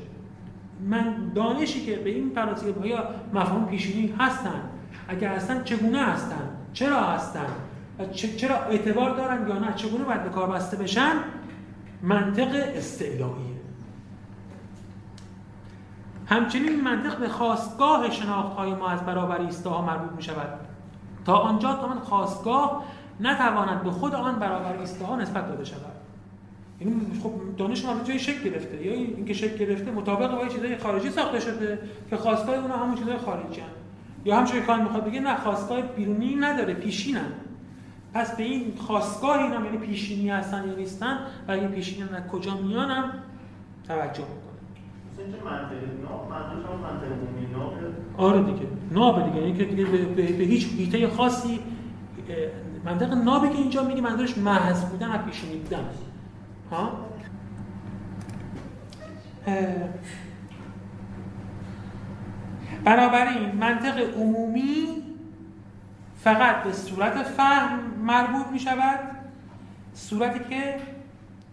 من 0.89 1.31
دانشی 1.35 1.85
که 1.85 1.95
به 1.95 2.09
این 2.09 2.29
پراتیک 2.29 2.75
یا 2.85 3.03
مفاهیم 3.33 3.65
پیشینی 3.65 4.13
هستن 4.19 4.61
اگر 5.07 5.35
هستن 5.35 5.63
چگونه 5.63 6.05
هستن؟ 6.05 6.49
چرا 6.73 7.01
هستن؟ 7.01 7.47
چرا 8.37 8.55
اعتبار 8.55 9.15
دارن 9.15 9.49
یا 9.49 9.59
نه؟ 9.59 9.73
چگونه 9.75 10.03
باید 10.03 10.23
به 10.23 10.29
کار 10.29 10.49
بسته 10.49 10.77
بشن؟ 10.77 11.11
منطق 12.01 12.49
استعلاییه 12.75 13.60
همچنین 16.25 16.81
منطق 16.81 17.17
به 17.17 17.29
خواستگاه 17.29 18.11
شناخت 18.11 18.55
های 18.55 18.73
ما 18.73 18.89
از 18.89 19.05
برابر 19.05 19.41
ایستاها 19.41 19.81
مربوط 19.81 20.11
می 20.11 20.23
شود 20.23 20.59
تا 21.25 21.35
آنجا 21.37 21.73
تا 21.73 21.87
من 21.87 21.99
خواستگاه 21.99 22.83
نتواند 23.19 23.83
به 23.83 23.91
خود 23.91 24.15
آن 24.15 24.39
برابر 24.39 24.77
ایستاها 24.79 25.15
نسبت 25.15 25.47
داده 25.47 25.63
شود. 25.63 25.91
یعنی 26.79 27.19
خب 27.23 27.31
دانش 27.57 27.85
ما 27.85 28.03
جای 28.03 28.19
شکل 28.19 28.49
گرفته 28.49 28.85
یا 28.85 28.93
اینکه 28.93 29.33
شکل 29.33 29.57
گرفته 29.57 29.91
مطابق 29.91 30.31
با 30.31 30.47
چیزای 30.47 30.77
خارجی 30.77 31.09
ساخته 31.09 31.39
شده 31.39 31.79
که 32.09 32.17
خواستگاه 32.17 32.55
اونها 32.55 32.77
همون 32.77 32.95
چیزای 32.95 33.17
خارجی 33.17 33.61
هن. 33.61 33.67
یا 34.25 34.37
همچنین 34.37 34.63
کار 34.63 34.79
می‌خواد 34.79 35.05
بگه 35.05 35.19
نه 35.19 35.35
خواستگاه 35.35 35.81
بیرونی 35.81 36.35
نداره 36.35 36.73
پیشینن 36.73 37.31
پس 38.13 38.35
به 38.35 38.43
این 38.43 38.73
خواستگاه 38.77 39.43
اینا 39.43 39.65
یعنی 39.65 39.77
پیشینی 39.77 40.29
هستن 40.29 40.67
یا 40.67 40.75
نیستن 40.75 41.19
و 41.47 41.51
اگه 41.51 41.67
پیشینی 41.67 42.03
از 42.03 42.27
کجا 42.31 42.55
میانم؟ 42.55 43.13
توجه. 43.87 44.23
آره 48.17 48.43
دیگه. 48.43 48.67
ناب 48.91 49.25
دیگه. 49.25 49.37
یعنی 49.37 49.57
که 49.57 49.65
دیگه 49.65 49.85
به, 49.85 49.97
به, 49.97 50.23
به 50.23 50.43
هیچ 50.43 50.67
هیته 50.77 51.07
خاصی 51.07 51.59
منطق 52.85 53.13
نابی 53.13 53.49
که 53.49 53.55
اینجا 53.55 53.83
میگه 53.83 54.01
منظورش 54.01 54.37
محض 54.37 54.85
بودن 54.85 55.15
و 55.15 55.17
پیشینی 55.17 55.57
بودن 55.57 55.85
ها؟ 56.71 56.91
بنابراین 62.85 63.51
منطق 63.51 64.15
عمومی 64.17 64.87
فقط 66.15 66.63
به 66.63 66.73
صورت 66.73 67.23
فهم 67.23 67.79
مربوط 68.01 68.47
می 68.47 68.59
شود 68.59 68.99
صورتی 69.93 70.39
که 70.49 70.75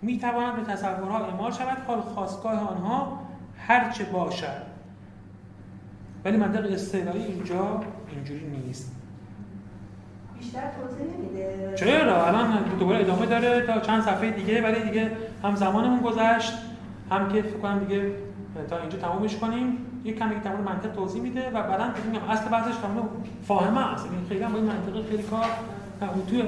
می 0.03 0.19
تواند 0.19 0.57
به 0.57 0.73
تصورها 0.73 1.19
اعمال 1.19 1.53
شود. 1.53 1.77
حال 1.87 2.01
خواستگاه 2.01 2.69
آنها 2.69 3.28
هرچه 3.69 4.05
باشد. 4.05 4.69
ولی 6.25 6.37
منطق 6.37 6.73
استعلایی 6.73 7.25
اینجا 7.25 7.81
اینجوری 8.11 8.47
نیست. 8.47 8.93
بیشتر 10.39 10.61
توضیح 10.61 11.07
نمیده. 11.17 11.75
چرا 11.79 12.27
الان 12.27 12.65
دوباره 12.79 13.01
ادامه 13.01 13.27
داره 13.27 13.67
تا 13.67 13.81
چند 13.81 14.03
صفحه 14.03 14.31
دیگه 14.31 14.63
ولی 14.63 14.83
دیگه 14.83 15.11
هم 15.43 15.55
زمانمون 15.55 16.01
گذشت 16.01 16.53
هم 17.11 17.33
که 17.33 17.43
فکر 17.43 17.59
کنم 17.59 17.79
دیگه 17.79 18.13
تا 18.71 18.79
اینجا 18.79 18.99
تمومش 18.99 19.37
کنیم. 19.37 19.79
یک 20.05 20.19
کمی 20.19 20.41
که 20.41 20.49
منطق 20.49 20.93
توضیح 20.93 21.23
میده 21.23 21.51
و 21.51 21.63
بعدا 21.63 21.85
میگم 22.13 22.25
اصل 22.25 22.49
بحثش 22.49 22.77
تمام 22.77 23.09
فاهمه 23.45 23.93
است. 23.93 24.07
یعنی 24.07 24.27
خیلی 24.29 24.43
هم 24.43 24.53
با 24.53 24.59
این 24.59 24.67
منطق 24.67 25.11
خیلی 25.11 25.23
کار 25.23 25.47
توی 26.31 26.43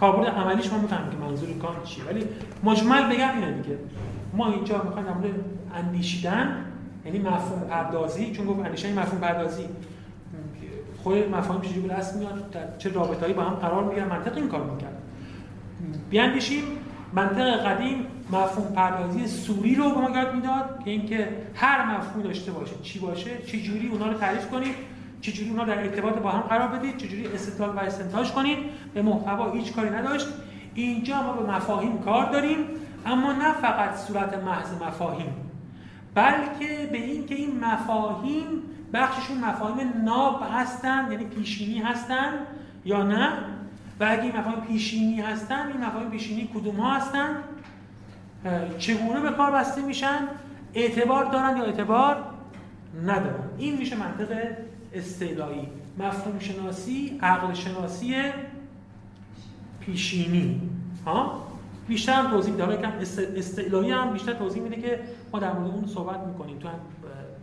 کاربرد 0.00 0.26
عملیش 0.26 0.72
ما 0.72 0.78
می‌فهمیم 0.78 1.10
که 1.10 1.16
منظور 1.16 1.58
کار 1.58 1.76
چیه. 1.84 2.04
ولی 2.04 2.24
مجمل 2.64 3.14
بگم 3.14 3.28
اینه 3.34 3.52
دیگه. 3.52 3.78
ما 4.36 4.52
اینجا 4.52 4.82
می‌خوایم 4.82 5.06
در 5.06 5.14
مورد 5.14 5.34
اندیشیدن 5.74 6.64
یعنی 7.04 7.18
مفهوم 7.18 7.68
پردازی 7.70 8.32
چون 8.32 8.46
گفت 8.46 8.60
اندیشیدن 8.64 8.98
مفهوم 8.98 9.20
پردازی. 9.20 9.64
خود 11.02 11.28
مفاهیم 11.28 11.62
چجوری 11.62 11.80
به 11.80 11.94
دست 11.94 12.16
میاد؟ 12.16 12.56
چه 12.78 12.90
رابطه‌ای 12.92 13.32
با 13.32 13.42
هم 13.42 13.54
قرار 13.54 13.84
می‌گیرن؟ 13.84 14.08
منطق 14.08 14.36
این 14.36 14.48
کار 14.48 14.70
می‌کرد. 14.70 15.02
بیاندیشیم 16.10 16.64
منطق 17.12 17.66
قدیم 17.66 18.06
مفهوم 18.32 18.74
پردازی 18.74 19.26
سوری 19.26 19.74
رو 19.74 19.90
به 19.90 20.00
ما 20.00 20.10
یاد 20.10 20.34
می‌داد 20.34 20.80
که 20.84 20.90
اینکه 20.90 21.28
هر 21.54 21.96
مفهوم 21.96 22.22
داشته 22.22 22.52
باشه 22.52 22.74
چی 22.82 22.98
باشه 22.98 23.30
چه 23.46 23.60
جوری 23.60 23.88
اونا 23.88 24.06
رو 24.06 24.18
تعریف 24.18 24.48
کنید 24.48 24.74
چه 25.20 25.32
جوری 25.32 25.50
اونا 25.50 25.64
در 25.64 25.78
ارتباط 25.78 26.14
با 26.14 26.30
هم 26.30 26.40
قرار 26.40 26.68
بدید 26.68 26.96
چه 26.96 27.08
جوری 27.08 27.26
استدلال 27.26 27.76
و 27.76 27.78
استنتاج 27.78 28.32
کنید. 28.32 28.58
به 28.94 29.02
محتوا 29.02 29.52
هیچ 29.52 29.72
کاری 29.72 29.90
نداشت. 29.90 30.26
اینجا 30.74 31.22
ما 31.22 31.32
به 31.32 31.52
مفاهیم 31.52 31.98
کار 31.98 32.32
داریم. 32.32 32.58
اما 33.06 33.32
نه 33.32 33.52
فقط 33.52 33.96
صورت 33.96 34.38
محض 34.38 34.82
مفاهیم 34.82 35.34
بلکه 36.14 36.88
به 36.92 36.98
اینکه 36.98 37.34
این 37.34 37.64
مفاهیم 37.64 38.46
بخششون 38.92 39.38
مفاهیم 39.38 39.92
ناب 40.04 40.42
هستند 40.52 41.12
یعنی 41.12 41.24
پیشینی 41.24 41.78
هستند 41.78 42.38
یا 42.84 43.02
نه؟ 43.02 43.32
و 44.00 44.04
اگه 44.04 44.22
این 44.22 44.36
مفاهیم 44.36 44.60
پیشینی 44.60 45.20
هستند 45.20 45.68
این 45.68 45.84
مفاهیم 45.84 46.10
پیشینی 46.10 46.50
کدوم 46.54 46.76
ها 46.76 46.94
هستند؟ 46.94 47.36
چگونه 48.78 49.20
به 49.20 49.30
کار 49.30 49.50
بسته 49.50 49.82
میشن؟ 49.82 50.18
اعتبار 50.74 51.24
دارن 51.24 51.56
یا 51.56 51.64
اعتبار 51.64 52.24
ندارن؟ 53.02 53.48
این 53.58 53.76
میشه 53.76 53.96
منطق 53.96 54.36
استعلایی. 54.94 55.68
مفهوم 55.98 56.38
شناسی 56.38 57.18
عقل 57.22 57.54
شناسی 57.54 58.14
پیشینی. 59.80 60.60
ها؟ 61.06 61.46
بیشتر 61.88 62.30
توضیح 62.30 62.54
داره 62.54 62.76
کم 62.76 62.92
استعلایی 63.36 63.90
هم 63.90 64.12
بیشتر 64.12 64.32
توضیح 64.32 64.62
میده 64.62 64.76
که 64.76 65.00
ما 65.32 65.38
در 65.38 65.52
مورد 65.52 65.74
اون 65.74 65.86
صحبت 65.86 66.20
می‌کنیم. 66.20 66.58
تو 66.58 66.68
هم 66.68 66.78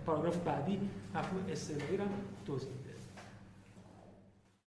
پاراگراف 0.05 0.38
بعدی 0.38 0.80
مفهوم 1.15 1.41
استعلایی 1.51 1.97
رو 1.97 2.03
توضیح 2.45 2.69
میده 2.69 2.80